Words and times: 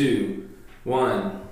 two, 0.00 0.48
one. 0.84 1.42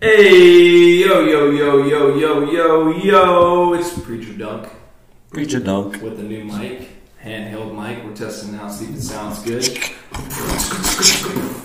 Hey, 0.00 1.04
yo, 1.04 1.20
yo, 1.24 1.50
yo, 1.50 1.86
yo, 1.86 2.16
yo, 2.16 2.50
yo, 2.50 2.96
yo! 2.96 3.72
It's 3.74 3.96
Preacher 4.00 4.32
Dunk 4.32 4.68
Preacher 5.30 5.60
dunk. 5.60 6.02
with 6.02 6.16
the 6.16 6.24
new 6.24 6.42
mic, 6.44 6.88
handheld 7.22 7.76
mic. 7.76 8.04
We're 8.04 8.16
testing 8.16 8.52
now, 8.56 8.68
see 8.68 8.86
if 8.86 8.96
it 8.96 9.02
sounds 9.02 9.38
good. 9.44 9.62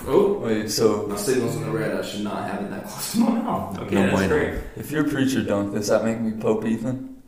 Oh, 0.06 0.38
Wait, 0.44 0.70
so 0.70 1.08
my 1.08 1.16
signal's 1.16 1.56
in 1.56 1.62
the 1.64 1.70
red. 1.70 1.96
I 1.96 2.02
should 2.06 2.22
not 2.22 2.48
have 2.48 2.62
it 2.62 2.70
that 2.70 2.84
close 2.84 3.12
to 3.14 3.18
my 3.18 3.30
mouth. 3.32 3.76
Okay, 3.80 3.94
No 3.96 4.02
that's 4.02 4.12
bueno. 4.12 4.28
great. 4.28 4.60
if 4.76 4.92
you're 4.92 5.04
preacher 5.08 5.42
dunk, 5.42 5.74
does 5.74 5.88
that 5.88 6.04
make 6.04 6.20
me 6.20 6.32
Pope 6.40 6.64
Ethan? 6.66 7.20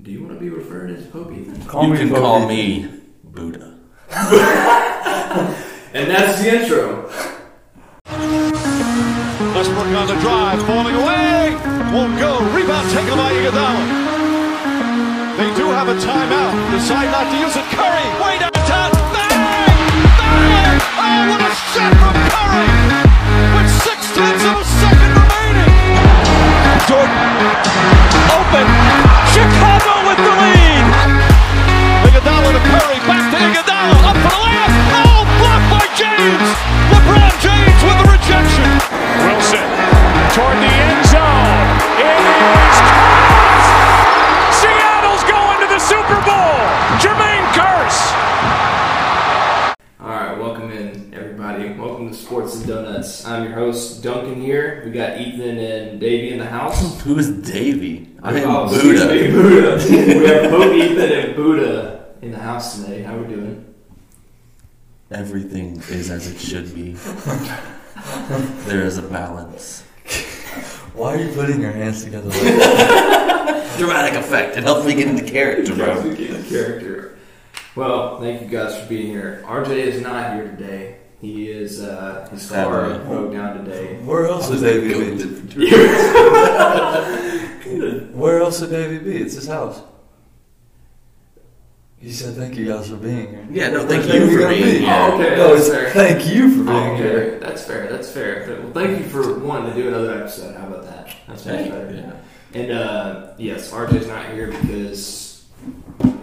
Do 0.00 0.10
you 0.12 0.22
want 0.24 0.34
to 0.34 0.38
be 0.40 0.48
referred 0.48 0.90
as 0.90 1.06
Pope 1.06 1.32
Ethan? 1.32 1.64
Call 1.66 1.86
you 1.86 1.92
me 1.92 1.98
can 1.98 2.08
Pope 2.10 2.18
call 2.18 2.36
Ethan. 2.52 2.92
me 2.94 3.00
Buddha. 3.24 3.78
And 5.94 6.10
that's 6.10 6.40
the 6.42 6.62
intro. 6.62 7.10
Westbrook 9.92 10.08
on 10.08 10.16
the 10.16 10.20
drive, 10.22 10.60
falling 10.66 10.96
away. 10.96 11.52
Won't 11.92 12.18
go. 12.18 12.40
Rebound 12.56 12.88
taken 12.90 13.16
by 13.16 13.32
Iguodala. 13.32 13.84
They 15.36 15.52
do 15.56 15.68
have 15.68 15.88
a 15.88 15.96
timeout. 16.00 16.52
Decide 16.72 17.10
not 17.12 17.28
to 17.28 17.36
use 17.36 17.56
it. 17.56 17.64
Curry, 17.76 18.06
way 18.20 18.38
downtown. 18.40 18.90
Bang! 19.12 19.36
Bang! 20.16 20.80
Oh, 20.96 21.28
what 21.28 21.40
a 21.44 21.50
shot 21.72 21.92
from 22.00 22.16
Curry! 22.32 22.68
With 23.52 23.68
six 23.84 24.00
remaining. 24.16 24.40
Jordan, 26.88 27.20
open. 28.32 28.66
Chicago 29.28 29.94
with 30.08 30.20
the 30.24 30.32
lead. 30.40 30.84
Iguodala 32.08 32.48
to 32.48 32.62
Curry, 32.72 32.98
back 33.04 33.24
to 33.28 33.36
Iguodala, 33.36 33.96
up 34.08 34.16
for 34.24 34.30
the 34.32 34.40
layup. 34.40 34.72
Oh, 35.04 35.20
blocked 35.36 35.68
by 35.68 35.84
James. 35.96 36.71
I'm 53.32 53.44
your 53.44 53.54
host 53.54 54.02
Duncan 54.02 54.40
here. 54.42 54.82
We 54.84 54.90
got 54.90 55.18
Ethan 55.18 55.58
and 55.58 55.98
Davey 55.98 56.32
in 56.32 56.38
the 56.38 56.44
house. 56.46 57.00
Who 57.04 57.18
is 57.18 57.30
Davey? 57.30 58.10
I 58.22 58.38
am 58.40 58.50
Oh, 58.50 58.64
excuse 58.70 59.00
Buddha. 59.00 59.14
me, 59.14 59.30
Buddha. 59.30 59.86
we 60.18 60.26
have 60.26 60.50
Pope 60.50 60.72
Ethan 60.74 61.12
and 61.12 61.34
Buddha 61.36 62.06
in 62.20 62.30
the 62.32 62.38
house 62.38 62.78
today. 62.78 63.02
How 63.02 63.16
are 63.16 63.22
we 63.22 63.34
doing? 63.34 63.74
Everything 65.10 65.76
is 65.88 66.10
as 66.10 66.26
it 66.30 66.38
should 66.38 66.74
be. 66.74 66.92
there 68.68 68.82
is 68.84 68.98
a 68.98 69.02
balance. 69.02 69.80
Why 70.94 71.14
are 71.14 71.18
you 71.22 71.32
putting 71.34 71.62
your 71.62 71.72
hands 71.72 72.04
together 72.04 72.28
like 72.28 72.38
that? 72.42 73.74
Dramatic 73.78 74.20
effect. 74.20 74.58
It 74.58 74.64
helps 74.64 74.86
me 74.86 74.94
get 74.94 75.08
into 75.08 75.24
character, 75.24 75.74
bro. 75.74 76.02
Character. 76.50 77.16
Well, 77.74 78.20
thank 78.20 78.42
you 78.42 78.48
guys 78.48 78.78
for 78.78 78.86
being 78.90 79.06
here. 79.06 79.42
RJ 79.46 79.70
is 79.70 80.02
not 80.02 80.34
here 80.34 80.44
today. 80.48 80.96
He 81.22 81.48
is 81.50 81.80
uh, 81.80 82.28
his 82.32 82.50
car 82.50 82.98
broke 82.98 83.32
down 83.32 83.64
today. 83.64 83.94
Where 84.04 84.26
else 84.26 84.50
would 84.50 84.60
Davey 84.60 84.92
be? 84.92 85.70
Where 88.12 88.40
else 88.40 88.60
would 88.60 88.70
Davey 88.70 88.98
be? 88.98 89.16
It's 89.18 89.34
his 89.34 89.46
house. 89.46 89.80
He 91.98 92.10
said, 92.12 92.34
"Thank 92.34 92.56
you 92.56 92.66
guys 92.66 92.88
for 92.90 92.96
being 92.96 93.28
here." 93.30 93.46
Yeah, 93.50 93.70
no, 93.70 93.86
thank 93.86 94.04
Where's 94.04 94.06
you 94.06 94.12
Davey 94.20 94.32
for 94.32 94.38
gonna 94.40 94.54
being 94.54 94.64
be? 94.64 94.78
here. 94.80 94.88
Oh, 94.92 95.14
okay, 95.20 95.36
No, 95.36 95.54
that's 95.54 95.66
it's 95.68 95.74
fair. 95.76 95.90
thank 95.90 96.26
you 96.34 96.50
for 96.50 96.64
being 96.64 96.68
Oh, 96.90 96.96
here. 96.96 97.38
that's 97.38 97.64
fair. 97.64 97.86
That's 97.88 98.10
fair. 98.10 98.58
Well, 98.60 98.72
thank 98.72 98.98
you 98.98 99.04
for 99.08 99.38
wanting 99.38 99.74
to 99.74 99.80
do 99.80 99.88
another 99.88 100.18
episode. 100.18 100.56
How 100.56 100.66
about 100.66 100.82
that? 100.86 101.14
That's 101.28 101.46
much 101.46 101.54
Hey, 101.54 101.70
better. 101.70 101.94
yeah. 101.94 102.60
And 102.60 102.72
uh, 102.72 103.26
yes, 103.38 103.70
RJ's 103.70 104.08
not 104.08 104.26
here 104.32 104.48
because 104.48 105.44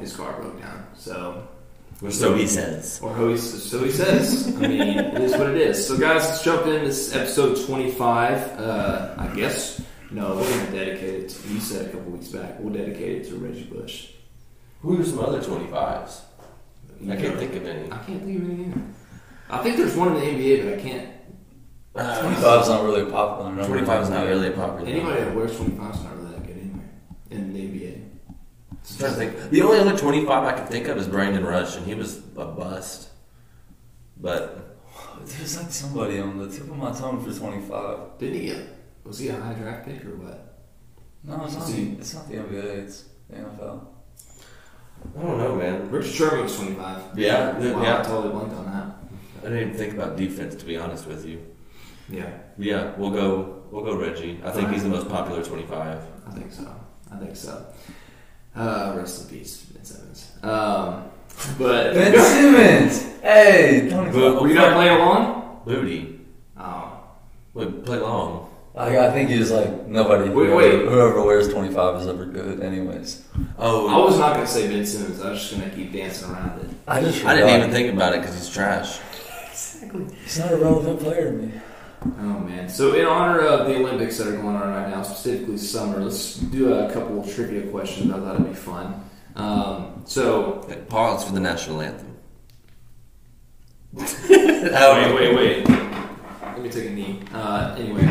his 0.01 0.13
car 0.15 0.33
broke 0.41 0.59
down. 0.61 0.85
So, 0.97 1.47
So 2.07 2.33
he 2.33 2.47
says. 2.47 3.01
or 3.03 3.13
so 3.13 3.29
he, 3.29 3.37
so 3.37 3.83
he 3.83 3.91
says. 3.91 4.47
I 4.55 4.67
mean, 4.67 4.81
it 4.81 5.21
is 5.21 5.33
what 5.33 5.49
it 5.49 5.57
is. 5.57 5.85
So, 5.85 5.97
guys, 5.97 6.23
let's 6.23 6.43
jump 6.43 6.65
in. 6.65 6.85
This 6.85 7.07
is 7.09 7.15
episode 7.15 7.65
25. 7.65 8.57
Uh, 8.57 9.15
I 9.17 9.27
guess. 9.35 9.81
No, 10.09 10.35
we're 10.37 10.49
going 10.49 10.65
to 10.67 10.71
dedicate 10.71 11.23
it 11.23 11.29
to, 11.29 11.47
you 11.49 11.59
said 11.59 11.87
a 11.87 11.89
couple 11.89 12.11
weeks 12.13 12.29
back, 12.29 12.57
we'll 12.59 12.73
dedicate 12.73 13.21
it 13.21 13.29
to 13.29 13.35
Reggie 13.35 13.65
Bush. 13.65 14.11
Who 14.81 15.01
are 15.01 15.03
some 15.03 15.19
other 15.19 15.41
25s? 15.41 16.21
I 17.09 17.15
can't 17.17 17.37
think 17.37 17.55
of 17.55 17.65
any. 17.65 17.91
I 17.91 17.97
can't 17.97 18.23
think 18.23 18.41
of 18.43 18.49
any 18.49 18.63
either. 18.65 18.81
I 19.49 19.57
think 19.61 19.75
there's 19.75 19.95
one 19.95 20.15
in 20.15 20.21
the 20.21 20.25
NBA, 20.25 20.63
but 20.63 20.79
I 20.79 20.81
can't. 20.81 21.09
Uh, 21.95 22.21
Twenty-five 22.21 22.61
is 22.61 22.69
not 22.69 22.83
really 22.85 23.01
a 23.01 23.05
popular 23.07 23.49
number. 23.49 23.65
25 23.67 24.03
is 24.03 24.09
not 24.09 24.25
really 24.25 24.47
a 24.47 24.51
popular. 24.51 24.89
Anybody 24.89 25.19
that 25.21 25.35
wears 25.35 25.55
25 25.57 25.95
is 25.95 26.03
not 26.03 26.15
really 26.17 26.31
that 26.31 26.47
good 26.47 26.57
anyway 26.57 26.83
in 27.31 27.53
the 27.53 27.59
NBA. 28.97 29.03
I'm 29.07 29.15
trying 29.15 29.29
to 29.29 29.37
think. 29.39 29.51
The 29.51 29.61
only 29.61 29.79
other 29.79 29.97
25 29.97 30.29
I 30.43 30.53
can 30.57 30.67
think 30.67 30.87
of 30.87 30.97
is 30.97 31.07
Brandon 31.07 31.43
Rush, 31.45 31.75
and 31.77 31.85
he 31.85 31.95
was 31.95 32.17
a 32.37 32.45
bust. 32.45 33.09
But 34.21 34.77
There's 35.25 35.57
like 35.57 35.71
somebody 35.71 36.19
on 36.19 36.37
the 36.37 36.49
tip 36.49 36.61
of 36.63 36.75
my 36.77 36.91
tongue 36.91 37.23
for 37.23 37.37
twenty-five. 37.37 38.17
Did 38.19 38.33
he 38.33 38.45
get? 38.47 38.67
Was 39.03 39.19
he 39.19 39.29
a 39.29 39.35
high 39.35 39.53
draft 39.53 39.85
pick 39.87 40.03
or 40.05 40.15
what? 40.17 40.57
No, 41.23 41.43
it's 41.45 41.55
not. 41.55 41.69
Is 41.69 41.75
he- 41.75 41.91
It's 41.99 42.13
not 42.13 42.27
the 42.29 42.35
NBA. 42.35 42.63
It's 42.83 43.05
the 43.29 43.37
NFL. 43.37 43.85
I 45.17 45.21
don't 45.21 45.37
know, 45.37 45.55
man. 45.55 45.89
Richard 45.89 46.11
Sherman 46.13 46.43
was 46.43 46.55
25. 46.57 47.17
Yeah, 47.17 47.57
Wow, 47.57 47.81
yeah. 47.83 47.99
I 47.99 48.03
totally 48.03 48.33
blanked 48.33 48.55
on 48.55 48.65
that. 48.65 48.95
I 49.39 49.41
didn't 49.43 49.57
even 49.69 49.73
think 49.73 49.93
about 49.93 50.17
defense, 50.17 50.55
to 50.55 50.65
be 50.65 50.75
honest 50.75 51.07
with 51.07 51.25
you. 51.25 51.45
Yeah, 52.09 52.29
Yeah, 52.57 52.93
we'll 52.97 53.11
go. 53.11 53.63
We'll 53.71 53.85
go 53.85 53.95
Reggie. 53.95 54.41
I 54.43 54.51
think 54.51 54.69
he's 54.71 54.83
the 54.83 54.89
most 54.89 55.07
popular 55.07 55.41
25. 55.43 56.01
I 56.27 56.31
think 56.31 56.51
so. 56.51 56.67
I 57.11 57.15
think 57.17 57.35
so. 57.35 57.65
Uh, 58.55 58.93
rest 58.97 59.23
in 59.31 59.37
peace, 59.39 59.63
Ben 59.65 59.83
Simmons. 59.83 60.31
Um, 60.43 61.05
but 61.57 61.93
Ben 61.93 62.13
Simmons. 62.93 63.21
Hey, 63.21 63.87
but 63.89 64.11
25. 64.11 64.41
were 64.41 64.47
you 64.47 64.53
not 64.55 64.73
playing 64.73 64.95
along? 64.97 65.61
Booty. 65.65 66.19
Oh, 66.57 66.99
Would 67.53 67.85
play 67.85 67.99
long. 67.99 68.47
Like, 68.73 68.93
I 68.93 69.11
think 69.11 69.29
he's 69.29 69.51
like 69.51 69.87
nobody. 69.87 70.29
Wait, 70.29 70.33
whoever, 70.47 70.55
wait. 70.55 70.71
whoever 70.87 71.21
wears 71.23 71.51
twenty-five 71.51 71.99
is 72.01 72.07
ever 72.07 72.25
good, 72.25 72.61
anyways. 72.61 73.25
Oh, 73.57 73.87
I 73.89 73.97
was 74.05 74.17
not 74.17 74.35
gonna 74.35 74.47
say 74.47 74.67
Ben 74.69 74.85
Simmons. 74.85 75.21
I 75.21 75.31
was 75.31 75.39
just 75.41 75.59
gonna 75.59 75.69
keep 75.75 75.91
dancing 75.91 76.29
around 76.31 76.59
it. 76.61 76.69
I 76.87 77.01
just. 77.01 77.25
I 77.25 77.33
didn't 77.35 77.49
forgot. 77.49 77.59
even 77.59 77.71
think 77.71 77.93
about 77.93 78.13
it 78.13 78.21
because 78.21 78.35
he's 78.35 78.49
trash. 78.49 78.99
Exactly. 79.49 80.05
He's 80.23 80.39
not 80.39 80.53
a 80.53 80.57
relevant 80.57 80.99
player 81.01 81.31
to 81.31 81.37
me. 81.37 81.51
Oh 82.05 82.39
man! 82.39 82.69
So 82.69 82.93
in 82.93 83.05
honor 83.05 83.39
of 83.41 83.67
the 83.67 83.75
Olympics 83.75 84.17
that 84.17 84.27
are 84.27 84.35
going 84.37 84.55
on 84.55 84.69
right 84.69 84.89
now, 84.89 85.03
specifically 85.03 85.57
summer, 85.57 85.99
let's 86.03 86.35
do 86.35 86.73
a 86.73 86.91
couple 86.93 87.19
of 87.19 87.33
trivia 87.33 87.69
questions. 87.69 88.11
I 88.11 88.19
thought 88.19 88.35
it'd 88.35 88.47
be 88.47 88.53
fun. 88.55 89.03
Um, 89.35 90.03
so 90.05 90.61
Okay, 90.65 90.79
pause 90.87 91.23
for 91.25 91.33
the 91.33 91.39
national 91.39 91.81
anthem. 91.81 92.17
wait, 93.93 95.13
wait, 95.15 95.35
wait. 95.35 95.67
Let 95.69 96.61
me 96.61 96.69
take 96.69 96.87
a 96.87 96.91
knee. 96.91 97.19
Uh, 97.33 97.75
anyway, 97.77 98.05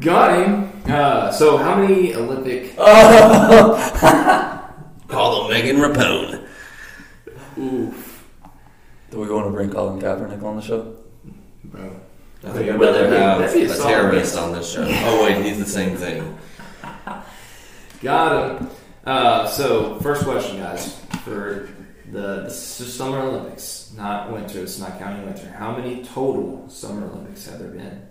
got 0.00 0.38
him. 0.38 0.70
Uh, 0.86 1.30
so 1.30 1.56
how 1.56 1.76
many 1.76 2.14
Olympic? 2.14 2.76
Call 5.08 5.44
him 5.44 5.50
Megan 5.52 5.76
Rapinoe. 5.76 6.46
Oof, 7.58 8.24
Do 9.10 9.20
we 9.20 9.28
want 9.30 9.46
to 9.46 9.50
bring 9.52 9.70
Colin 9.70 10.00
Kaepernick 10.00 10.42
on 10.42 10.56
the 10.56 10.62
show? 10.62 10.96
bro. 11.64 12.00
I 12.46 12.50
think 12.52 12.70
I'd 12.70 12.80
rather 12.80 13.08
have 13.08 13.38
that'd 13.40 13.54
be 13.54 13.62
a 13.62 13.70
a 13.70 13.74
solid 13.74 13.88
terrorist 13.90 14.34
race. 14.34 14.42
on 14.42 14.52
this 14.52 14.70
show. 14.72 14.84
Oh 14.86 15.24
wait, 15.24 15.44
he's 15.44 15.58
the 15.58 15.64
same 15.66 15.96
thing. 15.96 16.36
Got 18.02 18.60
him. 18.60 18.70
Uh, 19.04 19.46
so 19.46 19.98
first 20.00 20.24
question, 20.24 20.58
guys, 20.58 20.98
for 21.24 21.68
the 22.10 22.42
this 22.44 22.80
is 22.80 22.92
Summer 22.94 23.18
Olympics, 23.18 23.92
not 23.96 24.30
winter. 24.32 24.60
It's 24.62 24.78
not 24.78 24.98
counting 24.98 25.24
winter. 25.26 25.48
How 25.50 25.76
many 25.76 26.04
total 26.04 26.68
Summer 26.68 27.06
Olympics 27.06 27.46
have 27.48 27.58
there 27.58 27.68
been? 27.68 28.02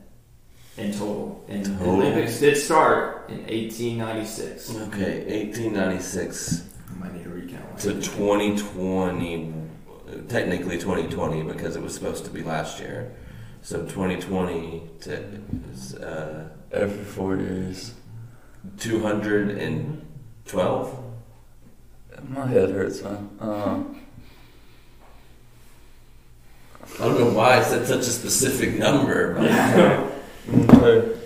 In 0.77 0.91
total, 0.91 1.45
and 1.47 1.63
the 1.63 1.69
Total. 1.77 1.94
Olympics 1.94 2.39
did 2.39 2.57
start 2.57 3.30
in 3.30 3.38
1896. 3.45 4.71
Okay, 4.88 5.44
1896 5.45 6.68
I 6.89 6.94
might 7.00 7.13
need 7.13 7.24
to 7.25 7.30
recount. 7.30 7.77
to 7.80 7.94
2020. 8.01 9.53
Technically 10.30 10.77
2020 10.77 11.44
because 11.44 11.75
it 11.75 11.81
was 11.81 11.94
supposed 11.94 12.24
to 12.25 12.31
be 12.31 12.44
last 12.44 12.80
year. 12.80 13.12
So 13.63 13.80
2020 13.83 14.81
to 15.01 15.24
uh, 16.06 16.44
Every 16.71 17.04
four 17.06 17.36
years. 17.38 17.94
212. 18.77 21.00
My 22.30 22.45
head 22.48 22.69
hurts, 22.71 23.01
man. 23.04 23.30
Um, 23.39 24.00
I 27.00 27.06
don't 27.06 27.18
know 27.19 27.30
why 27.31 27.57
I 27.57 27.63
said 27.63 27.88
such 27.88 28.01
a 28.01 28.04
specific 28.04 28.75
number. 28.77 29.33
but- 30.68 31.18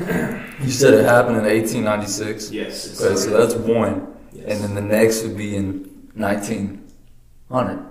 You 0.62 0.70
said 0.70 0.94
it 0.94 1.04
happened 1.04 1.36
in 1.38 1.44
1896. 1.44 2.50
Yes. 2.52 3.00
Okay, 3.00 3.14
so 3.16 3.30
that's 3.30 3.54
one, 3.54 4.06
yes. 4.32 4.44
and 4.48 4.60
then 4.64 4.74
the 4.74 4.80
next 4.80 5.22
would 5.22 5.36
be 5.36 5.54
in 5.56 5.84
1900. 6.14 7.86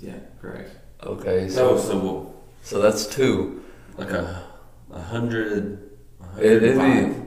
yeah, 0.00 0.14
correct. 0.40 0.70
Okay, 1.02 1.48
So, 1.48 1.76
so 1.78 1.88
so 1.88 1.98
we'll, 1.98 2.29
So 2.62 2.80
that's 2.80 3.06
two. 3.06 3.62
Like 3.96 4.10
a, 4.10 4.44
a 4.92 5.00
hundred. 5.00 5.90
a 6.36 6.38
It, 6.40 6.62
it'd 6.62 6.78
be, 6.78 7.20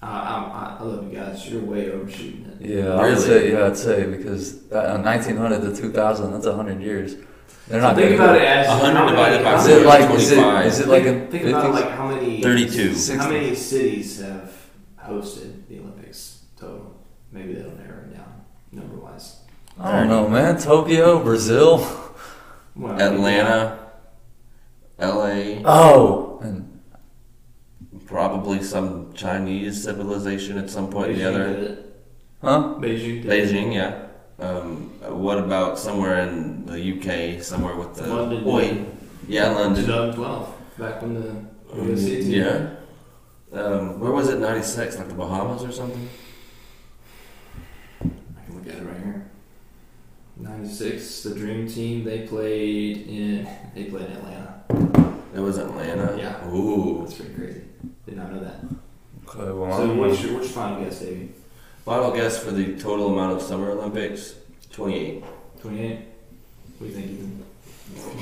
I, 0.00 0.06
I, 0.06 0.76
I 0.78 0.82
love 0.84 1.10
you 1.12 1.18
guys. 1.18 1.48
You're 1.48 1.62
way 1.62 1.90
overshooting 1.90 2.44
it. 2.60 2.66
yeah, 2.66 2.92
I 2.92 2.96
would 2.96 3.02
Really? 3.02 3.20
say, 3.20 3.52
yeah, 3.52 3.66
I'd 3.66 3.76
say 3.76 4.06
because 4.06 4.68
that, 4.68 4.86
uh, 4.94 5.02
1900 5.02 5.74
to 5.74 5.80
2000, 5.82 6.32
that's 6.32 6.46
100 6.46 6.80
years. 6.80 7.16
They're 7.66 7.80
not 7.82 7.96
think 7.96 8.16
gonna 8.16 8.30
about 8.32 8.36
it 8.36 8.42
as 8.46 8.66
A 8.66 8.70
hundred 8.70 8.94
how 8.96 9.04
many- 9.04 9.16
divided 9.16 9.44
by 9.44 9.50
how 9.50 9.56
Is 9.58 9.66
many- 9.68 9.80
it 9.80 9.86
like, 9.86 10.10
is 10.14 10.30
it, 10.30 10.34
25. 10.36 10.66
is 10.66 10.80
it 10.80 10.88
like 10.88 11.02
in 11.04 11.26
think 11.30 11.44
about 11.44 11.64
50s? 11.66 11.72
like 11.74 11.90
how 11.90 12.08
many 12.08 12.42
32. 12.42 13.16
How 13.18 13.28
many 13.30 13.54
cities 13.54 14.20
have 14.22 14.52
hosted 15.04 15.66
the 15.68 15.78
Olympics 15.80 16.44
total? 16.58 16.94
Maybe 17.32 17.54
they 17.54 17.62
don't 17.62 17.76
narrow 17.78 17.98
it 18.04 18.14
down 18.16 18.32
number 18.72 18.96
wise. 18.96 19.40
I 19.78 19.98
don't 19.98 20.08
know, 20.08 20.28
man. 20.28 20.58
Tokyo, 20.58 21.22
Brazil. 21.22 21.86
Well, 22.78 23.00
Atlanta, 23.00 23.78
L.A. 24.98 25.62
Oh, 25.64 26.38
and 26.42 26.80
Probably 28.06 28.62
some 28.62 29.12
Chinese 29.12 29.82
civilization 29.82 30.56
at 30.56 30.70
some 30.70 30.88
point 30.90 31.10
or 31.10 31.14
the 31.14 31.28
other. 31.28 31.78
huh? 32.40 32.74
Beijing. 32.78 33.24
Beijing, 33.24 33.74
yeah. 33.74 34.06
Um, 34.38 34.90
what 35.22 35.36
about 35.38 35.78
somewhere 35.78 36.20
in 36.20 36.64
the 36.64 36.78
UK, 36.78 37.42
somewhere 37.42 37.74
with 37.76 37.94
the 37.96 38.06
London. 38.06 38.44
Oi. 38.46 38.86
Yeah, 39.26 39.50
London. 39.50 39.84
2012, 39.84 40.54
back 40.78 41.02
when 41.02 41.14
the 41.14 41.28
Um, 41.72 41.88
USA 41.88 42.22
team. 42.22 42.30
yeah. 42.30 42.70
Um, 43.52 43.98
where 44.00 44.12
was 44.12 44.28
it? 44.28 44.38
Ninety 44.38 44.62
six, 44.64 44.96
like 44.96 45.08
the 45.08 45.14
Bahamas 45.14 45.64
or 45.64 45.72
something. 45.72 46.08
I 48.00 48.04
can 48.46 48.54
look 48.54 48.66
at 48.68 48.74
it 48.80 48.84
right 48.86 48.96
here. 49.02 49.27
96, 50.38 51.22
the 51.22 51.34
Dream 51.34 51.68
Team. 51.68 52.04
They 52.04 52.20
played 52.26 53.06
in. 53.08 53.48
They 53.74 53.84
played 53.84 54.06
in 54.06 54.12
Atlanta. 54.12 54.54
It 55.34 55.40
was 55.40 55.58
Atlanta. 55.58 56.16
Yeah. 56.18 56.48
Ooh. 56.48 57.00
That's 57.02 57.14
pretty 57.14 57.34
crazy. 57.34 57.60
Did 58.06 58.16
not 58.16 58.32
know 58.32 58.40
that. 58.40 58.60
Okay, 59.28 59.52
well, 59.52 59.76
So 59.76 59.82
I'm- 59.82 59.98
what's 59.98 60.22
your 60.22 60.34
what's 60.34 60.46
your 60.46 60.54
final 60.54 60.84
guess, 60.84 61.00
Davey? 61.00 61.30
Final 61.84 62.12
guess 62.12 62.38
for 62.42 62.50
the 62.50 62.76
total 62.78 63.12
amount 63.12 63.36
of 63.36 63.42
Summer 63.42 63.70
Olympics: 63.70 64.34
twenty 64.70 64.98
eight. 64.98 65.24
28. 65.60 65.98
What 66.78 66.80
do 66.80 66.86
you 66.86 66.92
think? 66.92 67.10
Ethan? 67.10 67.44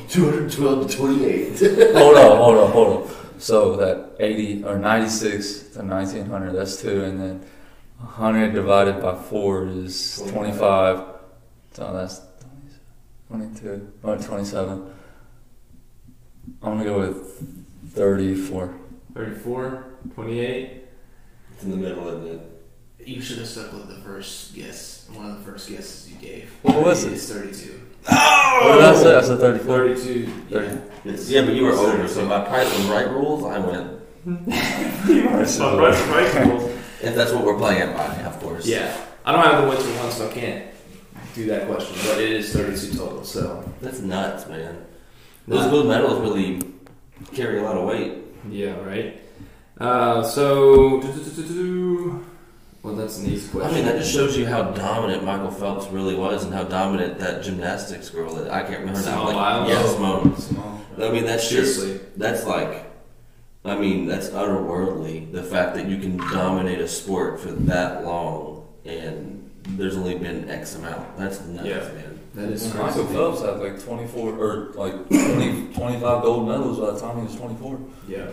Two 0.08 0.24
hundred 0.30 0.52
twelve 0.52 0.88
to 0.90 0.96
twenty 0.96 1.24
eight. 1.26 1.58
hold 1.92 2.16
on, 2.16 2.36
hold 2.38 2.56
on, 2.58 2.70
hold 2.72 3.02
on. 3.02 3.16
So 3.38 3.76
that 3.76 4.12
80 4.18 4.64
or 4.64 4.78
96 4.78 5.74
to 5.74 5.82
1900, 5.82 6.52
that's 6.54 6.80
two, 6.80 7.04
and 7.04 7.20
then 7.20 7.40
100 7.98 8.54
divided 8.54 9.02
by 9.02 9.14
four 9.14 9.66
is 9.66 10.22
25. 10.30 11.02
So 11.76 11.93
that's 11.93 12.23
22, 13.28 13.93
or 14.02 14.17
27. 14.17 14.94
I'm 16.62 16.78
gonna 16.78 16.84
go 16.84 17.00
with 17.00 17.55
34. 17.90 18.75
34, 19.12 19.84
28. 20.14 20.84
It's 21.52 21.64
in 21.64 21.70
the 21.73 21.76
middle 21.76 22.08
of 22.08 22.23
the. 22.23 22.40
You 23.05 23.20
should 23.20 23.37
have 23.37 23.46
stuck 23.46 23.75
with 23.75 23.88
the 23.88 23.96
first 23.96 24.55
guess. 24.55 25.06
One 25.12 25.31
of 25.31 25.44
the 25.44 25.52
first 25.52 25.69
guesses 25.69 26.11
you 26.11 26.17
gave. 26.17 26.50
What 26.62 26.82
was 26.82 27.05
it? 27.05 27.12
It's 27.12 27.31
32. 27.31 27.78
What 28.06 28.73
did 28.73 28.84
I 28.84 28.94
say? 28.94 29.14
I 29.14 29.20
said 29.20 29.38
34. 29.38 29.94
32. 29.94 30.32
Yeah. 30.49 30.78
It's, 31.05 31.28
yeah, 31.28 31.43
but 31.44 31.52
you 31.52 31.64
were 31.64 31.73
over, 31.73 32.08
so 32.08 32.26
by 32.26 32.43
price 32.46 32.75
and 32.81 32.88
right 32.88 33.11
rules, 33.11 33.44
I 33.44 33.58
win. 33.58 34.00
So, 35.46 35.78
right, 35.78 36.08
right 36.08 36.46
rules. 36.46 36.73
If 37.02 37.14
that's 37.14 37.32
what 37.32 37.44
we're 37.44 37.58
playing 37.58 37.93
by, 37.93 38.17
of 38.23 38.40
course. 38.40 38.67
Yeah. 38.67 38.96
I 39.26 39.32
don't 39.32 39.44
have 39.44 39.62
the 39.62 39.69
winter 39.69 39.84
one, 40.00 40.11
so 40.11 40.31
I 40.31 40.32
can't 40.32 40.73
do 41.36 41.46
that 41.46 41.66
question. 41.68 41.96
But 42.04 42.20
it 42.20 42.32
is 42.32 42.52
32 42.52 42.96
total. 42.98 43.24
So 43.24 43.70
That's 43.80 44.00
nuts, 44.00 44.48
man. 44.48 44.84
Those 45.46 45.70
gold 45.70 45.86
medals 45.86 46.18
really 46.20 46.60
carry 47.34 47.58
a 47.60 47.62
lot 47.62 47.76
of 47.76 47.86
weight. 47.86 48.14
yeah, 48.50 48.74
right. 48.80 49.20
Uh, 49.78 50.22
so 50.22 51.00
well, 52.82 52.94
that's 52.94 53.18
an 53.18 53.26
easy 53.26 53.48
question. 53.48 53.60
I 53.60 53.60
question. 53.60 53.74
mean, 53.74 53.84
that 53.84 53.98
just 53.98 54.12
shows 54.12 54.36
you 54.36 54.46
how 54.46 54.62
dominant 54.70 55.24
Michael 55.24 55.50
Phelps 55.50 55.86
really 55.88 56.14
was, 56.14 56.44
and 56.44 56.54
how 56.54 56.64
dominant 56.64 57.18
that 57.18 57.42
gymnastics 57.42 58.08
girl. 58.10 58.34
That 58.34 58.50
I 58.52 58.60
can't 58.62 58.80
remember 58.80 58.98
her 59.00 59.04
name. 59.04 59.14
Simone 59.14 59.26
Like, 59.26 59.34
Biles? 59.34 59.68
yeah, 59.68 59.86
Simone. 59.86 60.36
Small. 60.38 60.80
I 60.98 61.10
mean, 61.12 61.24
that's 61.26 61.50
just 61.50 61.76
Seriously. 61.80 62.06
that's 62.16 62.46
like, 62.46 62.86
I 63.64 63.76
mean, 63.76 64.06
that's 64.06 64.30
otherworldly. 64.30 65.30
The 65.32 65.42
fact 65.42 65.74
that 65.74 65.86
you 65.88 65.98
can 65.98 66.16
dominate 66.16 66.80
a 66.80 66.88
sport 66.88 67.40
for 67.40 67.50
that 67.50 68.04
long, 68.04 68.66
and 68.84 69.35
there's 69.70 69.96
only 69.96 70.16
been 70.16 70.48
X 70.48 70.76
amount. 70.76 71.16
That's 71.18 71.40
nuts, 71.44 71.66
Yeah. 71.66 71.78
man. 71.92 72.20
That 72.34 72.50
is 72.50 72.72
Michael 72.74 73.04
crazy. 73.04 73.14
Phelps 73.14 73.40
had 73.42 73.58
like 73.60 73.82
24 73.82 74.30
or 74.38 74.72
like 74.74 75.08
20, 75.08 75.72
25 75.74 76.00
gold 76.22 76.48
medals 76.48 76.78
by 76.78 76.90
the 76.92 77.00
time 77.00 77.16
he 77.18 77.22
was 77.24 77.34
24. 77.36 77.78
Yeah. 78.06 78.26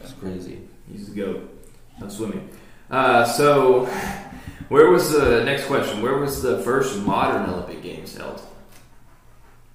That's 0.00 0.12
crazy. 0.14 0.60
He's 0.90 1.08
the 1.12 1.20
goat 1.20 1.68
of 2.00 2.10
swimming. 2.10 2.48
Uh, 2.90 3.24
so, 3.24 3.84
where 4.68 4.90
was 4.90 5.12
the 5.12 5.44
next 5.44 5.66
question? 5.66 6.02
Where 6.02 6.16
was 6.18 6.42
the 6.42 6.58
first 6.62 6.98
modern 7.00 7.48
Olympic 7.48 7.82
Games 7.82 8.16
held? 8.16 8.40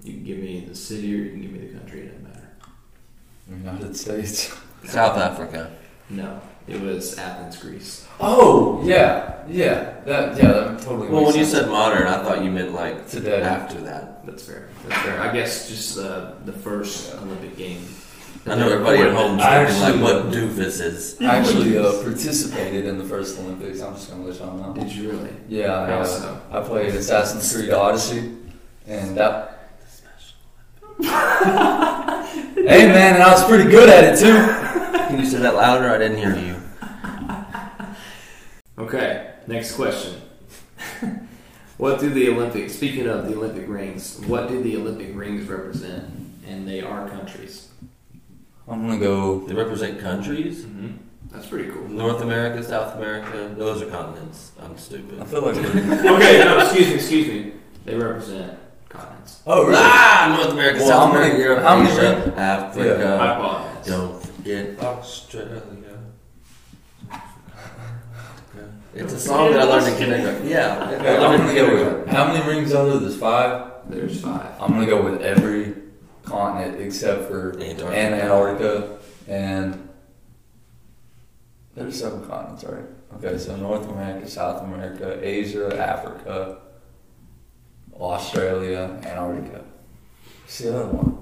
You 0.04 0.13
can 0.13 0.24
give 0.24 0.38
me 0.39 0.65
the 0.68 0.75
city 0.75 1.13
or 1.13 1.18
you 1.24 1.31
can 1.31 1.42
give 1.42 1.51
me 1.51 1.59
the 1.68 1.77
country. 1.77 2.01
It 2.01 2.07
doesn't 2.07 2.24
matter. 2.24 2.50
United 3.50 3.95
States. 3.98 4.56
South 4.86 5.18
Africa. 5.18 5.71
No, 6.09 6.39
it 6.68 6.81
was 6.81 7.18
Athens, 7.18 7.58
Greece. 7.58 8.06
Oh 8.19 8.81
yeah, 8.84 9.44
yeah, 9.48 10.02
that 10.06 10.38
yeah, 10.38 10.52
that 10.52 10.80
totally. 10.81 11.08
Well, 11.10 11.22
makes 11.22 11.34
when 11.34 11.40
you 11.40 11.46
said 11.46 11.69
modern, 11.69 12.08
I 12.08 12.24
thought 12.24 12.44
you 12.44 12.52
meant 12.52 12.74
like 12.74 13.08
Today. 13.08 13.42
after 13.42 13.80
that. 13.81 14.25
That's 14.25 14.44
fair. 14.44 14.68
That's 14.88 15.02
fair. 15.04 15.22
I 15.22 15.31
guess 15.34 15.69
just 15.69 15.98
uh, 15.98 16.34
the 16.46 16.52
first 16.54 17.14
Olympic 17.16 17.56
game. 17.58 17.84
I 18.46 18.56
know 18.56 18.69
everybody 18.69 19.00
at 19.02 19.14
home 19.14 19.40
I 19.42 19.66
thinking 19.66 19.81
like, 19.81 19.94
actually- 19.94 20.02
what 20.04 20.34
doofus 20.34 20.81
is. 20.81 21.22
I 21.22 21.38
actually 21.38 21.78
uh, 21.78 22.02
participated 22.02 22.86
in 22.86 22.98
the 22.98 23.04
first 23.04 23.38
Olympics. 23.40 23.81
I'm 23.81 23.94
just 23.94 24.10
gonna 24.10 24.24
let 24.24 24.40
y'all 24.40 24.58
know. 24.58 24.74
Did 24.74 24.92
you 24.92 25.12
really? 25.12 25.34
Yeah, 25.50 25.74
I, 25.74 25.92
uh, 25.94 26.04
so? 26.06 26.42
I 26.52 26.62
played 26.62 26.94
Assassin's 26.96 27.54
Creed 27.54 27.72
Odyssey, 27.72 28.36
and 28.88 29.18
that. 29.18 29.54
hey 31.00 31.06
man, 32.88 33.14
and 33.16 33.24
I 33.24 33.31
was 33.31 33.44
pretty 33.46 33.69
good 33.69 33.88
at 33.90 34.04
it 34.04 34.19
too. 34.19 34.34
Can 35.08 35.19
you 35.19 35.25
say 35.25 35.38
that 35.40 35.54
louder? 35.56 35.90
I 35.90 35.98
didn't 36.00 36.18
hear 36.18 36.36
you. 36.36 36.56
Okay, 38.77 39.31
next 39.47 39.74
question. 39.75 40.21
what 41.77 42.00
do 42.00 42.09
the 42.12 42.29
Olympic? 42.29 42.69
Speaking 42.69 43.07
of 43.07 43.27
the 43.27 43.35
Olympic 43.35 43.68
rings, 43.68 44.19
what 44.27 44.47
do 44.50 44.62
the 44.62 44.77
Olympic 44.77 45.15
rings 45.15 45.47
represent? 45.47 46.06
And 46.47 46.68
they 46.68 46.81
are 46.81 47.09
countries. 47.09 47.69
I'm 48.68 48.88
gonna 48.88 49.00
go. 49.00 49.40
They 49.47 49.54
represent 49.54 49.99
countries. 49.99 50.63
Mm-hmm. 50.63 50.97
That's 51.31 51.47
pretty 51.47 51.71
cool. 51.71 51.87
North 51.90 52.21
America, 52.21 52.63
South 52.63 52.95
America. 52.95 53.54
Those 53.57 53.81
are 53.81 53.90
continents. 53.90 54.52
I'm 54.61 54.78
stupid. 54.78 55.19
I 55.19 55.25
feel 55.25 55.42
like. 55.42 55.56
okay, 55.57 56.44
no, 56.44 56.59
excuse 56.59 56.87
me, 56.87 56.94
excuse 56.95 57.28
me. 57.28 57.54
They 57.85 57.95
represent 57.95 58.59
continents. 58.90 59.42
oh 59.47 59.63
really? 59.66 59.75
Ah, 59.78 60.35
North 60.37 60.52
America, 60.54 60.80
Well, 60.80 60.87
South 60.87 61.16
America, 61.16 61.37
Europe, 61.37 61.63
how 61.63 61.78
many 61.78 61.92
Asia. 61.92 62.33
I 62.37 62.42
Africa. 62.42 63.16
apologize. 63.16 63.87
Don't 63.87 64.23
forget 64.23 64.80
Australia. 64.80 65.61
It's 68.99 69.13
a 69.13 69.19
song 69.19 69.51
that 69.51 69.61
I 69.61 69.63
learned 69.63 69.87
in 69.87 69.97
kindergarten. 69.97 70.47
Yeah, 70.47 70.92
Okay, 70.99 71.07
I 71.09 71.16
I'm 71.16 71.21
learned 71.21 71.33
in 71.35 71.39
gonna 71.42 71.54
go 71.59 71.66
kindergarten. 71.68 71.99
with. 72.01 72.09
How 72.09 72.33
many 72.33 72.47
rings 72.49 72.73
are 72.73 72.85
there? 72.85 72.99
There's 72.99 73.18
five. 73.18 73.71
There's 73.89 74.21
five. 74.21 74.51
I'm 74.59 74.71
gonna 74.71 74.85
go 74.85 75.01
with 75.04 75.21
every 75.21 75.73
continent 76.23 76.81
except 76.81 77.30
for 77.30 77.51
Antarctica. 77.59 77.87
and 77.95 78.16
Antarctica 78.16 78.97
and 79.27 79.89
there's 81.75 81.99
seven 81.99 82.25
continents, 82.27 82.63
right? 82.63 82.83
Okay, 83.18 83.37
so 83.37 83.56
North 83.56 83.87
America, 83.87 84.27
South 84.27 84.63
America, 84.63 85.19
Asia, 85.25 85.80
Africa, 85.80 86.57
Australia, 87.99 88.99
Antarctica. 89.04 89.63
What's 90.44 90.57
the 90.59 90.75
other 90.75 90.87
one? 90.87 91.18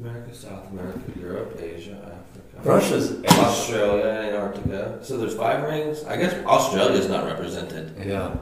North 0.00 0.14
America, 0.14 0.34
South 0.34 0.70
America, 0.70 1.00
Europe, 1.18 1.58
Asia, 1.60 1.96
Africa. 2.02 2.68
Russia's 2.68 3.24
Australia, 3.24 4.04
Antarctica. 4.06 4.98
So 5.02 5.16
there's 5.18 5.34
five 5.34 5.62
rings. 5.62 6.04
I 6.04 6.16
guess 6.16 6.34
Australia's 6.44 7.08
not 7.08 7.24
represented. 7.26 7.94
Yeah. 8.04 8.36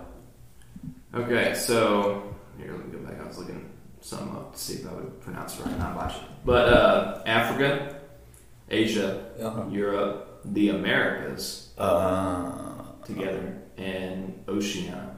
Okay, 1.15 1.55
so 1.55 2.35
here 2.59 2.73
let 2.73 2.87
me 2.87 2.93
go 2.93 3.05
back. 3.07 3.21
I 3.21 3.27
was 3.27 3.39
looking 3.39 3.71
some 4.01 4.31
up 4.37 4.53
to 4.55 4.59
see 4.59 4.75
if 4.75 4.89
I 4.89 4.95
would 4.95 5.21
pronounce 5.21 5.59
it 5.59 5.65
right, 5.67 5.79
not 5.79 5.97
watch 5.97 6.15
it. 6.17 6.23
But 6.45 6.69
uh, 6.69 7.23
Africa, 7.27 8.01
Asia, 8.71 9.25
Yeah. 9.39 9.69
Europe, 9.69 10.41
the 10.45 10.71
Americas 10.71 11.73
Uh, 11.79 12.83
together, 13.05 13.59
and 13.77 14.43
Oceania. 14.49 15.11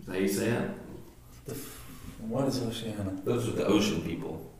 Is 0.00 0.06
that 0.06 0.12
how 0.14 0.18
you 0.18 0.28
say 0.28 0.48
it? 0.50 0.70
what 2.20 2.48
is 2.48 2.62
Oceania? 2.62 3.12
Those 3.24 3.48
are 3.48 3.52
the 3.52 3.66
ocean 3.66 4.00
people. 4.02 4.53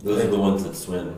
Those 0.00 0.24
are 0.24 0.30
the 0.30 0.38
ones 0.38 0.64
that 0.64 0.74
swim. 0.76 1.16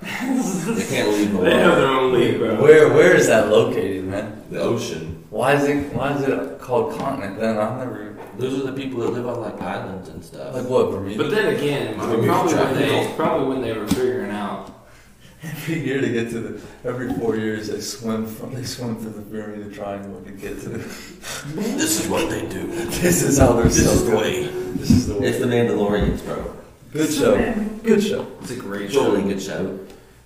they 0.00 0.08
can't 0.08 1.08
leave 1.10 1.32
the 1.32 1.38
They 1.42 1.50
have 1.58 1.70
water. 1.70 1.80
their 1.80 1.88
own 1.90 2.12
league, 2.12 2.38
bro. 2.38 2.60
Where 2.62 2.88
where 2.92 3.14
is 3.16 3.26
that 3.28 3.48
located, 3.48 4.04
man? 4.04 4.42
The 4.50 4.60
ocean. 4.60 5.24
Why 5.30 5.54
is 5.54 5.64
it 5.64 5.92
why 5.94 6.14
is 6.16 6.22
it 6.22 6.58
called 6.60 6.94
continent 6.98 7.40
then? 7.40 7.58
I've 7.58 7.78
never 7.78 8.16
Those 8.38 8.60
are 8.60 8.70
the 8.70 8.72
people 8.80 9.00
that 9.00 9.10
live 9.10 9.26
on 9.26 9.40
like 9.40 9.60
islands 9.60 10.08
and 10.08 10.24
stuff. 10.24 10.54
like 10.54 10.66
what 10.68 10.90
Bermuda. 10.90 11.22
But 11.22 11.30
then 11.30 11.54
again, 11.54 11.98
I 12.00 12.06
mean, 12.06 12.16
Maybe 12.16 12.26
probably 12.28 12.54
when 12.54 12.74
they 12.74 12.88
tropical. 12.88 13.14
probably 13.16 13.48
when 13.48 13.62
they 13.62 13.72
were 13.72 13.86
figuring 13.88 14.30
out. 14.30 14.70
every 15.44 15.84
year 15.84 16.00
to 16.00 16.08
get 16.08 16.30
to 16.30 16.40
the 16.40 16.60
every 16.88 17.12
four 17.14 17.36
years 17.36 17.68
they 17.68 17.78
swim 17.80 18.26
from 18.26 18.54
they 18.54 18.64
swim 18.64 18.96
through 18.96 19.10
the 19.12 19.20
Bermuda 19.22 19.74
Triangle 19.74 20.20
to 20.22 20.30
get 20.32 20.58
to 20.62 20.68
the, 20.70 20.78
this 21.54 22.02
is 22.02 22.08
what 22.08 22.28
they 22.30 22.46
do. 22.48 22.66
This 23.04 23.22
is 23.22 23.38
how 23.38 23.52
they're 23.52 23.64
This 23.64 23.84
so 23.84 23.90
is 23.92 24.04
the 24.04 24.10
good. 24.10 24.20
way. 24.20 24.46
This 24.80 24.90
is 24.90 25.06
the 25.08 25.14
way. 25.18 25.26
It's 25.28 25.38
the 25.38 25.46
Mandalorians, 25.46 26.24
bro. 26.24 26.56
Good 26.94 27.12
show. 27.12 27.54
Good 27.82 28.02
show. 28.02 28.26
It's 28.40 28.52
a 28.52 28.56
great 28.56 28.92
show. 28.92 29.04
Totally 29.06 29.34
good 29.34 29.42
show. 29.42 29.80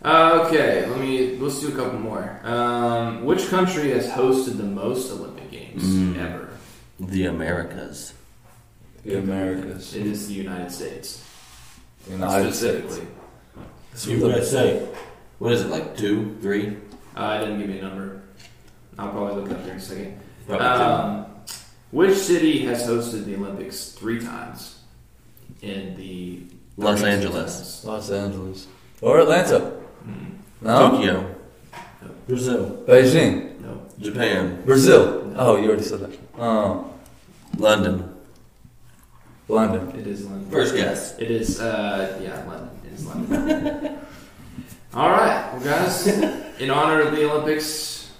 Uh, 0.04 0.44
okay, 0.46 0.86
let 0.86 1.00
me 1.00 1.36
let's 1.38 1.60
do 1.60 1.68
a 1.68 1.72
couple 1.72 1.98
more. 1.98 2.40
Um, 2.44 3.24
which 3.24 3.48
country 3.48 3.90
has 3.92 4.06
hosted 4.06 4.58
the 4.58 4.64
most 4.64 5.10
Olympic 5.10 5.50
Games 5.50 5.82
Mm. 5.82 6.18
ever? 6.18 6.50
The 7.00 7.24
Americas. 7.24 8.12
The 9.02 9.18
Americas. 9.18 9.94
It 9.96 10.06
is 10.06 10.28
the 10.28 10.34
United 10.34 10.70
States, 10.70 11.24
United 12.08 12.54
States. 12.54 12.84
specifically. 13.96 14.28
USA. 14.30 14.86
What 15.38 15.52
is 15.52 15.62
it 15.62 15.68
like? 15.70 15.96
Two, 15.96 16.36
three? 16.42 16.76
Uh, 17.16 17.20
I 17.22 17.38
didn't 17.40 17.58
give 17.60 17.68
me 17.70 17.78
a 17.78 17.82
number. 17.82 18.20
I'll 18.98 19.10
probably 19.10 19.40
look 19.40 19.50
it 19.50 19.56
up 19.56 19.64
there 19.64 19.72
in 19.72 19.78
a 19.78 19.82
second. 19.82 20.20
Probably 20.46 20.66
Um, 20.66 21.26
which 21.92 22.16
city 22.18 22.58
has 22.66 22.82
hosted 22.86 23.24
the 23.24 23.36
Olympics 23.36 23.92
three 23.92 24.20
times? 24.20 24.74
In 25.62 25.96
the 25.96 26.42
Los 26.78 27.02
Angeles. 27.02 27.82
Los 27.84 28.10
Angeles. 28.10 28.66
Or 29.02 29.20
Atlanta. 29.20 29.72
Mm, 30.06 30.38
No? 30.62 30.90
Tokyo. 30.90 31.34
Brazil. 32.26 32.84
Beijing. 32.86 33.60
no. 33.60 33.82
Japan. 33.98 34.62
Brazil. 34.64 35.32
Oh, 35.36 35.56
you 35.56 35.66
already 35.68 35.82
said 35.82 36.00
that. 36.00 36.18
Oh, 36.38 36.90
London. 37.58 38.14
London. 39.48 39.90
It 39.98 40.06
is 40.06 40.24
London. 40.26 40.50
First 40.50 40.74
guess. 40.76 41.18
It 41.18 41.30
is, 41.30 41.60
uh, 41.60 42.18
yeah, 42.22 42.44
London. 42.46 42.70
It 42.86 42.92
is 42.92 43.06
London. 43.06 43.98
All 44.94 45.10
right, 45.10 45.52
well, 45.52 45.62
guys, 45.64 46.06
in 46.58 46.70
honor 46.70 47.00
of 47.02 47.14
the 47.14 47.30
Olympics, 47.30 48.10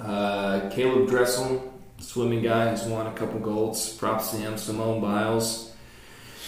uh, 0.00 0.68
Caeleb 0.72 1.08
Dressel, 1.08 1.72
swimming 1.98 2.42
guy, 2.42 2.66
has 2.66 2.84
won 2.84 3.06
a 3.06 3.12
couple 3.12 3.38
golds. 3.40 3.92
Props 3.94 4.30
to 4.32 4.36
him. 4.38 4.56
Simone 4.58 5.00
Biles. 5.00 5.69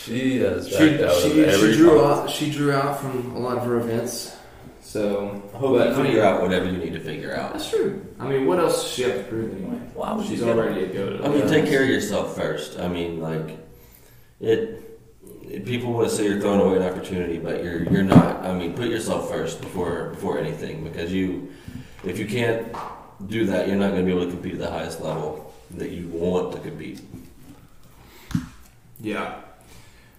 She 0.05 0.39
has 0.41 0.69
She, 0.69 0.99
she, 0.99 1.53
she 1.53 1.73
drew 1.75 2.05
out. 2.05 2.31
She 2.31 2.51
drew 2.51 2.73
out 2.73 3.01
from 3.01 3.37
a 3.37 3.39
lot 3.39 3.59
of 3.59 3.65
her 3.65 3.79
events. 3.79 4.37
So, 4.81 5.41
hope 5.55 5.79
but, 5.79 5.89
you 5.89 5.95
I 5.95 5.97
mean, 5.97 6.07
figure 6.07 6.25
out 6.25 6.43
whatever 6.43 6.67
you 6.67 6.77
need 6.77 6.93
to 6.93 7.01
figure 7.01 7.35
out. 7.35 7.53
That's 7.53 7.71
true. 7.71 8.05
I 8.19 8.29
mean, 8.29 8.47
what 8.47 8.59
else 8.59 8.83
does 8.83 8.93
she 8.93 9.03
have 9.03 9.17
to 9.17 9.23
prove 9.25 9.53
anyway? 9.57 9.81
Wow, 9.95 10.21
She's 10.21 10.31
she's 10.31 10.43
already 10.43 10.85
a 10.85 10.87
go. 10.89 11.21
I 11.25 11.29
mean, 11.29 11.47
take 11.49 11.67
care 11.67 11.83
of 11.83 11.89
yourself 11.89 12.37
first. 12.37 12.79
I 12.79 12.89
mean, 12.89 13.21
like, 13.21 13.59
it. 14.41 14.81
People 15.65 15.93
want 15.93 16.09
to 16.09 16.15
say 16.15 16.25
you're 16.25 16.41
throwing 16.41 16.61
away 16.61 16.77
an 16.77 16.83
opportunity, 16.83 17.39
but 17.39 17.63
you're 17.63 17.85
you're 17.85 18.03
not. 18.03 18.45
I 18.45 18.55
mean, 18.55 18.75
put 18.75 18.89
yourself 18.89 19.29
first 19.31 19.61
before 19.61 20.11
before 20.11 20.39
anything, 20.39 20.83
because 20.83 21.13
you, 21.13 21.53
if 22.05 22.19
you 22.19 22.27
can't 22.27 22.75
do 23.29 23.47
that, 23.47 23.69
you're 23.69 23.77
not 23.77 23.91
going 23.91 24.05
to 24.05 24.07
be 24.07 24.13
able 24.13 24.25
to 24.25 24.31
compete 24.31 24.55
at 24.55 24.61
the 24.61 24.71
highest 24.71 25.01
level 25.01 25.53
that 25.73 25.91
you 25.91 26.09
want 26.09 26.53
to 26.55 26.61
compete. 26.61 27.01
Yeah. 29.01 29.41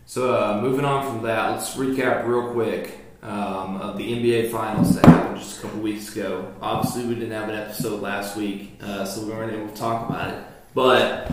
So 0.05 0.35
uh, 0.35 0.61
moving 0.61 0.85
on 0.85 1.05
from 1.07 1.23
that, 1.23 1.51
let's 1.51 1.75
recap 1.75 2.27
real 2.27 2.51
quick 2.51 2.99
um, 3.21 3.77
of 3.77 3.97
the 3.97 4.03
NBA 4.03 4.51
Finals 4.51 4.95
that 4.95 5.05
happened 5.05 5.39
just 5.39 5.59
a 5.59 5.61
couple 5.61 5.79
weeks 5.79 6.13
ago. 6.13 6.53
Obviously, 6.61 7.05
we 7.05 7.15
didn't 7.15 7.31
have 7.31 7.49
an 7.49 7.55
episode 7.55 8.01
last 8.01 8.35
week, 8.35 8.77
uh, 8.81 9.05
so 9.05 9.25
we 9.25 9.31
weren't 9.31 9.53
able 9.53 9.69
to 9.69 9.75
talk 9.75 10.09
about 10.09 10.33
it. 10.33 10.43
But 10.73 11.31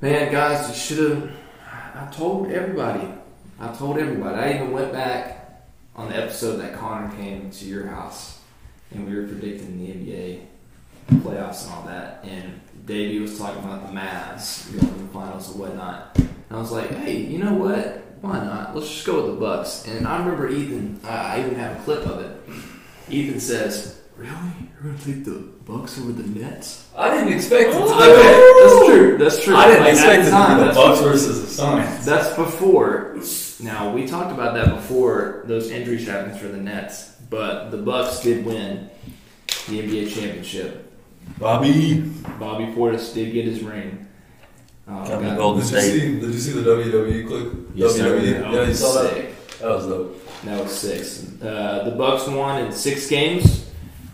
man, 0.00 0.32
guys, 0.32 0.68
you 0.68 0.74
should 0.74 1.10
have. 1.10 1.30
I 1.94 2.10
told 2.12 2.50
everybody. 2.50 3.08
I 3.60 3.72
told 3.72 3.98
everybody. 3.98 4.36
I 4.36 4.54
even 4.54 4.72
went 4.72 4.92
back 4.92 5.62
on 5.94 6.10
the 6.10 6.16
episode 6.16 6.56
that 6.56 6.74
Connor 6.74 7.14
came 7.16 7.50
to 7.50 7.64
your 7.64 7.86
house, 7.86 8.40
and 8.90 9.08
we 9.08 9.16
were 9.16 9.26
predicting 9.26 9.78
the 9.78 9.92
NBA 9.92 10.40
playoffs 11.22 11.64
and 11.64 11.74
all 11.74 11.82
that. 11.84 12.24
And 12.24 12.60
Davey 12.84 13.20
was 13.20 13.38
talking 13.38 13.62
about 13.62 13.86
the 13.86 13.92
Mavs 13.92 14.70
going 14.72 14.92
to 14.92 15.02
the 15.02 15.08
finals 15.08 15.50
and 15.50 15.60
whatnot. 15.60 16.18
And 16.48 16.58
I 16.58 16.60
was 16.60 16.70
like, 16.72 16.90
hey, 16.90 17.16
you 17.16 17.38
know 17.38 17.54
what? 17.54 18.02
Why 18.20 18.38
not? 18.44 18.74
Let's 18.74 18.88
just 18.88 19.04
go 19.06 19.16
with 19.22 19.34
the 19.34 19.40
Bucks. 19.40 19.84
And 19.86 20.06
I 20.06 20.18
remember 20.18 20.48
Ethan. 20.48 21.00
Uh, 21.04 21.08
I 21.08 21.40
even 21.40 21.54
have 21.56 21.78
a 21.80 21.82
clip 21.84 22.06
of 22.06 22.20
it. 22.20 22.32
Ethan 23.08 23.38
says, 23.40 24.00
"Really? 24.16 24.32
You're 24.82 24.92
gonna 24.92 25.04
take 25.04 25.24
the 25.24 25.48
Bucks 25.64 26.00
over 26.00 26.10
the 26.12 26.22
Nets?" 26.40 26.86
I 26.96 27.10
didn't 27.14 27.32
expect 27.34 27.68
it 27.70 27.72
to 27.72 27.78
Okay, 27.84 27.92
do 27.92 28.60
that's 28.64 28.86
true. 28.86 29.18
That's 29.18 29.44
true. 29.44 29.54
I 29.56 29.66
didn't 29.68 29.84
Like, 29.84 29.92
expect 29.92 30.22
it 30.22 30.24
to 30.24 30.30
time, 30.30 30.56
be 30.56 30.60
the 30.64 30.66
that's- 30.72 30.76
Bucks 30.76 31.00
versus 31.02 31.40
the 31.42 31.46
Suns. 31.48 32.04
That's 32.06 32.34
before. 32.36 33.16
Now 33.60 33.92
we 33.92 34.06
talked 34.06 34.32
about 34.32 34.54
that 34.54 34.74
before 34.74 35.42
those 35.46 35.70
injuries 35.70 36.06
happened 36.08 36.38
for 36.40 36.48
the 36.48 36.56
Nets, 36.58 37.12
but 37.30 37.70
the 37.70 37.76
Bucks 37.76 38.20
did 38.20 38.44
win 38.44 38.88
the 39.68 39.80
NBA 39.82 40.08
championship. 40.12 40.90
Bobby, 41.38 42.00
Bobby 42.40 42.64
Portis 42.66 43.12
did 43.14 43.32
get 43.32 43.44
his 43.44 43.62
ring. 43.62 44.05
Oh, 44.88 45.04
Coming 45.06 45.28
God. 45.30 45.36
Golden 45.38 45.62
Did 45.66 45.72
you 45.72 45.80
see? 45.80 46.20
Did 46.20 46.32
you 46.34 46.38
see 46.38 46.52
the 46.52 46.70
WWE 46.70 47.26
clip? 47.26 47.52
Yes, 47.74 47.96
sir. 47.96 48.18
WWE. 48.18 48.22
That 48.40 48.52
Yeah, 48.52 48.62
you 48.62 48.68
was 48.68 48.78
saw 48.78 49.02
that. 49.02 49.12
sick. 49.14 49.58
That 49.58 49.68
was 49.68 49.86
dope. 49.86 50.42
That 50.44 50.62
was 50.62 50.72
six. 50.72 51.26
Uh, 51.42 51.82
the 51.84 51.90
Bucks 51.96 52.28
won 52.28 52.64
in 52.64 52.72
six 52.72 53.08
games, 53.08 53.68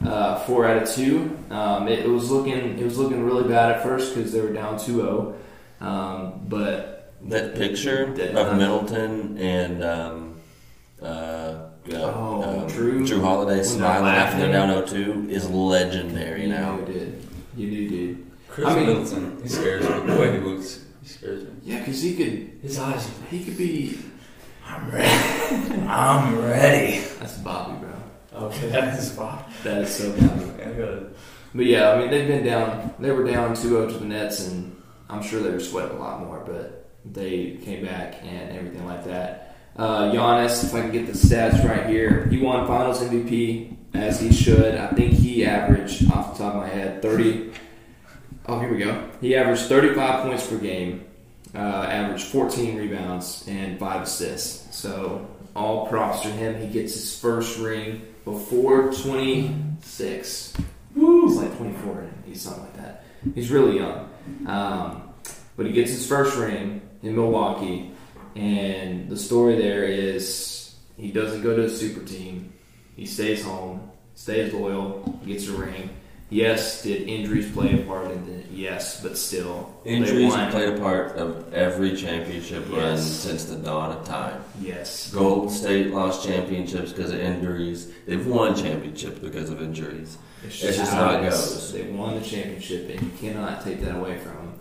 uh, 0.06 0.38
four 0.40 0.66
out 0.66 0.82
of 0.82 0.88
two. 0.90 1.36
Um, 1.50 1.88
it, 1.88 2.08
was 2.08 2.30
looking 2.30 2.78
it 2.78 2.82
was 2.84 2.96
looking 2.96 3.22
really 3.22 3.46
bad 3.48 3.72
at 3.72 3.82
first 3.82 4.14
because 4.14 4.32
they 4.32 4.40
were 4.40 4.52
down 4.52 4.76
2-0. 4.76 5.34
Um, 5.80 6.40
but 6.48 7.12
that 7.26 7.54
picture 7.54 8.06
That- 8.14 8.34
of 8.36 8.56
Middleton 8.56 9.36
and 9.38 9.84
um, 9.84 10.34
uh, 11.02 11.54
Oh, 11.92 12.42
um, 12.62 12.68
Jrue? 12.70 13.04
Jrue 13.06 13.20
Holiday 13.20 13.62
smiling 13.64 14.06
after 14.14 14.38
they're 14.38 14.52
down 14.52 14.68
0-2 14.86 15.28
is 15.28 15.50
legendary 15.50 16.42
you 16.42 16.48
now. 16.48 16.76
knew 16.76 16.84
did. 16.86 17.22
You 17.56 17.66
knew 17.68 17.88
did. 17.88 18.11
Khris 18.52 18.66
I 18.66 18.74
mean- 18.76 18.86
Middleton. 18.86 19.38
He 19.42 19.48
scares 19.48 19.82
me. 19.88 20.12
The 20.14 20.20
way 20.20 20.32
he 20.32 20.38
looks, 20.38 20.84
he 21.02 21.08
scares 21.08 21.42
me. 21.44 21.50
Yeah, 21.64 21.78
because 21.78 22.02
he 22.02 22.14
could 22.14 22.58
His 22.62 22.78
eyes. 22.78 23.08
he 23.30 23.42
could 23.44 23.56
be. 23.56 23.98
I'm 24.66 24.90
ready. 24.90 25.80
I'm 25.88 26.38
ready. 26.42 27.00
That's 27.18 27.38
Bobby, 27.38 27.78
bro. 27.80 28.46
Okay, 28.48 28.68
that 28.70 28.98
is 28.98 29.10
Bobby. 29.10 29.42
That 29.64 29.78
is 29.82 29.90
so 29.90 30.12
Bobby. 30.12 30.62
I 30.62 30.66
got 30.72 30.88
it. 30.94 31.16
But 31.54 31.64
yeah, 31.66 31.90
I 31.92 31.98
mean 31.98 32.10
they've 32.10 32.28
been 32.28 32.44
down. 32.44 32.94
They 32.98 33.10
were 33.10 33.24
down 33.24 33.54
2-0 33.54 33.92
to 33.92 33.98
the 33.98 34.04
Nets, 34.04 34.46
and 34.48 34.80
I'm 35.10 35.22
sure 35.22 35.42
they 35.42 35.50
were 35.50 35.60
sweating 35.60 35.96
a 35.96 36.00
lot 36.00 36.20
more. 36.20 36.42
But 36.46 36.88
they 37.04 37.58
came 37.64 37.84
back 37.84 38.22
and 38.22 38.56
everything 38.56 38.84
like 38.86 39.04
that. 39.04 39.56
Uh, 39.76 40.12
Giannis, 40.12 40.62
if 40.64 40.74
I 40.74 40.82
can 40.82 40.92
get 40.92 41.06
the 41.06 41.12
stats 41.12 41.66
right 41.66 41.86
here, 41.86 42.26
he 42.26 42.36
won 42.38 42.66
Finals 42.66 43.02
MVP 43.02 43.76
as 43.94 44.20
he 44.20 44.30
should. 44.32 44.74
I 44.76 44.88
think 44.88 45.12
he 45.14 45.44
averaged 45.46 46.10
off 46.12 46.36
the 46.36 46.44
top 46.44 46.54
of 46.54 46.60
my 46.62 46.68
head 46.68 47.00
30. 47.02 47.52
Oh, 48.46 48.58
here 48.58 48.72
we 48.72 48.78
go. 48.78 49.08
He 49.20 49.36
averaged 49.36 49.62
35 49.66 50.24
points 50.24 50.46
per 50.46 50.58
game, 50.58 51.04
uh, 51.54 51.58
averaged 51.58 52.26
14 52.26 52.76
rebounds 52.76 53.44
and 53.46 53.78
five 53.78 54.02
assists. 54.02 54.76
So 54.76 55.28
all 55.54 55.86
props 55.86 56.22
to 56.22 56.28
him. 56.28 56.60
He 56.60 56.66
gets 56.66 56.94
his 56.94 57.18
first 57.18 57.58
ring 57.58 58.02
before 58.24 58.92
26. 58.92 60.54
Woo! 60.96 61.28
He's 61.28 61.36
like 61.36 61.56
24. 61.56 62.10
He's 62.26 62.42
something 62.42 62.62
like 62.64 62.76
that. 62.78 63.04
He's 63.34 63.50
really 63.50 63.78
young. 63.78 64.10
Um, 64.46 65.08
but 65.56 65.66
he 65.66 65.72
gets 65.72 65.90
his 65.92 66.06
first 66.06 66.36
ring 66.36 66.80
in 67.02 67.14
Milwaukee. 67.14 67.92
And 68.34 69.08
the 69.08 69.16
story 69.16 69.56
there 69.56 69.84
is 69.84 70.74
he 70.96 71.12
doesn't 71.12 71.42
go 71.42 71.54
to 71.54 71.64
a 71.64 71.70
super 71.70 72.04
team. 72.04 72.52
He 72.96 73.06
stays 73.06 73.44
home, 73.44 73.90
stays 74.14 74.52
loyal, 74.52 75.20
gets 75.24 75.48
a 75.48 75.52
ring. 75.52 75.90
Yes, 76.32 76.82
did 76.82 77.06
injuries 77.08 77.50
play 77.52 77.74
a 77.74 77.84
part 77.84 78.10
in 78.10 78.26
it? 78.26 78.46
Yes, 78.50 79.02
but 79.02 79.18
still. 79.18 79.70
Injuries 79.84 80.32
played 80.50 80.70
a 80.70 80.80
part 80.80 81.16
of 81.16 81.52
every 81.52 81.94
championship 81.94 82.66
run 82.70 82.96
Yes. 82.96 83.04
since 83.06 83.44
the 83.44 83.56
dawn 83.56 83.92
of 83.94 84.06
time. 84.06 84.42
Yes. 84.58 85.12
Golden 85.12 85.50
State 85.50 85.92
lost 85.92 86.26
championships 86.26 86.92
because 86.92 87.12
of 87.12 87.20
injuries. 87.20 87.88
They've 88.06 88.26
won 88.26 88.54
championships 88.56 89.18
because 89.18 89.50
of 89.50 89.60
injuries. 89.60 90.16
It's 90.42 90.64
It's 90.64 90.78
just 90.78 90.92
how 90.94 91.10
it 91.18 91.22
goes. 91.28 91.70
They 91.70 91.82
won 91.90 92.18
the 92.18 92.24
championship, 92.26 92.88
and 92.88 93.02
you 93.02 93.10
cannot 93.20 93.62
take 93.62 93.82
that 93.82 93.94
away 93.94 94.16
from 94.18 94.32
them. 94.36 94.52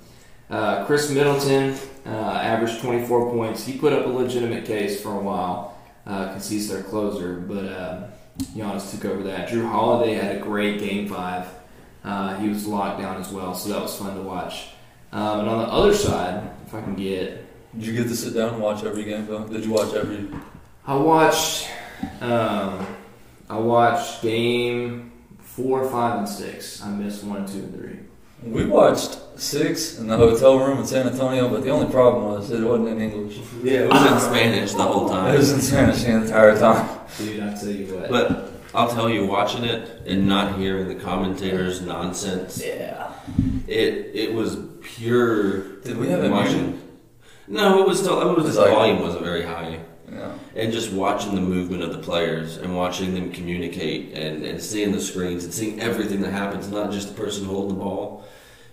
Uh, 0.49 0.83
Khris 0.85 1.09
Middleton 1.09 1.77
uh, 2.05 2.09
averaged 2.09 2.81
24 2.81 3.31
points. 3.31 3.65
He 3.65 3.77
put 3.77 3.93
up 3.93 4.05
a 4.05 4.09
legitimate 4.09 4.65
case 4.65 5.01
for 5.01 5.13
a 5.13 5.23
while 5.23 5.77
because 6.03 6.49
he's 6.49 6.67
their 6.67 6.83
closer, 6.83 7.35
but 7.35 7.63
uh, 7.63 8.07
Giannis 8.57 8.91
took 8.91 9.05
over 9.05 9.23
that. 9.23 9.47
Jrue 9.47 9.69
Holiday 9.71 10.15
had 10.15 10.35
a 10.35 10.39
great 10.39 10.79
game 10.81 11.07
five. 11.07 11.47
Uh, 12.03 12.35
he 12.37 12.49
was 12.49 12.65
locked 12.65 12.99
down 12.99 13.19
as 13.21 13.29
well, 13.31 13.53
so 13.53 13.69
that 13.69 13.81
was 13.81 13.95
fun 13.97 14.15
to 14.15 14.21
watch. 14.21 14.69
Um, 15.11 15.41
and 15.41 15.49
on 15.49 15.57
the 15.59 15.71
other 15.71 15.93
side, 15.93 16.49
if 16.65 16.73
I 16.73 16.81
can 16.81 16.95
get, 16.95 17.45
Did 17.77 17.85
you 17.87 17.93
get 17.93 18.07
to 18.09 18.15
sit 18.15 18.33
down 18.33 18.53
and 18.53 18.61
watch 18.61 18.83
every 18.83 19.03
game 19.03 19.27
though? 19.27 19.45
Did 19.47 19.65
you 19.65 19.71
watch 19.71 19.93
every? 19.93 20.27
I 20.87 20.95
watched, 20.95 21.67
um, 22.21 22.85
I 23.49 23.57
watched 23.59 24.21
game 24.23 25.11
four, 25.39 25.87
five, 25.89 26.19
and 26.19 26.29
six. 26.29 26.81
I 26.81 26.89
missed 26.89 27.23
one, 27.23 27.45
two, 27.45 27.59
and 27.59 27.75
three. 27.75 27.99
We 28.43 28.65
watched 28.65 29.19
six 29.39 29.99
in 29.99 30.07
the 30.07 30.17
hotel 30.17 30.57
room 30.57 30.79
in 30.79 30.85
San 30.87 31.07
Antonio, 31.07 31.47
but 31.49 31.61
the 31.63 31.69
only 31.69 31.91
problem 31.91 32.23
was 32.25 32.49
it 32.49 32.61
wasn't 32.61 32.87
in 32.89 33.01
English. 33.01 33.37
Yeah, 33.61 33.81
it 33.81 33.89
was 33.91 34.11
in 34.11 34.19
Spanish 34.19 34.73
the 34.73 34.81
whole 34.83 35.07
time. 35.09 35.35
It 35.35 35.37
was 35.37 35.51
in 35.51 35.61
Spanish 35.61 36.01
the 36.03 36.15
entire 36.15 36.57
time. 36.57 36.99
Dude, 37.19 37.39
I 37.43 37.53
tell 37.53 37.69
you 37.69 37.95
what. 37.95 38.09
But 38.09 38.51
I'll 38.73 38.89
tell 38.89 39.09
you, 39.09 39.25
watching 39.25 39.63
it 39.63 40.03
and 40.05 40.27
not 40.27 40.57
hearing 40.57 40.87
the 40.87 40.95
commentators' 40.95 41.81
nonsense, 41.81 42.63
Yeah. 42.65 43.11
it 43.67 44.11
it 44.13 44.33
was 44.33 44.57
pure. 44.81 45.77
Did 45.81 45.97
we 45.97 46.07
have 46.09 46.23
it 46.23 46.31
watching? 46.31 46.79
No, 47.47 47.81
it 47.81 47.87
was 47.87 47.99
still. 47.99 48.21
It 48.21 48.37
was 48.37 48.45
It's 48.47 48.55
the 48.55 48.61
like- 48.61 48.71
volume 48.71 48.99
wasn't 49.01 49.23
very 49.23 49.43
high. 49.43 49.79
Yeah. 50.11 50.33
and 50.57 50.73
just 50.73 50.91
watching 50.91 51.35
the 51.35 51.41
movement 51.41 51.83
of 51.83 51.93
the 51.93 51.97
players 51.99 52.57
and 52.57 52.75
watching 52.75 53.13
them 53.13 53.31
communicate 53.31 54.11
and, 54.13 54.43
and 54.43 54.61
seeing 54.61 54.91
the 54.91 54.99
screens 54.99 55.45
and 55.45 55.53
seeing 55.53 55.79
everything 55.79 56.19
that 56.19 56.31
happens, 56.33 56.69
not 56.69 56.91
just 56.91 57.07
the 57.07 57.13
person 57.13 57.45
holding 57.45 57.77
the 57.77 57.81
ball. 57.81 58.25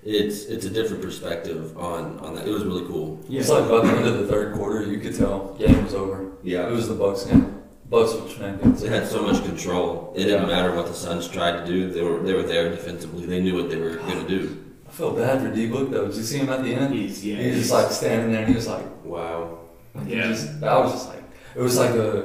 It's 0.05 0.47
it's 0.47 0.65
a 0.65 0.71
different 0.71 1.01
perspective 1.01 1.79
on, 1.79 2.19
on 2.19 2.35
that. 2.35 2.45
It 2.49 2.51
was 2.51 2.65
really 2.65 2.85
cool. 2.87 3.21
yeah. 3.29 3.39
It's 3.41 3.49
like 3.51 3.69
by 3.69 3.87
the 3.87 3.93
end 3.97 4.07
of 4.09 4.19
the 4.19 4.27
third 4.27 4.55
quarter, 4.57 4.83
you 4.85 4.99
could 4.99 5.15
tell 5.17 5.55
game 5.61 5.85
was 5.85 5.95
over. 5.95 6.27
Yeah. 6.43 6.67
It 6.69 6.73
was 6.73 6.89
the 6.89 6.95
Bucks 6.95 7.23
game. 7.25 7.58
Bucks 7.91 8.15
were 8.15 8.29
shenanigans. 8.29 8.83
They 8.83 8.89
had 8.89 9.07
so 9.07 9.23
much 9.23 9.43
control. 9.45 10.13
It 10.15 10.25
didn't 10.25 10.43
Yeah. 10.49 10.55
matter 10.57 10.75
what 10.75 10.87
the 10.87 10.95
Suns 10.95 11.27
tried 11.29 11.53
to 11.61 11.67
do. 11.67 11.91
They 11.91 12.03
were 12.03 12.19
they 12.21 12.35
were 12.35 12.43
there 12.43 12.69
defensively. 12.71 13.25
They 13.27 13.41
knew 13.41 13.55
what 13.57 13.71
they 13.71 13.77
were 13.77 13.97
going 13.97 14.21
to 14.27 14.29
do. 14.29 14.57
I 14.87 14.91
felt 14.91 15.17
bad 15.17 15.41
for 15.41 15.55
D 15.55 15.69
Book 15.69 15.91
though. 15.91 16.07
Did 16.09 16.17
you 16.17 16.23
see 16.23 16.39
him 16.39 16.51
at 16.51 16.63
the 16.63 16.75
end? 16.75 16.95
He's, 16.95 17.25
yeah, 17.25 17.37
He 17.37 17.49
was 17.49 17.57
just 17.59 17.73
like 17.73 17.91
standing 17.91 18.33
there 18.33 18.41
and 18.43 18.49
he 18.51 18.55
was 18.57 18.67
like, 18.69 18.85
Wow. 19.05 19.59
he 20.07 20.15
Yeah. 20.17 20.29
just, 20.29 20.63
I 20.63 20.79
was 20.79 20.93
just 20.93 21.09
like, 21.09 21.23
it 21.57 21.61
was 21.63 21.79
like 21.79 21.91
a, 21.95 22.25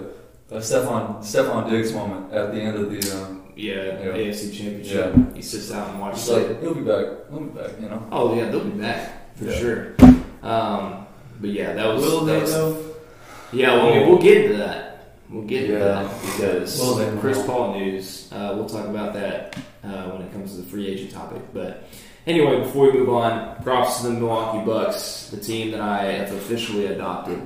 a 0.51 0.57
Stefon 0.59 1.19
Stefon 1.19 1.69
Diggs 1.69 1.93
moment 1.93 2.33
at 2.33 2.53
the 2.53 2.59
end 2.61 2.75
of 2.77 2.89
the. 2.91 2.99
Um, 3.17 3.39
yeah, 3.55 3.83
Yeah. 4.01 4.17
AFC 4.17 4.51
Championship. 4.51 5.13
Yeah. 5.15 5.35
He 5.35 5.41
sits 5.41 5.71
out 5.71 5.89
and 5.91 6.01
watches 6.01 6.21
it's 6.27 6.29
like 6.31 6.45
it. 6.49 6.57
he'll 6.61 6.73
be 6.73 6.81
back. 6.81 7.05
He'll 7.29 7.39
be 7.39 7.59
back. 7.61 7.71
You 7.79 7.87
know. 7.89 8.01
Oh 8.11 8.35
yeah, 8.35 8.49
they'll 8.49 8.63
be 8.65 8.81
back 8.81 9.35
for 9.37 9.45
Yeah. 9.45 9.57
sure. 9.59 9.79
Um, 10.41 11.05
but 11.39 11.49
yeah, 11.51 11.73
that 11.73 11.87
was. 11.93 12.03
Will 12.03 12.21
that 12.25 12.33
they 12.33 12.41
was- 12.41 12.51
though? 12.51 12.77
Yeah, 13.51 13.75
well, 13.75 13.93
I 13.93 14.07
we'll 14.07 14.17
get 14.17 14.37
into 14.45 14.57
that. 14.57 14.82
We'll 15.33 15.43
get 15.43 15.63
into 15.63 15.79
Yeah. 15.79 16.03
that 16.03 16.21
because 16.21 16.79
Will 16.79 16.95
they 16.95 17.19
Chris 17.19 17.39
now? 17.39 17.45
Paul 17.47 17.79
news. 17.79 18.29
Uh, 18.31 18.53
we'll 18.55 18.69
talk 18.69 18.85
about 18.87 19.13
that 19.15 19.57
uh, 19.83 20.09
when 20.11 20.21
it 20.21 20.31
comes 20.31 20.51
to 20.55 20.61
the 20.61 20.67
free 20.67 20.87
agent 20.87 21.11
topic. 21.11 21.41
But 21.53 21.85
anyway, 22.27 22.59
before 22.59 22.91
we 22.91 22.99
move 22.99 23.09
on, 23.09 23.61
props 23.63 24.01
to 24.01 24.07
the 24.07 24.13
Milwaukee 24.13 24.63
Bucks, 24.65 25.29
the 25.31 25.37
team 25.37 25.71
that 25.71 25.81
I 25.81 26.03
have 26.03 26.31
officially 26.33 26.85
adopted. 26.85 27.41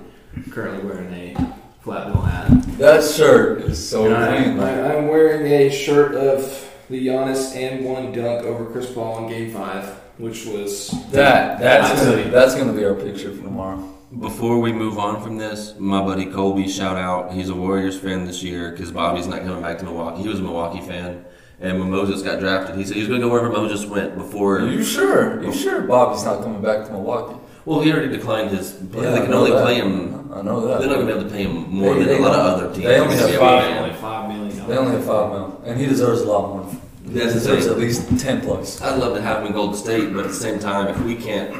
Currently 0.52 0.86
wearing 0.88 1.12
a 1.14 1.56
flat 1.82 2.12
bill 2.14 2.22
hat. 2.22 2.52
That 2.78 3.04
shirt 3.04 3.62
is 3.62 3.90
so 3.90 4.06
And 4.06 4.14
I, 4.16 4.44
clean. 4.44 4.58
Like, 4.58 4.76
I, 4.76 4.98
I'm 4.98 5.08
wearing 5.08 5.52
a 5.52 5.70
shirt 5.72 6.14
of 6.14 6.70
the 6.90 7.08
Giannis 7.08 7.56
and 7.56 7.84
one 7.86 8.12
dunk 8.12 8.46
over 8.46 8.66
Chris 8.72 8.92
Paul 8.92 9.24
in 9.24 9.30
Game 9.30 9.52
Five, 9.52 9.86
which 10.20 10.46
was 10.46 10.90
that 11.12 11.60
that's 11.60 12.04
gonna, 12.06 12.30
that's 12.30 12.54
gonna 12.54 12.74
be 12.74 12.86
our 12.86 12.94
picture 12.94 13.34
for 13.34 13.42
tomorrow. 13.42 13.97
Before 14.20 14.60
we 14.60 14.72
move 14.74 14.98
on 14.98 15.22
from 15.22 15.38
this, 15.38 15.76
my 15.78 16.02
buddy 16.02 16.26
Colby, 16.26 16.68
shout 16.68 16.96
out. 16.98 17.34
He's 17.34 17.50
a 17.50 17.56
Warriors 17.56 18.00
fan 18.00 18.26
this 18.26 18.42
year 18.42 18.72
because 18.72 18.92
Bobby's 18.92 19.28
not 19.28 19.42
coming 19.42 19.62
back 19.62 19.78
to 19.80 19.84
Milwaukee. 19.86 20.24
He 20.24 20.28
was 20.30 20.40
a 20.40 20.44
Milwaukee 20.44 20.82
fan, 20.82 21.24
and 21.60 21.80
when 21.80 21.92
Moses 21.92 22.24
got 22.24 22.40
drafted, 22.40 22.78
he 22.78 22.84
said 22.86 22.96
he 22.96 23.02
was 23.02 23.10
going 23.10 23.22
to 23.22 23.28
go 23.28 23.32
wherever 23.32 23.50
Moses 23.52 23.86
went 23.86 24.18
before. 24.18 24.60
Are 24.60 24.68
you 24.68 24.84
sure? 24.84 25.38
Are 25.38 25.44
You 25.44 25.50
oh. 25.50 25.52
sure 25.52 25.82
Bobby's 25.82 26.24
not 26.24 26.42
coming 26.42 26.62
back 26.62 26.86
to 26.88 26.94
Milwaukee? 26.94 27.40
Well, 27.66 27.82
he 27.82 27.92
already 27.92 28.08
declined 28.10 28.50
his. 28.52 28.80
Yeah, 28.94 29.12
they 29.12 29.20
can 29.22 29.34
only 29.34 29.52
that. 29.52 29.62
play 29.62 29.76
him. 29.76 30.32
I 30.34 30.42
know 30.42 30.66
that. 30.66 30.80
They're 30.80 30.88
not 30.88 30.96
going 30.96 31.08
to 31.08 31.14
be 31.14 31.20
able 31.20 31.30
to 31.30 31.36
pay 31.36 31.44
him 31.44 31.70
more 31.70 31.94
They- 31.94 32.00
than 32.00 32.08
they 32.08 32.18
a 32.18 32.22
lot 32.22 32.40
of 32.40 32.46
other 32.64 32.74
teams. 32.74 32.86
They 32.86 33.00
only 33.00 33.16
have 33.18 33.30
Yeah, 33.30 33.38
five. 33.40 33.78
only 33.84 33.96
five 33.96 34.30
million. 34.30 34.68
They 34.68 34.78
only 34.78 34.92
have 34.94 35.06
five 35.06 35.30
million, 35.32 35.52
and 35.66 35.80
he 35.80 35.86
deserves 35.86 36.22
a 36.22 36.28
lot 36.28 36.56
more. 36.56 36.66
He 37.06 37.12
That's 37.20 37.34
the 37.34 37.40
deserves 37.40 37.68
at 37.68 37.78
least 37.78 38.20
ten 38.20 38.42
plus. 38.42 38.82
I'd 38.82 38.98
love 39.00 39.16
to 39.16 39.22
have 39.22 39.42
him 39.42 39.48
in 39.48 39.54
Golden 39.54 39.76
State, 39.76 40.12
but 40.14 40.22
at 40.26 40.30
the 40.30 40.34
same 40.34 40.58
time, 40.60 40.88
if 40.88 41.00
we 41.04 41.16
can't 41.16 41.54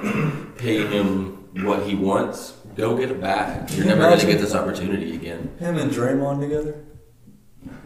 pay 0.58 0.86
him 0.88 1.37
what 1.64 1.84
he 1.88 1.96
wants, 1.96 2.54
go 2.76 2.98
get 2.98 3.12
it 3.12 3.20
back. 3.22 3.70
You're 3.76 3.86
never 3.86 4.02
going 4.02 4.20
to 4.20 4.26
get 4.26 4.40
this 4.40 4.54
opportunity 4.56 5.16
again. 5.16 5.56
Him 5.60 5.78
and 5.78 5.92
Draymond 5.92 6.40
together. 6.42 6.84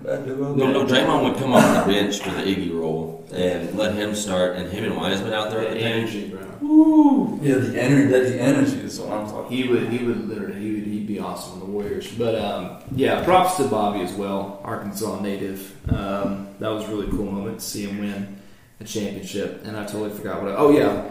Bad 0.04 0.26
duo. 0.26 0.54
No, 0.56 0.72
no, 0.72 0.86
Draymond 0.86 1.24
would 1.24 1.38
come 1.38 1.54
off 1.54 1.86
the 1.86 1.92
bench 1.94 2.20
for 2.20 2.30
the 2.32 2.42
Iggy 2.42 2.74
role 2.74 3.26
and 3.34 3.76
let 3.78 3.94
him 3.96 4.14
start, 4.16 4.56
and 4.58 4.70
him 4.72 4.84
and 4.84 4.98
Wiseman 4.98 5.34
out 5.34 5.50
there 5.52 5.62
The 5.62 5.68
at 5.70 5.74
the 5.76 5.80
bench. 5.80 6.10
energy, 6.12 6.30
bro. 6.30 7.40
Yeah, 7.42 7.56
the 7.56 7.82
energy. 7.82 8.12
That 8.12 8.24
the 8.30 8.42
energy 8.42 8.80
is 8.82 9.00
what 9.00 9.12
I'm 9.12 9.28
talking. 9.28 9.56
He 9.58 9.68
would, 9.68 9.90
he 9.90 10.06
would 10.06 10.28
literally, 10.28 10.60
he 10.60 10.72
would, 10.74 10.84
he'd 10.84 11.08
be 11.08 11.20
awesome 11.20 11.54
on 11.54 11.60
the 11.60 11.66
Warriors. 11.66 12.12
But 12.12 12.36
um, 12.36 12.78
yeah, 12.96 13.24
props 13.24 13.58
to 13.58 13.64
Bobby 13.68 14.02
as 14.02 14.14
well, 14.14 14.60
Arkansas 14.64 15.20
native. 15.22 15.76
Um, 15.92 16.48
that 16.60 16.70
was 16.70 16.84
a 16.84 16.88
really 16.88 17.10
cool 17.10 17.32
moment 17.32 17.60
to 17.60 17.66
see 17.66 17.86
him 17.86 18.00
win 18.00 18.38
a 18.80 18.84
championship. 18.84 19.66
And 19.66 19.76
I 19.78 19.86
totally 19.86 20.12
forgot 20.12 20.42
what. 20.44 20.52
I, 20.52 20.56
oh 20.56 20.72
yeah, 20.72 21.10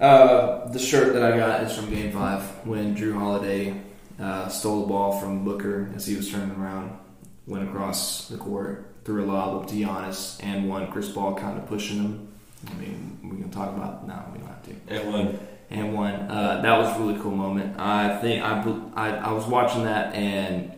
uh, 0.00 0.68
the 0.70 0.78
shirt 0.78 1.12
that 1.14 1.22
I 1.22 1.36
got 1.36 1.62
is 1.64 1.76
from 1.76 1.90
Game 1.90 2.12
Five 2.12 2.42
when 2.66 2.94
Jrue 2.96 3.14
Holiday 3.14 3.80
uh, 4.20 4.48
stole 4.48 4.82
the 4.82 4.86
ball 4.86 5.20
from 5.20 5.44
Booker 5.44 5.90
as 5.94 6.06
he 6.06 6.16
was 6.16 6.30
turning 6.30 6.56
around, 6.56 6.96
went 7.46 7.68
across 7.68 8.28
the 8.28 8.36
court, 8.36 8.86
threw 9.04 9.24
a 9.24 9.26
lob 9.26 9.62
up 9.62 9.68
to 9.68 9.74
Giannis, 9.74 10.42
and 10.44 10.68
one 10.68 10.90
Chris 10.90 11.10
Paul 11.10 11.34
kind 11.34 11.58
of 11.58 11.66
pushing 11.66 11.98
him. 11.98 12.28
I 12.70 12.74
mean, 12.74 13.18
we 13.22 13.36
can 13.40 13.50
talk 13.50 13.76
about 13.76 14.06
no, 14.06 14.20
we 14.32 14.38
don't 14.38 14.48
have 14.48 14.62
to 14.64 14.94
And 14.94 15.12
one. 15.12 15.38
and 15.70 15.94
one. 15.94 16.14
Uh, 16.14 16.60
that 16.62 16.78
was 16.78 16.96
a 16.96 17.00
really 17.00 17.20
cool 17.20 17.36
moment. 17.36 17.78
I 17.78 18.18
think 18.20 18.42
I, 18.44 18.62
I 18.94 19.10
I 19.16 19.32
was 19.32 19.46
watching 19.46 19.84
that, 19.84 20.14
and 20.14 20.72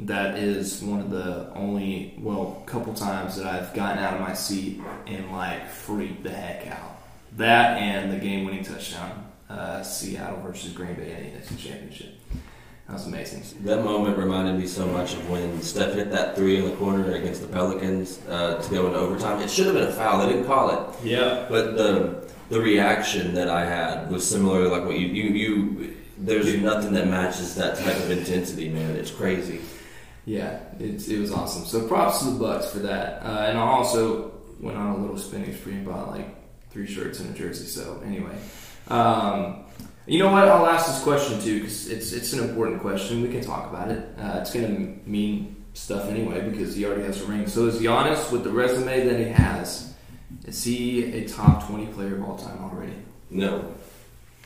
that 0.00 0.38
is 0.38 0.82
one 0.82 1.00
of 1.00 1.10
the 1.10 1.50
only 1.54 2.14
well, 2.18 2.62
couple 2.66 2.94
times 2.94 3.36
that 3.36 3.46
I've 3.46 3.72
gotten 3.74 4.02
out 4.02 4.14
of 4.14 4.20
my 4.20 4.34
seat 4.34 4.80
and 5.06 5.30
like 5.32 5.68
freaked 5.68 6.22
the 6.24 6.30
heck 6.30 6.66
out. 6.66 6.93
That 7.36 7.78
and 7.78 8.12
the 8.12 8.16
game-winning 8.16 8.64
touchdown, 8.64 9.30
uh, 9.48 9.82
Seattle 9.82 10.40
versus 10.40 10.72
Green 10.72 10.94
Bay 10.94 11.12
in 11.12 11.32
the 11.32 11.38
NFC 11.38 11.58
Championship. 11.58 12.14
That 12.86 12.94
was 12.94 13.06
amazing. 13.06 13.42
That 13.64 13.82
moment 13.82 14.18
reminded 14.18 14.58
me 14.58 14.66
so 14.66 14.86
much 14.86 15.14
of 15.14 15.30
when 15.30 15.60
Steph 15.62 15.94
hit 15.94 16.10
that 16.10 16.36
three 16.36 16.58
in 16.58 16.68
the 16.68 16.76
corner 16.76 17.12
against 17.12 17.40
the 17.40 17.48
Pelicans 17.48 18.20
uh, 18.28 18.60
to 18.60 18.70
go 18.70 18.86
into 18.86 18.98
overtime. 18.98 19.40
It 19.40 19.50
should 19.50 19.66
have 19.66 19.74
been 19.74 19.88
a 19.88 19.92
foul. 19.92 20.20
They 20.20 20.34
didn't 20.34 20.46
call 20.46 20.70
it. 20.70 21.04
Yeah. 21.04 21.46
But 21.48 21.76
the 21.76 22.30
the 22.50 22.60
reaction 22.60 23.32
that 23.34 23.48
I 23.48 23.64
had 23.64 24.10
was 24.10 24.28
similar. 24.28 24.68
Like 24.68 24.84
what 24.84 24.98
you 24.98 25.06
you, 25.06 25.30
you 25.30 25.96
there's 26.18 26.54
nothing 26.56 26.92
that 26.92 27.08
matches 27.08 27.54
that 27.54 27.78
type 27.78 27.96
of 27.96 28.10
intensity, 28.10 28.68
man. 28.68 28.96
It's 28.96 29.10
crazy. 29.10 29.62
Yeah, 30.26 30.60
it, 30.78 31.08
it 31.08 31.18
was 31.18 31.32
awesome. 31.32 31.64
So 31.64 31.88
props 31.88 32.18
to 32.18 32.26
the 32.26 32.38
Bucks 32.38 32.70
for 32.70 32.80
that. 32.80 33.22
Uh, 33.22 33.46
and 33.48 33.58
I 33.58 33.62
also 33.62 34.32
went 34.60 34.76
on 34.76 34.96
a 34.96 34.98
little 34.98 35.18
spinning 35.18 35.54
spree 35.54 35.74
and 35.74 35.86
bought 35.86 36.10
like 36.10 36.43
three 36.74 36.86
shirts 36.86 37.20
and 37.20 37.34
a 37.34 37.38
jersey. 37.38 37.66
So 37.66 38.02
anyway, 38.04 38.36
um, 38.88 39.64
you 40.06 40.18
know 40.18 40.30
what? 40.30 40.48
I'll 40.48 40.66
ask 40.66 40.86
this 40.88 41.02
question 41.02 41.40
too 41.40 41.60
because 41.60 41.88
it's 41.88 42.12
it's 42.12 42.32
an 42.34 42.46
important 42.46 42.82
question. 42.82 43.22
We 43.22 43.30
can 43.30 43.40
talk 43.40 43.70
about 43.70 43.90
it. 43.90 44.06
Uh, 44.18 44.40
it's 44.40 44.52
going 44.52 44.66
to 44.66 45.08
mean 45.08 45.64
stuff 45.72 46.10
anyway 46.10 46.46
because 46.50 46.74
he 46.74 46.84
already 46.84 47.04
has 47.04 47.22
a 47.22 47.26
ring. 47.26 47.46
So 47.46 47.66
is 47.66 47.80
Giannis 47.80 48.30
with 48.30 48.44
the 48.44 48.50
resume 48.50 49.06
that 49.06 49.18
he 49.18 49.26
has? 49.26 49.94
Is 50.44 50.62
he 50.64 51.14
a 51.14 51.28
top 51.28 51.66
twenty 51.68 51.86
player 51.86 52.16
of 52.16 52.24
all 52.24 52.36
time 52.36 52.58
already? 52.62 52.96
No, 53.30 53.72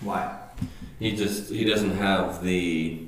Why? 0.02 0.38
he 0.98 1.16
just 1.16 1.50
he 1.50 1.64
doesn't 1.64 1.96
have 1.96 2.44
the 2.44 3.06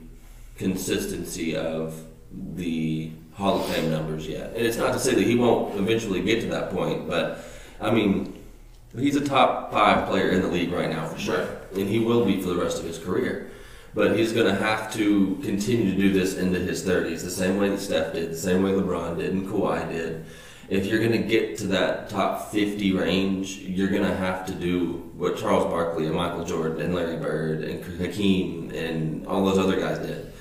consistency 0.57 1.57
of 1.57 2.03
the 2.33 3.11
Hall 3.35 3.61
of 3.61 3.67
Fame 3.67 3.91
numbers 3.91 4.27
yet. 4.27 4.55
And 4.55 4.67
it's 4.67 4.77
not 4.77 4.93
to 4.95 4.99
say 4.99 5.15
that 5.15 5.23
he 5.23 5.35
won't 5.35 5.79
eventually 5.79 6.23
get 6.23 6.41
to 6.43 6.47
that 6.49 6.71
point, 6.71 7.09
but 7.09 7.45
I 7.81 7.91
mean, 7.91 8.40
he's 8.99 9.17
a 9.17 9.25
top 9.25 9.73
five 9.73 10.09
player 10.09 10.31
in 10.31 10.43
the 10.43 10.49
league 10.49 10.73
right 10.73 10.91
now 10.91 11.07
for 11.07 11.19
sure, 11.19 11.47
and 11.75 11.89
he 11.89 11.99
will 11.99 12.25
be 12.25 12.41
for 12.41 12.49
the 12.49 12.63
rest 12.63 12.79
of 12.79 12.85
his 12.85 12.99
career. 12.99 13.51
But 13.93 14.17
he's 14.17 14.33
going 14.33 14.47
to 14.47 14.55
have 14.55 14.93
to 14.95 15.39
continue 15.43 15.93
to 15.93 15.97
do 15.97 16.13
this 16.13 16.37
into 16.37 16.61
his 16.61 16.85
30s, 16.85 17.23
the 17.23 17.31
same 17.31 17.59
way 17.59 17.71
that 17.71 17.81
Steph 17.81 18.13
did, 18.13 18.31
the 18.31 18.37
same 18.37 18.63
way 18.63 18.71
LeBron 18.71 19.17
did, 19.19 19.33
and 19.33 19.47
Kawhi 19.47 19.91
did. 19.91 20.25
If 20.69 20.87
you're 20.87 21.01
going 21.01 21.11
to 21.13 21.19
get 21.19 21.59
to 21.59 21.67
that 21.69 22.09
top 22.09 22.53
50 22.53 22.93
range, 22.93 23.59
you're 23.59 23.89
going 23.89 24.05
to 24.05 24.15
have 24.15 24.47
to 24.47 24.53
do 24.53 25.11
what 25.17 25.37
Charles 25.37 25.65
Barkley 25.65 26.07
and 26.07 26.15
Michael 26.15 26.45
Jordan 26.45 26.81
and 26.81 26.95
Larry 26.95 27.17
Bird 27.17 27.65
and 27.65 27.85
Hakeem 28.01 28.71
and 28.71 29.27
all 29.27 29.45
those 29.45 29.59
other 29.59 29.81
guys 29.81 29.99
did. 29.99 30.33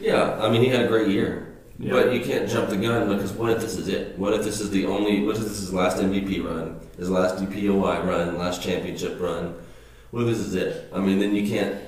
Yeah, 0.00 0.40
I 0.40 0.48
mean, 0.48 0.62
he 0.62 0.68
had 0.68 0.86
a 0.86 0.88
great 0.88 1.08
year. 1.08 1.53
Yeah. 1.78 1.92
But 1.92 2.12
you 2.12 2.20
can't 2.20 2.48
jump 2.48 2.70
the 2.70 2.76
gun 2.76 3.08
because 3.08 3.32
what 3.32 3.50
if 3.50 3.60
this 3.60 3.76
is 3.76 3.88
it? 3.88 4.16
What 4.16 4.32
if 4.32 4.44
this 4.44 4.60
is 4.60 4.70
the 4.70 4.86
only? 4.86 5.24
What 5.24 5.36
if 5.36 5.42
this 5.42 5.52
is 5.52 5.60
his 5.60 5.74
last 5.74 5.96
MVP 5.96 6.44
run, 6.44 6.80
his 6.96 7.10
last 7.10 7.36
DPOY 7.36 8.06
run, 8.06 8.38
last 8.38 8.62
championship 8.62 9.20
run? 9.20 9.54
What 10.12 10.22
if 10.22 10.28
this 10.28 10.38
is 10.38 10.54
it? 10.54 10.90
I 10.92 11.00
mean, 11.00 11.18
then 11.18 11.34
you 11.34 11.48
can't 11.48 11.80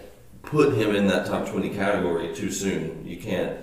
put 0.43 0.75
him 0.75 0.95
in 0.97 1.07
that 1.07 1.27
top 1.27 1.49
twenty 1.49 1.71
category 1.71 2.35
too 2.35 2.51
soon. 2.51 3.07
You 3.07 3.17
can't 3.17 3.59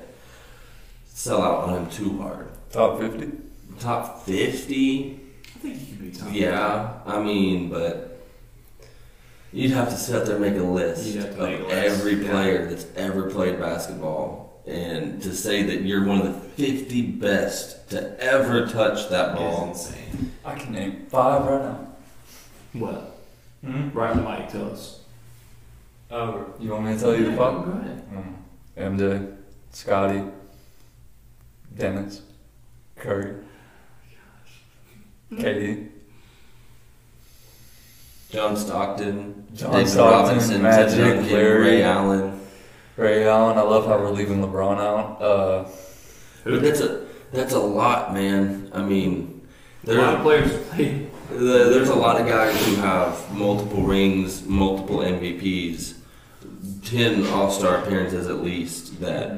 sell 1.05 1.41
out 1.41 1.69
on 1.69 1.83
him 1.83 1.89
too 1.89 2.21
hard. 2.21 2.47
Top 2.71 2.99
fifty. 2.99 3.31
Top 3.79 4.23
fifty, 4.23 5.19
I 5.45 5.59
think 5.59 5.77
he 5.77 5.86
could 5.88 6.01
be 6.01 6.12
top. 6.12 6.29
yeah. 6.31 6.93
I 7.05 7.21
mean, 7.21 7.69
but 7.69 8.21
you'd 9.51 9.71
have 9.71 9.89
to 9.89 9.95
sit 9.95 10.25
there 10.25 10.36
and 10.36 10.45
make 10.45 10.55
a 10.55 10.63
list 10.63 11.15
of 11.15 11.36
to 11.36 11.41
make 11.41 11.59
a 11.59 11.63
list, 11.63 11.73
every 11.73 12.23
yeah. 12.23 12.31
player 12.31 12.65
that's 12.67 12.86
ever 12.95 13.29
played 13.29 13.59
basketball, 13.59 14.42
and 14.65 15.21
to 15.21 15.34
say 15.36 15.63
that 15.63 15.82
you're 15.82 16.06
one 16.06 16.21
of 16.21 16.26
the 16.26 16.39
fifty 16.49 17.02
best 17.02 17.89
to 17.89 18.17
ever 18.23 18.65
touch 18.67 19.10
that 19.10 19.32
It's 19.32 19.39
ball. 19.39 19.69
insane. 19.69 20.32
I 20.45 20.56
can 20.56 20.71
name 20.73 21.06
five 21.10 21.45
right 21.45 21.62
now. 21.62 21.88
What? 22.73 23.17
Hmm? 23.63 23.89
Right 23.91 24.12
on 24.12 24.23
the 24.23 24.30
mic, 24.30 24.49
tell 24.49 24.71
us. 24.71 24.99
Oh, 26.12 26.45
you 26.60 26.69
want 26.69 26.86
me 26.86 26.93
to 26.93 26.99
tell 26.99 27.15
you 27.15 27.32
the 27.32 27.38
fuck? 27.38 27.65
Go 27.65 27.71
ahead. 27.71 28.04
Mm. 28.12 28.97
MJ, 28.97 29.36
Scotty, 29.71 30.23
Dennis, 31.76 32.21
Curry, 32.95 33.36
KD, 35.32 35.89
John 38.30 38.56
Stockton, 38.58 39.47
John 39.54 39.71
David 39.73 39.88
Stockton, 39.89 40.28
Robinson, 40.28 40.62
Magic, 40.62 40.97
Duncan, 40.99 41.32
Larry. 41.34 41.62
Ray 41.62 41.84
Allen. 41.84 42.39
Ray 42.97 43.27
Allen. 43.27 43.58
I 43.58 43.62
love 43.62 43.86
how 43.86 43.97
we're 43.97 44.12
leaving 44.12 44.41
LeBron 44.41 44.77
out. 44.79 45.21
Uh, 45.21 45.69
that's 46.45 46.79
a 46.82 47.06
that's 47.32 47.53
a 47.53 47.60
lot, 47.60 48.13
man. 48.13 48.69
I 48.73 48.82
mean, 48.82 49.41
A 49.88 49.93
lot 49.93 50.15
of 50.15 50.21
players 50.21 50.51
there's 51.29 51.89
a 51.89 51.95
lot 51.95 52.19
of 52.21 52.27
guys 52.27 52.65
who 52.67 52.75
have 52.75 53.32
multiple 53.34 53.82
rings, 53.82 54.43
multiple 54.45 54.97
MVPs, 54.99 55.95
ten 56.84 57.25
All 57.27 57.49
Star 57.49 57.77
appearances 57.77 58.27
at 58.27 58.43
least. 58.43 58.99
That 58.99 59.32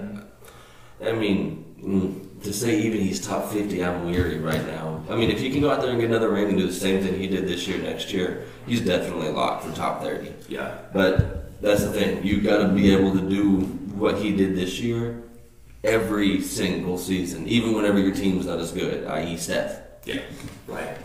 I 1.03 1.13
mean, 1.13 1.63
mm, 1.81 2.43
to 2.43 2.51
say 2.51 2.79
even 2.81 2.99
he's 2.99 3.25
top 3.25 3.49
fifty, 3.51 3.83
I'm 3.83 4.05
weary 4.05 4.39
right 4.39 4.65
now. 4.67 5.03
I 5.09 5.15
mean, 5.15 5.29
if 5.29 5.39
you 5.41 5.51
can 5.51 5.61
go 5.61 5.69
out 5.71 5.81
there 5.81 5.91
and 5.91 5.99
get 5.99 6.09
another 6.09 6.29
ring 6.29 6.49
and 6.49 6.57
do 6.57 6.67
the 6.67 6.73
same 6.73 7.01
thing 7.01 7.17
he 7.17 7.27
did 7.27 7.47
this 7.47 7.67
year, 7.67 7.77
next 7.77 8.11
year, 8.11 8.43
he's 8.67 8.81
definitely 8.81 9.29
locked 9.29 9.63
for 9.63 9.73
top 9.73 10.01
thirty. 10.01 10.33
Yeah. 10.49 10.77
But 10.91 11.44
that's 11.61 11.83
the 11.83 11.91
thing. 11.91 12.25
You 12.25 12.41
got 12.41 12.57
to 12.57 12.67
be 12.69 12.93
able 12.93 13.13
to 13.13 13.21
do 13.29 13.61
what 13.95 14.17
he 14.19 14.35
did 14.35 14.55
this 14.55 14.79
year 14.79 15.21
every 15.83 16.41
single 16.41 16.97
season, 16.97 17.47
even 17.47 17.73
whenever 17.75 17.99
your 17.99 18.13
team's 18.13 18.45
not 18.45 18.59
as 18.59 18.71
good, 18.71 19.05
i.e., 19.07 19.37
Steph. 19.37 19.79
Yeah. 20.05 20.21
Right. 20.67 20.97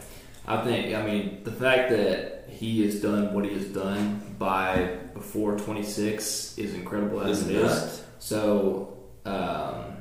I 0.46 0.62
think, 0.64 0.94
I 0.94 1.02
mean, 1.02 1.42
the 1.44 1.52
fact 1.52 1.90
that 1.90 2.46
he 2.48 2.84
has 2.84 3.00
done 3.00 3.32
what 3.34 3.44
he 3.44 3.52
has 3.54 3.66
done 3.66 4.20
by 4.38 4.96
before 5.14 5.56
26 5.56 6.58
is 6.58 6.74
incredible 6.74 7.20
as 7.20 7.40
Isn't 7.40 7.50
it 7.54 7.56
is. 7.56 7.62
nuts? 7.62 8.02
So, 8.18 8.96
um, 9.24 9.96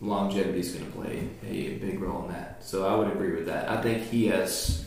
longevity 0.00 0.60
is 0.60 0.72
going 0.72 0.86
to 0.86 0.92
play 0.92 1.28
a 1.46 1.74
big 1.78 2.00
role 2.00 2.24
in 2.24 2.32
that. 2.32 2.64
So, 2.64 2.86
I 2.86 2.94
would 2.96 3.08
agree 3.08 3.32
with 3.34 3.46
that. 3.46 3.70
I 3.70 3.80
think 3.82 4.02
he 4.02 4.26
has 4.28 4.84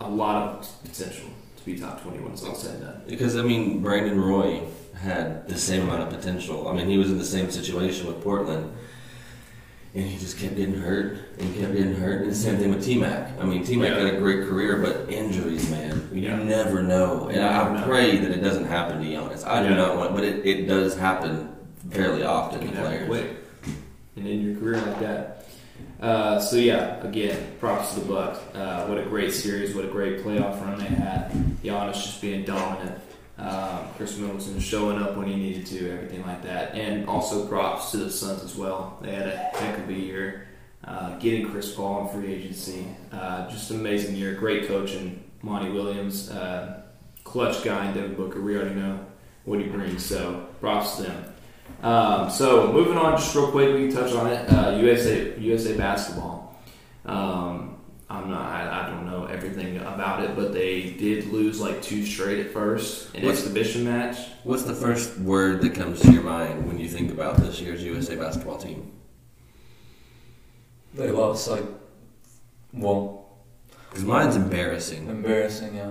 a 0.00 0.08
lot 0.08 0.36
of 0.58 0.82
potential 0.84 1.28
to 1.64 1.72
be 1.72 1.78
top 1.78 2.02
20 2.02 2.18
when 2.20 2.32
it's 2.32 2.44
all 2.44 2.54
said 2.54 2.74
and 2.76 2.82
done. 2.84 3.02
Because 3.06 3.36
I 3.36 3.42
mean, 3.42 3.80
Brandon 3.82 4.20
Roy 4.20 4.62
had 5.00 5.48
the 5.48 5.58
same 5.58 5.82
amount 5.82 6.02
of 6.02 6.10
potential. 6.10 6.68
I 6.68 6.74
mean, 6.74 6.88
he 6.88 6.98
was 6.98 7.10
in 7.10 7.18
the 7.18 7.24
same 7.24 7.50
situation 7.50 8.06
with 8.06 8.22
Portland, 8.22 8.72
and 9.94 10.04
he 10.06 10.18
just 10.18 10.38
kept 10.38 10.56
getting 10.56 10.74
hurt 10.74 11.18
and 11.38 11.54
kept 11.56 11.72
getting 11.74 11.94
hurt. 11.94 12.22
And 12.22 12.30
the 12.30 12.34
same 12.34 12.56
thing 12.58 12.70
with 12.70 12.84
T 12.84 12.98
Mac. 12.98 13.30
I 13.40 13.44
mean, 13.44 13.64
T 13.64 13.76
Mac 13.76 13.90
Yeah. 13.90 14.04
had 14.06 14.14
a 14.14 14.18
great 14.18 14.46
career, 14.46 14.76
but 14.78 15.10
injuries, 15.12 15.70
man, 15.70 16.08
you 16.12 16.22
Yeah. 16.22 16.42
never 16.42 16.82
know. 16.82 17.28
And 17.28 17.42
I 17.44 17.80
know. 17.80 17.86
pray 17.86 18.18
that 18.18 18.30
it 18.30 18.40
doesn't 18.42 18.66
happen 18.66 19.00
to 19.00 19.06
Giannis. 19.06 19.46
I 19.46 19.62
do 19.62 19.70
Yeah. 19.70 19.76
not 19.76 19.96
want, 19.96 20.14
but 20.14 20.24
it, 20.24 20.44
it 20.46 20.66
does 20.66 20.96
happen 20.96 21.48
fairly 21.90 22.22
often 22.22 22.60
to 22.60 22.72
players. 22.72 23.06
quick 23.08 23.26
and 24.16 24.26
in 24.26 24.40
your 24.46 24.58
career 24.60 24.74
like 24.76 25.00
that. 25.00 25.41
Uh, 26.02 26.40
so 26.40 26.56
yeah, 26.56 27.00
again, 27.06 27.54
props 27.60 27.94
to 27.94 28.00
the 28.00 28.06
Bucks. 28.06 28.40
Uh, 28.56 28.86
what 28.86 28.98
a 28.98 29.04
great 29.04 29.32
series! 29.32 29.72
What 29.72 29.84
a 29.84 29.88
great 29.88 30.18
playoff 30.18 30.60
run 30.60 30.76
they 30.76 30.86
had. 30.86 31.30
Giannis 31.62 31.94
just 31.94 32.20
being 32.20 32.44
dominant. 32.44 33.00
Um, 33.38 33.86
Khris 33.96 34.18
Middleton 34.18 34.58
showing 34.58 35.00
up 35.00 35.16
when 35.16 35.28
he 35.28 35.36
needed 35.36 35.64
to, 35.66 35.92
everything 35.92 36.22
like 36.22 36.42
that. 36.42 36.74
And 36.74 37.08
also 37.08 37.46
props 37.46 37.92
to 37.92 37.98
the 37.98 38.10
Suns 38.10 38.42
as 38.42 38.56
well. 38.56 38.98
They 39.00 39.12
had 39.12 39.28
a 39.28 39.36
heck 39.36 39.78
of 39.78 39.88
a 39.88 39.92
year. 39.92 40.48
Uh, 40.84 41.16
getting 41.18 41.48
Chris 41.48 41.72
Paul 41.72 42.02
in 42.02 42.20
free 42.20 42.34
agency, 42.34 42.84
uh, 43.12 43.48
just 43.48 43.70
amazing 43.70 44.16
year. 44.16 44.34
Great 44.34 44.66
coaching, 44.66 45.22
Monty 45.40 45.70
Williams, 45.70 46.28
uh, 46.30 46.82
clutch 47.22 47.62
guy, 47.62 47.84
and 47.84 47.94
Devin 47.94 48.16
Booker. 48.16 48.40
We 48.40 48.56
already 48.56 48.74
know 48.74 48.98
what 49.44 49.60
he 49.60 49.66
brings, 49.66 50.04
so 50.04 50.48
props 50.60 50.96
to 50.96 51.04
them. 51.04 51.31
Um, 51.82 52.30
so 52.30 52.72
moving 52.72 52.96
on, 52.96 53.18
just 53.18 53.34
real 53.34 53.50
quick, 53.50 53.74
we 53.74 53.88
can 53.88 53.96
touch 53.96 54.12
on 54.12 54.28
it. 54.28 54.48
Uh, 54.48 54.76
USA 54.80 55.38
USA 55.38 55.76
basketball. 55.76 56.56
Um, 57.04 57.76
I'm 58.08 58.30
not. 58.30 58.42
I, 58.42 58.84
I 58.86 58.90
don't 58.90 59.06
know 59.06 59.24
everything 59.24 59.78
about 59.78 60.22
it, 60.22 60.36
but 60.36 60.52
they 60.52 60.90
did 60.90 61.26
lose 61.32 61.60
like 61.60 61.82
two 61.82 62.04
straight 62.06 62.38
at 62.46 62.52
first, 62.52 63.12
an 63.14 63.24
What's- 63.24 63.38
exhibition 63.40 63.84
match. 63.84 64.16
What's 64.44 64.62
the 64.64 64.74
first 64.74 65.18
word 65.18 65.60
that 65.62 65.74
comes 65.74 66.00
to 66.02 66.12
your 66.12 66.22
mind 66.22 66.66
when 66.68 66.78
you 66.78 66.88
think 66.88 67.10
about 67.10 67.36
this 67.38 67.60
year's 67.60 67.82
USA 67.82 68.16
basketball 68.16 68.58
team? 68.58 68.92
they 70.94 71.10
lost 71.10 71.48
like, 71.48 71.64
well, 72.74 73.24
Because 73.88 74.04
mine's 74.04 74.36
embarrassing. 74.36 75.08
embarrassing, 75.08 75.74
yeah. 75.74 75.90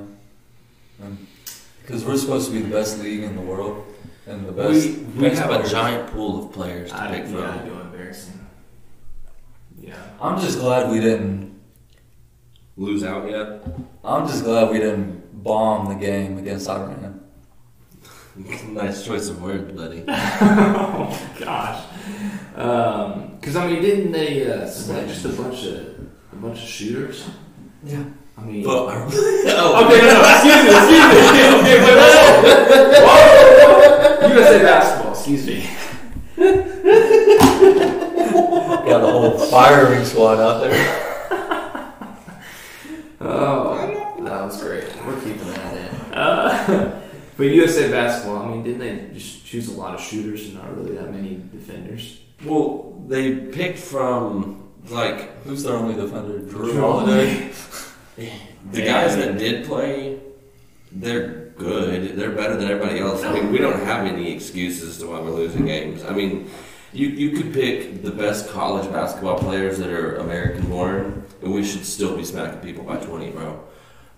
Because 1.81 2.05
we're 2.05 2.17
supposed 2.17 2.47
to 2.49 2.53
be 2.53 2.61
the 2.61 2.69
best 2.69 2.99
league 2.99 3.23
in 3.23 3.35
the 3.35 3.41
world 3.41 3.83
and 4.27 4.47
the 4.47 4.51
best. 4.51 4.71
We, 4.71 5.03
we 5.03 5.29
best 5.29 5.41
have 5.41 5.51
a 5.51 5.67
giant 5.67 6.11
pool 6.11 6.45
of 6.45 6.53
players 6.53 6.91
to 6.91 7.01
I 7.01 7.07
pick 7.07 7.25
yeah, 7.25 7.31
from. 7.31 7.43
I 7.43 7.65
do 7.65 7.79
embarrassing. 7.79 8.47
Yeah. 9.79 9.95
I'm 10.21 10.39
just 10.39 10.59
glad 10.59 10.91
we 10.91 10.99
didn't. 10.99 11.51
Lose 12.77 13.03
out 13.03 13.29
yet? 13.29 13.63
I'm 14.03 14.25
just 14.27 14.43
glad 14.43 14.71
we 14.71 14.79
didn't 14.79 15.43
bomb 15.43 15.89
the 15.89 15.95
game 15.95 16.37
against 16.37 16.69
Iran. 16.69 17.21
nice 18.69 19.05
choice 19.05 19.27
of 19.27 19.41
words, 19.41 19.71
buddy. 19.73 20.03
oh 20.07 21.33
gosh. 21.39 21.83
Because 23.39 23.55
I 23.55 23.67
mean, 23.67 23.81
didn't 23.81 24.11
they 24.11 24.49
uh, 24.51 24.65
select 24.67 25.09
just 25.09 25.25
a 25.25 25.29
bunch 25.29 25.65
of 25.65 26.09
a 26.31 26.35
bunch 26.37 26.63
of 26.63 26.69
shooters? 26.69 27.29
Yeah. 27.83 28.03
I 28.37 28.41
mean, 28.43 28.63
But 28.63 28.71
Oh, 28.87 29.85
Okay, 29.85 29.99
no, 29.99 30.13
no, 30.13 30.21
excuse 30.31 30.63
me, 30.63 30.69
excuse 30.71 31.11
me. 31.11 31.41
Okay, 31.59 31.77
wait, 31.83 31.97
whoa. 31.97 33.05
Whoa. 33.05 33.60
USA 34.33 34.63
basketball, 34.63 35.13
excuse 35.13 35.45
me. 35.47 35.69
Got 38.85 39.03
a 39.03 39.11
whole 39.11 39.37
firing 39.37 40.03
squad 40.05 40.39
out 40.39 40.61
there. 40.61 41.07
Oh, 43.23 43.75
that 44.23 44.41
was 44.43 44.59
great. 44.63 44.83
We're 45.05 45.15
keeping 45.21 45.47
that 45.53 45.77
in. 45.77 46.13
Uh, 46.15 47.01
but 47.37 47.43
USA 47.43 47.91
basketball, 47.91 48.41
I 48.41 48.47
mean, 48.49 48.63
didn't 48.63 48.79
they 48.79 49.13
just 49.13 49.45
choose 49.45 49.67
a 49.69 49.73
lot 49.79 49.93
of 49.93 50.01
shooters 50.01 50.45
and 50.45 50.55
not 50.55 50.75
really 50.75 50.95
that 50.95 51.11
many 51.13 51.39
defenders? 51.51 52.19
well, 52.43 52.99
they 53.07 53.35
picked 53.35 53.77
from 53.77 54.67
like 54.89 55.43
Who's 55.43 55.61
their 55.63 55.75
only 55.75 55.93
defender? 55.93 56.39
Jrue 56.39 56.73
Jrue 56.73 56.79
Holiday. 56.79 57.51
the 58.71 58.81
guys 58.81 59.15
that 59.17 59.37
did 59.37 59.65
play. 59.67 60.19
They're 60.91 61.51
good. 61.57 62.15
They're 62.17 62.31
better 62.31 62.55
than 62.57 62.69
everybody 62.69 62.99
else. 62.99 63.23
I 63.23 63.33
mean, 63.33 63.51
we 63.51 63.57
don't 63.57 63.79
have 63.83 64.05
any 64.05 64.31
excuses 64.31 64.97
to 64.99 65.07
why 65.07 65.19
we're 65.19 65.31
losing 65.31 65.65
games. 65.65 66.03
I 66.03 66.11
mean, 66.11 66.49
you 66.93 67.07
you 67.07 67.31
could 67.31 67.53
pick 67.53 68.03
the 68.03 68.11
best 68.11 68.49
college 68.49 68.91
basketball 68.91 69.39
players 69.39 69.77
that 69.77 69.89
are 69.89 70.17
American 70.17 70.69
born, 70.69 71.25
and 71.41 71.53
we 71.53 71.63
should 71.63 71.85
still 71.85 72.17
be 72.17 72.25
smacking 72.25 72.59
people 72.59 72.83
by 72.83 72.97
twenty, 72.97 73.31
bro. 73.31 73.63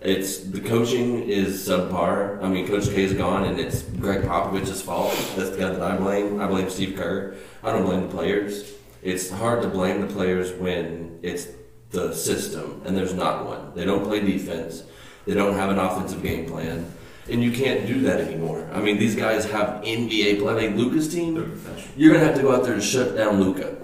It's 0.00 0.38
the 0.40 0.60
coaching 0.60 1.22
is 1.22 1.66
subpar. 1.66 2.42
I 2.42 2.48
mean, 2.48 2.66
Coach 2.66 2.86
K 2.86 3.04
is 3.04 3.12
gone, 3.14 3.44
and 3.44 3.58
it's 3.58 3.82
Gregg 3.82 4.22
Popovich's 4.22 4.82
fault. 4.82 5.12
That's 5.36 5.50
the 5.50 5.58
guy 5.58 5.70
that 5.70 5.80
I 5.80 5.96
blame. 5.96 6.40
I 6.40 6.46
blame 6.46 6.68
Steve 6.68 6.96
Kerr. 6.96 7.36
I 7.62 7.72
don't 7.72 7.86
blame 7.86 8.02
the 8.02 8.08
players. 8.08 8.72
It's 9.02 9.30
hard 9.30 9.62
to 9.62 9.68
blame 9.68 10.00
the 10.00 10.12
players 10.12 10.52
when 10.52 11.20
it's 11.22 11.48
the 11.90 12.12
system, 12.12 12.82
and 12.84 12.96
there's 12.96 13.14
not 13.14 13.46
one. 13.46 13.74
They 13.74 13.84
don't 13.84 14.04
play 14.04 14.20
defense. 14.20 14.82
They 15.26 15.34
don't 15.34 15.54
have 15.54 15.70
an 15.70 15.78
offensive 15.78 16.22
game 16.22 16.46
plan, 16.46 16.92
and 17.30 17.42
you 17.42 17.50
can't 17.50 17.86
do 17.86 18.00
that 18.02 18.20
anymore. 18.20 18.68
I 18.72 18.80
mean, 18.80 18.98
these 18.98 19.16
guys 19.16 19.44
have 19.46 19.82
NBA 19.82 20.40
play. 20.40 20.68
Like 20.68 20.76
Luka's 20.76 21.08
team, 21.12 21.60
you're 21.96 22.12
gonna 22.12 22.24
have 22.24 22.34
to 22.36 22.42
go 22.42 22.54
out 22.54 22.64
there 22.64 22.74
and 22.74 22.82
shut 22.82 23.16
down 23.16 23.40
Luka. 23.40 23.76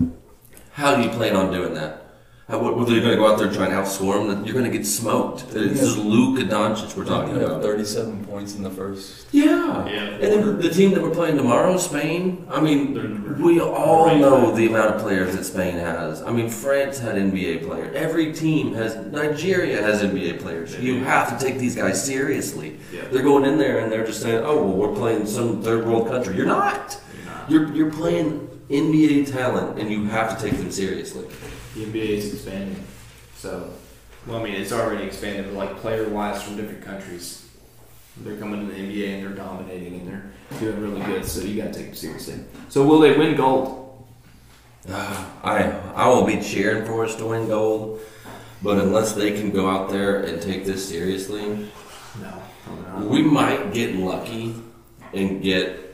How 0.72 0.96
do 0.96 1.02
you 1.02 1.08
plan 1.10 1.36
on 1.36 1.52
doing 1.52 1.74
that? 1.74 2.09
How, 2.50 2.58
what, 2.58 2.76
what, 2.76 2.88
are 2.88 2.92
you 2.92 3.00
going 3.00 3.12
to 3.12 3.16
go 3.16 3.30
out 3.30 3.38
there 3.38 3.46
and 3.46 3.54
try 3.54 3.66
and 3.66 3.74
outscore 3.74 4.28
him? 4.28 4.44
You're 4.44 4.54
going 4.54 4.68
to 4.68 4.76
get 4.76 4.84
smoked. 4.84 5.50
This 5.50 5.80
is 5.80 5.96
Luka 5.96 6.42
Doncic 6.42 6.96
we're 6.96 7.04
talking 7.04 7.36
You 7.36 7.46
about. 7.46 7.62
37 7.62 8.24
points 8.24 8.56
in 8.56 8.64
the 8.64 8.70
first. 8.70 9.28
Yeah. 9.30 9.86
Yeah. 9.86 10.00
And 10.14 10.22
then 10.22 10.60
the 10.60 10.68
team 10.68 10.90
that 10.90 11.00
we're 11.00 11.14
playing 11.14 11.36
tomorrow, 11.36 11.76
Spain, 11.76 12.44
I 12.50 12.60
mean, 12.60 13.40
we 13.40 13.60
all 13.60 14.16
know 14.16 14.50
the 14.50 14.66
amount 14.66 14.96
of 14.96 15.00
players 15.00 15.36
that 15.36 15.44
Spain 15.44 15.74
has. 15.74 16.22
I 16.22 16.32
mean, 16.32 16.50
France 16.50 16.98
had 16.98 17.14
NBA 17.14 17.64
players. 17.64 17.94
Every 17.94 18.32
team 18.32 18.74
has, 18.74 18.96
Nigeria 18.96 19.80
has 19.80 20.02
NBA 20.02 20.40
players. 20.40 20.76
You 20.76 21.04
have 21.04 21.38
to 21.38 21.46
take 21.46 21.56
these 21.56 21.76
guys 21.76 22.04
seriously. 22.04 22.80
Yeah. 22.92 23.04
They're 23.12 23.22
going 23.22 23.44
in 23.44 23.58
there 23.58 23.78
and 23.78 23.92
they're 23.92 24.04
just 24.04 24.22
saying, 24.22 24.42
oh, 24.44 24.56
well, 24.56 24.76
we're 24.76 24.96
playing 24.96 25.24
some 25.26 25.62
third 25.62 25.86
world 25.86 26.08
country. 26.08 26.36
You're 26.36 26.46
not. 26.46 27.00
You're 27.14 27.26
not. 27.26 27.50
You're, 27.50 27.72
you're 27.74 27.92
playing 27.92 28.48
NBA 28.70 29.30
talent 29.30 29.78
and 29.78 29.88
you 29.88 30.06
have 30.06 30.36
to 30.36 30.44
take 30.44 30.58
them 30.58 30.72
seriously. 30.72 31.28
The 31.74 31.84
NBA 31.84 32.08
is 32.08 32.34
expanding. 32.34 32.84
So, 33.36 33.70
well, 34.26 34.40
I 34.40 34.42
mean, 34.42 34.54
it's 34.54 34.72
already 34.72 35.04
expanded, 35.04 35.46
but 35.46 35.54
like 35.54 35.76
player 35.78 36.08
wise 36.08 36.42
from 36.42 36.56
different 36.56 36.82
countries. 36.84 37.46
They're 38.18 38.36
coming 38.36 38.66
to 38.66 38.72
the 38.72 38.78
NBA 38.78 39.14
and 39.14 39.22
they're 39.26 39.36
dominating 39.36 40.00
and 40.00 40.08
they're 40.08 40.30
doing 40.58 40.80
really 40.80 41.00
good, 41.06 41.24
so 41.24 41.42
you 41.42 41.62
got 41.62 41.72
to 41.72 41.78
take 41.78 41.86
them 41.86 41.94
seriously. 41.94 42.40
So, 42.68 42.84
will 42.84 42.98
they 42.98 43.16
win 43.16 43.36
gold? 43.36 43.76
Uh, 44.88 45.30
I 45.44 45.62
I 45.94 46.08
will 46.08 46.24
be 46.24 46.40
cheering 46.40 46.84
for 46.86 47.04
us 47.04 47.14
to 47.16 47.26
win 47.26 47.46
gold, 47.48 48.00
But 48.62 48.78
unless 48.78 49.12
they 49.12 49.32
can 49.32 49.50
go 49.50 49.68
out 49.70 49.90
there 49.90 50.22
and 50.24 50.40
take 50.42 50.64
this 50.64 50.86
seriously, 50.88 51.68
No, 52.20 52.42
we 53.06 53.22
might 53.22 53.72
get 53.72 53.94
lucky 53.94 54.54
and 55.14 55.42
get 55.42 55.89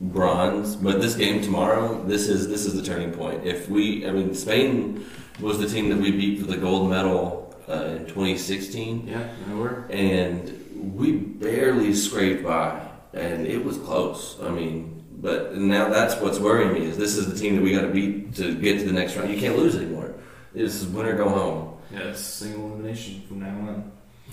bronze. 0.00 0.76
But 0.76 1.00
this 1.00 1.14
game 1.14 1.42
tomorrow, 1.42 2.02
this 2.04 2.28
is 2.28 2.48
this 2.48 2.66
is 2.66 2.74
the 2.74 2.82
turning 2.82 3.12
point. 3.12 3.46
If 3.46 3.68
we, 3.68 4.06
I 4.06 4.12
mean, 4.12 4.34
Spain 4.34 5.04
was 5.40 5.58
the 5.58 5.68
team 5.68 5.88
that 5.90 5.98
we 5.98 6.10
beat 6.10 6.40
for 6.40 6.46
the 6.46 6.56
gold 6.56 6.90
medal 6.90 7.54
uh, 7.68 7.84
in 7.96 8.06
2016, 8.06 9.06
Yeah, 9.06 9.28
no, 9.48 9.56
we're 9.58 9.84
and 9.90 10.56
we 10.96 11.12
barely 11.12 11.94
scraped 11.94 12.44
by, 12.44 12.80
and 13.12 13.46
it 13.46 13.64
was 13.64 13.76
close. 13.78 14.38
I 14.42 14.48
mean, 14.50 15.04
but 15.12 15.56
now 15.56 15.88
that's 15.88 16.16
what's 16.20 16.38
worrying 16.38 16.72
me 16.72 16.86
is 16.86 16.96
this 16.96 17.16
is 17.16 17.32
the 17.32 17.38
team 17.38 17.56
that 17.56 17.62
we 17.62 17.72
got 17.72 17.82
to 17.82 17.88
beat 17.88 18.34
to 18.36 18.54
get 18.54 18.78
to 18.80 18.86
the 18.86 18.92
next 18.92 19.16
round. 19.16 19.30
You 19.30 19.38
can't 19.38 19.56
lose 19.56 19.76
anymore. 19.76 20.14
This 20.54 20.74
is 20.82 20.86
win 20.88 21.06
or 21.06 21.16
go 21.16 21.28
home. 21.28 21.76
yeah, 21.92 22.00
it's 22.08 22.20
single 22.20 22.66
elimination 22.68 23.22
from 23.28 23.40
now 23.40 23.48
on. 23.68 23.92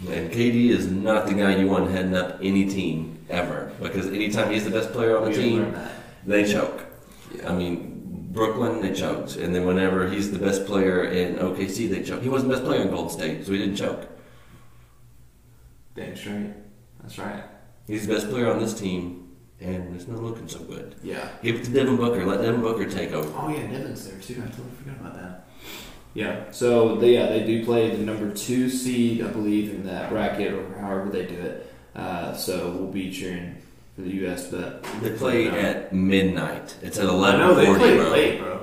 And 0.10 0.32
KD 0.32 0.70
is 0.70 0.88
not 0.88 1.26
the 1.28 1.34
guy 1.34 1.56
you 1.58 1.68
want 1.68 1.90
heading 1.92 2.16
up 2.16 2.38
any 2.42 2.66
team 2.70 3.17
ever 3.30 3.72
because 3.82 4.08
anytime 4.08 4.52
he's 4.52 4.63
the 4.63 4.72
best 4.72 4.92
player 4.92 5.18
on 5.18 5.26
the 5.26 5.34
team, 5.34 5.76
they 6.26 6.50
choke. 6.50 6.86
Yeah. 7.36 7.52
I 7.52 7.56
mean, 7.56 8.30
Brooklyn, 8.32 8.82
they 8.82 8.94
choked. 8.94 9.36
And 9.36 9.54
then 9.54 9.66
whenever 9.66 10.10
he's 10.10 10.32
the 10.32 10.40
best 10.40 10.66
player 10.66 11.06
in 11.06 11.36
OKC, 11.36 11.90
they 11.90 12.04
choke. 12.04 12.22
He 12.22 12.30
wasn't 12.30 12.52
the 12.52 12.58
best 12.58 12.68
player 12.68 12.82
in 12.82 12.90
Golden 12.90 13.12
State, 13.12 13.46
so 13.46 13.52
he 13.52 13.58
didn't 13.58 13.76
choke. 13.76 14.08
That's 15.96 16.26
right. 16.28 16.54
That's 17.02 17.18
right. 17.18 17.44
He's 17.88 18.06
the 18.06 18.13
best 18.13 18.30
player 18.30 18.52
on 18.52 18.60
this 18.60 18.80
team, 18.80 19.36
and 19.60 19.96
it's 19.96 20.08
not 20.08 20.22
looking 20.22 20.48
so 20.48 20.60
good. 20.60 20.96
Yeah. 21.02 21.30
Give 21.42 21.56
it 21.56 21.63
to 21.66 21.72
Devin 21.72 21.98
Booker. 21.98 22.26
Let 22.26 22.42
Devin 22.42 22.62
Booker 22.62 22.88
take 22.90 23.13
over. 23.13 23.32
Oh 23.36 23.50
yeah, 23.50 23.66
Devin's 23.66 24.08
there 24.08 24.20
too. 24.20 24.44
I 24.46 24.50
totally 24.50 24.70
forgot 24.78 25.00
about 25.00 25.16
that. 25.16 25.48
Yeah. 26.13 26.52
So 26.52 26.96
they 26.96 27.13
yeah 27.13 27.28
they 27.28 27.44
do 27.44 27.66
play 27.66 27.96
the 27.96 28.04
number 28.04 28.32
two 28.32 28.70
seed, 28.70 29.24
I 29.24 29.30
believe, 29.30 29.72
in 29.74 29.86
that 29.88 30.10
bracket 30.10 30.54
or 30.54 30.78
however 30.80 31.10
they 31.10 31.26
do 31.26 31.36
it. 31.36 31.74
Uh, 31.98 32.34
so 32.36 32.70
we'll 32.72 32.92
be 32.92 33.12
cheering 33.12 33.56
for 33.96 34.02
the 34.02 34.10
U.S. 34.22 34.48
But 34.52 34.84
They 35.02 35.10
play 35.12 35.46
No. 35.46 35.58
at 35.58 35.92
midnight. 35.94 36.76
It's 36.84 36.98
at 37.00 37.06
I 37.06 37.10
eleven 37.10 37.40
know 37.42 37.56
they 37.56 37.66
play 37.76 37.98
bro. 37.98 38.10
late, 38.10 38.40
bro. 38.40 38.54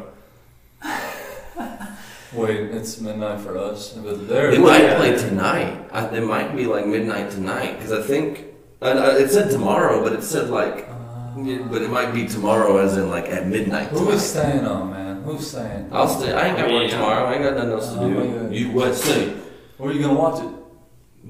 Wait, 2.32 2.60
it's 2.72 3.00
midnight 3.00 3.40
for 3.40 3.56
us, 3.58 3.90
but 3.92 4.28
they're 4.28 4.50
They 4.50 4.58
might 4.58 4.82
Yeah. 4.82 4.96
play 4.96 5.16
tonight. 5.16 5.78
I, 5.92 6.06
it 6.16 6.22
might 6.24 6.56
be 6.56 6.66
like 6.66 6.86
midnight 6.86 7.30
tonight 7.30 7.76
because 7.78 7.92
I 7.92 8.02
think 8.02 8.46
I, 8.82 8.90
I, 8.90 9.18
it 9.18 9.30
said 9.30 9.50
tomorrow, 9.50 10.02
but 10.02 10.12
it 10.12 10.22
said 10.22 10.50
like, 10.50 10.88
Uh, 10.88 11.62
but 11.70 11.80
it 11.82 11.90
might 11.90 12.12
be 12.12 12.26
tomorrow, 12.26 12.76
as 12.78 12.96
in 12.96 13.08
like 13.08 13.26
at 13.28 13.46
midnight. 13.46 13.88
who 13.88 13.98
tonight. 14.00 14.14
is 14.14 14.22
staying 14.30 14.64
on, 14.66 14.90
man? 14.90 15.22
Who's 15.22 15.48
staying? 15.50 15.88
I'll 15.92 16.08
stay. 16.08 16.32
I 16.32 16.48
ain't 16.48 16.58
got 16.58 16.70
work 16.72 16.90
tomorrow. 16.90 17.24
I 17.26 17.34
ain't 17.34 17.42
got 17.44 17.54
nothing 17.54 17.70
else 17.72 17.92
to 17.92 18.00
Oh 18.00 18.08
do. 18.08 18.38
God. 18.38 18.52
You 18.52 18.70
what? 18.72 18.94
Stay. 18.94 19.32
Where 19.78 19.90
are 19.90 19.92
you 19.92 20.02
gonna 20.02 20.14
watch 20.18 20.42
it? 20.42 20.50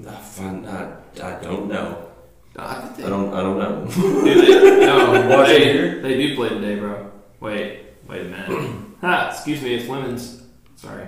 Ah, 0.08 0.10
fun. 0.12 0.66
I, 0.66 1.03
I 1.22 1.40
don't 1.42 1.68
know. 1.68 2.08
I 2.56 2.74
think 2.82 2.96
they 2.98 3.04
I 3.04 3.08
don't. 3.08 3.34
I 3.34 3.40
don't 3.42 3.58
know. 3.58 3.86
do. 3.90 4.24
They, 4.24 4.86
no, 4.86 5.10
Watch 5.36 5.48
it 5.50 5.58
they, 5.58 5.72
here? 5.72 6.02
they 6.02 6.16
do 6.16 6.36
play 6.36 6.48
today, 6.50 6.76
bro. 6.76 7.10
Wait, 7.40 7.80
wait 8.08 8.20
a 8.22 8.24
minute. 8.24 8.76
ha, 9.00 9.30
excuse 9.32 9.60
me, 9.62 9.74
it's 9.74 9.88
women's. 9.88 10.42
Sorry. 10.76 11.06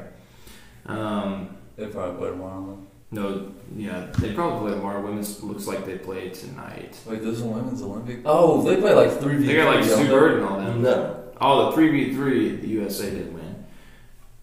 Um, 0.87 1.57
They 1.77 1.87
probably 1.87 2.19
play 2.19 2.31
tomorrow. 2.31 2.79
no, 3.11 3.53
yeah, 3.77 4.07
they 4.19 4.33
probably 4.33 4.69
play 4.69 4.77
tomorrow. 4.79 5.03
Women's 5.03 5.43
looks 5.43 5.67
like 5.67 5.85
they 5.87 5.99
play 5.99 6.31
tonight. 6.31 6.99
Wait, 7.07 7.23
there's 7.23 7.43
a 7.43 7.47
women's 7.47 7.83
Olympic. 7.83 8.21
Oh, 8.25 8.63
they 8.63 8.77
play 8.81 8.95
like 8.95 9.21
three 9.21 9.37
v 9.37 9.47
They 9.47 9.57
got 9.57 9.75
like 9.77 9.87
don't 9.87 10.07
Sue? 10.07 10.11
Bird 10.11 10.35
and 10.39 10.45
all 10.45 10.59
them. 10.59 10.83
no. 10.83 11.25
Oh, 11.41 11.67
the 11.71 11.73
three 11.77 11.91
v 11.91 12.15
three, 12.15 12.57
the 12.57 12.69
USA 12.69 13.11
did 13.11 13.33
win. 13.35 13.43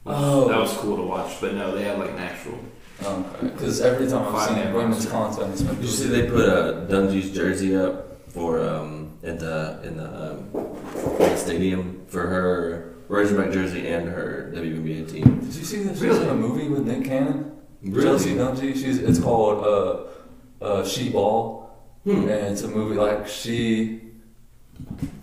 Which- 0.04 0.16
Oh. 0.18 0.48
that 0.50 0.60
was 0.60 0.74
cool 0.78 0.98
to 0.98 1.04
watch. 1.04 1.40
But 1.42 1.54
no, 1.56 1.74
they 1.76 1.84
had 1.84 1.98
like 2.00 2.12
an 2.12 2.20
actual. 2.20 2.60
Okay. 3.06 3.48
Because 3.48 3.82
every 3.82 4.08
time 4.08 4.24
I've 4.28 4.32
Five 4.48 4.50
seen 4.64 4.74
women's 4.74 5.06
content, 5.06 5.52
it's 5.54 5.62
been. 5.62 5.76
Did 5.76 5.84
you 5.84 5.90
see 5.90 6.08
they 6.08 6.28
put 6.30 6.48
a 6.48 6.86
Dungee's 6.90 7.32
jersey 7.32 7.76
up 7.76 8.18
for 8.30 8.60
um 8.68 9.12
in 9.24 9.38
the 9.38 9.80
in 9.84 9.98
the, 9.98 10.08
um, 10.08 10.38
in 10.54 11.30
the 11.32 11.38
stadium 11.38 12.04
for 12.08 12.22
her 12.28 12.90
Razorback 13.10 13.52
jersey 13.52 13.88
and 13.88 14.08
her 14.10 14.52
WNBA 14.56 15.12
team. 15.12 15.40
Did 15.40 15.54
you 15.56 15.64
see 15.64 15.84
that 15.84 15.94
she's 15.94 16.02
Really? 16.04 16.24
in 16.24 16.30
a 16.30 16.36
movie 16.36 16.68
with 16.70 16.88
Nick 16.88 17.04
Cannon? 17.06 17.52
Really? 17.84 18.04
Chelsea 18.06 18.36
Dungee. 18.36 18.74
She's. 18.74 19.00
It's 19.00 19.20
called 19.20 19.64
uh, 19.66 20.64
uh, 20.66 20.86
She 20.86 21.10
Ball, 21.10 21.70
Hmm. 22.06 22.22
and 22.30 22.54
it's 22.54 22.64
a 22.64 22.68
movie 22.68 22.96
like 22.96 23.28
she 23.28 24.02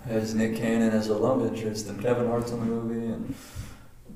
has 0.07 0.35
Nick 0.35 0.57
Cannon 0.57 0.90
as 0.93 1.09
a 1.09 1.14
love 1.14 1.45
interest, 1.47 1.88
and 1.88 2.01
Kevin 2.01 2.27
Hart's 2.29 2.51
in 2.53 2.61
the 2.61 2.66
movie, 2.66 3.07
and 3.07 3.35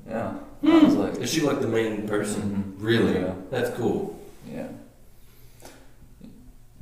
yeah, 0.07 0.33
I 0.65 0.83
was 0.83 0.95
like, 0.95 1.15
Is 1.17 1.31
she 1.31 1.41
like 1.41 1.59
the 1.61 1.67
main 1.67 2.07
person? 2.07 2.75
Mhm. 2.77 2.83
Really? 2.83 3.13
Yeah. 3.19 3.33
That's 3.51 3.69
cool. 3.77 4.17
Yeah. 4.51 4.67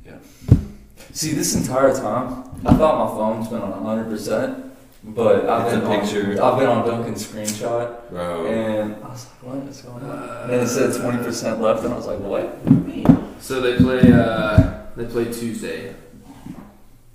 Yeah. 0.04 0.18
See, 1.12 1.32
this 1.32 1.54
entire 1.54 1.92
time, 1.94 2.44
I 2.66 2.74
thought 2.74 3.10
my 3.10 3.16
phone's 3.16 3.48
been 3.48 3.60
on 3.62 3.72
100%, 3.84 4.70
but 5.04 5.48
I've 5.48 5.66
It's 5.66 5.76
a 5.76 5.78
been, 5.80 5.86
on, 5.88 6.00
picture. 6.00 6.42
I've 6.42 6.58
been 6.58 6.68
on 6.68 6.86
Duncan's 6.86 7.26
screenshot, 7.26 8.10
Bro. 8.10 8.46
and 8.46 8.94
I 9.04 9.08
was 9.08 9.26
like, 9.42 9.54
what 9.54 9.68
is 9.68 9.80
going 9.82 10.04
on? 10.04 10.28
And 10.42 10.50
then 10.50 10.60
it 10.60 10.66
said 10.68 10.90
20% 10.90 11.60
left, 11.60 11.84
and 11.84 11.92
I 11.92 11.96
was 11.96 12.06
like, 12.06 12.18
what? 12.20 12.58
So 13.40 13.60
they 13.60 13.76
play. 13.76 14.10
Uh, 14.12 14.80
they 14.96 15.04
play 15.04 15.24
Tuesday, 15.24 15.94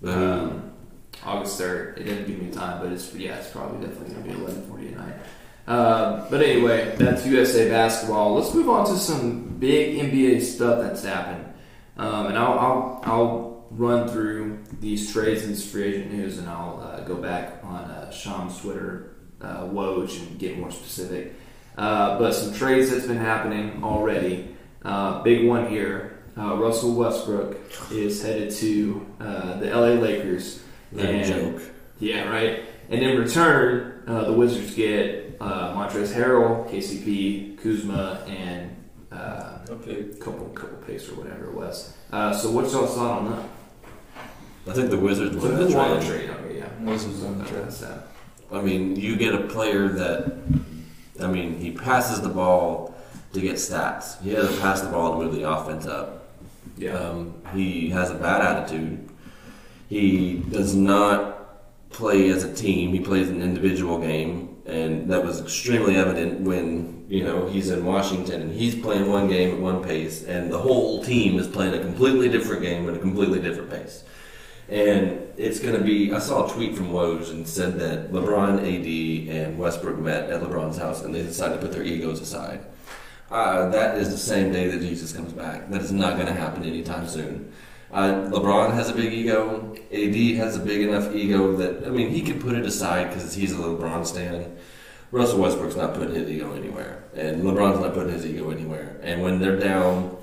Boom. 0.01 0.13
um, 0.33 0.71
August 1.25 1.57
third. 1.57 1.97
It 1.97 2.03
didn't 2.03 2.27
give 2.27 2.39
me 2.41 2.51
time, 2.51 2.81
but 2.81 2.91
it's 2.91 3.13
yeah, 3.15 3.37
it's 3.37 3.49
probably 3.49 3.87
definitely 3.87 4.13
gonna 4.15 4.25
be 4.27 4.31
eleven 4.43 4.61
forty 4.69 4.89
at 4.89 4.97
night. 4.97 5.15
Um, 5.69 6.25
but 6.31 6.41
anyway, 6.41 6.95
that's 6.97 7.27
USA 7.27 7.69
basketball. 7.69 8.33
Let's 8.33 8.53
move 8.55 8.69
on 8.69 8.87
to 8.87 8.97
some 8.97 9.43
big 9.59 9.99
NBA 9.99 10.41
stuff 10.41 10.81
that's 10.81 11.03
happened, 11.03 11.45
um, 11.95 12.25
and 12.25 12.37
I'll, 12.37 12.59
I'll 12.59 13.01
I'll 13.03 13.67
run 13.69 14.07
through 14.07 14.63
these 14.79 15.13
trades 15.13 15.43
and 15.43 15.51
this 15.51 15.71
free 15.71 15.83
agent 15.93 16.11
news, 16.11 16.39
and 16.39 16.49
I'll 16.49 16.81
uh, 16.81 17.01
go 17.01 17.15
back 17.15 17.63
on 17.63 17.83
uh, 17.83 18.09
Sean's 18.09 18.59
Twitter, 18.59 19.11
uh, 19.41 19.65
Woj, 19.65 20.19
and 20.27 20.39
get 20.39 20.57
more 20.57 20.71
specific. 20.71 21.35
Uh, 21.77 22.17
but 22.17 22.33
some 22.33 22.51
trades 22.51 22.89
that's 22.89 23.05
been 23.05 23.17
happening 23.17 23.83
already. 23.83 24.55
Uh, 24.83 25.21
big 25.21 25.47
one 25.47 25.67
here. 25.67 26.17
Uh, 26.35 26.55
Russell 26.57 26.95
Westbrook 26.95 27.57
is 27.91 28.23
headed 28.23 28.49
to 28.55 29.05
uh, 29.19 29.59
the 29.59 29.67
LA 29.69 29.99
Lakers. 30.01 30.63
That 30.93 31.05
and- 31.09 31.25
joke. 31.27 31.61
Yeah, 31.99 32.27
right. 32.27 32.63
And 32.89 33.03
in 33.03 33.19
return, 33.19 34.03
uh, 34.07 34.23
the 34.23 34.33
Wizards 34.33 34.73
get 34.73 35.18
uh, 35.41 35.73
Montrezl 35.75 36.13
Harrell, 36.13 36.69
KCP, 36.69 37.57
Kuzma, 37.61 38.23
and 38.27 38.75
uh, 39.11 39.59
Okay. 39.69 40.01
a 40.11 40.15
couple 40.15 40.45
couple 40.49 40.77
picks 40.85 41.07
or 41.09 41.15
whatever 41.15 41.45
it 41.45 41.53
was. 41.53 41.93
Uh, 42.11 42.33
so 42.33 42.51
what's 42.51 42.73
y'all's 42.73 42.95
thought 42.95 43.19
on 43.21 43.31
that? 43.31 43.45
I 44.67 44.73
think 44.73 44.89
the 44.89 44.97
Wizards 44.97 45.35
Who 45.35 45.41
win 45.41 45.57
that 45.67 45.75
won 45.75 45.99
the 45.99 46.05
trade. 46.05 46.27
trade? 46.27 46.29
Okay, 46.45 46.57
yeah. 46.59 46.69
Wizards 46.81 47.19
won 47.21 47.37
the 47.39 47.45
trade. 47.45 47.63
That's. 47.65 47.83
I 48.51 48.61
mean, 48.61 48.95
you 48.95 49.15
get 49.15 49.33
a 49.35 49.41
player 49.47 49.87
that, 49.89 50.37
I 51.21 51.27
mean, 51.27 51.59
he 51.59 51.71
passes 51.71 52.21
the 52.21 52.29
ball 52.29 52.95
to 53.33 53.39
get 53.41 53.55
stats. 53.55 54.19
He 54.23 54.31
doesn't 54.31 54.59
pass 54.59 54.81
the 54.81 54.89
ball 54.89 55.17
to 55.19 55.23
move 55.25 55.35
the 55.35 55.47
offense 55.49 55.85
up. 55.85 56.29
Yeah. 56.77 56.93
Um, 56.93 57.35
he 57.53 57.89
has 57.89 58.09
a 58.09 58.15
bad 58.15 58.41
attitude. 58.41 59.07
He 59.87 60.37
does 60.49 60.75
not 60.75 61.89
play 61.91 62.29
as 62.29 62.43
a 62.43 62.53
team. 62.53 62.91
He 62.91 62.99
plays 62.99 63.29
an 63.29 63.41
individual 63.41 63.99
game, 63.99 64.48
and 64.69 65.09
that 65.09 65.23
was 65.23 65.41
extremely 65.41 65.95
evident 65.95 66.41
when 66.41 67.05
you 67.09 67.23
know 67.23 67.47
he's 67.47 67.69
in 67.69 67.85
Washington 67.85 68.41
and 68.41 68.51
he's 68.51 68.75
playing 68.75 69.09
one 69.09 69.27
game 69.27 69.55
at 69.55 69.59
one 69.59 69.83
pace, 69.83 70.23
and 70.23 70.51
the 70.51 70.59
whole 70.59 71.03
team 71.03 71.39
is 71.39 71.47
playing 71.47 71.73
a 71.73 71.79
completely 71.79 72.29
different 72.29 72.61
game 72.61 72.87
at 72.87 72.95
a 72.95 72.99
completely 72.99 73.39
different 73.39 73.69
pace. 73.69 74.03
And 74.69 75.27
it's 75.35 75.59
going 75.59 75.75
to 75.75 75.83
be. 75.83 76.13
I 76.13 76.19
saw 76.19 76.47
a 76.47 76.53
tweet 76.53 76.75
from 76.75 76.89
Woj 76.89 77.31
and 77.31 77.47
said 77.47 77.79
that 77.79 78.11
LeBron, 78.11 78.59
AD, 78.59 79.35
and 79.35 79.57
Westbrook 79.57 79.97
met 79.97 80.29
at 80.29 80.41
LeBron's 80.41 80.77
house 80.77 81.03
and 81.03 81.13
they 81.13 81.23
decided 81.23 81.55
to 81.55 81.61
put 81.61 81.71
their 81.71 81.83
egos 81.83 82.21
aside. 82.21 82.63
Uh, 83.31 83.69
that 83.69 83.97
is 83.97 84.09
the 84.09 84.17
same 84.17 84.51
day 84.51 84.67
that 84.67 84.79
Jesus 84.79 85.13
comes 85.13 85.33
back. 85.33 85.69
That 85.69 85.81
is 85.81 85.91
not 85.91 86.15
going 86.15 86.27
to 86.27 86.33
happen 86.33 86.63
anytime 86.63 87.07
soon. 87.07 87.51
Uh, 87.91 88.29
LeBron 88.29 88.73
has 88.73 88.89
a 88.89 88.93
big 88.93 89.11
ego. 89.13 89.75
AD 89.91 90.15
has 90.37 90.55
a 90.55 90.59
big 90.59 90.81
enough 90.81 91.13
ego 91.15 91.55
that 91.57 91.87
I 91.87 91.89
mean 91.89 92.09
he 92.09 92.21
could 92.21 92.39
put 92.39 92.55
it 92.55 92.65
aside 92.65 93.09
because 93.09 93.33
he's 93.33 93.51
a 93.53 93.55
LeBron 93.57 94.05
stan. 94.05 94.57
Russell 95.11 95.39
Westbrook's 95.39 95.75
not 95.75 95.95
putting 95.95 96.13
his 96.13 96.29
ego 96.29 96.53
anywhere, 96.53 97.03
and 97.15 97.41
LeBron's 97.41 97.79
not 97.79 97.95
putting 97.95 98.13
his 98.13 98.25
ego 98.25 98.51
anywhere. 98.51 98.99
And 99.01 99.23
when 99.23 99.39
they're 99.39 99.59
down, 99.59 100.15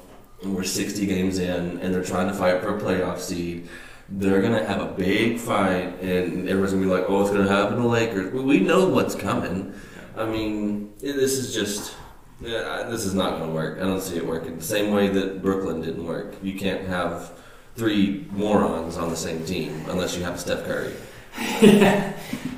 we're 0.44 0.62
60 0.62 1.06
games 1.06 1.38
in, 1.40 1.80
and 1.80 1.92
they're 1.92 2.04
trying 2.04 2.28
to 2.28 2.34
fight 2.34 2.62
for 2.62 2.76
a 2.76 2.80
playoff 2.80 3.18
seed, 3.18 3.68
they're 4.08 4.40
gonna 4.40 4.64
have 4.64 4.80
a 4.80 4.92
big 4.92 5.38
fight, 5.40 6.00
and 6.00 6.48
everyone's 6.48 6.72
gonna 6.72 6.84
be 6.84 6.90
like, 6.90 7.06
"Oh, 7.08 7.22
it's 7.22 7.30
gonna 7.30 7.48
happen 7.48 7.78
to 7.78 7.86
Lakers." 7.88 8.32
We- 8.32 8.60
know 8.60 8.88
what's 8.88 9.16
coming. 9.16 9.72
I 10.16 10.24
mean, 10.24 10.92
this 11.00 11.32
is 11.32 11.52
just. 11.54 11.94
This 12.40 13.06
is 13.06 13.14
not 13.14 13.38
going 13.38 13.48
to 13.48 13.54
work. 13.54 13.78
I 13.78 13.84
don't 13.84 14.02
see 14.02 14.16
it 14.16 14.26
working. 14.26 14.58
The 14.58 14.62
same 14.62 14.92
way 14.92 15.08
that 15.08 15.40
Brooklyn 15.40 15.80
didn't 15.80 16.04
work. 16.04 16.34
You 16.42 16.58
can't 16.58 16.86
have 16.86 17.30
three 17.76 18.26
morons 18.32 18.96
on 18.96 19.10
the 19.10 19.16
same 19.16 19.44
team 19.44 19.84
unless 19.88 20.16
you 20.16 20.24
have 20.24 20.40
Steph 20.40 20.64
Curry. 20.64 20.92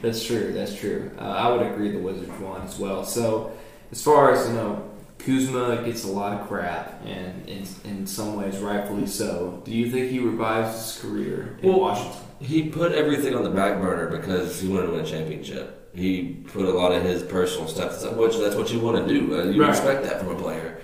That's 0.02 0.24
true. 0.24 0.52
That's 0.52 0.74
true. 0.78 1.11
Uh, 1.18 1.22
I 1.24 1.50
would 1.50 1.66
agree 1.66 1.90
the 1.90 1.98
Wizards 1.98 2.31
won 2.40 2.62
as 2.62 2.78
well. 2.78 3.04
So, 3.04 3.52
as 3.90 4.02
far 4.02 4.33
as 4.33 4.46
you 4.48 4.54
know, 4.54 4.88
Kuzma 5.18 5.83
gets 5.85 6.04
a 6.04 6.09
lot 6.09 6.40
of 6.40 6.46
crap, 6.46 7.02
and 7.04 7.48
in, 7.48 7.64
in 7.85 8.07
some 8.07 8.37
ways, 8.37 8.59
rightfully 8.59 9.07
so. 9.07 9.61
Do 9.64 9.72
you 9.72 9.90
think 9.90 10.11
he 10.11 10.20
revives 10.20 10.74
his 10.76 11.02
career 11.02 11.59
in 11.61 11.68
Well, 11.70 11.81
Washington? 11.81 12.20
He 12.40 12.68
put 12.68 12.92
everything 12.92 13.35
on 13.35 13.42
the 13.42 13.50
back 13.50 13.81
burner 13.81 14.07
because 14.16 14.61
he 14.61 14.68
wanted 14.68 14.87
to 14.87 14.92
win 14.92 15.00
a 15.00 15.07
championship. 15.07 15.90
He 15.92 16.44
put 16.46 16.66
a 16.66 16.70
lot 16.70 16.92
of 16.92 17.02
his 17.02 17.24
personal 17.24 17.66
stuff, 17.66 18.00
which 18.16 18.37
that's 18.37 18.54
what 18.54 18.72
you 18.72 18.78
want 18.78 19.04
to 19.09 19.12
do. 19.12 19.40
Uh, 19.40 19.44
you 19.46 19.61
Right. 19.61 19.70
expect 19.70 20.04
that 20.04 20.20
from 20.20 20.28
a 20.37 20.38
player. 20.38 20.78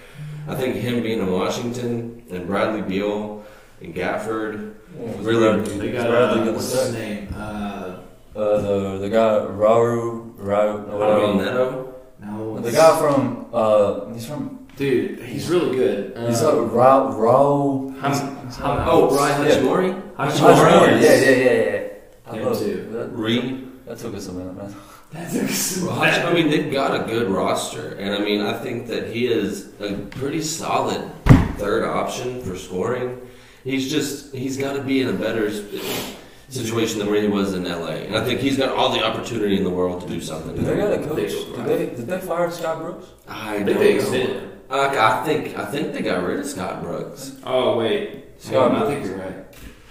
I 0.48 0.56
think 0.56 0.74
him 0.74 1.00
being 1.02 1.20
in 1.20 1.30
Washington 1.30 2.24
and 2.30 2.46
Bradley 2.48 2.82
Beal 2.82 3.44
and 3.84 3.94
Gafford, 3.94 4.74
Really? 4.96 5.60
They 5.78 5.92
got 5.92 6.10
uh, 6.10 6.52
what's 6.52 6.66
start? 6.66 6.86
his 6.86 6.94
name? 6.94 7.28
Uh, 7.36 7.96
Uh, 8.36 8.60
the 8.60 8.98
the 8.98 9.08
guy 9.10 9.46
Raru 9.46 10.34
Raru 10.34 10.90
or 10.90 10.98
whatever. 10.98 11.20
Raul 11.20 11.36
Neto, 11.38 11.94
no, 12.20 12.58
The 12.60 12.72
guy 12.72 12.98
from 12.98 13.46
uh, 13.52 14.12
he's 14.12 14.26
from 14.26 14.66
dude, 14.76 15.20
he's 15.22 15.48
really 15.48 15.76
good. 15.76 16.16
Uh, 16.16 16.26
he's 16.28 16.42
a 16.42 16.50
Ra 16.62 17.12
Raul. 17.12 17.94
Ham- 18.00 18.12
Ham- 18.12 18.88
oh 18.90 19.08
Brian 19.14 19.46
Yeah. 19.46 19.54
Hachimura, 19.54 20.16
Hachimura. 20.16 21.00
Yeah, 21.00 21.14
yeah, 21.14 21.30
yeah, 21.30 21.52
yeah. 21.62 21.82
I 22.26 22.36
Him 22.36 22.44
love 22.46 22.58
too. 22.58 22.70
it. 22.70 22.92
That, 22.92 23.08
Reed. 23.14 23.70
that 23.86 23.98
took 23.98 24.14
us 24.16 24.26
a 24.28 24.32
minute, 24.32 24.56
man. 24.56 24.74
I 25.14 26.32
mean, 26.34 26.50
they've 26.50 26.72
got 26.72 26.90
a 27.00 27.04
good 27.06 27.28
roster, 27.30 27.94
and 28.02 28.14
I 28.14 28.18
mean, 28.18 28.40
I 28.40 28.54
think 28.58 28.88
that 28.88 29.12
he 29.14 29.26
is 29.28 29.70
a 29.80 29.92
pretty 30.18 30.42
solid 30.42 31.02
third 31.62 31.84
option 31.84 32.42
for 32.42 32.56
scoring. 32.56 33.20
He's 33.64 33.90
just 33.90 34.34
he's 34.34 34.56
got 34.56 34.74
to 34.74 34.82
be 34.82 35.00
in 35.00 35.08
a 35.08 35.12
better 35.12 35.50
situation 36.50 36.98
than 36.98 37.08
where 37.10 37.20
he 37.20 37.28
was 37.28 37.54
in 37.54 37.64
LA, 37.64 38.04
and 38.06 38.16
I 38.16 38.24
think 38.24 38.40
he's 38.40 38.56
got 38.58 38.70
all 38.76 38.90
the 38.92 39.02
opportunity 39.02 39.56
in 39.56 39.64
the 39.64 39.70
world 39.70 40.02
to 40.02 40.08
do 40.08 40.20
something. 40.20 40.54
Did 40.54 40.64
they 40.66 40.76
got 40.76 40.92
a 40.92 40.98
coach? 40.98 41.30
Did 41.56 41.66
they 41.66 41.86
did 41.96 42.06
they 42.06 42.20
fire 42.20 42.50
Scott 42.50 42.80
Brooks? 42.80 43.06
I 43.26 43.56
I 43.56 43.62
don't 43.62 43.66
think 43.66 43.78
they 43.78 43.94
know. 43.94 44.00
extended. 44.00 44.50
I, 44.70 45.20
I 45.20 45.24
think 45.24 45.58
I 45.58 45.64
think 45.66 45.92
they 45.92 46.02
got 46.02 46.22
rid 46.24 46.40
of 46.40 46.46
Scott 46.46 46.82
Brooks. 46.82 47.36
Oh 47.44 47.78
wait, 47.78 48.24
Scott 48.38 48.72
Hang 48.72 48.82
I 48.82 48.86
think 48.86 49.06
you're 49.06 49.16
right. 49.18 49.36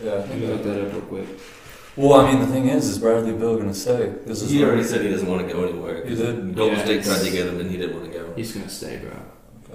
Yeah, 0.03 0.11
I 0.11 0.15
Let 0.15 0.27
think 0.27 0.41
me 0.41 0.47
look 0.47 0.63
that. 0.63 0.69
that 0.69 0.87
up 0.87 0.93
real 0.93 1.01
quick. 1.03 1.27
Well, 1.95 2.13
I 2.21 2.31
mean, 2.31 2.41
the 2.41 2.47
thing 2.47 2.69
is, 2.69 2.87
is 2.89 2.97
Bradley 2.97 3.33
Beal 3.33 3.55
gonna 3.57 3.73
stay? 3.73 4.13
This 4.25 4.41
is 4.41 4.49
He 4.49 4.63
already 4.63 4.83
said 4.83 5.01
he 5.01 5.09
doesn't 5.09 5.27
want 5.29 5.47
to 5.47 5.53
go 5.53 5.63
anywhere. 5.63 6.03
He 6.05 6.15
did? 6.15 6.55
Golden 6.55 6.77
Yeah, 6.77 6.85
State 6.85 7.03
tried 7.03 7.23
to 7.23 7.29
get 7.31 7.45
him, 7.47 7.59
and 7.59 7.69
he 7.69 7.77
didn't 7.77 7.95
want 7.99 8.11
to 8.11 8.17
go. 8.19 8.33
He's 8.35 8.51
gonna 8.51 8.67
stay, 8.69 8.97
bro. 8.97 9.11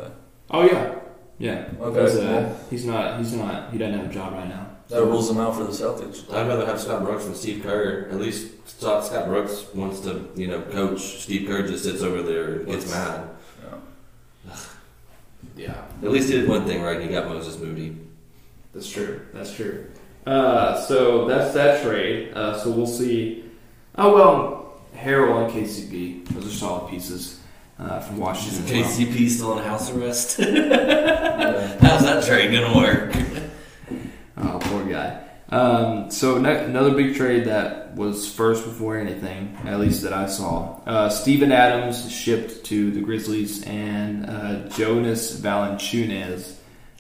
Okay. 0.02 0.12
Oh 0.50 0.62
yeah, 0.64 0.94
yeah. 1.38 1.68
Okay, 1.81 2.03
He's, 2.03 2.16
uh, 2.16 2.20
well. 2.22 2.61
he's 2.70 2.85
not. 2.85 3.18
He's 3.18 3.33
not. 3.33 3.72
He 3.72 3.79
doesn't 3.79 3.98
have 3.98 4.11
a 4.11 4.12
job 4.12 4.33
right 4.33 4.48
now. 4.48 4.66
That 4.88 5.03
rules 5.05 5.31
him 5.31 5.38
out 5.38 5.55
for 5.55 5.64
the 5.64 5.70
Celtics. 5.72 6.33
I'd 6.33 6.48
rather 6.48 6.64
have 6.64 6.81
Scott 6.81 7.05
Brooks 7.05 7.24
than 7.27 7.35
Steve 7.35 7.62
Kerr. 7.62 8.09
At 8.11 8.16
least 8.18 8.53
Scott 8.68 9.05
Scott 9.05 9.27
Brooks 9.27 9.66
wants 9.74 10.01
to, 10.01 10.29
you 10.35 10.46
know, 10.46 10.62
coach. 10.62 11.01
Steve 11.20 11.46
Kerr 11.46 11.66
just 11.66 11.85
sits 11.85 12.01
over 12.03 12.22
there 12.22 12.55
and 12.61 12.66
gets 12.66 12.90
mad. 12.90 13.29
Yeah. 13.62 14.57
Yeah, 15.57 15.85
At 16.03 16.11
least 16.11 16.29
he 16.31 16.37
did 16.38 16.48
one 16.48 16.64
thing 16.66 16.83
right. 16.83 17.01
He 17.01 17.09
got 17.09 17.27
Moses 17.29 17.59
Moody. 17.59 17.96
that's 18.72 18.88
true. 18.88 19.20
That's 19.35 19.53
true. 19.55 19.87
Uh, 20.27 20.81
so 20.83 21.27
that's 21.27 21.53
that 21.55 21.83
trade. 21.83 22.33
Uh, 22.35 22.57
so 22.59 22.70
we'll 22.70 22.87
see. 22.87 23.44
Oh 23.96 24.14
well, 24.14 24.81
Harrell 24.94 25.44
and 25.44 25.53
KCP. 25.53 26.27
Those 26.29 26.46
are 26.46 26.51
solid 26.51 26.90
pieces 26.90 27.38
uh, 27.78 28.00
from 28.00 28.18
Washington. 28.18 28.64
as 28.64 28.70
well. 28.72 28.84
KCP 28.84 29.28
still 29.30 29.52
on 29.52 29.64
house 29.64 29.90
arrest. 29.90 30.38
Yeah. 30.48 31.78
How's 31.80 32.02
that 32.04 32.24
trade 32.24 32.52
gonna 32.52 32.76
work? 32.76 33.14
Oh, 34.40 34.58
poor 34.62 34.84
guy. 34.84 35.24
Um, 35.48 36.10
so 36.12 36.38
ne- 36.38 36.64
another 36.64 36.92
big 36.94 37.16
trade 37.16 37.46
that 37.46 37.94
was 37.96 38.32
first 38.32 38.64
before 38.64 38.96
anything, 38.96 39.56
at 39.64 39.80
least 39.80 40.02
that 40.02 40.12
I 40.12 40.26
saw. 40.28 40.78
Uh, 40.86 41.08
Steven 41.08 41.50
Adams 41.50 42.08
shipped 42.12 42.62
to 42.66 42.92
the 42.92 43.00
Grizzlies, 43.00 43.64
and 43.64 44.26
uh, 44.30 44.68
Jonas 44.68 45.40
Valanciunas, 45.40 46.54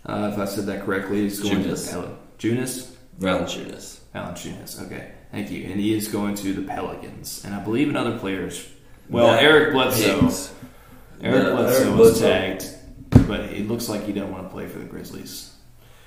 uh, 0.04 0.30
if 0.32 0.38
I 0.38 0.46
said 0.46 0.66
that 0.66 0.84
correctly, 0.84 1.26
is 1.26 1.38
going 1.38 1.62
Jonas. 1.62 1.90
to 1.90 1.96
the 1.96 2.02
Pel- 2.02 2.18
Jonas 2.38 2.96
Valanciunas. 3.20 4.00
Valanciunas. 4.14 4.82
Okay, 4.86 5.12
thank 5.30 5.50
you. 5.52 5.64
And 5.70 5.78
he 5.78 5.94
is 5.94 6.08
going 6.08 6.34
to 6.36 6.52
the 6.54 6.62
Pelicans, 6.62 7.44
and 7.44 7.54
I 7.54 7.60
believe 7.62 7.88
another 7.88 8.18
players. 8.18 8.66
Well, 9.08 9.28
Matt 9.28 9.44
Eric 9.44 9.72
Bledsoe. 9.74 10.28
Eric 11.22 11.44
Yeah, 11.44 11.50
Bledsoe 11.52 11.82
Eric 11.84 11.98
was 11.98 12.20
Bledsoe. 12.20 12.28
tagged, 12.28 13.26
but 13.28 13.40
it 13.40 13.68
looks 13.68 13.88
like 13.88 14.04
he 14.04 14.12
doesn't 14.12 14.30
want 14.32 14.44
to 14.44 14.50
play 14.50 14.66
for 14.66 14.78
the 14.78 14.84
Grizzlies, 14.84 15.52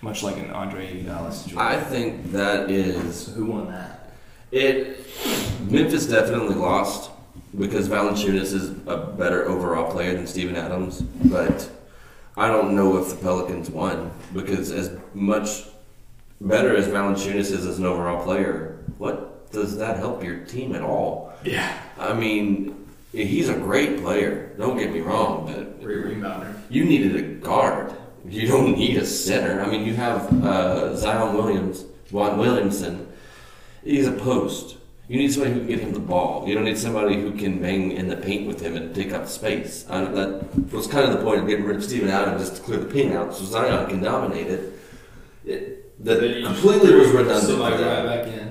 much 0.02 0.24
like 0.24 0.38
an 0.38 0.50
Andre 0.52 0.88
Iguodala 0.88 1.32
situation. 1.34 1.60
I 1.60 1.80
think 1.80 2.32
that 2.32 2.70
is 2.72 3.34
who 3.36 3.46
won 3.46 3.68
that? 3.72 3.98
it. 4.52 4.98
Memphis 5.70 6.08
definitely 6.08 6.56
lost 6.56 7.10
because 7.58 7.88
Valanciunas 7.88 8.54
is 8.54 8.70
a 8.88 8.98
better 8.98 9.48
overall 9.48 9.90
player 9.92 10.14
than 10.16 10.28
Steven 10.28 10.56
Adams, 10.56 11.02
but 11.02 11.70
I 12.36 12.48
don't 12.48 12.76
know 12.76 12.98
if 12.98 13.10
the 13.10 13.16
Pelicans 13.16 13.70
won 13.70 14.12
because 14.34 14.72
as 14.72 14.92
much 15.14 15.64
better 16.42 16.76
as 16.76 16.88
Valanciunas 16.88 17.52
is 17.52 17.66
as 17.66 17.78
an 17.80 17.86
overall 17.86 18.24
player, 18.24 18.80
what 18.98 19.52
does 19.52 19.78
that 19.78 19.98
help 19.98 20.24
your 20.24 20.38
team 20.46 20.74
at 20.76 20.82
all? 20.82 21.34
Yeah, 21.46 21.72
I 22.00 22.14
mean, 22.14 22.81
he's 23.12 23.50
a 23.50 23.54
great 23.54 24.02
player. 24.02 24.54
Don't 24.58 24.78
get 24.78 24.92
me 24.92 25.02
wrong, 25.02 25.46
but 25.46 25.82
great 25.82 25.98
rebounder. 25.98 26.60
you 26.70 26.86
needed 26.86 27.16
a 27.16 27.22
guard. 27.22 27.94
You 28.28 28.48
don't 28.48 28.78
need 28.78 28.98
a 28.98 29.06
center. 29.06 29.62
I 29.62 29.70
mean, 29.70 29.86
you 29.86 29.96
have 29.96 30.44
uh, 30.44 30.96
Zion 30.96 31.36
Williams, 31.36 31.86
Juan 32.12 32.38
Williamson. 32.38 33.12
He's 33.84 34.08
a 34.08 34.12
post. 34.12 34.78
You 35.08 35.18
need 35.18 35.34
somebody 35.34 35.54
who 35.54 35.60
can 35.60 35.68
get 35.68 35.80
him 35.80 35.92
the 35.92 36.00
ball. 36.00 36.48
You 36.48 36.56
don't 36.56 36.64
need 36.64 36.78
somebody 36.78 37.20
who 37.20 37.34
can 37.34 37.62
bang 37.62 37.92
in 37.92 38.08
the 38.08 38.16
paint 38.16 38.48
with 38.48 38.62
him 38.62 38.78
and 38.78 38.96
take 38.96 39.12
up 39.12 39.28
space. 39.28 39.86
I, 39.90 40.06
that 40.06 40.72
was 40.72 40.88
kind 40.88 41.04
of 41.04 41.18
the 41.18 41.24
point 41.26 41.42
of 41.42 41.48
getting 41.48 41.66
rid 41.66 41.76
of 41.76 41.84
Steven 41.84 42.10
Adams, 42.10 42.42
just 42.42 42.58
to 42.58 42.62
clear 42.62 42.80
the 42.80 42.86
paint 42.86 43.14
out 43.14 43.36
so 43.36 43.44
Zion 43.44 43.90
can 43.90 44.02
dominate 44.02 44.48
it. 44.48 44.80
it 45.44 46.06
that 46.06 46.20
completely 46.46 46.96
was 46.96 47.10
redundant. 47.10 47.42
Somebody 47.42 47.84
right 47.84 48.06
back 48.06 48.28
in. 48.28 48.51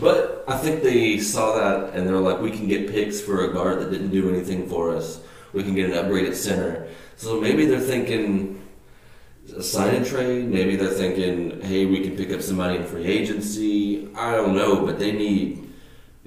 But 0.00 0.44
I 0.48 0.56
think 0.56 0.82
they 0.82 1.18
saw 1.18 1.56
that 1.56 1.94
and 1.94 2.06
they're 2.06 2.16
like, 2.16 2.40
we 2.40 2.50
can 2.50 2.68
get 2.68 2.90
picks 2.90 3.20
for 3.20 3.44
a 3.44 3.52
guard 3.52 3.80
that 3.80 3.90
didn't 3.90 4.10
do 4.10 4.28
anything 4.28 4.68
for 4.68 4.94
us. 4.94 5.20
We 5.52 5.62
can 5.62 5.74
get 5.74 5.90
an 5.90 5.96
upgraded 5.96 6.34
center. 6.34 6.88
So 7.16 7.40
maybe 7.40 7.66
they're 7.66 7.80
thinking 7.80 8.62
a 9.56 9.62
sign 9.62 9.94
and 9.94 10.06
trade. 10.06 10.46
Maybe 10.48 10.76
they're 10.76 10.88
thinking, 10.88 11.60
hey, 11.60 11.86
we 11.86 12.02
can 12.02 12.16
pick 12.16 12.32
up 12.32 12.42
somebody 12.42 12.76
in 12.76 12.84
free 12.84 13.04
agency. 13.04 14.08
I 14.14 14.32
don't 14.32 14.56
know, 14.56 14.84
but 14.84 14.98
they 14.98 15.12
need 15.12 15.72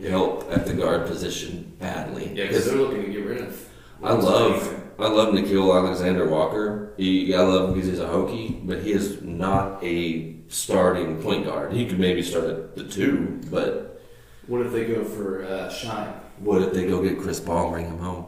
help 0.01 0.51
at 0.51 0.65
the 0.65 0.73
guard 0.73 1.07
position 1.07 1.75
badly. 1.79 2.31
Yeah, 2.33 2.47
because 2.47 2.65
they're 2.65 2.75
looking 2.75 3.03
to 3.03 3.11
get 3.11 3.25
rid 3.25 3.41
of. 3.41 3.67
I 4.03 4.13
love 4.13 4.81
I 4.99 5.07
love 5.07 5.33
Nickeil 5.33 5.75
Alexander 5.75 6.27
Walker. 6.27 6.93
He, 6.97 7.33
I 7.33 7.41
love 7.41 7.69
him 7.69 7.75
because 7.75 7.89
he's 7.89 7.99
a 7.99 8.07
hokey, 8.07 8.61
but 8.63 8.83
he 8.83 8.91
is 8.91 9.21
not 9.21 9.83
a 9.83 10.35
starting 10.53 11.21
point 11.21 11.45
guard. 11.45 11.73
He 11.73 11.85
could 11.85 11.99
maybe 11.99 12.21
start 12.21 12.45
at 12.45 12.75
the 12.75 12.83
two, 12.83 13.39
but 13.49 14.01
What 14.47 14.61
if 14.65 14.71
they 14.71 14.85
go 14.85 15.03
for 15.03 15.43
uh, 15.45 15.69
Shine? 15.71 16.13
what 16.39 16.61
if 16.61 16.73
they 16.73 16.87
go 16.87 17.01
get 17.01 17.19
Chris 17.19 17.39
Paul 17.39 17.65
and 17.65 17.71
bring 17.73 17.85
him 17.87 17.99
home? 17.99 18.25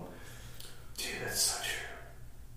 Dude, 0.97 1.07
that's 1.25 1.41
so 1.41 1.63
true. 1.63 1.79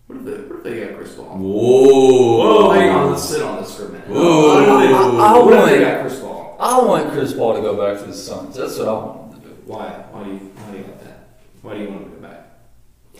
What 0.06 0.18
if 0.18 0.24
they, 0.24 0.42
what 0.48 0.58
if 0.58 0.62
they 0.64 0.86
got 0.86 0.96
Chris 0.98 1.14
Paul? 1.14 1.24
Whoa! 1.38 2.38
Whoa, 2.38 2.70
hang 2.72 2.90
on, 2.90 3.10
let's 3.12 3.24
sit 3.28 3.42
on 3.42 3.62
this 3.62 3.76
for 3.76 3.86
a 3.86 3.88
minute. 3.90 4.08
Whoa. 4.08 4.54
What 4.54 4.62
if 4.62 4.88
they, 4.90 4.94
I- 4.94 5.00
I 5.00 5.38
what 5.38 5.52
if 5.54 5.64
they 5.66 5.82
want- 5.84 5.94
got 5.94 6.00
Chris 6.02 6.20
Paul? 6.20 6.56
I 6.60 6.78
want 6.82 7.12
Chris 7.12 7.32
Paul 7.34 7.54
to 7.54 7.60
go 7.60 7.76
back 7.76 8.00
to 8.02 8.06
the 8.06 8.14
Suns. 8.14 8.56
That's 8.56 8.78
what 8.78 8.88
I 8.88 8.92
want 8.92 9.34
him 9.34 9.40
to 9.42 9.48
do. 9.48 9.54
Why? 9.66 9.88
Why 10.12 10.24
do 10.24 10.30
you 10.30 10.36
why 10.38 10.72
do 10.72 10.78
you 10.78 10.84
want 10.84 11.00
that? 11.04 11.28
Why 11.62 11.74
do 11.74 11.80
you 11.82 11.88
want 11.90 12.02
him 12.02 12.10
to 12.10 12.16
go 12.16 12.22
back? 12.22 12.40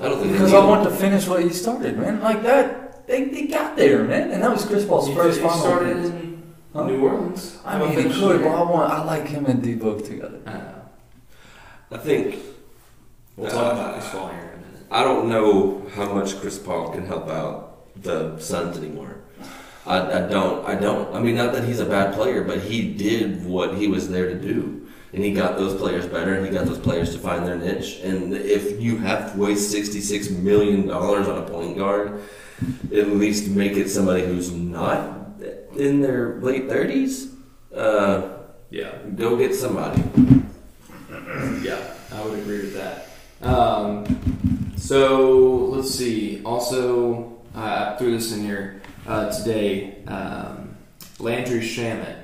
I 0.00 0.08
don't 0.08 0.18
think 0.20 0.32
Because 0.32 0.54
I 0.54 0.64
want 0.64 0.84
to 0.88 0.90
finish 0.94 1.26
what 1.26 1.42
he 1.42 1.50
started, 1.50 1.98
man. 1.98 2.20
Like 2.22 2.42
that, 2.44 3.06
they, 3.06 3.24
they 3.24 3.46
got 3.46 3.76
there, 3.76 4.04
man, 4.04 4.30
and 4.30 4.42
that 4.42 4.50
was 4.50 4.64
Chris 4.64 4.84
Paul's 4.86 5.08
He, 5.08 5.14
first 5.14 5.38
he 5.40 5.44
final. 5.46 5.58
started 5.60 5.96
appearance. 5.96 6.22
in 6.22 6.25
Huh? 6.76 6.86
New 6.86 7.00
Orleans. 7.08 7.58
I 7.64 7.78
mean, 7.78 7.90
he 7.90 8.02
could, 8.04 8.42
but 8.42 8.50
I 8.50 8.62
want. 8.70 8.92
I 8.92 9.02
like 9.04 9.26
him 9.28 9.46
and 9.46 9.62
D 9.62 9.74
Book 9.74 10.04
together. 10.04 10.40
I. 10.46 11.94
I 11.94 11.98
think 11.98 12.36
We'll 13.36 13.50
talk 13.50 13.72
Uh, 13.74 13.76
about 13.80 13.92
Chris 13.94 14.10
Paul 14.10 14.28
here 14.28 14.40
in 14.40 14.62
a 14.62 14.66
minute. 14.66 14.86
I 14.90 15.04
don't 15.04 15.28
know 15.28 15.86
how 15.94 16.12
much 16.12 16.40
Chris 16.40 16.58
Paul 16.58 16.90
can 16.90 17.06
help 17.06 17.28
out 17.28 17.78
the 18.02 18.38
Suns 18.38 18.76
anymore. 18.78 19.16
I, 19.86 19.98
I 20.00 20.20
don't. 20.28 20.66
I 20.66 20.74
don't. 20.74 21.14
I 21.14 21.20
mean, 21.20 21.36
not 21.36 21.52
that 21.52 21.64
he's 21.64 21.80
a 21.80 21.86
bad 21.86 22.14
player, 22.14 22.42
but 22.42 22.60
he 22.60 22.92
did 22.94 23.44
what 23.46 23.76
he 23.76 23.86
was 23.88 24.08
there 24.08 24.28
to 24.28 24.34
do, 24.34 24.86
and 25.12 25.22
he 25.22 25.32
got 25.32 25.56
those 25.58 25.74
players 25.78 26.06
better, 26.06 26.34
and 26.34 26.44
he 26.44 26.50
got 26.52 26.66
those 26.66 26.78
players 26.78 27.12
to 27.12 27.18
find 27.18 27.46
their 27.46 27.56
niche. 27.56 28.00
And 28.02 28.34
if 28.34 28.80
you 28.80 28.96
have 28.98 29.32
to 29.32 29.38
waste 29.38 29.70
sixty-six 29.70 30.30
million 30.30 30.88
dollars 30.88 31.28
on 31.28 31.38
a 31.38 31.42
point 31.48 31.78
guard, 31.78 32.20
at 32.92 33.08
least 33.08 33.48
make 33.48 33.76
it 33.76 33.88
somebody 33.88 34.26
who's 34.26 34.50
not 34.50 35.25
in 35.78 36.00
their 36.00 36.40
late 36.40 36.68
thirties. 36.68 37.32
Uh, 37.74 38.32
Yeah, 38.70 38.92
go 39.14 39.36
get 39.36 39.54
somebody. 39.54 40.02
yeah, 41.62 41.78
I 42.12 42.22
would 42.24 42.38
agree 42.38 42.58
with 42.60 42.74
that. 42.74 43.08
Um, 43.46 44.04
so 44.76 45.36
let's 45.66 45.90
see. 45.94 46.42
Also, 46.44 47.38
uh, 47.54 47.92
I 47.94 47.98
threw 47.98 48.12
this 48.12 48.32
in 48.32 48.42
here 48.44 48.80
uh, 49.06 49.30
today. 49.30 50.02
Um, 50.06 50.76
Landry 51.18 51.60
Shamet 51.60 52.16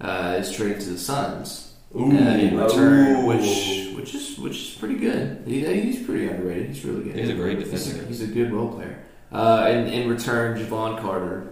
uh, 0.00 0.36
is 0.38 0.52
traded 0.52 0.80
to 0.82 0.90
the 0.90 0.98
Suns 0.98 1.74
uh, 1.94 2.00
in 2.00 2.56
return, 2.58 3.16
Ooh. 3.24 3.26
which 3.26 3.94
which 3.96 4.14
is 4.14 4.38
which 4.38 4.56
is 4.56 4.70
pretty 4.78 4.96
good. 4.96 5.44
good. 5.44 5.48
He, 5.52 5.64
he's 5.82 6.04
pretty 6.04 6.28
underrated. 6.28 6.68
He's 6.68 6.84
really 6.84 7.04
good. 7.04 7.16
He's 7.16 7.30
a 7.30 7.34
great 7.34 7.58
He's 7.58 7.68
a, 7.68 7.70
defender. 7.90 8.06
he's 8.08 8.22
a 8.22 8.26
good 8.26 8.52
role 8.52 8.68
player. 8.72 8.98
Uh, 9.32 9.64
and 9.68 9.88
in 9.88 10.08
return, 10.08 10.56
Jevon 10.58 11.00
Carter, 11.00 11.48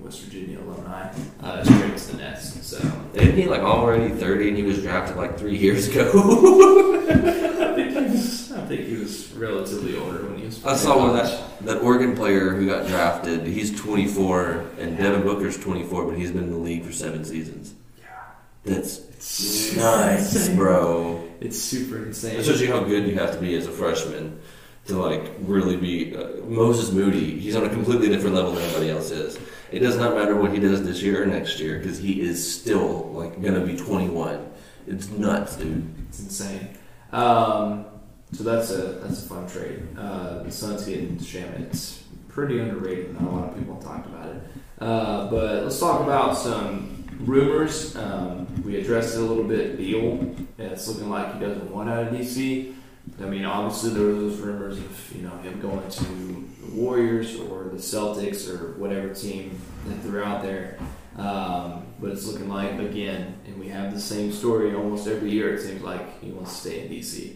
West 0.00 0.22
Virginia 0.22 0.58
alumni, 0.60 1.10
uh, 1.42 1.58
is 1.62 1.68
traded 1.68 1.98
to 1.98 2.12
the 2.12 2.18
Nets. 2.18 2.66
So 2.66 2.78
Isn't 3.14 3.36
he 3.36 3.46
like 3.46 3.60
already 3.62 4.08
30 4.14 4.48
and 4.48 4.56
he 4.56 4.62
was 4.62 4.80
drafted 4.82 5.16
like 5.16 5.38
three 5.38 5.56
years 5.56 5.88
ago? 5.88 6.04
I 7.10 7.74
think 7.74 7.90
he 7.90 7.96
was. 8.04 8.52
I 8.52 8.60
think 8.66 8.86
he 8.86 8.96
was 8.96 9.32
relatively 9.32 9.96
older 9.96 10.24
when 10.26 10.38
he 10.38 10.46
was. 10.46 10.64
I 10.64 10.76
saw 10.76 10.98
one 10.98 11.16
that 11.16 11.60
that 11.62 11.78
Oregon 11.82 12.14
player 12.16 12.50
who 12.50 12.66
got 12.66 12.86
drafted. 12.86 13.46
He's 13.46 13.78
24 13.80 14.64
and 14.78 14.96
Devin 14.96 15.22
Booker's 15.22 15.58
24, 15.58 16.06
but 16.06 16.16
he's 16.18 16.30
been 16.30 16.44
in 16.44 16.50
the 16.52 16.58
league 16.58 16.84
for 16.84 16.92
seven 16.92 17.24
seasons. 17.24 17.74
Yeah, 18.00 18.06
that's 18.64 18.98
It's 18.98 19.76
nice, 19.76 20.34
insane. 20.34 20.56
bro. 20.56 21.24
It's 21.40 21.58
super 21.60 22.04
insane. 22.04 22.40
It 22.40 22.44
shows 22.44 22.60
you 22.60 22.68
how 22.72 22.80
good 22.80 23.06
you 23.06 23.14
have 23.18 23.32
to 23.32 23.38
be 23.40 23.54
as 23.56 23.66
a 23.66 23.70
freshman 23.72 24.40
to 24.86 24.94
like 24.96 25.32
really 25.40 25.76
be. 25.76 26.16
Uh, 26.16 26.44
Moses 26.46 26.90
Moody, 26.92 27.38
he's 27.38 27.54
on 27.56 27.64
a 27.64 27.68
completely 27.70 28.08
different 28.08 28.34
level 28.36 28.52
than 28.52 28.62
anybody 28.64 28.90
else 28.90 29.10
is. 29.10 29.38
It 29.70 29.80
does 29.80 29.96
not 29.96 30.14
matter 30.14 30.34
what 30.34 30.52
he 30.52 30.60
does 30.60 30.84
this 30.84 31.02
year 31.02 31.22
or 31.22 31.26
next 31.26 31.60
year 31.60 31.78
because 31.78 31.98
he 31.98 32.20
is 32.20 32.60
still 32.60 33.10
like 33.12 33.40
gonna 33.42 33.64
be 33.64 33.76
21. 33.76 34.50
It's 34.86 35.08
nuts, 35.10 35.56
dude. 35.56 35.94
It's 36.08 36.20
insane. 36.20 36.68
Um, 37.12 37.84
so 38.32 38.44
that's 38.44 38.70
a 38.70 39.00
that's 39.02 39.24
a 39.24 39.28
fun 39.28 39.48
trade. 39.48 39.82
Uh, 39.96 40.42
the 40.42 40.50
Suns 40.50 40.84
getting 40.84 41.16
Shamet. 41.18 41.60
It's 41.68 42.02
pretty 42.28 42.58
underrated. 42.58 43.14
Not 43.20 43.30
a 43.30 43.34
lot 43.34 43.48
of 43.50 43.58
people 43.58 43.76
talked 43.76 44.06
about 44.06 44.28
it. 44.28 44.42
Uh, 44.80 45.30
but 45.30 45.64
let's 45.64 45.78
talk 45.80 46.02
about 46.02 46.36
some 46.36 47.04
rumors. 47.20 47.96
Um, 47.96 48.46
we 48.64 48.76
addressed 48.76 49.16
it 49.16 49.20
a 49.20 49.24
little 49.24 49.44
bit. 49.44 49.76
Beal. 49.76 50.34
Yeah, 50.58 50.66
it's 50.66 50.86
looking 50.88 51.10
like 51.10 51.34
he 51.34 51.40
doesn't 51.40 51.70
want 51.70 51.88
out 51.90 52.08
of 52.08 52.14
DC. 52.14 52.74
I 53.20 53.24
mean, 53.24 53.44
obviously 53.44 53.90
there 53.90 54.04
were 54.04 54.12
those 54.12 54.38
rumors 54.38 54.78
of 54.78 55.12
you 55.14 55.22
know 55.22 55.36
him 55.38 55.60
going 55.60 55.88
to 55.90 56.47
Warriors 56.78 57.38
or 57.40 57.64
the 57.64 57.76
Celtics 57.78 58.48
or 58.48 58.72
whatever 58.78 59.12
team 59.14 59.58
that 59.86 60.02
they're 60.02 60.24
out 60.24 60.42
there. 60.42 60.78
Um, 61.16 61.86
but 62.00 62.10
it's 62.10 62.26
looking 62.26 62.48
like 62.48 62.78
again, 62.78 63.34
and 63.46 63.58
we 63.58 63.68
have 63.68 63.92
the 63.92 64.00
same 64.00 64.32
story 64.32 64.74
almost 64.74 65.08
every 65.08 65.30
year. 65.30 65.54
It 65.54 65.62
seems 65.62 65.82
like 65.82 66.20
he 66.22 66.30
wants 66.30 66.52
to 66.54 66.68
stay 66.68 66.80
in 66.86 66.88
DC. 66.92 67.34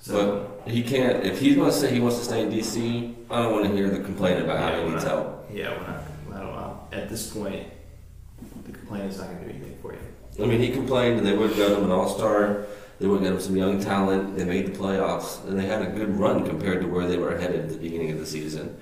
So 0.00 0.48
But 0.64 0.70
he 0.72 0.82
can't. 0.82 1.24
If 1.24 1.38
he's 1.40 1.54
going 1.56 1.70
to 1.70 1.76
say 1.76 1.92
he 1.92 2.00
wants 2.00 2.18
to 2.18 2.24
stay 2.24 2.42
in 2.42 2.50
DC, 2.50 3.14
I 3.30 3.42
don't 3.42 3.52
want 3.52 3.66
to 3.66 3.72
hear 3.72 3.90
the 3.90 4.00
complaint 4.00 4.40
about 4.42 4.58
how 4.58 4.68
Yeah, 4.70 4.78
he 4.78 4.84
we're 4.84 4.90
needs 4.92 5.04
help. 5.04 5.48
yeah, 5.52 5.70
we're 5.70 5.86
not, 5.86 6.02
I 6.32 6.38
don't 6.44 6.54
know. 6.54 6.80
At 6.92 7.08
this 7.08 7.30
point, 7.32 7.68
the 8.66 8.72
complaint 8.72 9.04
is 9.12 9.18
not 9.18 9.28
going 9.28 9.38
to 9.38 9.44
do 9.44 9.50
anything 9.50 9.78
for 9.80 9.92
you. 9.92 9.98
I 10.42 10.46
mean, 10.46 10.60
he 10.60 10.70
complained 10.70 11.18
and 11.18 11.26
they 11.26 11.32
would 11.36 11.50
have 11.50 11.58
got 11.58 11.78
him 11.78 11.84
an 11.84 11.90
All 11.92 12.08
Star. 12.08 12.66
They 12.98 13.06
went 13.06 13.22
get 13.22 13.32
him 13.32 13.40
some 13.40 13.56
young 13.56 13.78
talent. 13.80 14.36
They 14.36 14.44
made 14.44 14.66
the 14.66 14.78
playoffs, 14.78 15.44
and 15.46 15.58
they 15.58 15.66
had 15.66 15.82
a 15.82 15.86
good 15.86 16.18
run 16.18 16.46
compared 16.46 16.80
to 16.80 16.86
where 16.88 17.06
they 17.06 17.18
were 17.18 17.36
headed 17.36 17.60
at 17.66 17.68
the 17.70 17.76
beginning 17.78 18.10
of 18.12 18.18
the 18.18 18.26
season. 18.26 18.76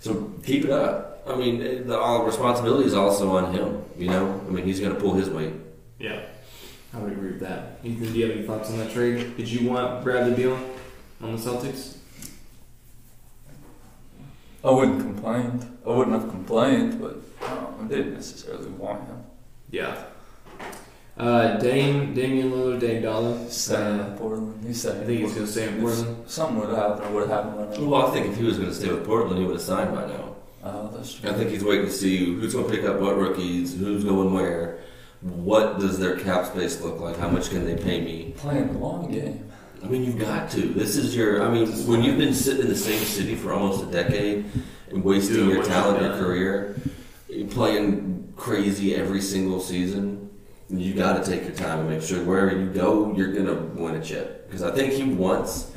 So 0.00 0.32
keep 0.44 0.64
it 0.64 0.70
up. 0.70 1.24
I 1.26 1.34
mean, 1.34 1.60
it- 1.60 1.86
the 1.88 1.98
all 1.98 2.24
responsibility 2.24 2.86
is 2.86 2.94
also 2.94 3.36
on 3.36 3.52
him. 3.52 3.82
You 3.98 4.08
know, 4.10 4.40
I 4.46 4.50
mean, 4.50 4.64
he's 4.64 4.78
going 4.78 4.94
to 4.94 5.00
pull 5.00 5.14
his 5.14 5.28
weight. 5.28 5.54
Yeah, 5.98 6.20
I 6.94 6.98
would 7.00 7.10
agree 7.12 7.30
with 7.32 7.40
that. 7.40 7.80
Ethan, 7.82 8.12
do 8.12 8.18
you 8.18 8.26
have 8.28 8.36
any 8.36 8.46
thoughts 8.46 8.70
on 8.70 8.78
that 8.78 8.92
trade? 8.92 9.36
Did 9.36 9.48
you 9.50 9.68
want 9.68 10.04
Bradley 10.04 10.34
Beal 10.34 10.58
on 11.22 11.32
the 11.34 11.38
Celtics? 11.42 11.96
I 14.64 14.70
wouldn't 14.70 15.00
complain. 15.00 15.78
I 15.86 15.90
wouldn't 15.90 16.20
have 16.20 16.30
complained, 16.30 17.00
but 17.00 17.16
um, 17.50 17.74
I 17.80 17.88
didn't 17.88 18.14
necessarily 18.14 18.68
want 18.70 19.06
him. 19.08 19.22
Yeah. 19.70 20.04
Uh, 21.18 21.56
Dame, 21.56 22.12
Damian 22.12 22.50
Lillard, 22.52 22.78
Dame 22.80 23.02
Dollar. 23.02 23.38
Staying 23.48 24.00
Uh, 24.00 24.06
in 24.08 24.18
Portland. 24.18 24.64
He's 24.66 24.86
I 24.86 24.92
think 25.04 25.20
he's 25.20 25.32
going 25.32 25.46
to 25.46 25.52
stay 25.52 25.68
in 25.68 25.80
Portland. 25.80 26.16
If 26.24 26.30
something 26.30 26.58
would 26.60 26.76
happen, 26.76 27.04
or 27.06 27.10
would 27.12 27.28
happen 27.30 27.56
right 27.56 27.70
now. 27.80 27.86
Well, 27.86 28.06
I 28.06 28.10
think 28.10 28.26
if 28.26 28.36
he 28.36 28.44
was 28.44 28.58
going 28.58 28.68
to 28.68 28.74
stay 28.74 28.92
with 28.92 29.06
Portland, 29.06 29.38
he 29.38 29.44
would 29.46 29.54
have 29.54 29.62
signed 29.62 29.94
by 29.94 30.06
now. 30.06 30.36
Oh, 30.62 30.90
that's 30.94 31.14
true. 31.14 31.30
I 31.30 31.32
think 31.32 31.50
he's 31.50 31.64
waiting 31.64 31.86
to 31.86 31.92
see 31.92 32.34
who's 32.34 32.52
going 32.52 32.66
to 32.66 32.70
pick 32.70 32.84
up 32.84 33.00
what 33.00 33.16
rookies, 33.16 33.78
who's 33.78 34.04
going 34.04 34.34
where, 34.34 34.78
what 35.22 35.78
does 35.78 35.98
their 35.98 36.18
cap 36.18 36.46
space 36.46 36.80
look 36.82 37.00
like, 37.00 37.16
how 37.18 37.28
much 37.28 37.48
can 37.50 37.64
they 37.64 37.76
pay 37.76 38.00
me. 38.00 38.34
playing 38.36 38.72
the 38.74 38.78
long 38.78 39.10
game. 39.10 39.48
I 39.82 39.86
mean, 39.88 40.04
you've 40.04 40.18
got 40.18 40.50
to. 40.50 40.60
This 40.60 40.96
is 40.96 41.16
your. 41.16 41.42
I 41.42 41.48
mean, 41.50 41.68
when 41.86 42.02
you've 42.02 42.18
been 42.18 42.34
sitting 42.34 42.62
in 42.62 42.68
the 42.68 42.76
same 42.76 43.02
city 43.04 43.36
for 43.36 43.52
almost 43.52 43.84
a 43.84 43.86
decade 43.86 44.44
and 44.90 45.02
wasting 45.04 45.36
Doing 45.36 45.50
your 45.50 45.64
talent, 45.64 46.02
you've 46.02 46.10
your 46.16 46.18
career, 46.18 46.76
playing 47.50 48.32
crazy 48.36 48.94
every 48.94 49.20
single 49.20 49.60
season. 49.60 50.25
You 50.68 50.94
got 50.94 51.22
to 51.22 51.30
take 51.30 51.44
your 51.44 51.54
time 51.54 51.80
and 51.80 51.90
make 51.90 52.02
sure 52.02 52.24
wherever 52.24 52.58
you 52.58 52.70
go, 52.70 53.14
you're 53.14 53.32
gonna 53.32 53.54
win 53.54 53.94
a 53.94 54.02
chip. 54.02 54.48
Because 54.48 54.62
I 54.62 54.72
think 54.72 54.92
he 54.92 55.04
wants. 55.04 55.70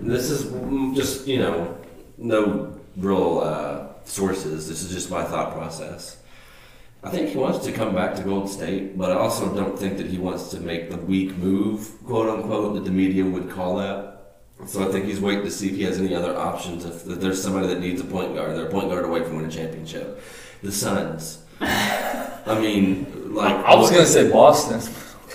This 0.00 0.30
is 0.30 0.52
just 0.94 1.26
you 1.26 1.38
know, 1.38 1.78
no 2.18 2.78
real 2.96 3.40
uh, 3.40 3.86
sources. 4.04 4.68
This 4.68 4.82
is 4.82 4.92
just 4.92 5.10
my 5.10 5.24
thought 5.24 5.54
process. 5.54 6.18
I 7.02 7.10
think 7.10 7.30
he 7.30 7.36
wants 7.36 7.64
to 7.66 7.72
come 7.72 7.94
back 7.94 8.14
to 8.16 8.22
Golden 8.22 8.48
State, 8.48 8.96
but 8.96 9.12
I 9.12 9.16
also 9.16 9.54
don't 9.54 9.78
think 9.78 9.98
that 9.98 10.06
he 10.06 10.16
wants 10.16 10.48
to 10.50 10.60
make 10.60 10.90
the 10.90 10.96
weak 10.96 11.36
move, 11.36 11.92
quote 12.06 12.28
unquote, 12.28 12.74
that 12.74 12.84
the 12.84 12.90
media 12.90 13.24
would 13.24 13.50
call 13.50 13.76
that. 13.76 14.38
So 14.66 14.88
I 14.88 14.90
think 14.90 15.04
he's 15.04 15.20
waiting 15.20 15.44
to 15.44 15.50
see 15.50 15.68
if 15.68 15.76
he 15.76 15.82
has 15.82 15.98
any 15.98 16.14
other 16.14 16.34
options. 16.36 16.86
If, 16.86 17.06
if 17.06 17.20
there's 17.20 17.42
somebody 17.42 17.66
that 17.66 17.80
needs 17.80 18.00
a 18.00 18.04
point 18.04 18.34
guard, 18.34 18.56
they're 18.56 18.68
a 18.68 18.70
point 18.70 18.88
guard 18.88 19.04
away 19.04 19.22
from 19.22 19.36
winning 19.36 19.50
a 19.50 19.54
championship. 19.54 20.22
The 20.62 20.72
Suns. 20.72 21.42
I 22.46 22.58
mean, 22.60 23.34
like 23.34 23.54
I 23.64 23.74
was 23.74 23.90
gonna 23.90 24.06
say 24.06 24.30
Boston. 24.30 24.80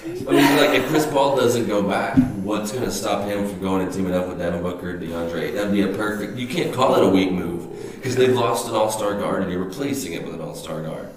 I 0.06 0.32
mean, 0.32 0.58
like 0.58 0.78
if 0.80 0.88
Chris 0.88 1.06
Paul 1.06 1.36
doesn't 1.36 1.68
go 1.68 1.84
back, 1.84 2.18
what's 2.42 2.72
going 2.72 2.86
to 2.86 2.92
stop 2.92 3.26
him 3.26 3.48
from 3.48 3.60
going 3.60 3.84
and 3.86 3.94
teaming 3.94 4.14
up 4.14 4.28
with 4.28 4.40
Devin 4.40 4.64
Booker 4.64 4.92
and 4.92 5.02
DeAndre? 5.04 5.54
That'd 5.54 5.74
be 5.74 5.82
a 5.82 5.90
perfect. 5.90 6.38
You 6.38 6.48
can't 6.48 6.74
call 6.74 6.96
it 6.96 7.04
a 7.06 7.10
weak 7.10 7.32
move 7.32 7.68
because 7.96 8.16
they've 8.16 8.34
lost 8.34 8.68
an 8.70 8.76
All 8.76 8.90
Star 8.90 9.20
guard 9.20 9.44
and 9.44 9.52
you're 9.52 9.64
replacing 9.64 10.14
it 10.14 10.24
with 10.26 10.34
an 10.36 10.42
All 10.42 10.56
Star 10.56 10.82
guard. 10.82 11.10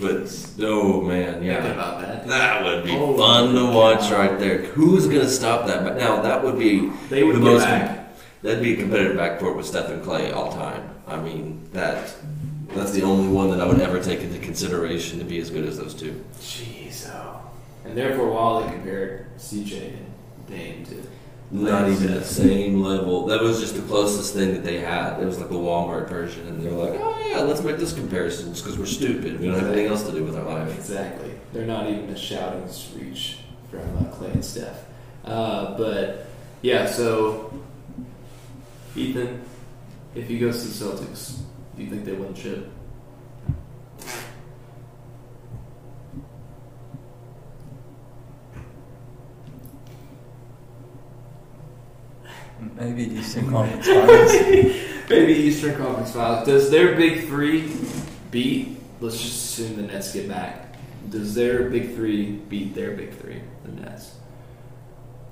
But 0.00 0.34
oh 0.60 1.00
man, 1.02 1.32
Thinking 1.34 1.48
yeah, 1.48 1.66
about 1.66 2.00
that. 2.00 2.26
that 2.28 2.64
would 2.64 2.84
be 2.84 2.92
Oh, 2.92 3.16
fun 3.16 3.54
to 3.54 3.66
watch 3.74 4.00
God. 4.10 4.12
right 4.12 4.38
there. 4.38 4.58
Who's 4.62 5.06
going 5.06 5.20
to 5.20 5.28
stop 5.28 5.66
that? 5.66 5.82
But 5.84 5.96
now 5.96 6.22
that 6.22 6.42
would 6.42 6.58
be 6.58 6.90
They 7.10 7.22
would 7.24 7.36
the 7.36 7.40
get 7.40 7.44
most. 7.44 7.64
back. 7.64 8.16
That'd 8.42 8.62
be 8.62 8.74
a 8.74 8.76
competitive 8.76 9.16
backcourt 9.16 9.56
with 9.56 9.66
Steph 9.66 9.88
and 9.90 10.02
Clay 10.02 10.30
all 10.32 10.52
time. 10.52 10.88
I 11.06 11.16
mean 11.20 11.68
that. 11.72 12.14
That's 12.74 12.92
the 12.92 13.02
only 13.02 13.28
one 13.28 13.50
that 13.50 13.60
I 13.60 13.66
would 13.66 13.80
ever 13.80 14.02
take 14.02 14.20
into 14.20 14.38
consideration 14.38 15.18
to 15.18 15.24
be 15.24 15.38
as 15.38 15.50
good 15.50 15.64
as 15.64 15.78
those 15.78 15.94
two. 15.94 16.24
Jeez, 16.40 17.08
oh. 17.12 17.40
And 17.84 17.96
therefore, 17.96 18.30
while 18.30 18.62
they 18.62 18.72
compared 18.72 19.36
CJ 19.38 19.88
and 19.88 20.06
Dame 20.48 20.84
to 20.86 21.02
Not 21.50 21.88
even 21.88 22.12
the 22.14 22.24
same 22.24 22.82
level. 22.82 23.26
That 23.26 23.40
was 23.42 23.60
just 23.60 23.76
the 23.76 23.82
closest 23.82 24.34
thing 24.34 24.52
that 24.54 24.64
they 24.64 24.80
had. 24.80 25.20
It 25.20 25.26
was 25.26 25.38
like 25.38 25.48
the 25.48 25.54
Walmart 25.54 26.08
version, 26.08 26.48
and 26.48 26.60
they 26.60 26.68
were 26.70 26.84
like, 26.90 27.00
"Oh 27.00 27.16
yeah, 27.28 27.40
let's 27.40 27.62
make 27.62 27.78
this 27.78 27.92
comparison 27.92 28.52
just 28.52 28.64
because 28.64 28.78
we're 28.78 28.86
stupid. 28.86 29.40
We 29.40 29.46
don't 29.46 29.58
have 29.58 29.68
anything 29.68 29.86
else 29.86 30.04
to 30.04 30.12
do 30.12 30.24
with 30.24 30.36
our 30.36 30.44
life." 30.44 30.74
Exactly. 30.76 31.30
They're 31.52 31.66
not 31.66 31.88
even 31.88 32.08
a 32.10 32.16
shouting's 32.16 32.90
reach 32.98 33.38
from 33.70 33.80
uh, 33.98 34.10
Clay 34.10 34.32
and 34.32 34.44
Steph. 34.44 34.84
Uh, 35.24 35.76
but 35.78 36.26
yeah, 36.62 36.86
so 36.86 37.52
Ethan, 38.96 39.42
if 40.14 40.28
he 40.28 40.38
goes 40.38 40.62
to 40.62 40.68
the 40.68 40.74
Celtics, 40.74 41.40
do 41.76 41.82
you 41.82 41.90
think 41.90 42.04
they 42.04 42.12
win 42.12 42.32
the 42.32 42.40
chip? 42.40 42.70
Maybe 52.76 53.04
Eastern 53.04 53.50
Conference 53.50 53.86
Finals. 53.86 54.32
Maybe 55.10 55.32
Eastern 55.34 55.76
Conference 55.76 56.12
Finals. 56.12 56.46
Does 56.46 56.70
their 56.70 56.96
big 56.96 57.26
three 57.26 57.70
beat? 58.30 58.78
Let's 59.00 59.20
just 59.20 59.34
assume 59.58 59.76
the 59.76 59.82
Nets 59.82 60.12
get 60.12 60.28
back. 60.28 60.76
Does 61.10 61.34
their 61.34 61.68
big 61.68 61.94
three 61.94 62.32
beat 62.32 62.74
their 62.74 62.92
big 62.92 63.12
three, 63.18 63.42
the 63.64 63.72
Nets, 63.72 64.14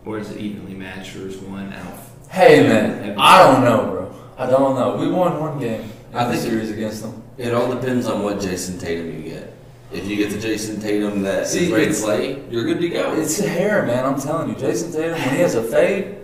or 0.04 0.18
is 0.18 0.30
it 0.30 0.38
evenly 0.38 0.74
matched, 0.74 1.16
or 1.16 1.26
is 1.26 1.38
one 1.38 1.72
out? 1.72 1.98
Hey 2.28 2.62
man, 2.66 3.18
I 3.18 3.38
don't 3.38 3.64
know, 3.64 3.90
bro. 3.90 4.14
I 4.36 4.50
don't 4.50 4.74
know. 4.74 4.96
We 4.96 5.10
won 5.10 5.40
one 5.40 5.58
game 5.58 5.80
in 5.80 5.90
I 6.12 6.24
the 6.26 6.32
think- 6.36 6.42
series 6.50 6.70
against 6.70 7.02
them. 7.02 7.22
It 7.38 7.54
all 7.54 7.72
depends 7.74 8.06
on 8.06 8.22
what 8.22 8.40
Jayson 8.40 8.78
Tatum 8.78 9.06
you 9.22 9.30
get. 9.30 9.54
If 9.90 10.06
you 10.06 10.16
get 10.16 10.30
the 10.30 10.38
Jayson 10.38 10.80
Tatum 10.80 11.22
that 11.22 11.46
See, 11.46 11.64
is 11.66 11.70
ready 11.72 11.92
to 11.92 12.00
play, 12.00 12.42
you're 12.50 12.64
good 12.64 12.80
to 12.80 12.88
go. 12.88 13.14
It's 13.14 13.38
the 13.38 13.48
hair, 13.48 13.84
man. 13.86 14.04
I'm 14.04 14.20
telling 14.20 14.48
you, 14.50 14.54
Jayson 14.54 14.92
Tatum 14.92 15.12
when 15.12 15.30
he 15.34 15.40
has 15.40 15.54
a 15.54 15.62
fade, 15.62 16.16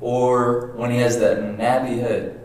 or 0.00 0.72
when 0.76 0.90
he 0.90 0.98
has 0.98 1.18
that 1.20 1.38
nappy 1.38 1.98
head. 2.00 2.40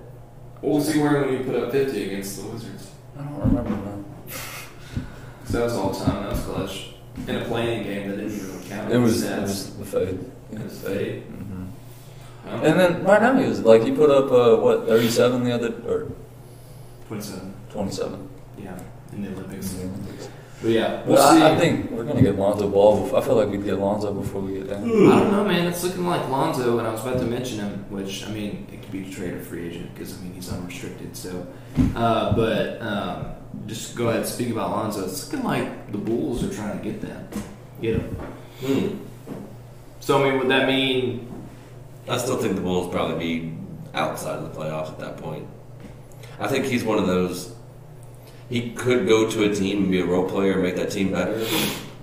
What 0.62 0.76
was 0.76 0.94
he 0.94 1.00
wearing 1.02 1.30
when 1.30 1.38
he 1.40 1.44
put 1.44 1.56
up 1.62 1.72
50 1.72 2.06
against 2.06 2.42
the 2.42 2.48
Wizards? 2.50 2.92
I 3.18 3.22
don't 3.24 3.40
remember, 3.40 3.70
man. 3.70 4.06
Because 4.26 5.52
that 5.52 5.64
was 5.64 5.74
all 5.74 5.94
time. 5.94 6.24
That 6.24 6.32
was 6.32 6.42
clutch. 6.42 6.92
In 7.28 7.36
a 7.38 7.46
playing 7.46 7.84
game 7.84 8.10
that 8.10 8.18
didn't 8.18 8.34
even 8.36 8.64
count. 8.68 8.92
It 8.92 8.98
was, 8.98 9.24
Stats. 9.24 9.38
it 9.38 9.42
was 9.42 9.78
the 9.78 9.86
fade. 9.86 10.32
It 10.52 10.64
was 10.64 10.82
fade. 10.82 11.24
hmm 11.24 11.66
And 12.50 12.80
then 12.80 13.04
right 13.06 13.22
now 13.22 13.38
he 13.38 13.46
was 13.48 13.62
like 13.62 13.84
he 13.84 13.92
put 13.92 14.10
up 14.10 14.32
uh, 14.32 14.62
what 14.62 14.86
37 14.88 15.44
the 15.44 15.52
other 15.54 15.74
or 15.88 16.12
27. 17.08 17.54
27 17.70 18.30
Yeah, 18.58 18.78
in 19.14 19.24
the 19.24 19.32
Olympics. 19.32 19.76
But 20.62 20.72
yeah, 20.72 21.04
we'll 21.04 21.16
Well, 21.16 21.34
see. 21.36 21.42
I, 21.42 21.54
I 21.54 21.60
think 21.60 21.92
we're 21.92 22.06
gonna 22.06 22.22
get 22.22 22.38
Lonzo 22.40 22.70
Ball. 22.70 23.02
Before, 23.04 23.20
I 23.20 23.22
feel 23.24 23.36
like 23.36 23.50
we'd 23.50 23.64
get 23.66 23.78
Lonzo 23.78 24.14
before 24.14 24.42
we 24.42 24.54
get 24.54 24.70
down. 24.70 24.84
I 24.86 25.20
don't 25.20 25.32
know, 25.32 25.44
man. 25.44 25.68
It's 25.68 25.84
looking 25.84 26.08
like 26.08 26.28
Lonzo, 26.30 26.80
and 26.80 26.88
I 26.88 26.92
was 26.92 27.02
about 27.02 27.20
to 27.20 27.26
mention 27.26 27.60
him, 27.60 27.86
which 27.90 28.26
I 28.26 28.32
mean, 28.32 28.66
it 28.72 28.82
could 28.82 28.92
be 28.92 29.08
a 29.08 29.12
trade 29.12 29.34
or 29.34 29.42
free 29.42 29.68
agent 29.68 29.94
because 29.94 30.18
I 30.18 30.22
mean 30.24 30.34
he's 30.34 30.52
unrestricted. 30.52 31.16
So, 31.16 31.46
uh, 31.96 32.34
but 32.36 32.82
um, 32.82 33.26
just 33.68 33.96
go 33.96 34.08
ahead 34.08 34.22
and 34.22 34.30
speak 34.30 34.50
about 34.50 34.72
Lonzo. 34.72 35.04
It's 35.06 35.30
looking 35.32 35.46
like 35.46 35.92
the 35.92 35.98
Bulls 35.98 36.44
are 36.44 36.54
trying 36.54 36.78
to 36.80 36.84
get 36.84 37.02
them, 37.02 37.28
get 37.82 37.98
him. 37.98 38.16
Hmm. 38.62 38.98
So 40.00 40.24
I 40.24 40.30
mean, 40.30 40.40
would 40.40 40.50
that 40.50 40.68
mean? 40.68 41.32
I 42.08 42.18
still 42.18 42.38
think 42.38 42.56
the 42.56 42.62
Bulls 42.62 42.92
probably 42.94 43.18
be 43.40 43.58
outside 43.94 44.38
of 44.40 44.44
the 44.54 44.58
playoffs 44.60 44.90
at 44.90 45.00
that 45.00 45.18
point. 45.18 45.48
I 46.40 46.48
think 46.48 46.66
he's 46.66 46.84
one 46.84 46.98
of 46.98 47.08
those. 47.08 47.54
He 48.50 48.72
could 48.72 49.08
go 49.08 49.30
to 49.30 49.50
a 49.50 49.56
team 49.56 49.84
and 49.84 49.92
be 49.92 50.02
a 50.02 50.06
role 50.06 50.30
player 50.30 50.54
and 50.54 50.64
make 50.64 50.76
that 50.76 50.92
team 50.92 51.12
better, 51.12 51.46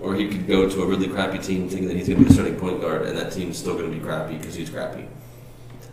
or 0.01 0.15
he 0.15 0.29
could 0.29 0.47
go 0.47 0.69
to 0.69 0.83
a 0.83 0.87
really 0.87 1.09
crappy 1.09 1.39
team 1.39 1.69
thinking 1.69 1.89
that 1.89 1.97
he's 1.97 2.09
going 2.09 2.19
to 2.19 2.25
be 2.25 2.31
a 2.31 2.33
starting 2.35 2.57
point 2.57 2.81
guard 2.81 3.03
and 3.03 3.17
that 3.17 3.33
team's 3.33 3.59
still 3.59 3.75
going 3.75 3.91
to 3.91 3.97
be 3.97 4.03
crappy 4.03 4.37
because 4.39 4.55
he's 4.55 4.71
crappy. 4.71 5.07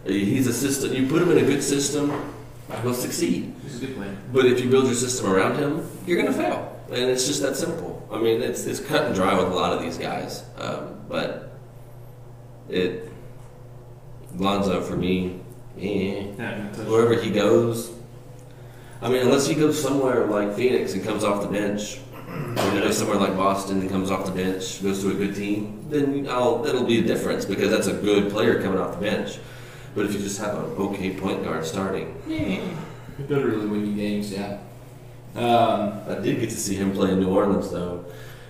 He's 0.05 0.47
a 0.47 0.53
system. 0.53 0.93
You 0.93 1.07
put 1.07 1.21
him 1.21 1.29
in 1.31 1.37
a 1.37 1.45
good 1.45 1.61
system, 1.61 2.33
he'll 2.81 2.93
succeed. 2.93 3.53
He's 3.63 3.83
a 3.83 3.85
good 3.85 3.95
player. 3.95 4.17
But 4.33 4.45
if 4.45 4.59
you 4.61 4.69
build 4.69 4.85
your 4.85 4.95
system 4.95 5.31
around 5.31 5.57
him, 5.57 5.87
you're 6.07 6.19
going 6.19 6.33
to 6.33 6.37
fail, 6.37 6.81
and 6.87 7.09
it's 7.11 7.27
just 7.27 7.41
that 7.41 7.55
simple. 7.55 8.07
I 8.11 8.19
mean, 8.19 8.41
it's 8.41 8.65
it's 8.65 8.79
cut 8.79 9.05
and 9.05 9.13
dry 9.13 9.35
with 9.35 9.51
a 9.51 9.55
lot 9.55 9.73
of 9.73 9.81
these 9.81 9.97
guys, 9.97 10.43
um, 10.57 11.01
but 11.07 11.51
it 12.69 13.11
Lonzo 14.35 14.81
for 14.81 14.95
me, 14.95 15.39
eh. 15.79 16.25
Yeah, 16.37 16.63
wherever 16.85 17.21
he 17.21 17.29
goes. 17.29 17.91
I 19.01 19.09
mean, 19.09 19.21
unless 19.21 19.47
he 19.47 19.55
goes 19.55 19.81
somewhere 19.81 20.25
like 20.25 20.55
Phoenix 20.55 20.93
and 20.93 21.03
comes 21.03 21.23
off 21.23 21.41
the 21.41 21.47
bench, 21.47 21.99
or 22.27 22.71
he 22.71 22.79
goes 22.81 22.97
somewhere 22.97 23.17
like 23.17 23.35
Boston 23.35 23.79
and 23.81 23.89
comes 23.89 24.11
off 24.11 24.25
the 24.25 24.31
bench, 24.31 24.83
goes 24.83 25.01
to 25.01 25.11
a 25.11 25.13
good 25.13 25.35
team, 25.35 25.85
then 25.89 26.27
I'll, 26.29 26.59
that'll 26.59 26.85
be 26.85 26.99
a 26.99 27.03
difference 27.03 27.45
because 27.45 27.69
that's 27.71 27.87
a 27.87 27.93
good 27.93 28.29
player 28.31 28.61
coming 28.61 28.77
off 28.79 28.95
the 28.95 29.01
bench. 29.01 29.39
But 29.95 30.05
if 30.05 30.13
you 30.13 30.19
just 30.19 30.39
have 30.39 30.55
an 30.57 30.65
okay 30.77 31.15
point 31.15 31.43
guard 31.43 31.65
starting, 31.65 32.21
He 33.17 33.23
doesn't 33.23 33.49
really 33.49 33.65
win 33.67 33.85
you 33.87 33.95
games, 33.95 34.31
yeah. 34.31 34.59
Um, 35.35 36.01
I 36.07 36.15
did 36.21 36.39
get 36.39 36.49
to 36.49 36.55
see 36.57 36.75
him 36.75 36.91
play 36.91 37.11
in 37.11 37.19
New 37.19 37.29
Orleans 37.29 37.69
though, 37.71 38.05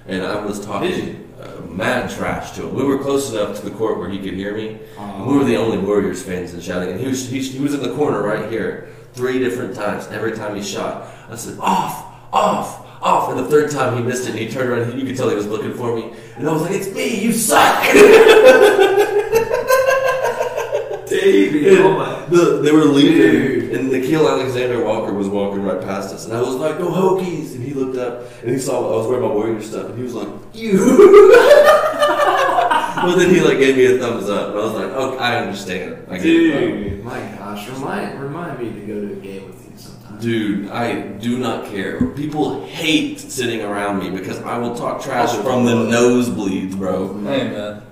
and 0.07 0.23
I 0.23 0.43
was 0.45 0.63
talking 0.65 1.27
uh, 1.41 1.61
mad 1.61 2.09
trash 2.09 2.51
to 2.51 2.67
him. 2.67 2.75
We 2.75 2.83
were 2.83 2.97
close 2.99 3.31
enough 3.31 3.57
to 3.59 3.65
the 3.65 3.71
court 3.71 3.97
where 3.99 4.09
he 4.09 4.17
could 4.19 4.33
hear 4.33 4.55
me. 4.55 4.79
um, 4.97 5.27
We 5.27 5.37
were 5.37 5.43
the 5.43 5.57
only 5.57 5.77
Warriors 5.77 6.21
fans 6.23 6.53
and 6.53 6.61
shouting, 6.63 6.89
and 6.91 6.99
he 6.99 7.07
was 7.07 7.27
he, 7.29 7.39
he 7.41 7.59
was 7.59 7.73
in 7.73 7.81
the 7.81 7.93
corner 7.95 8.21
right 8.21 8.49
here 8.49 8.89
three 9.13 9.39
different 9.39 9.75
times. 9.75 10.07
Every 10.07 10.33
time 10.33 10.55
he 10.55 10.63
shot, 10.63 11.07
I 11.29 11.35
said 11.35 11.57
off, 11.59 12.33
off, 12.33 12.85
off, 13.01 13.29
and 13.29 13.39
the 13.39 13.47
third 13.47 13.71
time 13.71 13.97
he 13.97 14.03
missed 14.03 14.27
it. 14.27 14.31
and 14.31 14.39
He 14.39 14.49
turned 14.49 14.69
around, 14.69 14.89
and 14.89 14.99
you 14.99 15.05
could 15.05 15.17
tell 15.17 15.29
he 15.29 15.35
was 15.35 15.47
looking 15.47 15.73
for 15.73 15.95
me, 15.95 16.13
and 16.35 16.47
I 16.47 16.53
was 16.53 16.61
like, 16.61 16.71
"It's 16.71 16.93
me, 16.93 17.19
you 17.21 17.31
suck." 17.31 17.83
Davey, 21.09 21.77
oh 21.79 21.97
my. 21.97 22.25
the, 22.29 22.61
they 22.61 22.71
were 22.71 22.85
leaving, 22.85 23.75
and 23.75 23.89
Nickeil 23.91 24.29
Alexander 24.29 24.83
Walker 24.83 25.11
was 25.13 25.27
walking 25.27 25.63
right 25.63 25.81
past 25.81 26.13
us, 26.13 26.25
and 26.25 26.33
I 26.35 26.41
was 26.41 26.55
like, 26.55 26.77
"Go 26.77 26.89
Hokies!" 26.91 27.55
And 27.55 27.63
he 27.63 27.73
looked 27.73 27.97
up, 27.97 28.25
and 28.41 28.51
he 28.51 28.59
saw 28.59 28.93
I 28.93 28.97
was 28.97 29.07
wearing 29.07 29.23
my 29.23 29.29
Warrior 29.33 29.61
stuff, 29.61 29.87
and 29.87 29.97
he 29.97 30.03
was 30.03 30.13
like, 30.13 30.27
"You." 30.53 30.77
but 32.95 33.15
then 33.15 33.33
he 33.33 33.41
like 33.41 33.57
gave 33.57 33.75
me 33.75 33.85
a 33.85 33.97
thumbs 33.97 34.29
up, 34.29 34.49
and 34.49 34.59
I 34.59 34.63
was 34.63 34.73
like, 34.73 34.91
"Okay, 34.91 35.17
I 35.17 35.37
understand." 35.39 36.05
I 36.09 36.17
get 36.17 36.25
it, 36.27 36.51
bro." 36.51 36.59
Dude, 36.59 37.03
my 37.03 37.19
gosh, 37.59 37.69
remind 37.69 38.21
remind 38.21 38.59
me 38.59 38.71
to 38.73 38.85
go 38.85 39.07
to 39.07 39.13
a 39.13 39.15
game 39.15 39.47
with 39.47 39.69
you 39.69 39.77
sometime. 39.77 40.19
Dude, 40.19 40.69
I 40.69 41.01
do 41.01 41.37
not 41.37 41.65
care. 41.65 42.11
People 42.11 42.65
hate 42.65 43.19
sitting 43.19 43.61
around 43.61 43.99
me 43.99 44.09
because 44.09 44.41
I 44.41 44.57
will 44.57 44.75
talk 44.75 45.01
trash 45.01 45.35
from 45.37 45.65
the 45.65 45.73
nosebleeds, 45.73 46.75
bro. 46.75 47.13
Hey 47.23 47.49
man, 47.49 47.83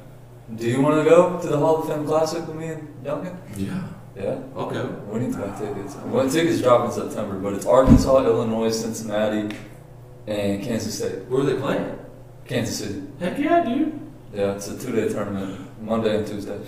do 0.55 0.67
you 0.67 0.81
want 0.81 1.03
to 1.03 1.09
go 1.09 1.39
to 1.39 1.47
the 1.47 1.57
Hall 1.57 1.81
of 1.81 1.87
Fame 1.87 2.05
Classic 2.05 2.45
with 2.47 2.55
me 2.55 2.67
and 2.67 3.03
Duncan? 3.03 3.37
Yeah. 3.55 3.83
Yeah. 4.15 4.39
Okay. 4.55 4.83
We 5.11 5.19
need 5.19 5.33
to 5.33 5.39
buy 5.39 5.59
tickets. 5.59 5.93
When 5.95 6.27
tickets 6.29 6.59
drop 6.61 6.85
in 6.85 6.91
September, 6.91 7.37
but 7.37 7.53
it's 7.53 7.67
Arkansas, 7.67 8.23
Illinois, 8.25 8.71
Cincinnati, 8.71 9.55
and 10.25 10.63
Kansas 10.63 10.97
State. 10.97 11.25
Where 11.25 11.41
are 11.41 11.45
they 11.45 11.55
playing? 11.55 11.99
Kansas 12.45 12.79
City. 12.79 13.03
Heck 13.19 13.37
yeah, 13.37 13.63
dude. 13.63 13.99
Yeah, 14.33 14.53
it's 14.55 14.67
a 14.69 14.77
two-day 14.79 15.09
tournament, 15.09 15.59
Monday 15.81 16.17
and 16.17 16.27
Tuesday. 16.27 16.59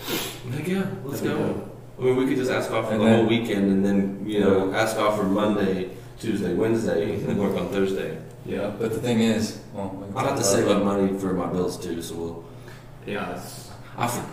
Heck 0.51 0.67
yeah. 0.67 0.85
Let's 1.03 1.21
That'd 1.21 1.37
go. 1.37 1.68
I 1.99 2.03
mean, 2.03 2.15
we 2.15 2.25
could 2.27 2.37
just 2.37 2.49
ask 2.51 2.71
off 2.71 2.87
for 2.87 2.93
And 2.93 3.01
the 3.01 3.05
then- 3.05 3.15
whole 3.19 3.27
weekend 3.27 3.71
and 3.71 3.85
then, 3.85 4.23
you 4.25 4.39
know, 4.39 4.71
ask 4.73 4.97
off 4.97 5.17
for 5.17 5.23
Monday, 5.23 5.89
Tuesday, 6.19 6.53
Wednesday, 6.53 7.15
and 7.25 7.37
work 7.37 7.57
on 7.57 7.67
Thursday. 7.69 8.17
Yeah, 8.45 8.71
but 8.79 8.91
the 8.91 8.99
thing 8.99 9.19
is, 9.19 9.59
well, 9.73 9.89
we 9.95 10.17
I'll 10.17 10.25
have 10.25 10.37
to 10.37 10.43
save 10.43 10.67
up 10.69 10.83
money 10.83 11.17
for 11.19 11.33
my 11.33 11.47
bills 11.47 11.77
too, 11.77 12.01
so 12.01 12.15
we'll. 12.15 12.43
Yeah, 13.05 13.35
it's, 13.35 13.69
I'll 13.97 14.07
for. 14.07 14.23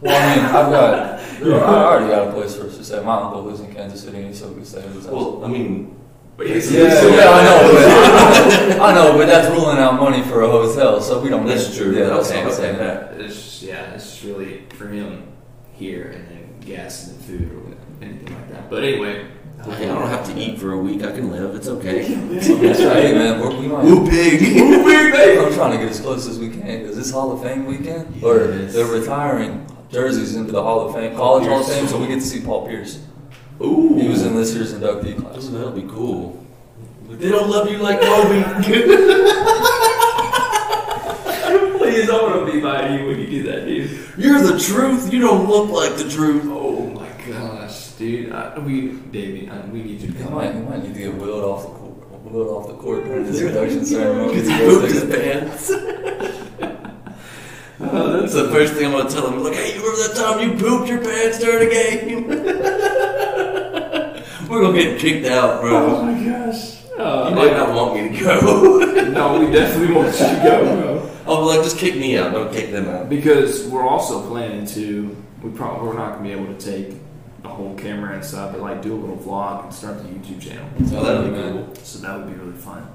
Well, 0.00 0.16
I 0.16 0.36
mean, 0.36 0.44
I've 0.46 0.70
got, 0.72 1.20
I 1.42 1.84
already 1.84 2.08
got 2.08 2.28
a 2.28 2.32
place 2.32 2.56
for 2.56 2.66
us 2.66 2.76
to 2.78 2.84
stay. 2.84 3.02
My 3.04 3.20
uncle 3.20 3.42
lives 3.44 3.60
in 3.60 3.72
Kansas 3.72 4.02
City, 4.02 4.22
and 4.22 4.34
so 4.34 4.48
we 4.48 4.54
can 4.56 4.64
stay 4.64 4.80
at 4.80 4.88
his 4.90 5.06
well, 5.06 5.44
I 5.44 5.48
mean, 5.48 5.94
but 6.36 6.48
Yeah, 6.48 6.56
yeah, 6.56 7.30
I 7.30 7.44
know, 7.44 8.68
but 8.68 8.80
I 8.80 8.94
know, 8.94 9.16
but 9.18 9.26
that's 9.26 9.48
ruling 9.50 9.78
out 9.78 10.00
money 10.00 10.22
for 10.22 10.42
a 10.42 10.48
hotel, 10.50 11.00
so 11.00 11.20
we 11.20 11.28
don't. 11.28 11.46
that's 11.46 11.68
need- 11.70 11.76
true. 11.78 11.96
Yeah, 11.96 12.08
that's 12.08 12.30
okay, 12.30 12.44
what 12.44 12.46
I'm 12.46 12.52
okay, 12.52 12.62
saying. 12.62 12.78
that. 12.78 13.20
it's 13.20 13.62
yeah, 13.62 13.92
it's 13.94 14.24
really 14.24 14.62
for 14.70 14.88
him 14.88 15.22
here 15.74 16.06
and 16.14 16.28
then 16.28 16.33
gas 16.66 17.08
and 17.08 17.20
food 17.22 17.52
or 17.52 18.04
anything 18.04 18.34
like 18.34 18.50
that. 18.50 18.70
But 18.70 18.84
anyway, 18.84 19.26
Hey, 19.64 19.88
I 19.88 19.94
don't 19.94 20.08
have 20.08 20.26
to 20.26 20.38
eat 20.38 20.58
for 20.58 20.72
a 20.72 20.78
week. 20.78 21.02
I 21.02 21.12
can 21.12 21.30
live. 21.30 21.54
It's 21.54 21.68
okay. 21.68 22.02
That's 22.14 22.48
right, 22.50 23.02
hey, 23.04 23.14
man. 23.14 23.40
We're, 23.40 23.58
we 23.58 23.66
might. 23.66 23.84
Woo 23.84 24.06
pig. 24.06 24.40
Woo 24.60 24.84
pig, 24.84 25.12
baby. 25.12 25.40
I'm 25.40 25.54
trying 25.54 25.72
to 25.72 25.78
get 25.78 25.88
as 25.88 26.00
close 26.00 26.28
as 26.28 26.38
we 26.38 26.50
can. 26.50 26.66
Is 26.66 26.96
this 26.96 27.10
Hall 27.10 27.32
of 27.32 27.42
Fame 27.42 27.64
weekend? 27.64 28.22
Or 28.22 28.46
they're 28.48 28.84
retiring 28.84 29.66
jerseys 29.90 30.36
into 30.36 30.52
the 30.52 30.62
Hall 30.62 30.86
of 30.86 30.94
Fame, 30.94 31.16
College 31.16 31.48
Hall 31.48 31.60
of 31.60 31.66
Fame, 31.66 31.86
so 31.86 31.98
we 31.98 32.08
get 32.08 32.16
to 32.16 32.20
see 32.20 32.40
Paul 32.40 32.66
Pierce. 32.66 33.02
Ooh. 33.62 33.96
He 33.98 34.08
was 34.08 34.22
in 34.22 34.36
this 34.36 34.54
year's 34.54 34.74
inductee 34.74 35.18
Ooh, 35.18 35.22
class. 35.22 35.46
that'll 35.48 35.70
be 35.70 35.88
cool. 35.88 36.44
They 37.08 37.30
don't 37.30 37.48
love 37.48 37.70
you 37.70 37.78
like 37.78 38.00
Kobe. 38.00 38.42
please, 41.94 42.10
I 42.10 42.22
want 42.22 42.46
to 42.46 42.52
be 42.52 42.60
by 42.60 42.96
you 42.96 43.06
when 43.06 43.20
you 43.20 43.26
do 43.26 43.42
that, 43.44 43.66
dude. 43.66 43.90
You're 44.18 44.40
the 44.40 44.58
truth. 44.58 45.12
You 45.12 45.20
don't 45.20 45.48
look 45.48 45.70
like 45.70 45.96
the 45.96 46.08
truth. 46.08 46.42
Oh 46.46 46.86
my 46.90 47.08
gosh, 47.28 47.88
dude, 47.92 48.32
I, 48.32 48.58
we, 48.58 48.88
Davey, 48.92 49.48
I, 49.48 49.60
we 49.66 49.82
need 49.82 50.00
you 50.00 50.08
to 50.12 50.18
He 50.18 50.22
come. 50.24 50.34
might, 50.34 50.54
he 50.54 50.60
might 50.60 50.82
need 50.82 50.94
to 50.94 50.98
get 51.00 51.14
wheeled 51.14 51.44
off 51.44 51.62
the 51.62 51.68
court, 51.70 52.22
wheeled 52.32 52.48
off 52.48 52.66
the 52.68 52.74
court 52.74 53.04
during 53.04 53.24
his 53.26 53.40
induction 53.40 53.84
ceremony. 53.84 54.34
Because 54.34 54.48
he 54.48 54.58
pooped 54.58 54.92
his 54.92 55.04
pants. 55.14 55.70
Oh, 57.80 58.20
that's 58.20 58.32
the 58.34 58.48
first 58.50 58.74
thing 58.74 58.86
I'm 58.86 58.92
gonna 58.92 59.10
tell 59.10 59.26
him. 59.30 59.42
Like, 59.42 59.54
hey, 59.54 59.74
you 59.74 59.80
remember 59.82 60.08
that 60.08 60.16
time 60.16 60.38
you 60.48 60.56
pooped 60.56 60.88
your 60.88 61.02
pants 61.02 61.38
during 61.40 61.68
a 61.68 61.70
game? 61.70 62.28
We're 64.48 64.62
gonna 64.62 64.78
get 64.80 65.00
kicked 65.00 65.26
out, 65.26 65.60
bro. 65.60 65.96
Oh 65.96 66.02
my 66.04 66.14
gosh. 66.24 66.76
Uh, 66.96 67.26
You 67.30 67.34
might 67.36 67.52
not 67.52 67.74
want 67.74 67.94
me 68.00 68.16
to 68.16 68.24
go. 68.24 68.38
no, 69.10 69.38
we 69.40 69.46
definitely 69.52 69.92
want 69.94 70.12
you 70.12 70.18
to 70.26 70.40
go, 70.44 70.64
bro. 70.64 70.93
I'll 71.34 71.40
be 71.42 71.56
like, 71.56 71.64
just 71.64 71.78
kick 71.78 71.96
me 71.96 72.16
out. 72.18 72.32
Don't 72.32 72.52
kick 72.52 72.70
them 72.70 72.88
out. 72.88 73.08
Because 73.08 73.66
we're 73.66 73.86
also 73.86 74.26
planning 74.28 74.66
to, 74.66 75.16
we 75.42 75.50
probably 75.50 75.88
we're 75.88 75.94
not 75.94 76.12
gonna 76.12 76.22
be 76.22 76.32
able 76.32 76.46
to 76.46 76.58
take 76.58 76.96
a 77.44 77.48
whole 77.48 77.74
camera 77.76 78.14
and 78.14 78.24
stuff, 78.24 78.52
but 78.52 78.60
like 78.60 78.82
do 78.82 78.94
a 78.94 78.96
little 78.96 79.16
vlog 79.16 79.64
and 79.64 79.74
start 79.74 79.98
the 80.02 80.08
YouTube 80.08 80.40
channel. 80.40 80.66
Oh, 80.80 81.04
that'll 81.04 81.30
be 81.30 81.36
cool. 81.36 81.74
So 81.76 81.98
that 82.00 82.16
would 82.16 82.26
be 82.26 82.34
really 82.34 82.56
fun. 82.58 82.86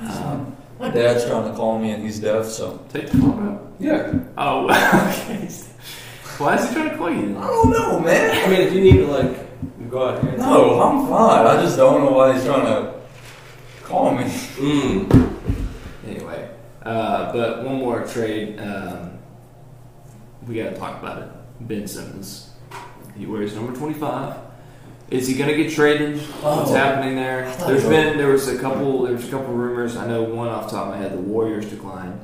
Um, 0.00 0.56
My 0.80 0.90
dad's 0.90 1.24
trying 1.24 1.50
to 1.50 1.56
call 1.56 1.78
me 1.78 1.92
and 1.92 2.02
he's 2.02 2.18
deaf, 2.18 2.46
so 2.46 2.84
take 2.92 3.08
the 3.10 3.18
phone 3.18 3.48
out. 3.48 3.72
Yeah. 3.78 4.18
Oh, 4.36 4.64
okay. 4.70 5.48
Why 6.38 6.56
is 6.56 6.68
he 6.68 6.74
trying 6.74 6.90
to 6.90 6.96
call 6.96 7.10
you? 7.10 7.38
I 7.38 7.46
don't 7.46 7.70
know, 7.70 8.00
man. 8.00 8.44
I 8.44 8.50
mean, 8.50 8.60
if 8.62 8.72
you 8.72 8.80
need 8.80 8.96
to 8.96 9.06
like 9.06 9.90
go 9.90 10.08
out 10.08 10.22
here. 10.22 10.36
No, 10.38 10.80
I'm 10.80 11.06
fine. 11.08 11.46
I 11.46 11.62
just 11.62 11.76
don't 11.76 12.02
know 12.02 12.10
why 12.12 12.32
he's 12.32 12.44
trying 12.44 12.66
to 12.66 12.94
call 13.84 14.14
me. 14.14 14.24
Mm. 14.24 15.31
Anyway, 16.84 17.00
uh, 17.00 17.32
but 17.32 17.64
one 17.64 17.76
more 17.76 18.04
trade. 18.06 18.58
Um, 18.60 19.18
we 20.46 20.56
got 20.56 20.70
to 20.70 20.76
talk 20.76 21.00
about 21.02 21.22
it. 21.22 21.28
Ben 21.60 21.86
Simmons. 21.86 22.50
He 23.16 23.26
wears 23.26 23.54
number 23.54 23.72
25. 23.76 24.36
Is 25.10 25.28
he 25.28 25.34
going 25.34 25.50
to 25.50 25.56
get 25.62 25.72
traded? 25.72 26.18
What's 26.18 26.70
Oh. 26.70 26.74
happening 26.74 27.16
there? 27.16 27.50
thought 27.52 27.68
There's 27.68 27.82
so. 27.82 27.90
been 27.90 28.16
there 28.16 28.32
was 28.32 28.48
a 28.48 28.58
couple 28.58 29.02
there 29.02 29.12
was 29.14 29.28
a 29.28 29.30
couple 29.30 29.52
rumors. 29.52 29.96
I 29.96 30.06
know 30.06 30.22
one 30.22 30.48
off 30.48 30.70
the 30.70 30.76
top 30.76 30.86
of 30.86 30.94
my 30.94 30.96
head. 30.96 31.12
The 31.12 31.18
Warriors 31.18 31.66
declined 31.66 32.18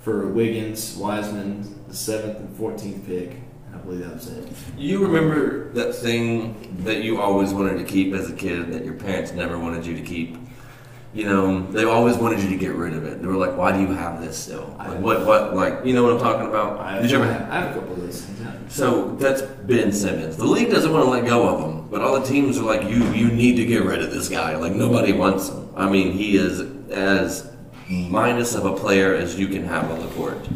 for 0.00 0.26
Wiggins, 0.28 0.96
Wiseman, 0.96 1.74
the 1.88 1.94
seventh 1.94 2.38
and 2.38 2.56
fourteenth 2.56 3.06
pick. 3.06 3.42
I 3.74 3.76
believe 3.78 4.00
that 4.00 4.14
was 4.14 4.28
it. 4.28 4.48
You 4.78 5.00
remember 5.06 5.70
that 5.74 5.94
thing 5.94 6.78
that 6.84 7.02
you 7.02 7.20
always 7.20 7.52
wanted 7.52 7.76
to 7.78 7.84
keep 7.84 8.14
as 8.14 8.30
a 8.30 8.32
kid 8.32 8.72
that 8.72 8.84
your 8.86 8.94
parents 8.94 9.32
never 9.32 9.58
wanted 9.58 9.84
you 9.84 9.94
to 9.94 10.02
keep? 10.02 10.38
You 11.16 11.24
know, 11.24 11.62
they 11.72 11.84
always 11.84 12.18
wanted 12.18 12.40
you 12.40 12.50
to 12.50 12.56
get 12.56 12.74
rid 12.74 12.92
of 12.92 13.04
it. 13.06 13.22
They 13.22 13.26
were 13.26 13.36
like, 13.36 13.56
"Why 13.56 13.72
do 13.72 13.80
you 13.80 13.86
have 13.94 14.20
this 14.20 14.36
still? 14.36 14.76
Like, 14.78 15.00
what? 15.00 15.24
What? 15.24 15.56
Like, 15.56 15.82
you 15.82 15.94
know 15.94 16.02
what 16.02 16.12
I'm 16.12 16.18
talking 16.18 16.46
about? 16.46 16.78
I 16.78 16.92
have, 16.92 17.02
Did 17.02 17.10
you 17.10 17.16
ever 17.16 17.24
I 17.24 17.32
have? 17.32 17.48
have 17.48 17.70
a 17.70 17.80
couple 17.80 17.94
of 17.94 18.02
those 18.02 18.26
yeah. 18.38 18.52
So 18.68 19.16
that's 19.16 19.40
Ben 19.40 19.92
Simmons. 19.92 20.36
The 20.36 20.44
league 20.44 20.70
doesn't 20.70 20.92
want 20.92 21.04
to 21.06 21.10
let 21.10 21.24
go 21.24 21.48
of 21.48 21.64
him, 21.64 21.88
but 21.88 22.02
all 22.02 22.20
the 22.20 22.26
teams 22.26 22.58
are 22.58 22.64
like, 22.64 22.82
"You, 22.82 23.02
you 23.14 23.28
need 23.28 23.56
to 23.56 23.64
get 23.64 23.82
rid 23.82 24.02
of 24.02 24.10
this 24.10 24.28
guy. 24.28 24.56
Like 24.56 24.74
nobody 24.74 25.14
wants 25.14 25.48
him. 25.48 25.70
I 25.74 25.88
mean, 25.88 26.12
he 26.12 26.36
is 26.36 26.60
as 26.90 27.50
minus 27.88 28.54
of 28.54 28.66
a 28.66 28.76
player 28.76 29.14
as 29.14 29.38
you 29.38 29.48
can 29.48 29.64
have 29.64 29.90
on 29.90 30.00
the 30.00 30.08
court. 30.08 30.46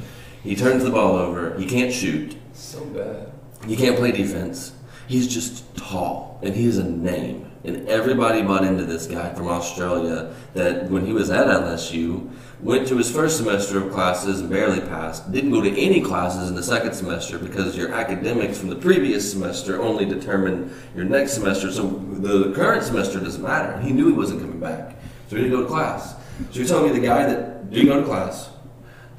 He 0.42 0.54
turns 0.54 0.84
the 0.84 0.90
ball 0.90 1.16
over. 1.16 1.58
He 1.58 1.64
can't 1.64 1.90
shoot. 1.90 2.36
So 2.52 2.84
bad. 2.84 3.32
He 3.66 3.76
can't 3.76 3.96
play 3.96 4.12
defense. 4.12 4.72
He's 5.08 5.26
just 5.26 5.74
tall, 5.74 6.38
and 6.42 6.54
he 6.54 6.66
is 6.66 6.76
a 6.76 6.84
name. 6.84 7.49
And 7.62 7.86
everybody 7.88 8.40
bought 8.42 8.64
into 8.64 8.84
this 8.84 9.06
guy 9.06 9.34
from 9.34 9.48
Australia 9.48 10.34
that 10.54 10.90
when 10.90 11.04
he 11.04 11.12
was 11.12 11.30
at 11.30 11.46
LSU, 11.46 12.30
went 12.60 12.88
to 12.88 12.96
his 12.96 13.10
first 13.10 13.36
semester 13.36 13.78
of 13.78 13.92
classes 13.92 14.40
and 14.40 14.48
barely 14.48 14.80
passed, 14.80 15.30
didn't 15.30 15.50
go 15.50 15.60
to 15.60 15.70
any 15.78 16.00
classes 16.00 16.48
in 16.48 16.54
the 16.54 16.62
second 16.62 16.94
semester 16.94 17.38
because 17.38 17.76
your 17.76 17.92
academics 17.92 18.58
from 18.58 18.68
the 18.68 18.76
previous 18.76 19.30
semester 19.30 19.80
only 19.80 20.04
determine 20.06 20.74
your 20.94 21.04
next 21.04 21.32
semester. 21.32 21.70
So 21.70 21.88
the 21.88 22.52
current 22.52 22.82
semester 22.82 23.20
doesn't 23.20 23.42
matter. 23.42 23.78
He 23.80 23.92
knew 23.92 24.06
he 24.06 24.12
wasn't 24.12 24.40
coming 24.40 24.60
back, 24.60 24.96
so 25.28 25.36
he 25.36 25.42
didn't 25.42 25.58
go 25.58 25.62
to 25.62 25.68
class. 25.68 26.14
So 26.50 26.60
you're 26.60 26.66
telling 26.66 26.92
me 26.92 26.98
the 26.98 27.06
guy 27.06 27.26
that 27.26 27.70
didn't 27.70 27.88
go 27.88 28.00
to 28.00 28.06
class, 28.06 28.50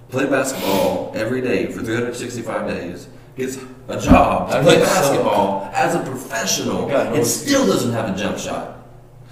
played 0.10 0.30
basketball 0.30 1.12
every 1.16 1.42
day 1.42 1.68
for 1.68 1.82
365 1.82 2.68
days, 2.68 3.08
gets 3.36 3.58
a 3.88 4.00
job 4.00 4.50
to 4.52 4.58
I 4.58 4.62
play 4.62 4.76
think 4.76 4.86
so. 4.86 4.94
basketball 4.94 5.72
as 5.74 5.96
a 5.96 6.00
professional, 6.00 6.90
and 6.90 7.26
still 7.26 7.66
doesn't 7.66 7.92
have 7.94 8.14
a 8.16 8.18
jump 8.18 8.38
shot. 8.38 8.78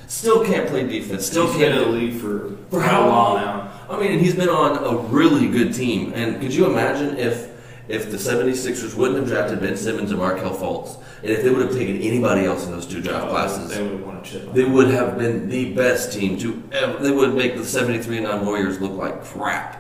Still 0.08 0.44
can't 0.44 0.68
play 0.68 0.88
defense. 0.88 1.26
Still 1.26 1.48
He's 1.48 1.58
can't 1.58 1.76
in 1.76 1.82
the 1.84 1.90
league 1.90 2.20
for 2.20 2.58
for 2.70 2.82
how 2.82 3.08
long 3.08 3.36
now? 3.38 3.72
I 3.90 4.00
mean, 4.00 4.12
and 4.14 4.22
he's 4.22 4.36
been 4.36 4.50
on 4.50 4.84
a 4.84 4.98
really 5.08 5.48
good 5.48 5.74
team. 5.74 6.14
And 6.16 6.40
could 6.42 6.54
you 6.54 6.66
imagine 6.66 7.18
if 7.18 7.50
if 7.88 8.12
the 8.12 8.18
76ers 8.18 8.96
wouldn't 8.96 9.18
have 9.20 9.28
drafted 9.28 9.62
Ben 9.62 9.76
Simmons 9.76 10.12
and 10.12 10.20
Markelle 10.20 10.56
Fultz, 10.56 10.98
and 11.24 11.32
if 11.32 11.44
they 11.44 11.50
would 11.50 11.66
have 11.66 11.74
taken 11.76 11.98
anybody 12.02 12.46
else 12.46 12.66
in 12.66 12.72
those 12.72 12.86
two 12.86 13.02
draft 13.02 13.26
oh, 13.28 13.30
classes, 13.30 13.76
They 13.76 13.82
would 13.82 13.92
have 13.94 14.06
won 14.06 14.18
a 14.18 14.22
chip. 14.22 14.54
they 14.54 14.64
would 14.64 14.88
have 14.92 15.18
been 15.18 15.50
the 15.50 15.74
best 15.74 16.14
team 16.14 16.38
to 16.40 16.62
ever. 16.72 17.02
They 17.02 17.12
would 17.12 17.34
make 17.34 17.58
the 17.58 17.66
73 17.66 18.18
and 18.18 18.26
9 18.28 18.46
Warriors 18.46 18.80
look 18.80 18.92
like 18.94 19.24
crap. 19.24 19.79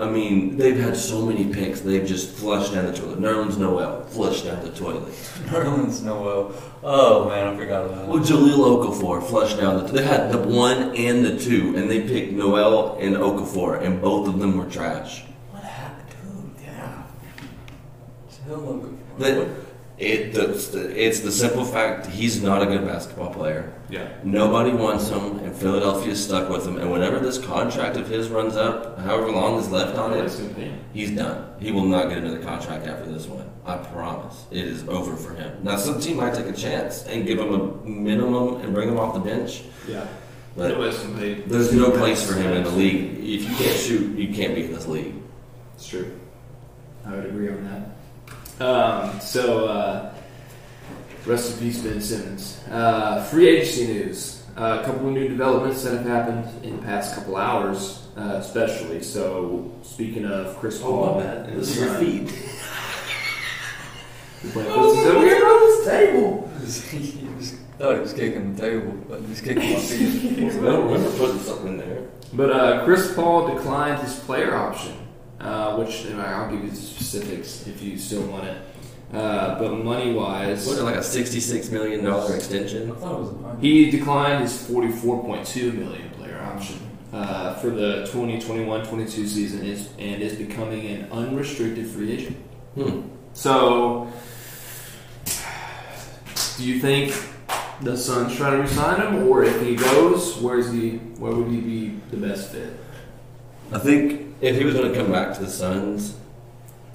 I 0.00 0.08
mean, 0.10 0.56
they've 0.56 0.78
had 0.78 0.96
so 0.96 1.26
many 1.26 1.52
picks, 1.52 1.80
they've 1.80 2.06
just 2.06 2.30
flushed 2.34 2.72
down 2.72 2.86
the 2.86 2.92
toilet. 2.92 3.20
Nerlens 3.20 3.58
Noel, 3.58 4.02
flushed 4.06 4.44
down 4.46 4.62
the 4.64 4.70
toilet. 4.70 5.04
Nerlens 5.50 6.02
Noel. 6.02 6.52
Oh 6.82 7.28
man, 7.28 7.48
I 7.48 7.56
forgot 7.56 7.84
about 7.86 8.08
Well, 8.08 8.18
that. 8.18 8.26
Jahlil 8.32 8.56
Okafor 8.84 9.22
flushed 9.28 9.58
down 9.58 9.84
the. 9.84 9.92
They 9.92 10.02
had 10.04 10.32
the 10.32 10.38
one 10.38 10.96
and 10.96 11.24
the 11.24 11.38
two, 11.38 11.74
and 11.76 11.90
they 11.90 12.00
picked 12.08 12.32
Noel 12.32 12.96
and 12.98 13.16
Okafor, 13.16 13.82
and 13.84 14.00
both 14.00 14.26
of 14.28 14.38
them 14.38 14.56
were 14.56 14.66
trash. 14.66 15.24
What 15.50 15.64
happened, 15.64 16.08
dude? 16.56 16.64
Yeah. 16.64 17.02
Still 18.30 18.58
looking 18.58 18.98
for 19.16 19.22
That 19.22 19.48
it, 19.98 20.32
the, 20.32 20.94
it's 20.96 21.20
the 21.20 21.30
simple 21.30 21.64
fact 21.64 22.06
he's 22.06 22.42
not 22.42 22.62
a 22.62 22.66
good 22.66 22.86
basketball 22.86 23.34
player. 23.34 23.74
Yeah. 23.90 24.08
Nobody 24.22 24.70
wants 24.72 25.08
him, 25.08 25.38
and 25.40 25.54
Philadelphia's 25.54 26.22
stuck 26.24 26.48
with 26.48 26.66
him. 26.66 26.78
And 26.78 26.90
whenever 26.92 27.18
this 27.18 27.38
contract 27.38 27.96
of 27.96 28.08
his 28.08 28.28
runs 28.28 28.56
up, 28.56 28.98
however 29.00 29.30
long 29.32 29.58
is 29.58 29.68
left 29.70 29.98
on 29.98 30.12
it, 30.12 30.26
gonna 30.28 30.54
pay 30.54 30.62
him. 30.66 30.80
he's 30.92 31.10
done. 31.10 31.44
He 31.58 31.72
will 31.72 31.84
not 31.86 32.08
get 32.08 32.18
another 32.18 32.38
contract 32.38 32.86
after 32.86 33.10
this 33.10 33.26
one. 33.26 33.50
I 33.66 33.76
promise. 33.78 34.44
It 34.50 34.64
is 34.64 34.86
over 34.88 35.16
for 35.16 35.34
him. 35.34 35.58
Now, 35.62 35.76
some 35.76 36.00
team 36.00 36.16
might 36.18 36.34
take 36.34 36.46
a 36.46 36.52
chance 36.52 37.04
and 37.06 37.26
give 37.26 37.38
him 37.38 37.52
a 37.52 37.86
minimum 37.88 38.60
and 38.62 38.72
bring 38.72 38.88
him 38.88 38.98
off 38.98 39.14
the 39.14 39.20
bench, 39.20 39.62
Yeah. 39.88 40.06
but 40.56 40.68
Nobody's 40.70 40.98
gonna 40.98 41.18
pay. 41.18 41.34
There's 41.46 41.72
no 41.72 41.90
place 41.90 42.22
for 42.26 42.34
him 42.38 42.52
in 42.52 42.62
the 42.64 42.70
league. 42.70 43.18
If 43.18 43.48
you 43.48 43.56
can't 43.56 43.76
shoot, 43.78 44.16
you 44.16 44.32
can't 44.32 44.54
be 44.54 44.64
in 44.64 44.72
this 44.72 44.86
league. 44.86 45.14
It's 45.74 45.88
true. 45.88 46.12
I 47.06 47.14
would 47.16 47.26
agree 47.26 47.48
on 47.48 47.64
that. 47.64 48.64
Um, 48.64 49.20
so, 49.20 49.66
uh, 49.66 50.12
rest 51.26 51.52
in 51.54 51.58
peace, 51.58 51.80
Ben 51.82 52.00
Simmons. 52.00 52.60
Uh, 52.70 53.22
free 53.24 53.48
agency 53.48 53.86
news. 53.86 54.36
Uh, 54.56 54.80
a 54.82 54.84
couple 54.84 55.06
of 55.08 55.12
new 55.14 55.28
developments 55.28 55.82
that 55.84 55.96
have 55.96 56.06
happened 56.06 56.64
in 56.64 56.76
the 56.76 56.82
past 56.82 57.14
couple 57.14 57.36
hours, 57.36 58.06
uh, 58.16 58.36
especially. 58.40 59.02
So, 59.02 59.70
speaking 59.82 60.24
of 60.26 60.56
Chris 60.58 60.80
Paul, 60.80 61.20
and 61.20 61.46
This 61.58 61.68
his 61.68 61.70
is 61.70 61.76
your 61.78 61.88
son- 61.88 62.04
feed. 62.04 62.32
You 64.42 64.50
playing 64.50 64.72
pussies 64.72 65.06
over 65.06 65.26
here? 65.26 65.46
on 65.46 65.60
this 65.60 65.86
table. 65.86 66.50
he 66.90 67.06
thought 67.78 67.94
he 67.94 68.00
was 68.00 68.12
kicking 68.12 68.54
the 68.54 68.60
table, 68.60 68.92
but 69.08 69.20
he's 69.22 69.40
kicking 69.40 69.72
my 69.72 69.78
feet. 69.78 70.38
I 70.38 70.60
don't 70.60 70.90
remember 70.90 71.16
putting 71.16 71.38
something 71.40 71.76
there. 71.78 72.02
But 72.32 72.50
uh, 72.50 72.84
Chris 72.84 73.14
Paul 73.14 73.54
declined 73.54 74.00
his 74.02 74.18
player 74.20 74.54
option, 74.56 74.94
uh, 75.40 75.76
which 75.76 76.04
and 76.06 76.20
I'll 76.20 76.50
give 76.50 76.64
you 76.64 76.70
the 76.70 76.76
specifics 76.76 77.66
if 77.66 77.82
you 77.82 77.96
still 77.98 78.22
want 78.22 78.44
it. 78.44 78.56
Uh, 79.12 79.58
but 79.58 79.72
money 79.72 80.12
wise, 80.12 80.66
Was 80.66 80.78
it 80.78 80.84
like 80.84 80.94
a 80.94 81.02
sixty-six 81.02 81.70
million 81.70 82.04
dollar 82.04 82.36
extension? 82.36 82.92
I 82.92 82.94
thought 82.94 83.14
it 83.14 83.20
was 83.20 83.30
a 83.32 83.34
hundred. 83.38 83.60
He 83.60 83.90
declined 83.90 84.42
his 84.42 84.52
44.2 84.52 85.74
million 85.74 86.10
player 86.10 86.40
option 86.40 86.78
uh, 87.12 87.54
for 87.54 87.70
the 87.70 88.08
2021-22 88.12 89.08
season 89.08 89.64
is, 89.66 89.88
and 89.98 90.22
is 90.22 90.34
becoming 90.36 90.86
an 90.86 91.10
unrestricted 91.10 91.88
free 91.88 92.12
agent. 92.12 92.36
Hmm. 92.76 93.00
So, 93.32 94.12
do 96.56 96.64
you 96.64 96.78
think 96.80 97.12
the 97.80 97.96
Suns 97.96 98.36
try 98.36 98.50
to 98.50 98.58
resign 98.58 99.00
him, 99.00 99.26
or 99.28 99.42
if 99.42 99.60
he 99.60 99.74
goes, 99.74 100.36
where's 100.36 100.70
he? 100.72 100.98
Where 101.18 101.32
would 101.32 101.50
he 101.50 101.60
be 101.60 102.00
the 102.10 102.16
best 102.16 102.52
fit? 102.52 102.78
I 103.72 103.78
think 103.78 104.36
if 104.40 104.56
he 104.56 104.64
was 104.64 104.74
going 104.74 104.92
to 104.92 104.96
come 104.96 105.10
back 105.10 105.34
to 105.34 105.40
the 105.44 105.50
Suns, 105.50 106.14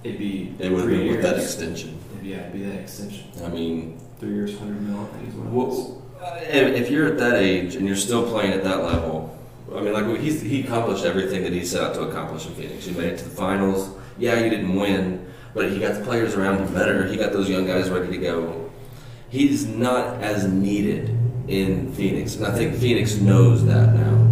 It'd 0.06 0.20
be 0.20 0.54
it 0.60 0.72
would 0.72 0.88
be 0.88 1.10
with 1.10 1.24
that 1.24 1.40
extension. 1.40 2.00
It'd, 2.14 2.26
yeah, 2.28 2.42
it'd 2.42 2.54
be 2.54 2.64
that 2.64 2.80
extension. 2.80 3.26
I 3.44 3.50
mean, 3.50 4.00
Three 4.20 4.34
years, 4.34 4.58
hundred 4.58 4.82
mil. 4.82 5.02
I 5.02 5.06
think 5.08 5.30
is 5.30 5.36
what. 5.36 5.52
Well, 5.52 6.02
uh, 6.22 6.40
if 6.42 6.82
if 6.84 6.90
you're 6.92 7.08
at 7.08 7.18
that 7.18 7.36
age 7.36 7.76
and 7.76 7.88
you're 7.88 7.98
still 7.98 8.30
playing 8.30 8.54
at 8.54 8.64
that 8.64 8.84
level, 8.84 9.38
I 9.76 9.82
mean, 9.82 9.94
like 9.94 10.20
he's, 10.22 10.42
he 10.42 10.62
accomplished 10.62 11.06
everything 11.06 11.44
that 11.44 11.52
he 11.52 11.66
set 11.66 11.84
out 11.84 11.96
to 11.96 12.04
accomplish 12.04 12.46
in 12.46 12.54
Phoenix. 12.54 12.86
He 12.86 12.94
made 12.94 13.14
it 13.14 13.18
to 13.18 13.26
the 13.26 13.36
finals. 13.36 13.90
Yeah, 14.18 14.40
you 14.40 14.50
didn't 14.50 14.76
win, 14.76 15.26
but 15.54 15.72
he 15.72 15.80
got 15.80 15.96
the 15.96 16.06
players 16.06 16.36
around 16.36 16.60
him 16.60 16.74
better. 16.74 17.08
He 17.08 17.18
got 17.18 17.34
those 17.34 17.50
young 17.50 17.66
guys 17.66 17.90
ready 17.90 18.08
to 18.12 18.18
go. 18.18 18.72
He's 19.30 19.66
not 19.66 20.22
as 20.22 20.48
needed 20.48 21.10
in 21.50 21.92
Phoenix, 21.94 22.36
and 22.36 22.46
I 22.46 22.56
think 22.56 22.76
Phoenix 22.76 23.16
knows 23.16 23.66
that 23.66 23.94
now. 23.94 24.25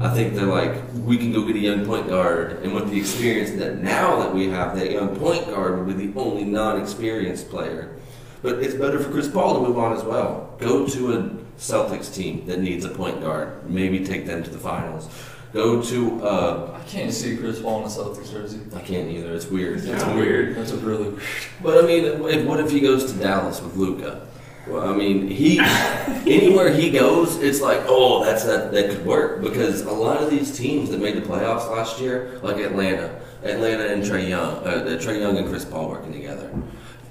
I 0.00 0.14
think 0.14 0.34
they're 0.34 0.46
like, 0.46 0.80
we 0.94 1.16
can 1.16 1.32
go 1.32 1.44
get 1.44 1.56
a 1.56 1.60
young 1.60 1.84
point 1.84 2.08
guard, 2.08 2.62
and 2.62 2.74
with 2.74 2.90
the 2.90 2.98
experience 2.98 3.50
that 3.58 3.78
now 3.78 4.20
that 4.20 4.32
we 4.32 4.48
have, 4.48 4.76
that 4.76 4.90
young 4.92 5.16
point 5.16 5.46
guard 5.46 5.78
would 5.84 5.96
be 5.96 6.06
the 6.06 6.20
only 6.20 6.44
non-experienced 6.44 7.50
player. 7.50 7.96
But 8.40 8.62
it's 8.62 8.74
better 8.74 9.00
for 9.00 9.10
Chris 9.10 9.28
Paul 9.28 9.54
to 9.54 9.68
move 9.68 9.78
on 9.78 9.92
as 9.96 10.04
well. 10.04 10.54
Go 10.58 10.86
to 10.86 11.12
a 11.14 11.22
Celtics 11.58 12.14
team 12.14 12.46
that 12.46 12.60
needs 12.60 12.84
a 12.84 12.90
point 12.90 13.20
guard. 13.20 13.68
Maybe 13.68 14.04
take 14.04 14.26
them 14.26 14.44
to 14.44 14.50
the 14.50 14.58
finals. 14.58 15.08
Go 15.52 15.82
to 15.82 16.22
uh, 16.22 16.78
I 16.80 16.88
can't 16.88 17.12
see 17.12 17.36
Chris 17.36 17.60
Paul 17.60 17.80
in 17.80 17.84
a 17.86 17.88
Celtics 17.88 18.30
jersey. 18.30 18.60
I 18.76 18.80
can't 18.80 19.10
either. 19.10 19.34
It's 19.34 19.46
weird. 19.46 19.82
Yeah. 19.82 19.94
It's 19.94 20.04
weird. 20.04 20.54
That's 20.54 20.70
a 20.70 20.76
really 20.76 21.08
weird. 21.08 21.22
But 21.62 21.82
I 21.82 21.86
mean, 21.86 22.46
what 22.46 22.60
if 22.60 22.70
he 22.70 22.80
goes 22.80 23.10
to 23.12 23.18
Dallas 23.18 23.60
with 23.60 23.74
Luka? 23.74 24.27
Well, 24.68 24.86
I 24.86 24.94
mean, 24.94 25.28
he 25.28 25.58
anywhere 25.60 26.72
he 26.72 26.90
goes, 26.90 27.36
it's 27.36 27.60
like, 27.60 27.80
oh, 27.86 28.24
that's 28.24 28.44
that 28.44 28.70
that 28.72 28.90
could 28.90 29.06
work 29.06 29.40
because 29.42 29.82
a 29.82 29.92
lot 29.92 30.22
of 30.22 30.30
these 30.30 30.56
teams 30.56 30.90
that 30.90 31.00
made 31.00 31.16
the 31.16 31.22
playoffs 31.22 31.70
last 31.70 32.00
year, 32.00 32.38
like 32.42 32.58
Atlanta, 32.58 33.20
Atlanta 33.42 33.86
and 33.86 34.02
Trae 34.02 34.28
Young, 34.28 34.56
uh, 34.66 34.98
Trae 35.00 35.20
Young 35.20 35.38
and 35.38 35.48
Chris 35.48 35.64
Paul 35.64 35.88
working 35.88 36.12
together. 36.12 36.52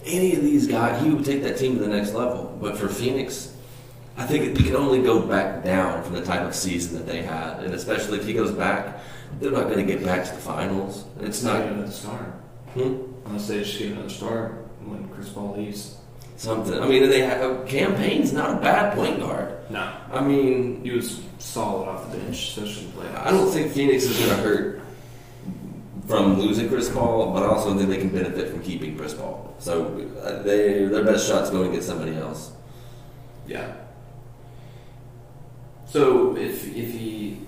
Any 0.05 0.35
of 0.35 0.41
these 0.41 0.67
guys, 0.67 1.01
he 1.03 1.09
would 1.09 1.25
take 1.25 1.41
that 1.43 1.57
team 1.57 1.77
to 1.77 1.83
the 1.83 1.89
next 1.89 2.13
level. 2.13 2.57
But 2.61 2.77
for 2.77 2.87
Phoenix, 2.87 3.55
I 4.17 4.25
think 4.25 4.45
it, 4.45 4.59
it 4.59 4.65
can 4.65 4.75
only 4.75 5.01
go 5.01 5.21
back 5.21 5.63
down 5.63 6.03
from 6.03 6.13
the 6.13 6.23
type 6.23 6.41
of 6.41 6.55
season 6.55 6.97
that 6.97 7.05
they 7.05 7.23
had, 7.23 7.63
and 7.63 7.73
especially 7.73 8.19
if 8.19 8.25
he 8.25 8.33
goes 8.33 8.51
back, 8.51 8.99
they're 9.39 9.51
not 9.51 9.65
going 9.65 9.85
to 9.85 9.93
get 9.95 10.03
back 10.05 10.25
to 10.25 10.31
the 10.31 10.41
finals. 10.41 11.05
It's 11.19 11.43
not 11.43 11.59
not. 11.59 11.73
another 11.73 11.91
star. 11.91 12.19
Hmm? 12.73 12.97
Unless 13.25 13.47
they 13.47 13.59
just 13.59 13.77
get 13.77 13.91
another 13.91 14.09
star 14.09 14.49
when 14.85 15.07
Chris 15.09 15.29
Paul 15.29 15.57
leaves. 15.57 15.96
Something. 16.37 16.79
I 16.79 16.87
mean, 16.87 17.09
they 17.09 17.21
have 17.21 17.67
Cam 17.67 17.95
Payne's 17.95 18.31
not 18.31 18.57
a 18.57 18.61
bad 18.61 18.93
point 18.93 19.19
guard. 19.19 19.57
No, 19.71 19.91
I 20.11 20.21
mean, 20.21 20.83
he 20.83 20.91
was 20.91 21.21
solid 21.39 21.89
off 21.89 22.11
the 22.11 22.17
bench, 22.17 22.55
especially 22.55 22.85
playoffs. 22.91 23.25
I 23.25 23.31
don't 23.31 23.51
think 23.51 23.71
Phoenix 23.71 24.03
is 24.03 24.17
going 24.19 24.29
to 24.29 24.43
hurt 24.43 24.81
from 26.07 26.39
losing 26.39 26.69
Chris 26.69 26.89
Paul, 26.89 27.33
but 27.33 27.41
I 27.41 27.47
also 27.47 27.75
think 27.75 27.89
they 27.89 27.97
can 27.97 28.09
benefit 28.09 28.49
from 28.49 28.61
keeping 28.61 28.95
Chris 28.95 29.15
Paul. 29.15 29.55
So 29.57 30.07
uh, 30.21 30.43
they 30.43 30.85
their 30.85 31.03
best 31.03 31.27
shot's 31.27 31.49
going 31.49 31.71
to 31.71 31.75
get 31.75 31.83
somebody 31.83 32.15
else. 32.15 32.51
Yeah. 33.47 33.73
So 35.87 36.37
if 36.37 36.67
if 36.67 36.91
he, 36.91 37.39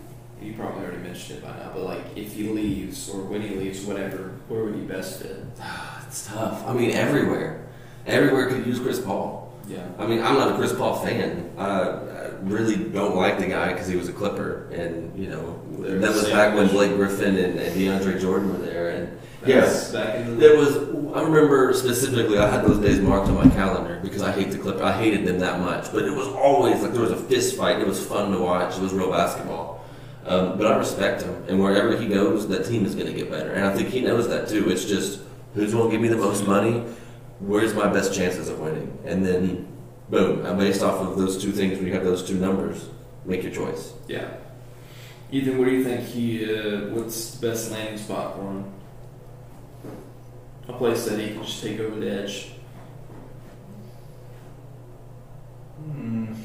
you 0.42 0.54
probably 0.54 0.84
already 0.84 1.04
mentioned 1.04 1.40
it 1.40 1.44
by 1.46 1.56
now, 1.58 1.72
but 1.76 1.84
like 1.84 2.02
if 2.16 2.34
he 2.34 2.50
leaves 2.50 3.08
or 3.08 3.22
when 3.22 3.42
he 3.44 3.56
leaves, 3.56 3.86
whatever, 3.86 4.34
where 4.48 4.64
would 4.64 4.76
he 4.76 4.82
best 4.82 5.22
fit? 5.22 5.44
It's 6.08 6.26
tough. 6.26 6.66
I 6.66 6.74
mean, 6.74 6.90
everywhere, 6.90 7.69
everywhere 8.10 8.48
could 8.48 8.66
use 8.66 8.80
Chris 8.80 9.00
Paul. 9.00 9.54
Yeah. 9.68 9.86
I 10.00 10.08
mean, 10.08 10.22
I'm 10.24 10.36
not 10.36 10.52
a 10.52 10.56
Chris 10.56 10.74
Paul 10.74 11.04
fan. 11.04 11.52
I, 11.58 11.70
I 11.70 12.30
really 12.42 12.76
don't 12.76 13.16
like 13.16 13.38
the 13.38 13.48
guy 13.48 13.74
because 13.74 13.88
he 13.88 13.96
was 13.96 14.10
a 14.10 14.14
Clipper, 14.14 14.70
and 14.72 15.18
you 15.18 15.28
know 15.28 15.62
that 15.80 16.14
was 16.14 16.30
back 16.30 16.56
when 16.56 16.68
Blake 16.70 16.96
Griffin 16.96 17.38
and, 17.38 17.60
and 17.60 17.76
DeAndre 17.76 18.20
Jordan 18.20 18.52
were 18.52 18.66
there, 18.66 18.90
and 18.90 19.20
Yes. 19.46 19.92
Back 19.94 20.16
in 20.16 20.32
the 20.32 20.36
There 20.36 20.58
was. 20.58 20.76
I 21.16 21.22
remember 21.22 21.74
specifically. 21.74 22.38
I 22.38 22.50
had 22.50 22.66
those 22.66 22.80
days 22.80 23.00
marked 23.00 23.30
on 23.30 23.36
my 23.36 23.50
calendar 23.56 24.00
because 24.04 24.22
I 24.22 24.32
hate 24.32 24.52
the 24.52 24.58
Clippers. 24.58 24.82
I 24.82 24.92
hated 24.92 25.26
them 25.26 25.40
that 25.40 25.60
much. 25.60 25.92
But 25.92 26.04
it 26.04 26.12
was 26.12 26.28
always 26.28 26.82
like 26.82 26.92
there 26.92 27.02
was 27.02 27.12
a 27.12 27.18
fist 27.18 27.56
fight. 27.56 27.80
It 27.80 27.88
was 27.88 28.06
fun 28.06 28.32
to 28.32 28.38
watch. 28.40 28.76
It 28.76 28.82
was 28.82 28.94
real 28.94 29.12
basketball. 29.12 29.86
Um, 30.26 30.58
but 30.58 30.68
I 30.68 30.78
respect 30.78 31.24
him, 31.24 31.44
and 31.48 31.60
wherever 31.60 31.96
he 31.98 32.08
goes, 32.08 32.48
that 32.50 32.66
team 32.66 32.86
is 32.86 32.94
going 32.94 33.08
to 33.08 33.14
get 33.14 33.32
better. 33.32 33.52
And 33.54 33.66
I 33.66 33.74
think 33.76 33.90
he 33.90 34.02
knows 34.02 34.28
that 34.28 34.48
too. 34.48 34.70
It's 34.70 34.86
just 34.86 35.22
who's 35.56 35.72
going 35.74 35.90
to 35.90 35.92
give 35.92 36.02
me 36.02 36.10
the 36.10 36.18
most 36.18 36.46
money, 36.46 36.84
where's 37.40 37.74
my 37.74 37.88
best 37.88 38.14
chances 38.14 38.50
of 38.50 38.60
winning, 38.60 38.98
and 39.06 39.26
then 39.26 39.68
boom, 40.10 40.46
and 40.46 40.58
based 40.58 40.82
off 40.82 41.02
of 41.02 41.18
those 41.18 41.42
two 41.42 41.52
things, 41.52 41.78
when 41.78 41.88
you 41.88 41.94
have 41.94 42.04
those 42.04 42.28
two 42.28 42.36
numbers, 42.36 42.90
make 43.26 43.44
your 43.44 43.52
choice. 43.52 43.94
Yeah. 44.08 44.30
Ethan, 45.32 45.58
what 45.58 45.66
do 45.66 45.72
you 45.72 45.84
think 45.84 46.02
he? 46.02 46.44
Uh, 46.44 46.88
what's 46.90 47.36
the 47.36 47.48
best 47.48 47.72
landing 47.72 47.98
spot 47.98 48.36
for 48.36 48.42
him? 48.42 48.74
A 50.68 50.74
place 50.74 51.06
that 51.06 51.20
he 51.20 51.34
can 51.34 51.44
just 51.44 51.62
take 51.64 51.80
over 51.80 52.00
the 52.00 52.12
edge. 52.12 52.52
Mm. 55.88 56.36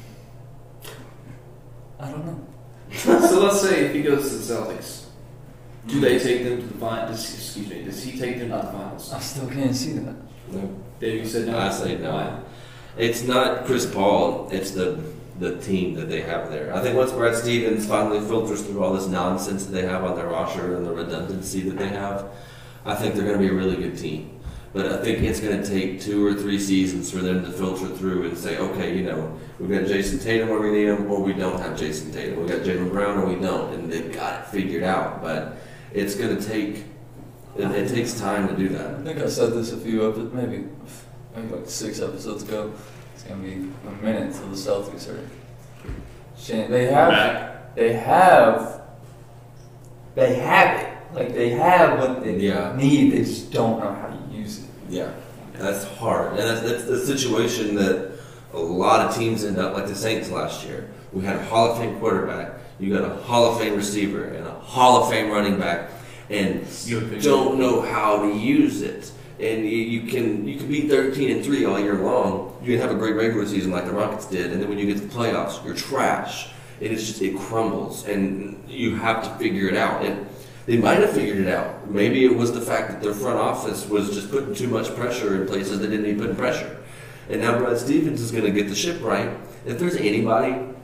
I 1.99 2.11
don't 2.11 2.25
know. 2.25 2.47
so 2.91 3.43
let's 3.43 3.61
say 3.61 3.85
if 3.85 3.93
he 3.93 4.01
goes 4.01 4.29
to 4.29 4.35
the 4.35 4.53
Celtics, 4.53 5.05
do 5.87 5.99
they 5.99 6.19
take 6.19 6.43
them 6.43 6.61
to 6.61 6.67
the 6.67 6.77
finals? 6.79 7.33
Excuse 7.33 7.67
me. 7.67 7.83
Does 7.83 8.03
he 8.03 8.17
take 8.17 8.39
them 8.39 8.49
to 8.49 8.55
the 8.55 8.71
finals? 8.71 9.13
I 9.13 9.19
still 9.19 9.49
can't 9.49 9.75
see 9.75 9.93
that. 9.93 10.15
No. 10.51 10.84
Dave, 10.99 11.23
you 11.23 11.27
said 11.27 11.47
no. 11.47 11.57
I 11.57 11.69
say 11.71 11.97
no. 11.97 12.43
It's 12.97 13.23
not 13.23 13.65
Chris 13.65 13.85
Paul. 13.85 14.49
It's 14.51 14.71
the 14.71 14.99
the 15.39 15.57
team 15.57 15.95
that 15.95 16.07
they 16.07 16.21
have 16.21 16.49
there. 16.49 16.73
I 16.73 16.81
think 16.81 16.95
once 16.95 17.11
Brad 17.11 17.35
Stevens 17.35 17.85
finally 17.85 18.21
filters 18.21 18.61
through 18.61 18.81
all 18.81 18.93
this 18.93 19.07
nonsense 19.07 19.65
that 19.65 19.73
they 19.73 19.85
have 19.85 20.05
on 20.05 20.15
their 20.15 20.27
roster 20.27 20.77
and 20.77 20.85
the 20.85 20.93
redundancy 20.93 21.61
that 21.69 21.77
they 21.77 21.89
have, 21.89 22.29
I 22.85 22.95
think 22.95 23.15
they're 23.15 23.25
going 23.25 23.37
to 23.37 23.43
be 23.43 23.49
a 23.49 23.53
really 23.53 23.75
good 23.75 23.97
team. 23.97 24.39
But 24.71 24.91
I 24.91 25.01
think 25.01 25.19
it's 25.19 25.39
going 25.39 25.61
to 25.61 25.67
take 25.67 26.01
two 26.01 26.25
or 26.25 26.33
three 26.33 26.59
seasons 26.59 27.11
for 27.11 27.17
them 27.17 27.43
to 27.43 27.51
filter 27.51 27.87
through 27.87 28.27
and 28.27 28.37
say, 28.37 28.57
okay, 28.57 28.97
you 28.97 29.03
know, 29.03 29.37
we've 29.59 29.69
got 29.69 29.87
Jayson 29.87 30.21
Tatum 30.21 30.49
where 30.49 30.59
we 30.59 30.71
need 30.71 30.87
him, 30.87 31.09
or 31.09 31.21
we 31.21 31.33
don't 31.33 31.59
have 31.59 31.77
Jayson 31.77 32.11
Tatum. 32.11 32.39
We've 32.39 32.49
got 32.49 32.59
Jaylen 32.59 32.91
Brown 32.91 33.17
or 33.17 33.25
we 33.25 33.35
don't, 33.35 33.73
and 33.73 33.91
they've 33.91 34.13
got 34.13 34.41
it 34.41 34.47
figured 34.47 34.83
out. 34.83 35.21
But 35.21 35.57
it's 35.93 36.15
going 36.15 36.35
to 36.35 36.43
take 36.43 36.83
it, 37.57 37.71
it 37.71 37.89
takes 37.89 38.19
time 38.19 38.47
to 38.47 38.55
do 38.55 38.69
that. 38.69 38.95
I 38.95 39.01
think 39.03 39.19
I 39.19 39.27
said 39.27 39.53
this 39.53 39.71
a 39.71 39.77
few 39.77 40.07
episodes, 40.07 40.33
maybe, 40.33 40.65
maybe 41.35 41.55
like 41.55 41.69
six 41.69 42.01
episodes 42.01 42.43
ago. 42.43 42.73
It's 43.13 43.23
gonna 43.23 43.41
be 43.41 43.53
a 43.87 44.03
minute 44.03 44.33
till 44.33 44.47
the 44.49 44.55
Celtics 44.55 45.09
are. 45.09 45.19
Shan- 46.37 46.69
They 46.69 46.87
have, 46.87 47.75
they 47.75 47.93
have, 47.93 48.81
they 50.15 50.35
have 50.35 50.79
it. 50.81 50.91
Like 51.13 51.33
they 51.33 51.51
have 51.51 51.99
what 51.99 52.23
they 52.23 52.37
Yeah. 52.39 52.75
need. 52.75 53.13
They 53.13 53.19
just 53.19 53.51
don't 53.51 53.79
know 53.79 53.91
how 53.93 54.07
to 54.07 54.35
use 54.37 54.59
it. 54.59 54.65
Yeah, 54.89 55.11
that's 55.53 55.85
hard, 55.85 56.31
and 56.31 56.39
that's, 56.39 56.61
that's 56.61 56.83
the 56.85 56.99
situation 57.05 57.75
that 57.75 58.11
a 58.53 58.59
lot 58.59 58.99
of 59.05 59.15
teams 59.15 59.43
end 59.45 59.57
up 59.57 59.73
like 59.73 59.87
the 59.87 59.95
Saints 59.95 60.29
last 60.29 60.65
year. 60.65 60.89
We 61.13 61.23
had 61.23 61.37
a 61.37 61.43
Hall 61.45 61.71
of 61.71 61.77
Fame 61.77 61.97
quarterback, 61.99 62.51
you 62.79 62.93
got 62.97 63.09
a 63.09 63.13
Hall 63.23 63.45
of 63.53 63.59
Fame 63.59 63.75
receiver, 63.75 64.25
and 64.25 64.45
a 64.45 64.51
Hall 64.51 65.01
of 65.03 65.09
Fame 65.09 65.31
running 65.31 65.57
back, 65.57 65.89
and 66.29 66.65
don't 67.21 67.59
know 67.59 67.81
how 67.81 68.21
to 68.21 68.35
use 68.35 68.81
it. 68.81 69.11
And 69.39 69.65
you, 69.65 69.77
you 69.77 70.09
can 70.09 70.47
you 70.47 70.57
can 70.57 70.67
be 70.67 70.87
13 70.87 71.29
and 71.29 71.45
three 71.45 71.65
all 71.65 71.79
year 71.79 71.95
long. 71.95 72.57
You 72.63 72.73
can 72.73 72.87
have 72.87 72.95
a 72.95 72.99
great 72.99 73.15
regular 73.15 73.45
season 73.45 73.71
like 73.71 73.85
the 73.85 73.91
Rockets 73.91 74.25
did, 74.25 74.51
and 74.51 74.61
then 74.61 74.69
when 74.69 74.79
you 74.79 74.85
get 74.85 74.97
to 74.97 75.05
the 75.05 75.13
playoffs, 75.13 75.63
you're 75.65 75.75
trash. 75.75 76.49
And 76.81 76.91
it's 76.91 77.07
just 77.07 77.21
it 77.21 77.37
crumbles, 77.37 78.05
and 78.05 78.61
you 78.67 78.95
have 78.95 79.23
to 79.23 79.29
figure 79.37 79.69
it 79.69 79.77
out. 79.77 80.03
And 80.03 80.27
they 80.65 80.77
might 80.77 80.99
have 80.99 81.11
figured 81.11 81.37
it 81.37 81.47
out. 81.47 81.89
Maybe 81.89 82.25
it 82.25 82.35
was 82.35 82.51
the 82.51 82.61
fact 82.61 82.91
that 82.91 83.01
their 83.01 83.13
front 83.13 83.39
office 83.39 83.87
was 83.87 84.13
just 84.13 84.31
putting 84.31 84.53
too 84.55 84.67
much 84.67 84.93
pressure 84.95 85.41
in 85.41 85.47
places 85.47 85.79
they 85.79 85.87
didn't 85.87 86.03
need 86.03 86.17
putting 86.17 86.35
pressure. 86.35 86.83
And 87.29 87.41
now 87.41 87.57
Brad 87.57 87.77
Stevens 87.77 88.21
is 88.21 88.31
going 88.31 88.43
to 88.43 88.51
get 88.51 88.67
the 88.67 88.75
ship 88.75 89.01
right. 89.01 89.29
If 89.65 89.79
there's 89.79 89.95
anybody 89.95 90.74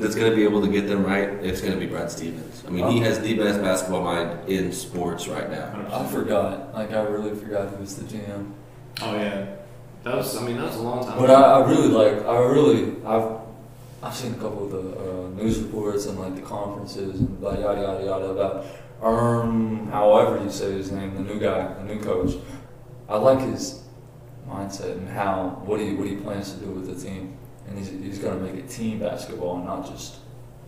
that's 0.00 0.14
going 0.14 0.30
to 0.30 0.36
be 0.36 0.44
able 0.44 0.62
to 0.62 0.68
get 0.68 0.86
them 0.86 1.04
right, 1.04 1.28
it's 1.28 1.60
going 1.60 1.74
to 1.74 1.78
be 1.78 1.86
Brad 1.86 2.10
Stevens. 2.10 2.62
I 2.66 2.70
mean, 2.70 2.88
he 2.90 3.00
has 3.00 3.20
the 3.20 3.34
best 3.36 3.60
basketball 3.60 4.02
mind 4.02 4.48
in 4.48 4.72
sports 4.72 5.28
right 5.28 5.50
now. 5.50 5.86
I 5.92 6.06
forgot. 6.06 6.74
Like 6.74 6.92
I 6.92 7.02
really 7.02 7.34
forgot 7.34 7.70
he 7.70 7.76
was 7.76 7.96
the 7.96 8.04
GM. 8.04 8.52
Oh 9.02 9.14
yeah. 9.14 9.56
That 10.04 10.16
was. 10.16 10.36
I 10.36 10.44
mean, 10.44 10.56
that 10.56 10.64
was 10.64 10.76
a 10.76 10.82
long 10.82 11.04
time. 11.04 11.18
But 11.18 11.30
I, 11.30 11.60
I 11.60 11.68
really 11.68 11.88
like. 11.88 12.24
I 12.24 12.38
really. 12.38 12.96
I've. 13.04 13.40
I've 14.02 14.16
seen 14.16 14.32
a 14.32 14.36
couple 14.38 14.64
of 14.64 14.70
the 14.72 14.98
uh, 14.98 15.28
news 15.40 15.60
reports 15.60 16.06
and 16.06 16.18
like 16.18 16.34
the 16.34 16.42
conferences 16.42 17.20
and 17.20 17.38
blah, 17.38 17.56
yada 17.56 17.82
yada 17.82 18.04
yada 18.04 18.24
about 18.24 18.66
um 19.00 19.88
however 19.92 20.42
you 20.42 20.50
say 20.50 20.72
his 20.72 20.90
name, 20.90 21.14
the 21.14 21.20
new 21.20 21.38
guy, 21.38 21.72
the 21.74 21.84
new 21.84 22.00
coach. 22.00 22.34
I 23.08 23.16
like 23.16 23.40
his 23.40 23.82
mindset 24.48 24.92
and 24.92 25.08
how 25.08 25.62
what 25.64 25.80
he 25.80 25.94
what 25.94 26.08
he 26.08 26.16
plans 26.16 26.52
to 26.52 26.60
do 26.60 26.66
with 26.66 26.86
the 26.86 27.08
team, 27.08 27.36
and 27.68 27.78
he's 27.78 27.90
he's 27.90 28.18
gonna 28.18 28.40
make 28.40 28.54
it 28.54 28.68
team 28.68 28.98
basketball 28.98 29.56
and 29.56 29.66
not 29.66 29.86
just 29.86 30.16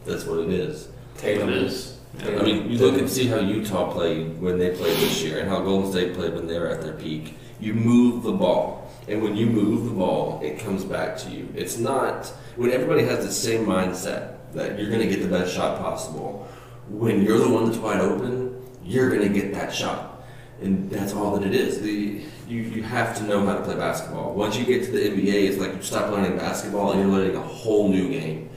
That's 0.04 0.24
what 0.24 0.40
it 0.40 0.50
is. 0.50 0.88
Tatum. 1.16 1.48
It 1.48 1.56
is. 1.56 1.98
Tatum. 2.18 2.40
I 2.40 2.42
mean, 2.42 2.70
you 2.70 2.78
look 2.78 2.98
and 2.98 3.08
see 3.08 3.26
how 3.26 3.38
Utah 3.38 3.90
played 3.92 4.40
when 4.40 4.58
they 4.58 4.70
played 4.70 4.96
this 4.98 5.22
year 5.22 5.40
and 5.40 5.48
how 5.48 5.60
Golden 5.60 5.90
State 5.90 6.14
played 6.14 6.34
when 6.34 6.46
they 6.46 6.58
were 6.58 6.68
at 6.68 6.82
their 6.82 6.92
peak. 6.92 7.34
You 7.60 7.74
move 7.74 8.22
the 8.22 8.32
ball. 8.32 8.90
And 9.06 9.22
when 9.22 9.36
you 9.36 9.46
move 9.46 9.84
the 9.84 9.90
ball, 9.90 10.40
it 10.42 10.58
comes 10.58 10.84
back 10.84 11.16
to 11.18 11.30
you. 11.30 11.48
It's 11.54 11.76
not, 11.78 12.26
when 12.56 12.70
everybody 12.70 13.02
has 13.04 13.24
the 13.24 13.32
same 13.32 13.66
mindset 13.66 14.36
that 14.54 14.78
you're 14.78 14.88
going 14.88 15.02
to 15.02 15.08
get 15.08 15.22
the 15.22 15.28
best 15.28 15.54
shot 15.54 15.78
possible, 15.78 16.48
when 16.88 17.22
you're 17.22 17.38
the 17.38 17.48
one 17.48 17.66
that's 17.66 17.76
wide 17.76 18.00
open, 18.00 18.62
you're 18.82 19.10
going 19.10 19.20
to 19.20 19.28
get 19.28 19.52
that 19.52 19.74
shot. 19.74 20.24
And 20.62 20.90
that's 20.90 21.12
all 21.12 21.36
that 21.36 21.46
it 21.46 21.54
is. 21.54 21.82
The, 21.82 22.24
you, 22.48 22.60
you 22.60 22.82
have 22.82 23.16
to 23.18 23.24
know 23.24 23.44
how 23.44 23.54
to 23.54 23.62
play 23.62 23.76
basketball. 23.76 24.34
Once 24.34 24.56
you 24.56 24.64
get 24.64 24.84
to 24.84 24.90
the 24.90 25.10
NBA, 25.10 25.48
it's 25.48 25.58
like 25.58 25.74
you 25.74 25.82
stop 25.82 26.10
learning 26.10 26.36
basketball 26.36 26.92
and 26.92 27.00
you're 27.00 27.10
learning 27.10 27.36
a 27.36 27.40
whole 27.40 27.88
new 27.88 28.08
game. 28.08 28.50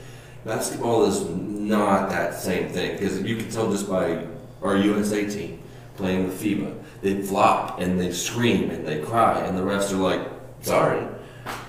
Basketball 0.44 1.04
is 1.06 1.24
not 1.28 2.08
that 2.10 2.34
same 2.34 2.70
thing 2.70 2.92
because 2.92 3.20
you 3.22 3.36
can 3.36 3.50
tell 3.50 3.70
just 3.70 3.88
by 3.88 4.26
our 4.62 4.76
USA 4.76 5.28
team 5.28 5.60
playing 5.96 6.26
with 6.26 6.40
FIBA. 6.40 6.74
They 7.02 7.22
flop 7.22 7.80
and 7.80 8.00
they 8.00 8.12
scream 8.12 8.70
and 8.70 8.86
they 8.86 9.00
cry, 9.00 9.40
and 9.40 9.56
the 9.56 9.62
refs 9.62 9.92
are 9.92 9.96
like, 9.96 10.28
sorry. 10.62 11.06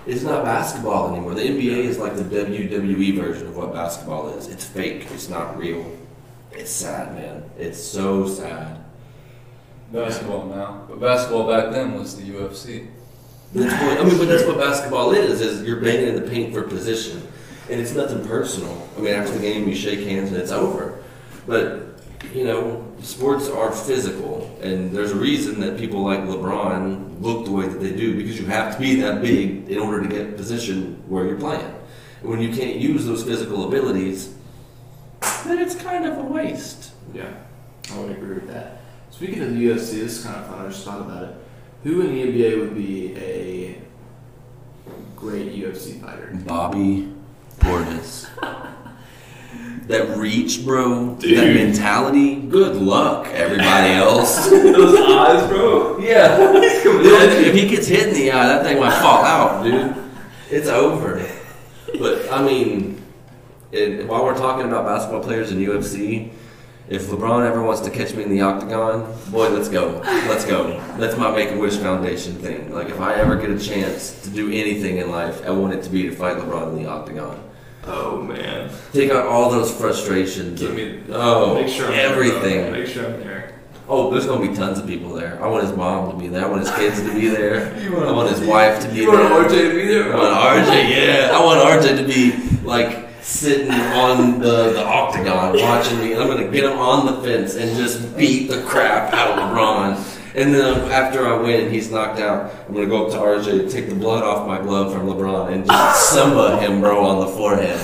It's 0.06 0.24
not 0.24 0.44
basketball 0.44 1.14
anymore. 1.14 1.36
The 1.36 1.42
NBA 1.42 1.86
is 1.86 1.98
like 1.98 2.16
the 2.16 2.24
WWE 2.24 3.16
version 3.16 3.48
of 3.48 3.56
what 3.56 3.74
basketball 3.74 4.30
is. 4.30 4.48
It's 4.48 4.66
fake, 4.66 5.08
it's 5.12 5.30
not 5.30 5.58
real. 5.58 5.86
It's 6.52 6.72
sad, 6.72 7.16
man. 7.16 7.44
It's 7.58 7.82
so 7.82 8.28
sad. 8.28 8.79
Basketball 9.92 10.46
now, 10.46 10.86
but 10.88 11.00
basketball 11.00 11.48
back 11.48 11.72
then 11.72 11.94
was 11.94 12.16
the 12.16 12.24
UFC. 12.24 12.88
That's 13.54 13.74
what, 13.82 14.00
I 14.00 14.04
mean, 14.04 14.18
but 14.18 14.28
that's 14.28 14.46
what 14.46 14.58
basketball 14.58 15.12
is, 15.12 15.42
is 15.42 15.64
you're 15.64 15.82
banging 15.82 16.10
in 16.10 16.16
the 16.16 16.30
paint 16.30 16.54
for 16.54 16.64
position. 16.64 17.28
And 17.70 17.80
it's 17.80 17.94
nothing 17.94 18.26
personal. 18.28 18.88
I 18.98 19.02
mean, 19.02 19.14
after 19.14 19.34
the 19.34 19.40
game, 19.40 19.68
you 19.68 19.76
shake 19.76 20.00
hands 20.00 20.32
and 20.32 20.38
it's 20.38 20.52
over. 20.52 21.04
But, 21.48 22.02
you 22.34 22.44
know, 22.44 22.86
sports 23.02 23.48
are 23.48 23.72
physical. 23.72 24.56
And 24.62 24.92
there's 24.92 25.12
a 25.12 25.16
reason 25.16 25.60
that 25.62 25.78
people 25.78 26.04
like 26.04 26.22
LeBron 26.22 27.22
look 27.22 27.46
the 27.46 27.52
way 27.52 27.68
that 27.68 27.80
they 27.80 27.96
do 27.96 28.16
because 28.16 28.40
you 28.40 28.46
have 28.48 28.74
to 28.76 28.80
be 28.80 28.96
that 29.02 29.22
big 29.22 29.70
in 29.70 29.80
order 29.80 30.02
to 30.02 30.08
get 30.08 30.38
position 30.38 31.02
where 31.08 31.26
you're 31.26 31.40
playing. 31.40 31.76
When 32.22 32.42
you 32.42 32.54
can't 32.54 32.78
use 32.78 33.06
those 33.06 33.24
physical 33.24 33.68
abilities, 33.68 34.34
then 35.46 35.60
it's 35.60 35.76
kind 35.76 36.06
of 36.06 36.18
a 36.18 36.24
waste. 36.24 36.92
Yeah, 37.14 37.32
I 37.92 38.00
would 38.00 38.12
agree 38.12 38.36
with 38.36 38.48
that. 38.48 38.79
Speaking 39.20 39.44
of 39.44 39.54
the 39.54 39.66
UFC, 39.68 40.00
this 40.00 40.20
is 40.20 40.24
kind 40.24 40.38
of 40.38 40.48
fun. 40.48 40.66
I 40.66 40.70
just 40.70 40.86
thought 40.86 41.02
about 41.02 41.24
it. 41.24 41.36
Who 41.84 42.00
in 42.00 42.16
the 42.16 42.24
NBA 42.24 42.58
would 42.58 42.74
be 42.74 43.14
a 43.18 43.82
great 45.18 45.54
UFC 45.54 46.00
fighter? 46.00 46.32
Bobby 46.46 47.12
Portis. 47.58 48.30
that 49.88 50.18
reach, 50.18 50.64
bro. 50.64 51.16
That 51.16 51.54
mentality. 51.54 52.36
Good 52.36 52.78
luck, 52.78 53.28
everybody 53.28 53.92
else. 53.92 54.50
Those 54.52 54.98
eyes, 54.98 55.50
bro. 55.50 56.00
yeah. 56.00 56.38
Dude, 56.84 57.46
if 57.46 57.54
he 57.54 57.68
gets 57.68 57.88
hit 57.88 58.08
in 58.08 58.14
the 58.14 58.32
eye, 58.32 58.48
that 58.48 58.64
thing 58.64 58.80
might 58.80 59.02
fall 59.02 59.26
out, 59.26 59.66
dude. 59.66 59.98
It's 60.50 60.70
over. 60.70 61.30
But 62.00 62.32
I 62.32 62.42
mean, 62.42 63.04
it, 63.74 64.08
while 64.08 64.24
we're 64.24 64.38
talking 64.38 64.66
about 64.66 64.86
basketball 64.86 65.24
players 65.24 65.52
in 65.52 65.58
UFC, 65.58 66.32
if 66.90 67.08
LeBron 67.08 67.46
ever 67.48 67.62
wants 67.62 67.82
to 67.82 67.90
catch 67.90 68.14
me 68.16 68.24
in 68.24 68.30
the 68.30 68.42
octagon, 68.42 69.14
boy, 69.30 69.50
let's 69.50 69.70
go. 69.70 70.02
Let's 70.04 70.46
go. 70.46 70.80
That's 70.98 71.16
my 71.18 71.32
Make 71.32 71.52
a 71.52 71.58
Wish 71.58 71.78
Foundation 71.78 72.34
thing. 72.36 72.74
Like, 72.74 72.90
if 72.90 73.00
I 73.00 73.14
ever 73.16 73.36
get 73.36 73.50
a 73.52 73.60
chance 73.60 74.22
to 74.24 74.30
do 74.30 74.48
anything 74.52 74.98
in 74.98 75.12
life, 75.12 75.46
I 75.46 75.52
want 75.52 75.74
it 75.74 75.84
to 75.84 75.90
be 75.90 76.04
to 76.04 76.12
fight 76.16 76.38
LeBron 76.38 76.70
in 76.76 76.84
the 76.84 76.90
octagon. 76.90 77.40
Oh 77.86 78.22
man. 78.22 78.70
Take 78.94 79.10
out 79.12 79.26
all 79.26 79.50
those 79.50 79.72
frustrations. 79.74 80.60
Give 80.60 80.76
me. 80.76 81.02
oh, 81.12 81.56
Make 81.56 81.70
sure 81.70 81.86
I'm 81.88 81.94
there, 81.94 82.12
everything. 82.12 82.72
Make 82.72 82.88
sure 82.88 83.06
I'm 83.06 83.20
there. 83.22 83.56
Oh, 83.88 84.12
there's 84.12 84.28
gonna 84.28 84.48
be 84.48 84.54
tons 84.56 84.78
of 84.78 84.86
people 84.86 85.14
there. 85.14 85.44
I 85.44 85.48
want 85.48 85.64
his 85.64 85.76
mom 85.76 86.12
to 86.12 86.18
be 86.18 86.28
there. 86.28 86.46
I 86.46 86.48
want 86.48 86.62
his 86.62 86.70
kids 86.76 87.02
to 87.02 87.12
be 87.14 87.28
there. 87.28 87.74
I 88.06 88.12
want 88.12 88.30
his 88.30 88.48
wife 88.48 88.80
to 88.84 88.90
be 88.90 88.98
You 88.98 89.12
there. 89.12 89.32
want 89.32 89.48
RJ 89.52 89.62
to 89.72 89.76
be 89.76 89.88
there? 89.88 90.14
I 90.14 90.16
want 90.18 90.68
RJ, 90.68 90.90
yeah. 90.96 91.32
I 91.36 91.44
want 91.44 91.84
RJ 91.84 91.98
to 91.98 92.04
be 92.06 92.60
like 92.64 93.09
sitting 93.30 93.72
on 93.72 94.40
the, 94.40 94.74
the 94.74 94.84
octagon 94.84 95.56
watching 95.60 96.00
me. 96.00 96.14
And 96.14 96.22
I'm 96.22 96.28
gonna 96.28 96.48
get 96.50 96.64
him 96.64 96.80
on 96.80 97.06
the 97.06 97.22
fence 97.22 97.56
and 97.56 97.78
just 97.78 98.18
beat 98.18 98.50
the 98.50 98.64
crap 98.64 99.14
out 99.14 99.38
of 99.38 99.50
LeBron. 99.50 100.16
And 100.36 100.54
then 100.54 100.92
after 100.92 101.28
I 101.28 101.38
win 101.38 101.66
and 101.66 101.74
he's 101.74 101.92
knocked 101.92 102.20
out, 102.20 102.52
I'm 102.68 102.74
gonna 102.74 102.88
go 102.88 103.06
up 103.06 103.12
to 103.12 103.18
RJ, 103.18 103.72
take 103.72 103.90
the 103.90 103.96
blood 103.96 104.24
off 104.24 104.48
my 104.48 104.60
glove 104.60 104.92
from 104.92 105.08
LeBron, 105.08 105.54
and 105.54 105.66
just 105.66 106.10
Simba 106.12 106.60
him, 106.60 106.82
bro, 106.82 107.06
on 107.06 107.20
the 107.26 107.32
forehead. 107.34 107.80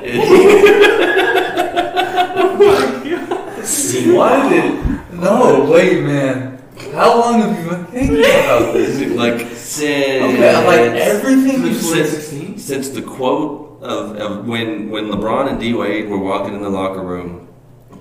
seen 3.64 4.14
Why 4.14 4.48
did? 4.50 5.12
No, 5.14 5.64
wait, 5.70 6.02
man. 6.02 6.62
How 6.92 7.18
long 7.18 7.40
have 7.40 7.58
you 7.58 7.70
been 7.70 7.84
thinking 7.86 8.18
about 8.20 8.72
this? 8.74 9.00
like 9.12 9.40
since 9.56 10.34
Okay, 10.34 10.66
like 10.66 11.00
everything 11.00 11.62
Since 11.62 11.80
said. 11.80 12.06
2016? 12.06 12.58
since 12.58 12.88
the 12.90 13.02
quote 13.02 13.69
of, 13.80 14.16
of 14.16 14.46
when 14.46 14.90
when 14.90 15.06
LeBron 15.06 15.50
and 15.50 15.60
D 15.60 15.74
Wade 15.74 16.08
were 16.08 16.18
walking 16.18 16.54
in 16.54 16.62
the 16.62 16.68
locker 16.68 17.02
room 17.02 17.48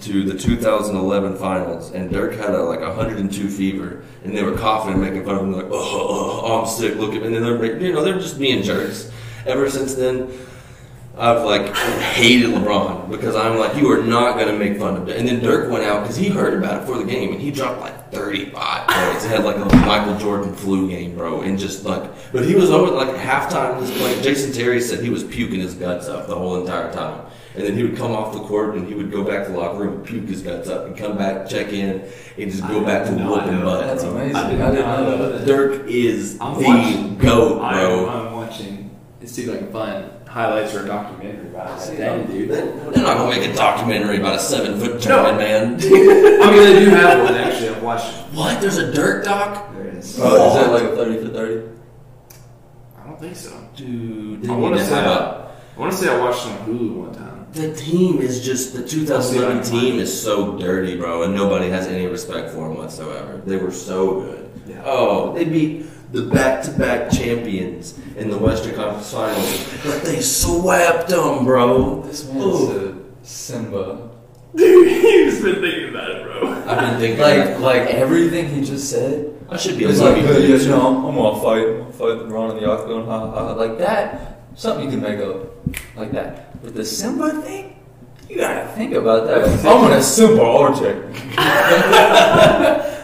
to 0.02 0.24
the 0.24 0.38
2011 0.38 1.36
finals, 1.36 1.92
and 1.92 2.10
Dirk 2.12 2.36
had 2.36 2.52
a, 2.52 2.64
like 2.64 2.80
102 2.80 3.50
fever, 3.50 4.04
and 4.24 4.36
they 4.36 4.44
were 4.44 4.56
coughing 4.56 4.94
and 4.94 5.02
making 5.02 5.26
fun 5.26 5.36
of 5.36 5.42
him, 5.42 5.52
like, 5.52 5.66
oh, 5.66 5.72
oh, 5.72 6.42
oh, 6.44 6.62
I'm 6.62 6.68
sick, 6.68 6.96
look 6.96 7.14
at 7.14 7.22
me, 7.22 7.28
and 7.28 7.36
then 7.36 7.44
they're 7.44 7.80
you 7.82 7.94
know 7.94 8.04
they're 8.04 8.20
just 8.20 8.40
being 8.40 8.64
jerks. 8.64 9.12
Ever 9.46 9.70
since 9.70 9.96
then. 9.96 10.32
I've 11.18 11.44
like 11.44 11.76
hated 11.76 12.52
LeBron 12.52 13.10
because 13.12 13.36
I'm 13.36 13.58
like, 13.58 13.76
you 13.76 13.92
are 13.92 14.02
not 14.02 14.38
gonna 14.40 14.58
make 14.58 14.78
fun 14.78 14.96
of 14.96 15.10
it. 15.10 15.18
And 15.18 15.28
then 15.28 15.42
Dirk 15.42 15.70
went 15.70 15.84
out 15.84 16.02
because 16.04 16.16
he 16.16 16.30
heard 16.30 16.54
about 16.54 16.78
it 16.78 16.80
before 16.86 16.98
the 16.98 17.10
game 17.12 17.34
and 17.34 17.42
he 17.42 17.52
dropped 17.52 17.82
like 17.82 18.12
35 18.12 18.88
points. 18.88 19.24
He 19.26 19.30
had 19.30 19.44
like 19.44 19.58
a 19.58 19.76
Michael 19.86 20.18
Jordan 20.18 20.54
flu 20.56 20.88
game, 20.88 21.16
bro, 21.16 21.42
and 21.42 21.60
just 21.60 21.84
like, 21.84 22.10
but 22.32 22.46
he 22.46 22.56
was 22.56 22.70
over 22.72 22.92
like 22.92 23.10
at 23.10 23.18
halftime. 23.52 23.76
He 23.76 23.82
was 23.82 23.92
playing. 23.98 24.24
Jason 24.24 24.54
Terry 24.54 24.80
said 24.80 25.04
he 25.04 25.10
was 25.10 25.24
puking 25.26 25.60
his 25.60 25.74
guts 25.74 26.08
up 26.08 26.28
the 26.28 26.36
whole 26.36 26.62
entire 26.62 26.92
time. 26.94 27.26
And 27.56 27.64
then 27.68 27.76
he 27.76 27.84
would 27.84 27.98
come 27.98 28.12
off 28.12 28.32
the 28.34 28.40
court 28.42 28.76
and 28.76 28.88
he 28.88 28.94
would 28.94 29.12
go 29.12 29.24
back 29.24 29.46
to 29.48 29.52
the 29.52 29.58
locker 29.58 29.80
room 29.80 29.96
and 29.96 30.06
puke 30.06 30.28
his 30.30 30.42
guts 30.42 30.70
up 30.70 30.86
and 30.86 30.96
come 30.96 31.18
back, 31.18 31.50
check 31.50 31.74
in, 31.74 32.02
and 32.38 32.52
just 32.52 32.66
go 32.68 32.86
back 32.86 33.06
to 33.08 33.12
No, 33.12 33.34
I 33.36 33.44
whooping 33.46 33.62
butt. 33.62 33.86
That's 33.88 34.04
bro. 34.04 34.14
amazing. 34.16 34.36
I 34.38 34.46
I, 34.46 34.50
did 34.50 34.58
didn't 34.58 34.80
not 34.86 35.00
know 35.02 35.18
know 35.18 35.32
that. 35.32 35.38
that. 35.40 35.48
Dirk 35.48 35.88
is 35.88 36.38
I'm 36.40 36.58
the 36.62 36.66
watching. 36.68 37.18
goat, 37.18 37.62
I, 37.62 37.82
bro. 37.82 38.10
I'm 38.10 38.34
watching. 38.34 38.92
It 39.20 39.28
seems 39.28 39.50
like 39.50 39.62
a 39.62 39.66
fun 39.66 40.10
highlights 40.30 40.76
or 40.76 40.84
a 40.84 40.88
documentary 40.88 41.48
about 41.50 41.82
See, 41.82 41.94
it. 41.94 41.98
Dang, 41.98 42.28
dude. 42.28 42.50
They're 42.52 43.04
not 43.04 43.18
gonna 43.18 43.30
make 43.36 43.50
a 43.50 43.54
documentary 43.54 44.18
about 44.20 44.36
a 44.36 44.40
seven 44.40 44.80
foot 44.80 45.02
German 45.02 45.38
man. 45.38 45.74
I 45.82 46.52
mean, 46.52 46.64
they 46.64 46.86
do 46.86 46.90
have 46.92 47.24
one 47.24 47.34
actually. 47.34 47.70
I've 47.70 47.82
watched 47.84 48.08
it. 48.16 48.26
what? 48.34 48.62
There's 48.62 48.78
a 48.78 48.94
Dirk 48.94 49.26
doc? 49.26 49.74
There 49.74 49.88
is. 49.88 49.96
it 49.96 50.00
is. 50.00 50.20
Oh, 50.22 50.48
is 50.48 50.54
that 50.54 50.72
like 50.72 50.84
a 50.84 50.96
30 50.96 51.26
for 51.28 51.34
30? 51.34 51.70
I 52.98 53.08
don't 53.08 53.20
think 53.20 53.36
so. 53.36 53.68
Dude, 53.76 54.48
I 54.50 54.56
want 54.56 54.76
to 54.76 54.82
to 54.82 54.86
say 54.88 54.96
have 54.96 55.06
I, 55.08 55.16
a- 55.16 55.50
I 55.76 55.80
want 55.80 55.92
to 55.94 55.98
say 55.98 56.10
I 56.14 56.20
watched 56.20 56.46
it 56.46 56.52
on 56.52 56.58
Hulu 56.68 56.94
one 56.96 57.14
time. 57.16 57.48
The 57.54 57.74
team 57.74 58.20
is 58.20 58.46
just 58.46 58.76
the 58.76 58.86
2011 58.88 59.64
team 59.64 59.98
is 60.00 60.22
so 60.22 60.58
dirty, 60.60 60.96
bro, 60.96 61.24
and 61.24 61.34
nobody 61.34 61.70
has 61.70 61.88
any 61.88 62.06
respect 62.06 62.52
for 62.52 62.68
them 62.68 62.78
whatsoever. 62.78 63.42
They 63.46 63.58
were 63.58 63.72
so 63.72 64.22
good. 64.22 64.52
Yeah. 64.68 64.84
Oh, 64.86 65.34
they 65.34 65.46
beat 65.46 65.86
the 66.12 66.24
back-to-back 66.24 67.12
champions 67.12 67.98
in 68.18 68.30
the 68.30 68.38
Western 68.38 68.76
Conference 68.76 69.12
Finals, 69.14 69.68
but 69.84 70.02
they 70.04 70.20
swept 70.22 71.10
them, 71.10 71.46
bro. 71.46 72.02
This 72.02 72.28
man 72.28 72.42
a 72.42 72.96
Simba. 73.26 74.10
Dude, 74.56 74.88
he's 75.02 75.42
been 75.44 75.56
thinking 75.62 75.90
about 75.90 76.10
it, 76.12 76.24
bro. 76.24 76.48
I've 76.68 76.80
been 76.80 77.00
thinking, 77.00 77.20
Like, 77.22 77.60
like 77.60 77.90
everything 77.94 78.50
he 78.50 78.62
just 78.64 78.90
said. 78.90 79.36
I 79.50 79.58
should 79.58 79.78
be 79.78 79.86
a 79.86 79.90
It's 79.90 80.00
like, 80.00 80.16
movie 80.18 80.28
hey, 80.28 80.34
yeah, 80.34 80.40
producer. 80.48 80.70
no, 80.70 80.88
I'm, 80.88 81.06
I'm 81.06 81.16
gonna 81.16 81.42
fight. 81.42 81.68
I'm 81.68 81.78
gonna 81.80 81.92
fight 81.94 82.28
LeBron 82.28 82.52
in 82.52 82.64
the 82.64 82.70
octagon. 82.72 83.06
Ha, 83.06 83.20
ha, 83.20 83.32
ha. 83.32 83.52
Like 83.54 83.78
that, 83.80 84.42
something 84.56 84.86
you 84.86 84.92
can 84.92 85.02
make 85.02 85.20
up 85.20 85.38
like 85.96 86.12
that. 86.12 86.62
But 86.64 86.74
the 86.76 86.86
Simba 86.86 87.32
thing, 87.42 87.76
you 88.28 88.38
gotta 88.38 88.68
think 88.74 88.94
about 88.94 89.26
that. 89.28 89.44
I'm 89.66 89.82
gonna 89.82 90.02
Simba 90.04 90.42
RJ. 90.42 91.38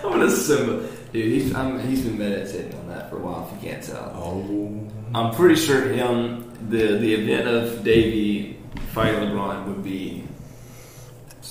I'm 0.03 0.11
gonna 0.11 0.29
Simba. 0.29 0.87
Dude, 1.13 1.25
he's, 1.31 1.55
I'm, 1.55 1.79
he's 1.87 2.01
been 2.01 2.17
meditating 2.17 2.73
on 2.77 2.81
that 2.81 2.84
for 3.15 3.21
a 3.21 3.25
while, 3.25 3.47
if 3.47 3.63
you 3.63 3.69
can't 3.69 3.83
tell. 3.83 4.11
Oh, 4.15 4.91
I'm 5.13 5.33
pretty 5.33 5.55
sure 5.55 5.81
him, 5.87 6.51
the, 6.69 6.97
the 6.97 7.13
event 7.13 7.47
of 7.47 7.83
Davey 7.83 8.59
fighting 8.93 9.29
LeBron 9.29 9.65
would 9.67 9.83
be. 9.83 10.23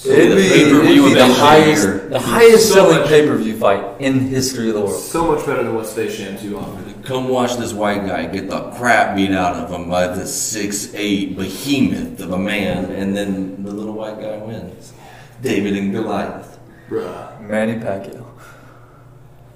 It'd 0.06 0.36
be, 0.36 0.44
it'd 0.44 0.82
be 0.82 1.14
the 1.14 1.32
highest, 1.32 1.84
here. 1.84 2.08
the 2.08 2.20
highest 2.20 2.68
So 2.68 2.74
selling 2.74 3.08
pay 3.08 3.26
per 3.26 3.36
view 3.36 3.56
fight 3.56 4.00
in 4.00 4.20
history 4.20 4.68
of 4.68 4.74
the 4.74 4.80
world. 4.80 5.00
So 5.00 5.32
much 5.32 5.46
better 5.46 5.62
than 5.62 5.74
what 5.74 5.86
Space 5.86 6.18
Jam 6.18 6.36
2 6.36 6.58
offered. 6.58 7.04
come 7.04 7.28
watch 7.28 7.56
this 7.56 7.72
white 7.72 8.04
guy 8.04 8.26
get 8.26 8.50
the 8.50 8.70
crap 8.72 9.16
beat 9.16 9.30
out 9.30 9.54
of 9.54 9.70
him 9.70 9.88
by 9.88 10.08
this 10.08 10.34
six 10.34 10.92
eight 10.94 11.36
behemoth 11.36 12.20
of 12.20 12.32
a 12.32 12.38
man, 12.38 12.90
and 12.90 13.16
then 13.16 13.62
the 13.64 13.72
little 13.72 13.94
white 13.94 14.20
guy 14.20 14.36
wins. 14.38 14.92
David 15.40 15.76
and 15.76 15.92
Goliath. 15.92 16.58
Bruh. 16.90 17.40
Manny 17.40 17.74
Pacquiao. 17.74 18.26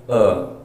Uh, 0.09 0.58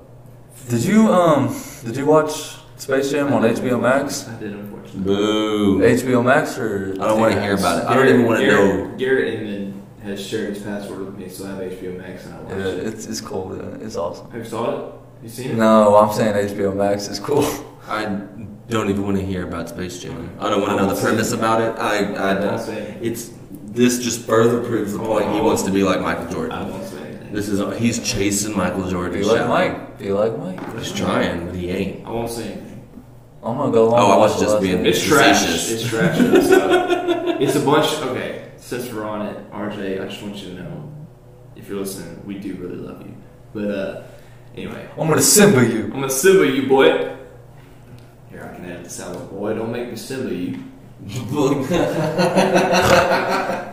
did 0.69 0.83
you 0.83 1.07
um 1.11 1.55
did 1.85 1.95
you 1.97 2.05
watch 2.05 2.55
Space 2.77 3.11
Jam 3.11 3.31
on 3.33 3.43
HBO 3.43 3.79
Max? 3.81 4.27
I 4.27 4.39
did, 4.39 4.53
unfortunately. 4.53 5.03
Boo. 5.03 5.79
HBO 5.79 6.23
Max 6.23 6.57
or? 6.57 6.93
I 6.99 7.07
don't 7.07 7.19
want 7.19 7.33
to 7.33 7.41
hear 7.41 7.55
about 7.55 7.83
it. 7.83 7.85
I 7.89 7.93
don't 7.95 8.07
even 8.07 8.25
want 8.25 8.39
to 8.41 8.47
know. 8.47 8.57
Garrett, 8.57 8.97
Garrett 8.97 9.33
Inman 9.35 9.81
has 10.03 10.25
shared 10.25 10.53
his 10.55 10.63
password 10.63 10.99
with 11.05 11.15
me, 11.17 11.29
so 11.29 11.45
I 11.45 11.49
have 11.49 11.57
HBO 11.59 11.97
Max 11.97 12.25
and 12.25 12.33
I 12.35 12.37
watched 12.41 12.55
Yeah, 12.57 12.65
it. 12.65 12.87
it's 12.87 13.05
it's 13.05 13.21
cool. 13.21 13.55
Yeah. 13.55 13.85
It's 13.85 13.95
awesome. 13.95 14.29
Have 14.31 14.43
you 14.43 14.49
saw 14.49 14.87
it? 14.87 14.93
You 15.23 15.29
seen 15.29 15.51
it? 15.51 15.55
No, 15.57 15.95
I'm 15.97 16.11
saying 16.13 16.33
HBO 16.57 16.75
Max 16.75 17.07
is 17.07 17.19
cool. 17.19 17.45
I 17.87 18.05
don't 18.69 18.89
even 18.89 19.03
want 19.03 19.17
to 19.17 19.25
hear 19.25 19.43
about 19.47 19.69
Space 19.69 20.01
Jam. 20.01 20.29
I 20.39 20.49
don't 20.49 20.61
want 20.61 20.77
to 20.77 20.85
know 20.85 20.93
the 20.93 20.99
premise 21.01 21.31
about 21.33 21.61
it. 21.61 21.77
I, 21.79 22.13
I 22.13 22.31
I 22.31 22.33
don't. 22.35 22.59
say. 22.59 22.97
It's 23.01 23.31
this 23.51 23.99
just 24.03 24.25
further 24.25 24.61
proves 24.63 24.93
the 24.93 24.99
point. 24.99 25.31
He 25.33 25.41
wants 25.41 25.63
to 25.63 25.71
be 25.71 25.83
like 25.83 25.99
Michael 26.01 26.27
I 26.27 26.31
Jordan. 26.31 26.69
won't 26.69 26.83
say 26.85 26.95
anything. 26.97 27.02
This 27.33 27.49
is 27.49 27.59
he's 27.79 27.97
chasing 28.07 28.55
Michael 28.55 28.87
Jordan. 28.87 29.19
Be 29.19 29.25
like 29.25 29.47
Mike. 29.47 29.97
Be 29.97 30.13
like 30.13 30.37
Mike. 30.37 30.77
He's 30.77 30.91
trying, 30.91 31.47
but 31.47 31.55
he 31.55 31.71
ain't. 31.71 32.05
I 32.05 32.11
won't 32.11 32.29
say 32.29 32.43
anything. 32.43 32.87
I'm 33.41 33.57
gonna 33.57 33.71
go 33.71 33.89
home. 33.89 33.99
Oh, 33.99 34.11
I 34.11 34.17
was 34.17 34.39
just 34.39 34.53
last 34.53 34.61
being- 34.61 34.77
one. 34.77 34.85
It's 34.85 35.03
trash. 35.03 35.71
It's 35.71 35.87
trash. 35.87 36.19
It's, 36.19 36.51
uh, 36.51 37.37
it's 37.39 37.55
a 37.55 37.59
bunch. 37.61 37.91
Okay, 38.03 38.51
since 38.57 38.93
we're 38.93 39.03
on 39.03 39.25
it, 39.25 39.51
RJ, 39.51 39.99
I 39.99 40.07
just 40.09 40.21
want 40.21 40.35
you 40.35 40.53
to 40.55 40.61
know, 40.61 40.91
if 41.55 41.67
you're 41.67 41.79
listening, 41.79 42.23
we 42.23 42.37
do 42.37 42.53
really 42.53 42.75
love 42.75 43.01
you. 43.01 43.15
But 43.51 43.71
uh, 43.71 44.03
anyway, 44.55 44.87
I'm 44.91 45.07
gonna 45.07 45.19
Simba 45.19 45.65
you. 45.67 45.85
I'm 45.85 46.01
gonna 46.01 46.11
Simba 46.11 46.45
you, 46.45 46.67
boy. 46.69 47.15
Here, 48.29 48.47
I 48.47 48.55
can 48.55 48.63
edit 48.65 48.83
this 48.83 49.01
out. 49.01 49.31
Boy, 49.31 49.55
don't 49.55 49.71
make 49.71 49.89
me 49.89 49.95
Simba 49.95 50.35
you. 50.35 50.63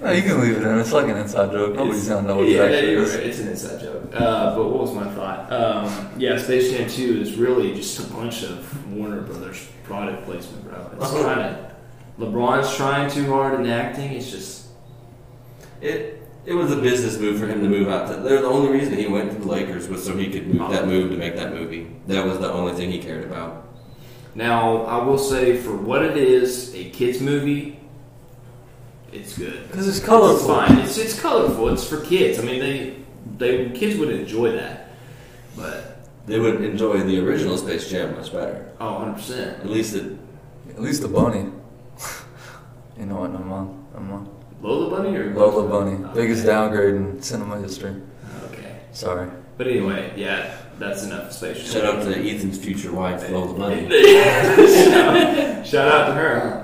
No, 0.00 0.10
you 0.12 0.22
can 0.22 0.40
leave 0.40 0.56
it 0.56 0.62
in. 0.62 0.78
It's 0.78 0.92
like 0.92 1.08
an 1.08 1.16
inside 1.18 1.52
joke. 1.52 1.74
Nobody's 1.74 2.08
gonna 2.08 2.26
know 2.26 2.36
what 2.38 2.48
yeah, 2.48 2.62
it 2.64 2.72
actually 2.74 2.92
you're 2.92 3.02
is. 3.02 3.14
right. 3.14 3.26
It's 3.26 3.38
an 3.40 3.48
inside 3.48 3.80
joke. 3.80 4.10
Uh, 4.14 4.56
but 4.56 4.64
what 4.70 4.80
was 4.80 4.94
my 4.94 5.06
thought? 5.12 5.52
Um, 5.52 6.10
yeah, 6.16 6.38
Space 6.38 6.70
Jam 6.72 6.88
2 6.88 7.20
is 7.20 7.36
really 7.36 7.74
just 7.74 7.98
a 7.98 8.10
bunch 8.12 8.42
of 8.44 8.92
Warner 8.94 9.20
Brothers 9.20 9.68
product 9.84 10.24
placement, 10.24 10.64
bro. 10.64 10.90
It's 10.94 11.04
Uh-huh. 11.04 11.22
kind 11.34 11.40
of 11.40 11.56
LeBron's 12.18 12.74
trying 12.76 13.10
too 13.10 13.26
hard 13.26 13.60
in 13.60 13.66
acting. 13.68 14.12
It's 14.12 14.30
just 14.30 14.68
It 15.82 16.16
it 16.46 16.54
was 16.54 16.72
a 16.72 16.76
business 16.76 17.18
move 17.18 17.38
for 17.38 17.46
him 17.46 17.60
to 17.60 17.68
move 17.68 17.88
out. 17.88 18.08
To, 18.08 18.14
the 18.22 18.42
only 18.44 18.70
reason 18.72 18.94
he 18.96 19.06
went 19.06 19.30
to 19.32 19.38
the 19.38 19.46
Lakers 19.46 19.88
was 19.88 20.02
so 20.02 20.16
he 20.16 20.30
could 20.30 20.46
move 20.46 20.70
that 20.70 20.86
move 20.86 21.10
to 21.10 21.16
make 21.18 21.36
that 21.36 21.52
movie. 21.52 21.86
That 22.06 22.24
was 22.24 22.38
the 22.38 22.50
only 22.50 22.72
thing 22.72 22.90
he 22.90 22.98
cared 22.98 23.24
about. 23.24 23.66
now. 24.34 24.84
I 24.84 25.04
will 25.04 25.18
say, 25.18 25.58
for 25.58 25.76
what 25.76 26.02
it 26.02 26.16
is, 26.16 26.74
a 26.74 26.88
kids 26.90 27.20
movie. 27.20 27.76
It's 29.12 29.36
good. 29.36 29.66
Because 29.68 29.88
it's 29.88 30.00
colorful. 30.04 30.36
It's 30.36 30.46
colorful. 30.46 30.74
fine. 30.76 30.84
It's 30.84 30.98
it's 30.98 31.20
colorful. 31.20 31.68
It's 31.70 31.84
for 31.86 32.00
kids. 32.04 32.38
I 32.38 32.42
mean, 32.42 32.60
they 32.60 32.96
they 33.38 33.70
kids 33.70 33.98
would 33.98 34.10
enjoy 34.10 34.52
that. 34.52 34.88
But 35.56 36.04
They 36.26 36.38
would 36.38 36.62
enjoy 36.62 37.00
the 37.00 37.18
original 37.26 37.56
Space 37.58 37.90
Jam 37.90 38.14
much 38.16 38.32
better. 38.32 38.70
oh, 38.80 38.94
100 38.94 39.14
percent. 39.14 39.60
At 39.60 39.68
least 39.70 39.94
it. 39.96 40.16
At 40.70 40.80
least 40.80 41.02
the 41.02 41.08
bunny. 41.08 41.50
you 42.98 43.06
know 43.06 43.16
what? 43.16 43.30
I'm 43.30 43.50
on. 43.52 43.86
I'm 43.96 44.12
on. 44.12 44.36
Lola 44.62 44.90
Bunny 44.96 45.16
or 45.16 45.34
Lola 45.34 45.66
Bunny. 45.68 46.04
Okay. 46.04 46.14
Biggest 46.14 46.44
downgrade 46.46 46.94
in 46.94 47.20
cinema 47.22 47.58
history. 47.60 47.96
Okay. 48.52 48.76
Sorry. 48.92 49.28
But 49.56 49.66
anyway, 49.68 50.12
yeah, 50.16 50.56
that's 50.78 51.02
enough 51.02 51.32
Space 51.32 51.58
Jam. 51.58 51.82
Shout 51.82 51.84
out 51.96 52.04
to 52.04 52.10
Ethan's 52.18 52.58
future 52.58 52.92
wife, 52.92 53.28
Lola 53.30 53.54
Bunny. 53.58 53.88
shout, 53.90 55.66
shout 55.66 55.88
out 55.88 56.06
to 56.08 56.12
her. 56.14 56.59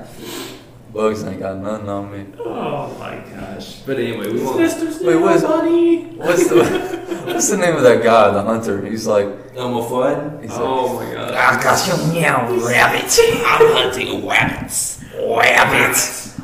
Bugs 0.96 1.22
ain't 1.24 1.40
got 1.40 1.58
nothing 1.58 1.88
on 1.90 2.10
me. 2.10 2.24
Oh 2.38 2.88
my 2.98 3.16
gosh. 3.30 3.80
But 3.80 3.98
anyway, 3.98 4.32
we 4.32 4.42
won't. 4.42 4.56
Wait, 4.56 5.16
what's, 5.16 5.42
what's 5.42 6.48
the 6.48 7.22
what's 7.26 7.48
the 7.50 7.58
name 7.58 7.76
of 7.76 7.82
that 7.82 8.02
guy, 8.02 8.30
the 8.30 8.42
hunter? 8.42 8.80
He's 8.82 9.06
like, 9.06 9.26
Elmo 9.54 9.82
Fudd? 9.82 10.40
he's 10.40 10.52
like 10.52 10.60
Oh 10.62 10.94
my 10.98 11.12
god. 11.12 11.34
I 11.34 11.62
got 11.62 11.86
you 11.86 11.96
meow 12.14 12.48
rabbit. 12.66 13.14
I'm 13.44 13.72
hunting 13.74 14.26
rabbits. 14.26 15.04
Rabbit. 15.14 15.98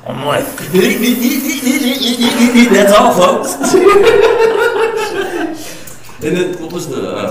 I'm 0.07 0.27
with. 0.27 0.73
That's 2.73 2.93
all, 2.93 3.15
folks. 3.15 3.55
and 6.23 6.37
then 6.37 6.59
what 6.63 6.73
was 6.73 6.89
the 6.89 7.11
uh, 7.11 7.31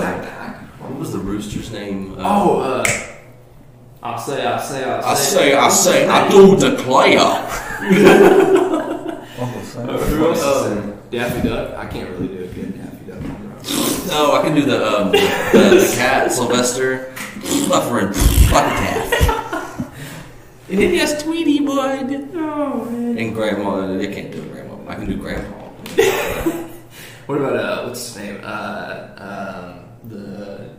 what 0.80 0.98
was 0.98 1.12
the 1.12 1.18
rooster's 1.20 1.70
name? 1.70 2.14
Uh, 2.18 2.22
Oh, 2.24 2.60
uh. 2.60 2.84
I'll 4.02 4.18
say, 4.18 4.44
I'll 4.44 4.58
say, 4.58 4.84
I'll 4.84 5.04
I 5.04 5.14
say. 5.14 5.36
say, 5.36 5.54
I 5.54 5.68
say, 5.68 6.08
I 6.08 6.28
do 6.28 6.56
declare. 6.56 7.18
Uncle 9.38 9.62
Sam. 9.62 9.88
Uh, 9.90 9.98
who 9.98 10.26
else 10.28 10.38
is 10.40 10.72
Um. 10.78 10.98
Daffy 11.10 11.48
Duck? 11.48 11.76
I 11.78 11.86
can't 11.86 12.08
really 12.10 12.28
do 12.28 12.44
a 12.44 12.46
good 12.48 12.76
Daffy 12.78 13.04
Duck. 13.06 13.20
bro. 13.20 14.06
No, 14.08 14.32
I 14.32 14.42
can 14.42 14.54
do 14.54 14.62
the 14.64 14.84
um, 14.86 15.10
the, 15.12 15.18
the 15.18 15.92
cat 15.96 16.32
Sylvester 16.32 17.12
Fluffer 17.40 18.12
cat. 18.50 19.92
And 20.68 20.78
then 20.80 20.94
yes, 20.94 21.22
Tweety 21.22 21.60
Bud. 21.60 22.12
Oh 22.34 22.84
man. 22.86 23.18
And 23.18 23.34
Grandma, 23.34 23.86
they 23.96 24.12
can't 24.12 24.32
do 24.32 24.42
Grandma. 24.48 24.76
I 24.90 24.94
can 24.96 25.06
do 25.06 25.16
Grandpa. 25.16 25.68
What 27.26 27.38
about 27.38 27.56
uh, 27.56 27.84
what's 27.86 28.04
his 28.08 28.16
name? 28.16 28.40
Uh, 28.42 29.06
um, 29.16 30.08
the 30.10 30.70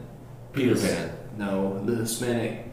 Peter 0.52 0.76
Pan. 0.76 1.10
no, 1.38 1.80
the 1.86 1.96
Hispanic. 1.96 2.68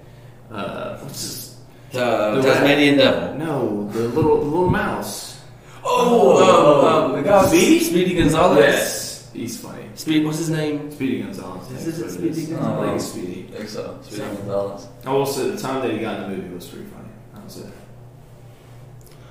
Uh, 0.50 0.98
what's 0.98 1.20
his? 1.22 1.56
Uh, 1.94 2.34
The 2.36 2.42
Tasmanian 2.42 2.98
Devil. 2.98 3.34
No, 3.38 3.88
the 3.92 4.08
little 4.08 4.38
the 4.38 4.44
little 4.44 4.70
mouse. 4.70 5.40
Oh, 5.84 6.38
um, 6.42 7.12
um, 7.16 7.22
the 7.22 7.28
guy- 7.28 7.46
Speedy? 7.46 7.80
Speedy 7.80 8.14
Gonzales. 8.14 8.58
Yes, 8.58 9.30
he's 9.32 9.60
funny. 9.60 9.84
Speed, 9.94 10.24
what's 10.26 10.38
his 10.38 10.50
name? 10.50 10.90
Speedy 10.90 11.22
Gonzales. 11.22 11.70
Is 11.72 11.98
it 12.00 12.10
Speedy. 12.10 12.46
Gonzales? 12.46 12.82
I 12.82 12.88
think 12.90 13.00
Speedy. 13.00 13.48
I 13.54 13.56
think 13.58 13.68
so. 13.68 13.98
Speedy 14.02 14.22
So- 14.22 14.34
Gonzales. 14.36 14.88
I 15.06 15.12
will 15.12 15.26
say 15.26 15.50
the 15.50 15.56
time 15.58 15.82
that 15.82 15.90
he 15.92 15.98
got 15.98 16.20
in 16.20 16.30
the 16.30 16.36
movie 16.36 16.54
was 16.54 16.66
pretty 16.66 16.86
funny. 16.86 17.08
That 17.34 17.44
was 17.44 17.56
it. 17.58 17.66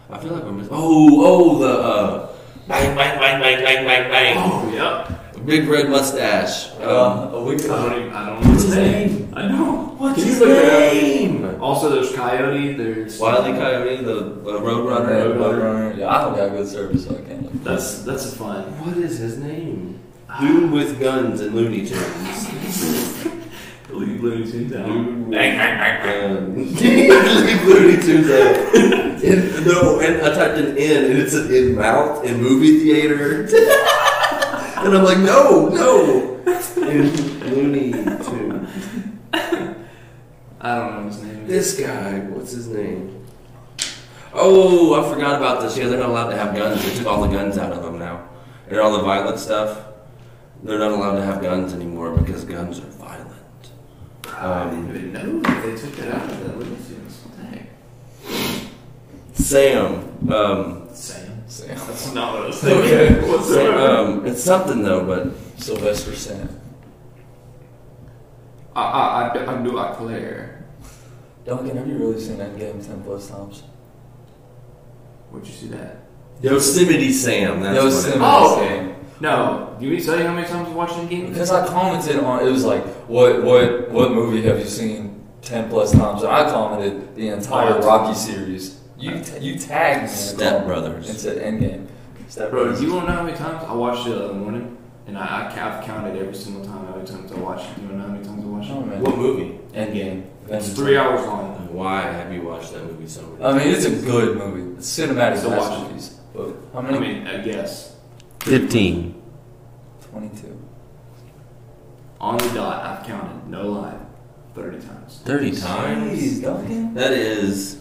I 0.09 0.17
feel 0.17 0.33
like 0.33 0.43
we're 0.43 0.51
missing. 0.53 0.73
Oh, 0.73 1.25
oh, 1.25 1.59
the 1.59 1.69
uh, 1.79 2.29
bang, 2.67 2.95
bang, 2.95 3.19
bang, 3.19 3.41
bang, 3.41 3.63
bang, 3.63 3.85
bang, 3.85 4.09
bang. 4.09 4.37
Oh, 4.39 4.71
yep. 4.73 5.18
Big 5.49 5.67
red 5.67 5.89
mustache. 5.89 6.69
Um, 6.79 6.83
Uh, 6.87 7.29
a 7.33 7.43
week 7.43 7.61
I 7.63 7.67
don't 7.67 7.91
ago. 7.91 7.99
even. 7.99 8.13
I 8.13 8.25
don't 8.29 8.41
know 8.43 8.49
What's 8.51 8.63
his 8.63 8.75
name? 8.75 9.33
I 9.35 9.47
know. 9.47 9.95
what's 9.97 10.15
Can 10.15 10.23
you 10.25 10.31
his 10.31 10.39
look 10.41 10.49
it 10.49 10.65
up? 10.65 10.93
name? 10.93 11.61
Also, 11.61 11.89
there's 11.89 12.13
Coyote. 12.15 12.73
There's 12.73 13.19
Wiley 13.19 13.51
Coyote, 13.53 14.03
the 14.03 14.17
uh, 14.17 14.61
Roadrunner. 14.61 15.09
Roadrunner. 15.09 15.37
Roadrunner. 15.37 15.97
Yeah, 15.97 16.15
I 16.15 16.21
don't 16.21 16.35
got 16.35 16.51
good 16.51 16.67
service, 16.67 17.05
so 17.05 17.15
I 17.17 17.21
can't 17.27 17.43
look. 17.43 17.63
That's 17.63 18.03
that's 18.03 18.31
a 18.31 18.35
fun. 18.37 18.63
What 18.85 18.97
is 18.97 19.17
his 19.17 19.37
name? 19.37 19.99
Dude 20.39 20.71
with 20.71 20.99
guns 20.99 21.41
and 21.41 21.55
Looney 21.55 21.85
Tunes. 21.87 23.25
Leave 23.89 24.21
Looney 24.23 24.49
Tunes 24.51 24.73
out. 24.75 24.85
Dude 24.85 25.31
bang, 25.31 25.57
bang, 25.57 25.77
bang, 25.79 26.03
bang. 26.03 26.55
Leave 26.75 27.63
Looney 27.65 27.97
Tunes 28.01 28.29
out. 28.29 28.75
And- 29.25 29.49
no, 29.65 29.99
and 29.99 30.21
I 30.21 30.33
typed 30.33 30.57
an 30.59 30.77
N 30.77 31.05
and 31.11 31.17
it's 31.19 31.33
an 31.33 31.51
in 31.53 31.75
mouth 31.75 32.23
in 32.23 32.39
movie 32.41 32.79
theater. 32.83 33.47
And 34.85 34.97
I'm 34.97 35.03
like, 35.03 35.19
no, 35.19 35.69
no. 35.69 36.41
Looney 36.45 37.91
Tunes. 37.91 38.69
I 40.61 40.75
don't 40.75 40.95
know 40.95 41.03
his 41.07 41.23
name. 41.23 41.47
This 41.47 41.79
guy, 41.79 42.19
what's 42.19 42.51
his 42.51 42.67
name? 42.67 43.25
Oh, 44.33 45.01
I 45.01 45.13
forgot 45.13 45.35
about 45.37 45.61
this. 45.61 45.77
Yeah, 45.77 45.87
they're 45.87 45.99
not 45.99 46.09
allowed 46.09 46.29
to 46.29 46.37
have 46.37 46.55
guns. 46.55 46.83
They 46.83 46.95
took 46.95 47.07
all 47.07 47.21
the 47.21 47.27
guns 47.27 47.57
out 47.57 47.71
of 47.71 47.83
them 47.83 47.97
now. 47.97 48.27
And 48.67 48.79
all 48.79 48.91
the 48.97 49.03
violent 49.03 49.39
stuff. 49.39 49.85
They're 50.63 50.79
not 50.79 50.91
allowed 50.91 51.15
to 51.15 51.23
have 51.23 51.41
guns 51.41 51.73
anymore 51.73 52.15
because 52.17 52.43
guns 52.43 52.79
are 52.79 52.83
violent. 52.83 53.29
I 54.27 54.69
didn't 54.69 54.89
even 54.89 55.13
know 55.13 55.39
that 55.41 55.63
they 55.65 55.75
took 55.75 55.95
that 55.95 56.13
out 56.13 56.29
of 56.29 56.39
the 56.43 56.57
Looney 56.57 56.75
Tunes. 56.87 57.21
What 57.23 57.37
the 57.37 57.45
heck? 57.45 57.67
Sam. 59.33 60.31
Um, 60.31 60.88
Sam. 61.67 61.77
Sam. 61.77 61.87
That's 61.87 62.13
not 62.13 62.33
what 62.33 62.43
I 62.43 62.47
was 62.47 62.63
Okay. 62.63 63.07
thinking. 63.07 63.21
Sam 63.23 63.31
Whatsoever. 63.31 63.79
um, 63.79 64.25
it's 64.25 64.43
something 64.43 64.83
though, 64.83 65.03
but 65.05 65.61
Sylvester 65.61 66.15
Sam. 66.15 66.49
I, 68.75 68.81
I, 68.81 69.27
I, 69.37 69.45
I 69.55 69.61
knew 69.61 69.77
I 69.77 69.93
Claire. 69.93 70.65
Duncan, 71.45 71.75
have 71.77 71.87
you 71.87 71.97
really 71.97 72.19
seen 72.19 72.37
that 72.37 72.57
game 72.57 72.81
10 72.81 73.01
plus 73.03 73.29
times? 73.29 73.63
Where'd 75.31 75.45
you 75.45 75.51
see 75.53 75.67
that? 75.69 75.97
Yosemite 76.41 77.11
Sam. 77.11 77.61
That's 77.61 77.81
Yosemite 77.83 78.19
what 78.19 78.27
it 78.27 78.43
Oh! 78.43 78.59
Sam. 78.59 78.95
No. 79.19 79.75
Do 79.79 79.85
you 79.85 79.91
mean 79.91 80.01
tell 80.05 80.17
you 80.17 80.25
how 80.25 80.33
many 80.33 80.47
times 80.47 80.69
I 80.69 80.71
watched 80.71 80.95
the 80.95 81.05
game? 81.07 81.27
Because 81.29 81.51
I 81.51 81.67
commented 81.67 82.17
on 82.17 82.45
it 82.45 82.49
was 82.49 82.63
like, 82.63 82.85
what 83.09 83.43
what 83.43 83.89
what 83.91 84.11
movie 84.11 84.41
have 84.43 84.59
you 84.59 84.65
seen 84.65 85.21
ten 85.41 85.69
plus 85.69 85.91
times? 85.91 86.21
And 86.23 86.31
I 86.31 86.49
commented 86.49 87.15
the 87.15 87.27
entire 87.29 87.73
Oh. 87.75 87.81
Rocky 87.85 88.15
series. 88.15 88.78
You 88.99 89.23
ta- 89.23 89.37
you 89.37 89.57
tagged 89.57 90.03
me 90.03 90.07
in 90.09 90.13
a 90.13 90.17
Step 90.17 90.65
Brothers. 90.65 91.09
and 91.09 91.17
said 91.17 91.37
Endgame. 91.37 91.87
Step 92.27 92.51
Bro, 92.51 92.63
Brothers. 92.63 92.79
do 92.81 92.87
you 92.87 92.93
want 92.93 93.05
to 93.07 93.11
know 93.11 93.17
how 93.19 93.23
many 93.23 93.37
times 93.37 93.63
I 93.67 93.73
watched 93.73 94.07
it 94.07 94.11
the 94.11 94.25
other 94.25 94.33
morning? 94.33 94.77
And 95.07 95.17
I, 95.17 95.47
I, 95.47 95.51
have 95.51 95.83
counted 95.85 96.15
every 96.17 96.35
single 96.35 96.63
time 96.63 96.85
how 96.85 96.95
many 96.95 97.07
times 97.07 97.31
I 97.31 97.35
watched 97.35 97.65
it. 97.71 97.75
Do 97.77 97.81
you 97.81 97.87
want 97.87 97.93
to 97.93 97.97
know 97.97 98.07
how 98.07 98.13
many 98.13 98.25
times 98.25 98.43
I 98.43 98.47
watched 98.47 98.69
it? 98.69 98.73
Oh 98.73 98.81
man. 98.81 99.01
What 99.01 99.17
movie? 99.17 99.59
Endgame. 99.73 100.25
It's 100.49 100.73
three 100.73 100.97
hours 100.97 101.25
long. 101.25 101.55
Why 101.73 102.01
have 102.01 102.31
you 102.33 102.41
watched 102.43 102.73
that 102.73 102.83
movie 102.83 103.07
so 103.07 103.21
many 103.21 103.37
times? 103.41 103.55
I 103.55 103.57
mean, 103.65 103.73
it's 103.75 103.85
a 103.85 104.05
good 104.05 104.37
movie. 104.37 104.77
It's 104.77 104.99
cinematic 104.99 105.37
So 105.37 105.49
watch 105.49 105.59
it. 105.59 105.79
masterpiece. 105.81 106.19
But 106.35 106.55
how 106.73 106.79
I 106.79 106.91
many? 106.91 106.99
mean, 106.99 107.27
I 107.27 107.37
guess. 107.41 107.95
15. 108.41 109.21
Twenty-two. 110.11 110.59
On 112.19 112.37
the 112.37 112.49
dot, 112.49 112.83
I've 112.85 113.05
counted, 113.07 113.47
no 113.47 113.69
lie, 113.69 113.97
30 114.55 114.79
times. 114.81 115.21
30 115.23 115.51
times? 115.51 116.19
Jeez, 116.19 116.41
Duncan. 116.41 116.93
That 116.93 117.13
is 117.13 117.77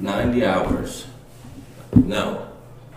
90 0.00 0.44
hours. 0.44 1.06
No. 1.94 2.48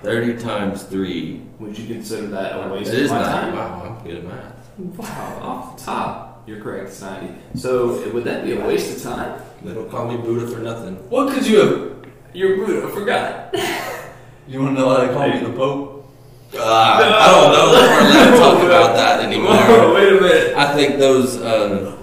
30 0.04 0.42
times 0.42 0.84
3. 0.84 1.42
Would 1.60 1.78
you 1.78 1.88
consider 1.96 2.28
that 2.28 2.54
a 2.54 2.74
waste 2.74 2.94
It 2.94 3.00
is 3.00 3.12
of 3.12 3.18
my 3.18 3.24
90. 3.24 3.32
time? 3.42 3.56
Wow, 3.56 3.98
I'm 4.00 4.08
good 4.08 4.18
at 4.18 4.24
math. 4.24 4.70
Wow, 4.78 5.40
off 5.42 5.78
the 5.78 5.84
top. 5.84 6.44
You're 6.48 6.62
correct, 6.62 6.90
it's 6.90 7.02
90. 7.02 7.34
So, 7.56 8.08
would 8.12 8.24
that 8.26 8.44
be 8.46 8.54
a 8.54 8.66
waste 8.66 8.96
of 8.98 9.02
time? 9.04 9.42
They 9.64 9.74
don't 9.74 9.90
call 9.90 10.08
me 10.08 10.18
Buddha 10.18 10.48
for 10.48 10.60
nothing. 10.62 10.96
What 11.10 11.34
could 11.34 11.48
you 11.48 11.58
have? 11.60 12.06
You're 12.34 12.58
Buddha, 12.58 12.88
I 12.88 12.92
forgot. 12.92 13.56
You 14.48 14.62
want 14.62 14.76
to 14.76 14.80
know 14.82 14.86
why 14.86 15.08
they 15.08 15.12
call 15.12 15.28
me 15.28 15.40
the 15.40 15.54
Pope? 15.58 15.92
Uh, 16.56 16.62
I 16.62 17.32
don't 17.32 17.52
know 17.52 17.74
if 17.74 17.90
we're 17.90 18.00
allowed 18.08 18.32
to 18.32 18.38
talk 18.38 18.64
about 18.64 18.96
that 18.96 19.26
anymore. 19.26 19.94
wait 19.94 20.08
a 20.16 20.22
minute. 20.22 20.56
I 20.56 20.74
think 20.76 21.00
those 21.00 21.38
uh, 21.42 21.98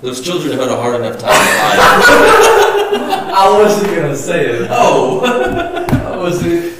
those 0.00 0.20
children 0.22 0.52
have 0.52 0.60
had 0.60 0.70
a 0.70 0.80
hard 0.80 1.00
enough 1.00 1.18
time. 1.18 2.54
I 2.94 3.58
wasn't 3.58 3.94
gonna 3.94 4.16
say 4.16 4.46
it. 4.46 4.68
oh, 4.70 5.20
I 5.24 6.16
wasn't. 6.16 6.74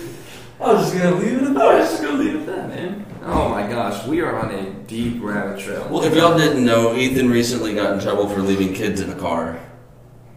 I 0.61 0.73
was 0.73 0.91
just 0.91 0.97
gonna 1.03 1.17
leave 1.17 1.35
it 1.39 1.43
at 1.45 1.55
that. 1.55 1.63
I 1.63 1.79
was 1.79 1.91
just 1.91 2.03
gonna 2.03 2.19
leave 2.19 2.35
it 2.35 2.41
at 2.41 2.47
that, 2.47 2.69
man. 2.69 3.07
Oh 3.25 3.49
my 3.49 3.69
gosh, 3.69 4.07
we 4.07 4.21
are 4.21 4.39
on 4.39 4.53
a 4.55 4.71
deep 4.87 5.19
rabbit 5.23 5.61
trail. 5.61 5.87
well, 5.91 6.03
if 6.05 6.15
y'all 6.15 6.37
didn't 6.37 6.65
know, 6.65 6.97
Ethan 6.97 7.29
recently 7.31 7.75
got 7.75 7.93
in 7.93 8.01
trouble 8.01 8.29
for 8.29 8.41
leaving 8.41 8.73
kids 8.75 9.01
in 9.01 9.11
a 9.11 9.15
car. 9.15 9.61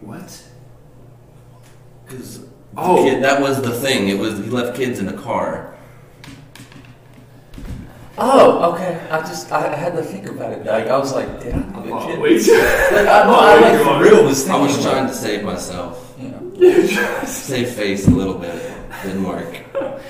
What? 0.00 0.42
Because 2.06 2.40
Oh. 2.76 3.02
kid, 3.04 3.22
that 3.22 3.40
was 3.40 3.60
the 3.62 3.70
thing. 3.72 4.08
It 4.08 4.18
was 4.18 4.38
he 4.38 4.44
left 4.50 4.76
kids 4.76 4.98
in 4.98 5.08
a 5.08 5.12
car. 5.12 5.71
Oh, 8.18 8.74
okay. 8.74 9.00
I 9.10 9.18
just 9.20 9.50
I 9.50 9.74
had 9.74 9.94
to 9.96 10.02
think 10.02 10.26
about 10.26 10.52
it. 10.52 10.66
Like 10.66 10.88
I 10.88 10.98
was 10.98 11.12
like, 11.14 11.40
did 11.40 11.54
I 11.74 11.80
leave 11.80 11.92
Oh, 11.92 12.20
wait. 12.20 12.46
Like, 12.46 13.08
I, 13.08 13.24
no, 13.24 13.34
I 13.34 13.60
like 13.60 13.82
for 13.82 14.02
real 14.02 14.24
was 14.24 14.46
I 14.48 14.52
thinking. 14.52 14.66
was 14.66 14.78
about 14.84 14.92
trying 14.92 15.06
to 15.08 15.14
save 15.14 15.44
myself, 15.44 16.14
Yeah. 16.18 17.24
save 17.24 17.70
face 17.70 18.06
a 18.06 18.10
little 18.10 18.34
bit. 18.34 18.70
Didn't 19.02 19.24
work. 19.24 19.58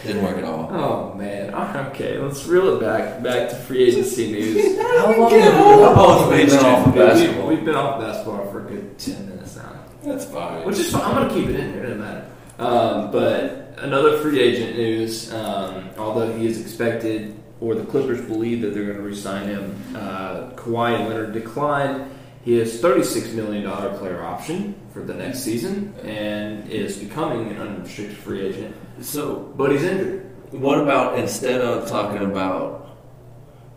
Didn't 0.04 0.22
work 0.24 0.36
at 0.36 0.44
all. 0.44 0.68
Oh 0.72 1.14
man. 1.14 1.54
Okay, 1.92 2.18
let's 2.18 2.44
reel 2.46 2.76
it 2.76 2.80
back 2.80 3.22
back 3.22 3.48
to 3.50 3.54
free 3.56 3.84
agency 3.84 4.32
news. 4.36 4.76
How 4.78 5.12
long 5.16 5.30
have 5.30 5.32
we, 5.32 5.38
how 5.40 5.94
long 5.94 6.30
have 6.30 6.38
we 6.38 6.46
been 6.46 6.64
off 6.64 6.86
of 6.86 6.94
We- 6.94 7.00
we- 7.00 7.06
basketball? 7.06 7.46
We've 7.46 7.64
been 7.64 7.74
off 7.76 8.00
basketball 8.00 8.50
for 8.50 8.66
a 8.66 8.68
good 8.68 8.98
ten 8.98 9.28
minutes 9.28 9.54
now. 9.56 9.72
That's 10.02 10.24
fine. 10.24 10.66
Which 10.66 10.78
is 10.78 10.90
fine. 10.90 11.02
I'm 11.02 11.14
gonna 11.28 11.32
keep 11.34 11.48
it 11.50 11.60
in 11.60 11.72
here. 11.72 11.84
It 11.84 11.86
doesn't 11.86 12.00
matter. 12.00 12.26
Um, 12.58 13.10
but 13.12 13.74
another 13.78 14.18
free 14.18 14.40
agent 14.40 14.76
news. 14.76 15.32
Um, 15.32 15.88
although 15.96 16.36
he 16.36 16.46
is 16.46 16.60
expected, 16.60 17.36
or 17.62 17.76
the 17.76 17.84
Clippers 17.84 18.20
believe 18.22 18.60
that 18.60 18.74
they're 18.74 18.86
going 18.86 18.96
to 18.96 19.02
re-sign 19.02 19.46
him, 19.46 19.80
uh, 19.94 20.50
Kawhi 20.56 21.08
Leonard 21.08 21.32
declined 21.32 22.10
his 22.44 22.80
36 22.80 23.32
million 23.34 23.62
dollar 23.62 23.96
player 23.98 24.24
option 24.24 24.74
for 24.92 25.00
the 25.00 25.14
next 25.14 25.40
season 25.40 25.94
and 26.02 26.68
is 26.68 26.98
becoming 26.98 27.50
an 27.52 27.60
unrestricted 27.60 28.16
free 28.18 28.40
agent. 28.44 28.74
so 29.00 29.52
But 29.56 29.70
he's 29.70 29.84
injured. 29.84 30.28
What 30.50 30.80
about 30.80 31.20
instead 31.20 31.60
of 31.60 31.88
talking 31.88 32.22
about 32.28 32.96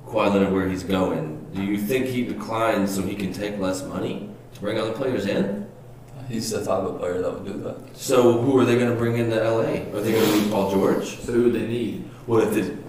Kawhi 0.08 0.34
Leonard 0.34 0.52
where 0.52 0.68
he's 0.68 0.84
going, 0.84 1.48
do 1.54 1.64
you 1.64 1.78
think 1.78 2.08
he 2.08 2.26
declines 2.26 2.96
so 2.96 3.04
he 3.04 3.16
can 3.16 3.32
take 3.32 3.60
less 3.60 3.84
money 3.84 4.32
to 4.56 4.60
bring 4.62 4.80
other 4.80 4.94
players 4.94 5.28
in? 5.28 5.70
He's 6.28 6.50
the 6.50 6.66
type 6.66 6.84
of 6.84 6.98
player 6.98 7.22
that 7.22 7.32
would 7.32 7.46
do 7.46 7.60
that. 7.62 7.96
So 7.96 8.42
who 8.42 8.58
are 8.58 8.66
they 8.66 8.80
going 8.80 8.90
to 8.90 8.96
bring 8.96 9.20
into 9.20 9.36
LA? 9.36 9.86
Are 9.96 10.02
they 10.02 10.12
going 10.12 10.26
to 10.26 10.32
leave 10.32 10.52
Paul 10.52 10.72
George? 10.72 11.06
So 11.20 11.34
who 11.34 11.44
would 11.44 11.54
they 11.54 11.68
need? 11.68 12.10
What 12.26 12.48
if 12.48 12.58
it's 12.58 12.85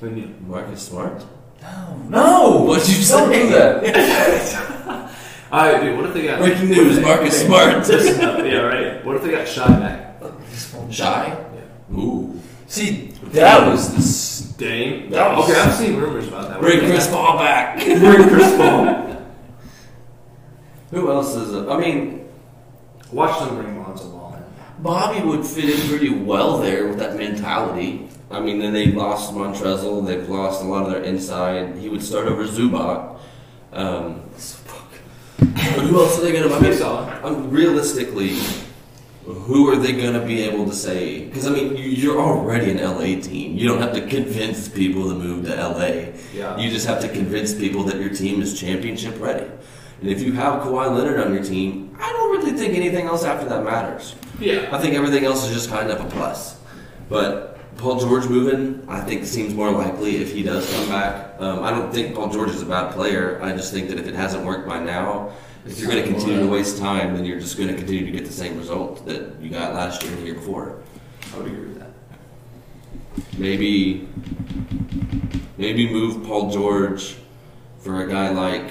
Who 0.00 0.10
need? 0.10 0.40
Marcus 0.46 0.82
Smart? 0.82 1.24
No, 1.62 1.96
no. 2.08 2.64
What'd 2.64 2.88
you 2.88 3.04
Don't 3.06 3.30
say? 3.32 3.42
do 3.42 3.48
that. 3.50 5.14
Right, 5.50 5.80
dude. 5.80 5.96
What 5.96 6.06
if 6.08 6.12
they 6.12 6.24
got 6.26 6.40
Breaking 6.40 6.68
news: 6.68 7.00
Marcus 7.00 7.42
Smart. 7.42 7.88
yeah, 8.46 8.58
right. 8.58 9.02
What 9.04 9.16
if 9.16 9.22
they 9.22 9.30
got 9.30 9.48
Shai 9.48 9.66
back? 9.80 10.22
Shai? 10.90 11.28
Yeah. 11.54 11.96
Ooh. 11.98 12.38
See, 12.66 13.12
that 13.32 13.66
was 13.66 13.90
the. 13.92 13.96
s- 13.98 14.54
Dame. 14.58 15.08
That 15.10 15.34
was- 15.38 15.48
okay, 15.50 15.58
I've 15.58 15.72
seen 15.74 15.96
rumors 15.96 16.28
about 16.28 16.48
that. 16.50 16.60
Bring 16.60 16.80
Chris 16.80 17.08
Paul 17.08 17.38
back. 17.38 17.78
Bring 17.82 18.28
Chris 18.28 18.56
Paul. 18.58 19.16
Who 20.90 21.10
else 21.10 21.34
is? 21.34 21.54
It? 21.54 21.66
I 21.68 21.78
mean, 21.78 22.28
Watch 23.10 23.38
them 23.40 23.56
bring 23.56 23.77
Lonzo 23.77 23.77
Ball 23.77 23.77
in. 23.77 23.77
Bobby 24.80 25.20
would 25.26 25.44
fit 25.44 25.68
in 25.70 25.88
pretty 25.88 26.10
well 26.10 26.58
there 26.58 26.86
with 26.88 26.98
that 26.98 27.16
mentality. 27.16 28.08
I 28.30 28.40
mean, 28.40 28.58
then 28.58 28.72
they 28.72 28.86
lost 28.92 29.32
Montrezl. 29.32 30.06
They've 30.06 30.28
lost 30.28 30.62
a 30.62 30.66
lot 30.66 30.86
of 30.86 30.92
their 30.92 31.02
inside. 31.02 31.76
He 31.78 31.88
would 31.88 32.02
start 32.02 32.26
over 32.26 32.44
Zubac. 32.44 33.18
Um, 33.72 34.22
but 35.38 35.84
who 35.86 36.00
else 36.00 36.18
are 36.18 36.22
they 36.22 36.32
going 36.32 36.48
to? 36.48 36.54
I 37.24 37.30
mean, 37.30 37.50
realistically, 37.50 38.38
who 39.24 39.68
are 39.70 39.76
they 39.76 39.92
going 39.92 40.14
to 40.14 40.24
be 40.24 40.42
able 40.42 40.66
to 40.66 40.72
say? 40.74 41.24
Because 41.26 41.46
I 41.46 41.50
mean, 41.50 41.76
you- 41.76 41.84
you're 41.90 42.20
already 42.20 42.70
an 42.70 42.78
LA 42.78 43.20
team. 43.20 43.56
You 43.56 43.66
don't 43.68 43.80
have 43.80 43.92
to 43.94 44.06
convince 44.06 44.68
people 44.68 45.08
to 45.08 45.14
move 45.14 45.44
to 45.46 45.54
LA. 45.54 46.12
Yeah. 46.34 46.56
You 46.58 46.70
just 46.70 46.86
have 46.86 47.00
to 47.00 47.08
convince 47.08 47.52
people 47.54 47.82
that 47.84 47.96
your 47.96 48.10
team 48.10 48.40
is 48.42 48.58
championship 48.58 49.20
ready. 49.20 49.46
And 50.00 50.08
if 50.10 50.22
you 50.22 50.32
have 50.32 50.62
Kawhi 50.62 50.94
Leonard 50.96 51.20
on 51.20 51.34
your 51.34 51.42
team, 51.42 51.96
I 52.00 52.12
don't 52.12 52.30
really 52.38 52.52
think 52.52 52.74
anything 52.76 53.06
else 53.06 53.24
after 53.24 53.48
that 53.48 53.64
matters. 53.64 54.14
Yeah. 54.38 54.68
I 54.72 54.78
think 54.80 54.94
everything 54.94 55.24
else 55.24 55.46
is 55.46 55.54
just 55.54 55.70
kind 55.70 55.90
of 55.90 56.00
a 56.00 56.08
plus. 56.08 56.58
But 57.08 57.58
Paul 57.78 58.00
George 58.00 58.28
moving, 58.28 58.84
I 58.88 59.00
think 59.00 59.24
seems 59.24 59.54
more 59.54 59.70
likely 59.70 60.16
if 60.16 60.32
he 60.32 60.42
does 60.42 60.70
come 60.72 60.88
back. 60.88 61.34
Um, 61.38 61.62
I 61.62 61.70
don't 61.70 61.92
think 61.92 62.14
Paul 62.14 62.30
George 62.30 62.50
is 62.50 62.62
a 62.62 62.66
bad 62.66 62.92
player. 62.92 63.40
I 63.42 63.52
just 63.52 63.72
think 63.72 63.88
that 63.88 63.98
if 63.98 64.06
it 64.06 64.14
hasn't 64.14 64.44
worked 64.44 64.68
by 64.68 64.80
now, 64.80 65.32
if 65.64 65.78
you're 65.78 65.90
going 65.90 66.02
to 66.02 66.08
continue 66.08 66.40
to 66.40 66.46
waste 66.46 66.78
time, 66.78 67.14
then 67.14 67.24
you're 67.24 67.40
just 67.40 67.56
going 67.56 67.68
to 67.68 67.74
continue 67.76 68.04
to 68.04 68.10
get 68.10 68.24
the 68.24 68.32
same 68.32 68.58
result 68.58 69.04
that 69.06 69.40
you 69.40 69.50
got 69.50 69.74
last 69.74 70.02
year 70.02 70.12
and 70.12 70.22
the 70.22 70.26
year 70.26 70.34
before. 70.34 70.82
I 71.34 71.38
would 71.38 71.46
agree 71.46 71.66
with 71.68 71.78
that. 71.78 71.90
Maybe, 73.38 74.08
maybe 75.56 75.92
move 75.92 76.24
Paul 76.26 76.50
George 76.50 77.16
for 77.78 78.02
a 78.02 78.08
guy 78.08 78.30
like. 78.30 78.70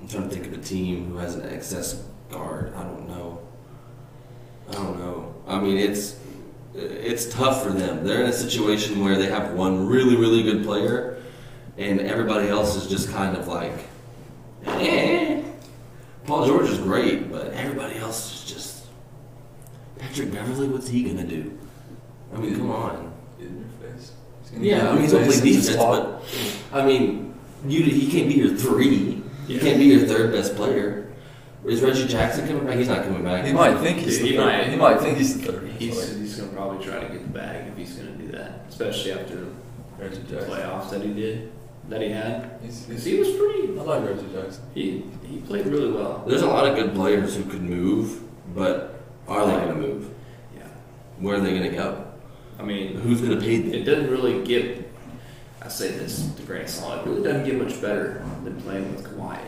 I'm 0.00 0.08
trying 0.08 0.28
to 0.28 0.34
think 0.34 0.46
of 0.46 0.52
a 0.52 0.62
team 0.62 1.10
who 1.10 1.16
has 1.16 1.34
an 1.36 1.48
excess 1.48 2.02
guard. 2.30 2.74
I 2.74 2.82
don't 2.82 3.08
know. 3.08 3.23
I 4.68 4.72
don't 4.72 4.98
know. 4.98 5.34
I 5.46 5.60
mean, 5.60 5.76
it's 5.76 6.16
it's 6.74 7.26
tough 7.26 7.62
for 7.62 7.70
them. 7.70 8.04
They're 8.04 8.22
in 8.22 8.28
a 8.28 8.32
situation 8.32 9.04
where 9.04 9.16
they 9.16 9.26
have 9.26 9.52
one 9.52 9.86
really, 9.86 10.16
really 10.16 10.42
good 10.42 10.64
player, 10.64 11.22
and 11.78 12.00
everybody 12.00 12.48
else 12.48 12.76
is 12.76 12.88
just 12.88 13.10
kind 13.10 13.36
of 13.36 13.46
like, 13.46 13.72
eh. 14.66 15.42
Paul 16.26 16.46
George 16.46 16.70
is 16.70 16.78
great, 16.78 17.30
but 17.30 17.52
everybody 17.52 17.98
else 17.98 18.34
is 18.34 18.50
just 18.50 18.86
Patrick 19.98 20.32
Beverley. 20.32 20.68
What's 20.68 20.88
he 20.88 21.04
gonna 21.04 21.26
do? 21.26 21.56
I 22.34 22.38
mean, 22.38 22.56
come 22.56 22.70
on. 22.70 23.12
In 23.38 23.58
your 23.58 23.90
face. 23.92 24.12
He's 24.42 24.50
gonna 24.50 24.64
Yeah, 24.64 24.90
I 24.90 24.94
mean, 24.94 25.02
he'll 25.08 25.18
play 25.18 25.24
face 25.26 25.38
in 25.38 25.44
the 25.44 25.52
defense, 25.52 25.76
but 25.76 26.22
I 26.72 26.86
mean, 26.86 27.34
you 27.68 27.82
he 27.84 28.10
can't 28.10 28.28
be 28.28 28.34
your 28.34 28.56
three. 28.56 29.22
He 29.46 29.58
can't 29.58 29.78
be 29.78 29.84
your 29.84 30.06
third 30.06 30.32
best 30.32 30.56
player. 30.56 31.03
Is 31.66 31.80
Reggie 31.80 32.06
Jackson 32.06 32.46
coming 32.46 32.66
back? 32.66 32.76
He's 32.76 32.88
not 32.88 33.04
coming 33.04 33.24
back. 33.24 33.44
he 33.46 33.52
might 33.52 33.78
think 33.78 33.98
he's 33.98 34.18
He 34.18 34.32
the 34.32 34.36
third. 34.36 34.46
might. 34.46 34.68
He 34.68 34.76
might 34.76 35.00
think 35.00 35.16
he's 35.18 35.40
the 35.40 35.52
third. 35.52 35.70
He's, 35.78 35.94
Sorry. 36.02 36.18
he's 36.20 36.36
going 36.36 36.50
to 36.50 36.56
probably 36.56 36.84
try 36.84 37.00
to 37.00 37.08
get 37.08 37.22
the 37.22 37.28
bag 37.28 37.68
if 37.68 37.76
he's 37.76 37.94
going 37.94 38.16
to 38.18 38.22
do 38.24 38.32
that, 38.32 38.66
especially 38.68 39.12
after 39.12 39.46
Reggie 39.98 40.16
the 40.18 40.34
Jackson. 40.36 40.50
playoffs 40.50 40.90
that 40.90 41.02
he 41.02 41.12
did, 41.14 41.52
that 41.88 42.02
he 42.02 42.10
had. 42.10 42.58
He's, 42.62 42.82
Because 42.82 43.04
he's, 43.04 43.14
he 43.14 43.18
was 43.18 43.30
pretty. 43.36 43.78
I 43.78 43.82
like 43.82 44.04
Reggie 44.08 44.32
Jackson. 44.32 44.62
He 44.74 45.04
he 45.26 45.38
played 45.40 45.66
really 45.66 45.90
well. 45.90 46.22
There's 46.26 46.42
a 46.42 46.46
lot 46.46 46.66
of 46.66 46.76
good 46.76 46.94
players 46.94 47.34
who 47.36 47.44
could 47.44 47.62
move, 47.62 48.20
but 48.54 49.00
are 49.26 49.46
they 49.46 49.52
going 49.52 49.68
to 49.68 49.74
move? 49.74 50.10
Yeah. 50.56 50.66
Where 51.18 51.36
are 51.36 51.40
they 51.40 51.50
going 51.58 51.70
to 51.70 51.76
go? 51.76 52.04
I 52.58 52.62
mean, 52.62 52.96
Who's 52.96 53.20
going 53.20 53.32
to 53.38 53.40
pay 53.44 53.56
them? 53.62 53.72
it 53.74 53.84
doesn't 53.84 54.10
really 54.10 54.44
get. 54.44 54.90
I 55.62 55.68
say 55.68 55.88
this 55.92 56.30
to 56.36 56.42
Grant 56.42 56.68
Solid. 56.68 57.00
It 57.06 57.10
really 57.10 57.22
doesn't 57.22 57.44
get 57.46 57.54
much 57.60 57.80
better 57.80 58.22
than 58.44 58.60
playing 58.60 58.94
with 58.94 59.04
Kawhi. 59.06 59.38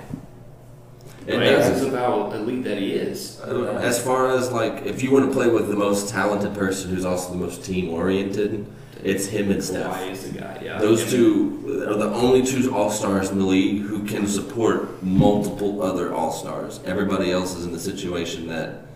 It 1.27 1.37
Right? 1.39 1.57
Because 1.57 1.83
of 1.83 1.93
how 1.93 2.31
elite 2.33 2.63
that 2.65 2.79
he 2.79 2.93
is. 2.93 3.41
As 3.41 4.03
far 4.03 4.31
as 4.31 4.53
like, 4.53 4.87
if 4.87 5.03
you 5.03 5.11
want 5.11 5.27
to 5.27 5.33
play 5.33 5.49
with 5.49 5.69
the 5.69 5.77
most 5.77 6.09
talented 6.09 6.55
person 6.55 6.91
who's 6.91 7.05
also 7.05 7.31
the 7.31 7.39
most 7.39 7.65
team 7.65 7.91
oriented, 7.91 8.67
it's 9.03 9.27
him 9.27 9.51
and 9.51 9.63
Steph. 9.63 9.93
Kawhi 9.93 10.11
is 10.13 10.31
the 10.31 10.39
guy. 10.39 10.61
Yeah. 10.65 10.79
Those 10.79 11.03
Him- 11.03 11.11
two 11.11 11.85
are 11.89 11.95
the 11.97 12.11
only 12.11 12.45
two 12.45 12.73
All 12.75 12.91
Stars 12.91 13.31
in 13.31 13.39
the 13.39 13.45
league 13.45 13.83
who 13.83 14.05
can 14.05 14.27
support 14.27 15.03
multiple 15.03 15.83
other 15.83 16.15
All 16.15 16.33
Stars. 16.33 16.81
Everybody 16.85 17.31
else 17.33 17.57
is 17.57 17.67
in 17.67 17.73
the 17.73 17.79
situation 17.79 18.47
that, 18.49 18.87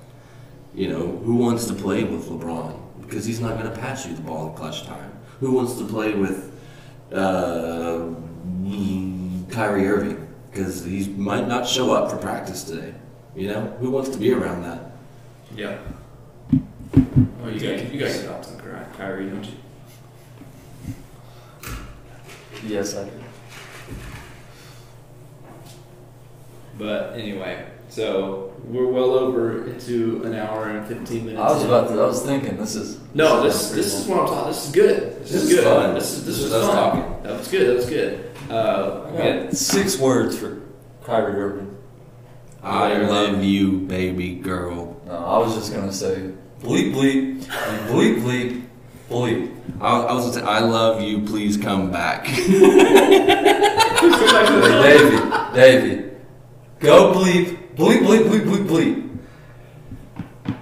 you 0.75 0.89
know, 0.89 1.21
who 1.25 1.35
wants 1.37 1.67
to 1.67 1.75
play 1.75 2.05
with 2.05 2.29
LeBron 2.29 2.77
because 3.03 3.25
he's 3.25 3.41
not 3.41 3.59
going 3.59 3.71
to 3.71 3.77
pass 3.79 4.07
you 4.07 4.15
the 4.15 4.23
ball 4.23 4.49
in 4.51 4.55
clutch 4.55 4.85
time. 4.87 5.13
Who 5.41 5.53
wants 5.53 5.77
to 5.79 5.85
play 5.85 6.15
with 6.15 6.47
uh, 7.13 8.07
Kyrie 9.51 9.89
Irving 9.89 10.29
because 10.61 10.85
he 10.85 11.09
might 11.17 11.49
not 11.49 11.67
show 11.67 11.93
up 11.93 12.11
for 12.11 12.17
practice 12.19 12.65
today. 12.65 12.95
You 13.35 13.49
know, 13.49 13.61
who 13.81 13.91
wants 13.91 14.11
to 14.11 14.19
be 14.19 14.33
around 14.33 14.63
that? 14.65 14.93
Yeah. 15.57 15.79
Well, 17.41 17.51
you 17.53 17.61
got 17.61 17.93
you 17.93 17.99
got 18.01 18.09
your 18.11 18.25
thoughts 18.25 18.53
on 18.53 18.59
Ky- 18.61 18.97
Kyrie, 18.97 19.31
don't 19.31 19.45
you? 19.45 19.53
Yes, 22.67 22.95
I 22.97 23.05
do. 23.05 23.11
But 26.79 27.15
anyway, 27.15 27.67
so 27.89 28.55
we're 28.65 28.87
well 28.87 29.11
over 29.15 29.67
into 29.67 30.23
an 30.25 30.35
hour 30.35 30.69
and 30.71 30.87
fifteen 30.87 31.27
minutes. 31.27 31.41
I 31.43 31.53
was 31.53 31.65
about 31.65 31.89
to. 31.89 31.95
I 32.01 32.07
was 32.07 32.23
thinking 32.23 32.57
this 32.59 32.75
is. 32.75 33.01
No, 33.15 33.45
is 33.45 33.71
this 33.71 33.71
this 33.71 33.95
is 34.01 34.07
what 34.07 34.21
I'm 34.21 34.27
talking. 34.27 34.49
This 34.49 34.67
is 34.67 34.73
good. 34.73 35.21
This, 35.23 35.33
This 35.33 35.43
is 35.43 35.51
is 35.51 35.55
good. 35.57 35.65
fun. 35.65 35.95
This 35.95 36.13
is 36.13 36.27
this, 36.27 36.37
This 36.37 36.39
is 36.39 36.45
is 36.45 36.53
us 36.53 36.67
fun. 36.67 36.77
talking. 36.77 37.23
That 37.23 37.39
was 37.39 37.49
good. 37.49 37.69
That 37.69 37.77
was 37.77 37.87
good. 37.89 38.30
Uh, 38.51 39.07
I 39.07 39.17
got- 39.17 39.43
got 39.45 39.57
six 39.57 39.99
words 39.99 40.37
for 40.37 40.59
Kyrie 41.05 41.41
Irving. 41.41 41.77
I 42.63 42.99
love 42.99 43.43
you, 43.43 43.79
baby 43.79 44.35
girl. 44.35 44.97
No, 45.07 45.13
I 45.17 45.39
was 45.39 45.55
just 45.55 45.73
gonna 45.73 45.93
say 45.93 46.31
bleep 46.63 46.93
bleep, 46.93 47.43
bleep 47.89 48.21
bleep, 48.23 48.63
bleep. 49.09 49.51
I, 49.81 50.01
I 50.01 50.13
was 50.13 50.25
gonna 50.25 50.35
say, 50.35 50.43
I 50.43 50.59
love 50.61 51.01
you. 51.01 51.21
Please 51.21 51.57
come 51.57 51.91
back. 51.91 52.27
Hey, 54.01 54.83
Davey, 54.83 55.19
Davey, 55.55 56.11
go 56.79 57.13
bleep, 57.15 57.75
bleep 57.77 58.01
bleep 58.01 58.25
bleep 58.29 58.45
bleep 58.45 58.67
bleep. 58.67 60.57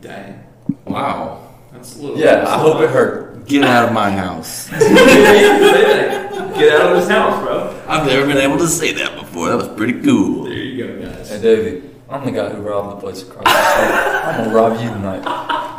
dang, 0.00 0.42
wow. 0.84 1.40
that's 1.72 1.96
a 1.96 2.02
little. 2.02 2.18
Yeah, 2.18 2.44
I 2.48 2.58
hope 2.58 2.80
it 2.80 2.90
hurt. 2.90 3.46
Get 3.46 3.62
out 3.64 3.86
of 3.88 3.92
my 3.94 4.10
house. 4.10 4.68
Get 6.32 6.80
out 6.80 6.92
of 6.92 6.96
this 7.00 7.08
house, 7.08 7.42
bro. 7.42 7.82
I've 7.86 8.06
never 8.06 8.26
been 8.26 8.38
able 8.38 8.58
to 8.58 8.68
say 8.68 8.92
that 8.92 9.18
before. 9.18 9.48
That 9.48 9.56
was 9.56 9.68
pretty 9.68 10.00
cool. 10.00 10.44
There 10.44 10.54
you 10.54 10.86
go, 10.86 11.02
guys. 11.02 11.28
Hey, 11.28 11.40
Davey, 11.42 11.88
I'm 12.08 12.24
the 12.24 12.30
guy 12.30 12.50
who 12.50 12.62
robbed 12.62 12.96
the 12.96 13.00
place 13.00 13.22
across 13.22 13.44
the 13.44 13.50
street. 13.50 14.24
I'm 14.24 14.44
gonna 14.44 14.54
rob 14.54 14.80
you 14.80 14.88
tonight. 14.88 15.68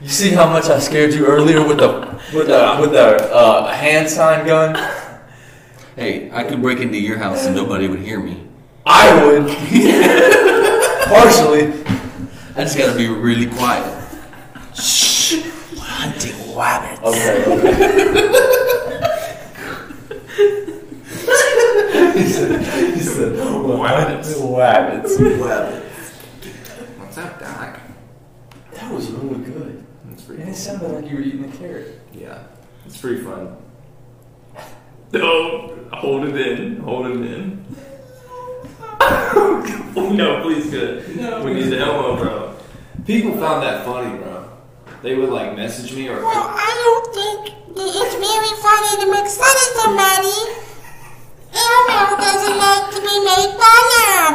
You 0.00 0.08
see 0.08 0.30
how 0.30 0.48
much 0.48 0.66
I 0.66 0.78
scared 0.78 1.12
you 1.12 1.26
earlier 1.26 1.66
with 1.66 1.78
the 1.78 1.88
with 2.32 2.46
the 2.46 2.78
with 2.80 2.92
the 2.92 3.34
uh, 3.34 3.72
hand 3.72 4.08
sign 4.08 4.46
gun? 4.46 4.76
Hey, 5.96 6.30
I 6.32 6.44
could 6.44 6.62
break 6.62 6.78
into 6.78 6.96
your 7.00 7.18
house 7.18 7.44
and 7.46 7.56
nobody 7.56 7.88
would 7.88 7.98
hear 7.98 8.20
me. 8.20 8.46
I 8.86 9.24
would. 9.24 9.48
Partially. 11.08 11.72
I 12.54 12.62
just 12.62 12.78
gotta 12.78 12.96
be 12.96 13.08
really 13.08 13.46
quiet. 13.46 13.92
Shh. 14.76 15.42
We're 15.72 15.80
hunting 15.80 16.56
rabbits. 16.56 17.02
Okay. 17.02 17.44
okay. 17.44 18.54
He 22.18 22.28
said, 22.32 22.94
he 22.94 23.00
said, 23.00 23.32
Wabbits. 23.32 24.34
Wabbits. 24.40 25.18
What's 26.98 27.16
that, 27.16 27.38
Doc? 27.40 27.80
That 28.74 28.92
was 28.92 29.10
really 29.10 29.44
good. 29.44 29.84
That's 30.06 30.22
pretty. 30.22 30.42
And 30.42 30.50
it 30.50 30.54
Cool. 30.54 30.60
sounded 30.60 30.90
like 30.92 31.10
you 31.10 31.16
were 31.16 31.22
eating 31.22 31.44
a 31.44 31.56
carrot. 31.56 32.00
Yeah, 32.12 32.42
it's 32.86 32.96
pretty 33.00 33.22
fun. 33.22 33.56
No, 35.12 35.78
hold 35.92 36.28
it 36.28 36.36
in. 36.36 36.76
Hold 36.80 37.06
it 37.06 37.12
in. 37.12 37.64
no, 40.16 40.40
please, 40.42 40.70
good. 40.70 41.16
No, 41.16 41.42
we 41.44 41.54
need 41.54 41.66
the 41.70 41.78
Elmo, 41.78 42.16
bro. 42.16 42.54
People 43.06 43.32
found 43.38 43.62
that 43.62 43.84
funny, 43.84 44.16
bro. 44.18 44.50
They 45.02 45.14
would 45.14 45.30
like 45.30 45.56
message 45.56 45.94
me 45.94 46.08
or. 46.08 46.16
Well, 46.20 46.26
I 46.50 46.70
don't 46.84 47.14
think 47.14 47.54
it's 47.76 48.14
very 48.14 48.52
funny 48.60 49.04
to 49.04 49.10
make 49.12 49.28
fun 49.30 49.56
of 49.56 49.70
somebody. 49.80 50.38
Elmo 51.54 52.16
doesn't 52.16 52.58
like 52.58 52.90
to 52.94 53.00
be 53.00 53.16
made 53.24 53.52
fun 53.58 53.86
of. 54.28 54.34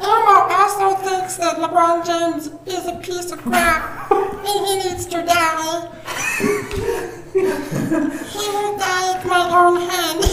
Elmo 0.00 0.36
also 0.54 0.96
thinks 1.04 1.36
that 1.36 1.56
LeBron 1.56 2.04
James 2.06 2.46
is 2.66 2.86
a 2.86 2.96
piece 2.96 3.30
of 3.32 3.38
crap 3.42 4.10
and 4.10 4.66
he 4.66 4.76
needs 4.88 5.06
to 5.06 5.22
die. 5.24 5.88
he 7.32 8.48
will 8.48 8.76
die 8.78 9.14
at 9.16 9.26
my 9.26 9.42
own 9.50 9.76
hand. 9.88 10.24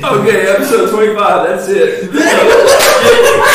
Okay, 0.00 0.46
episode 0.46 0.90
twenty-five. 0.90 1.48
That's 1.48 1.68
it. 1.68 3.54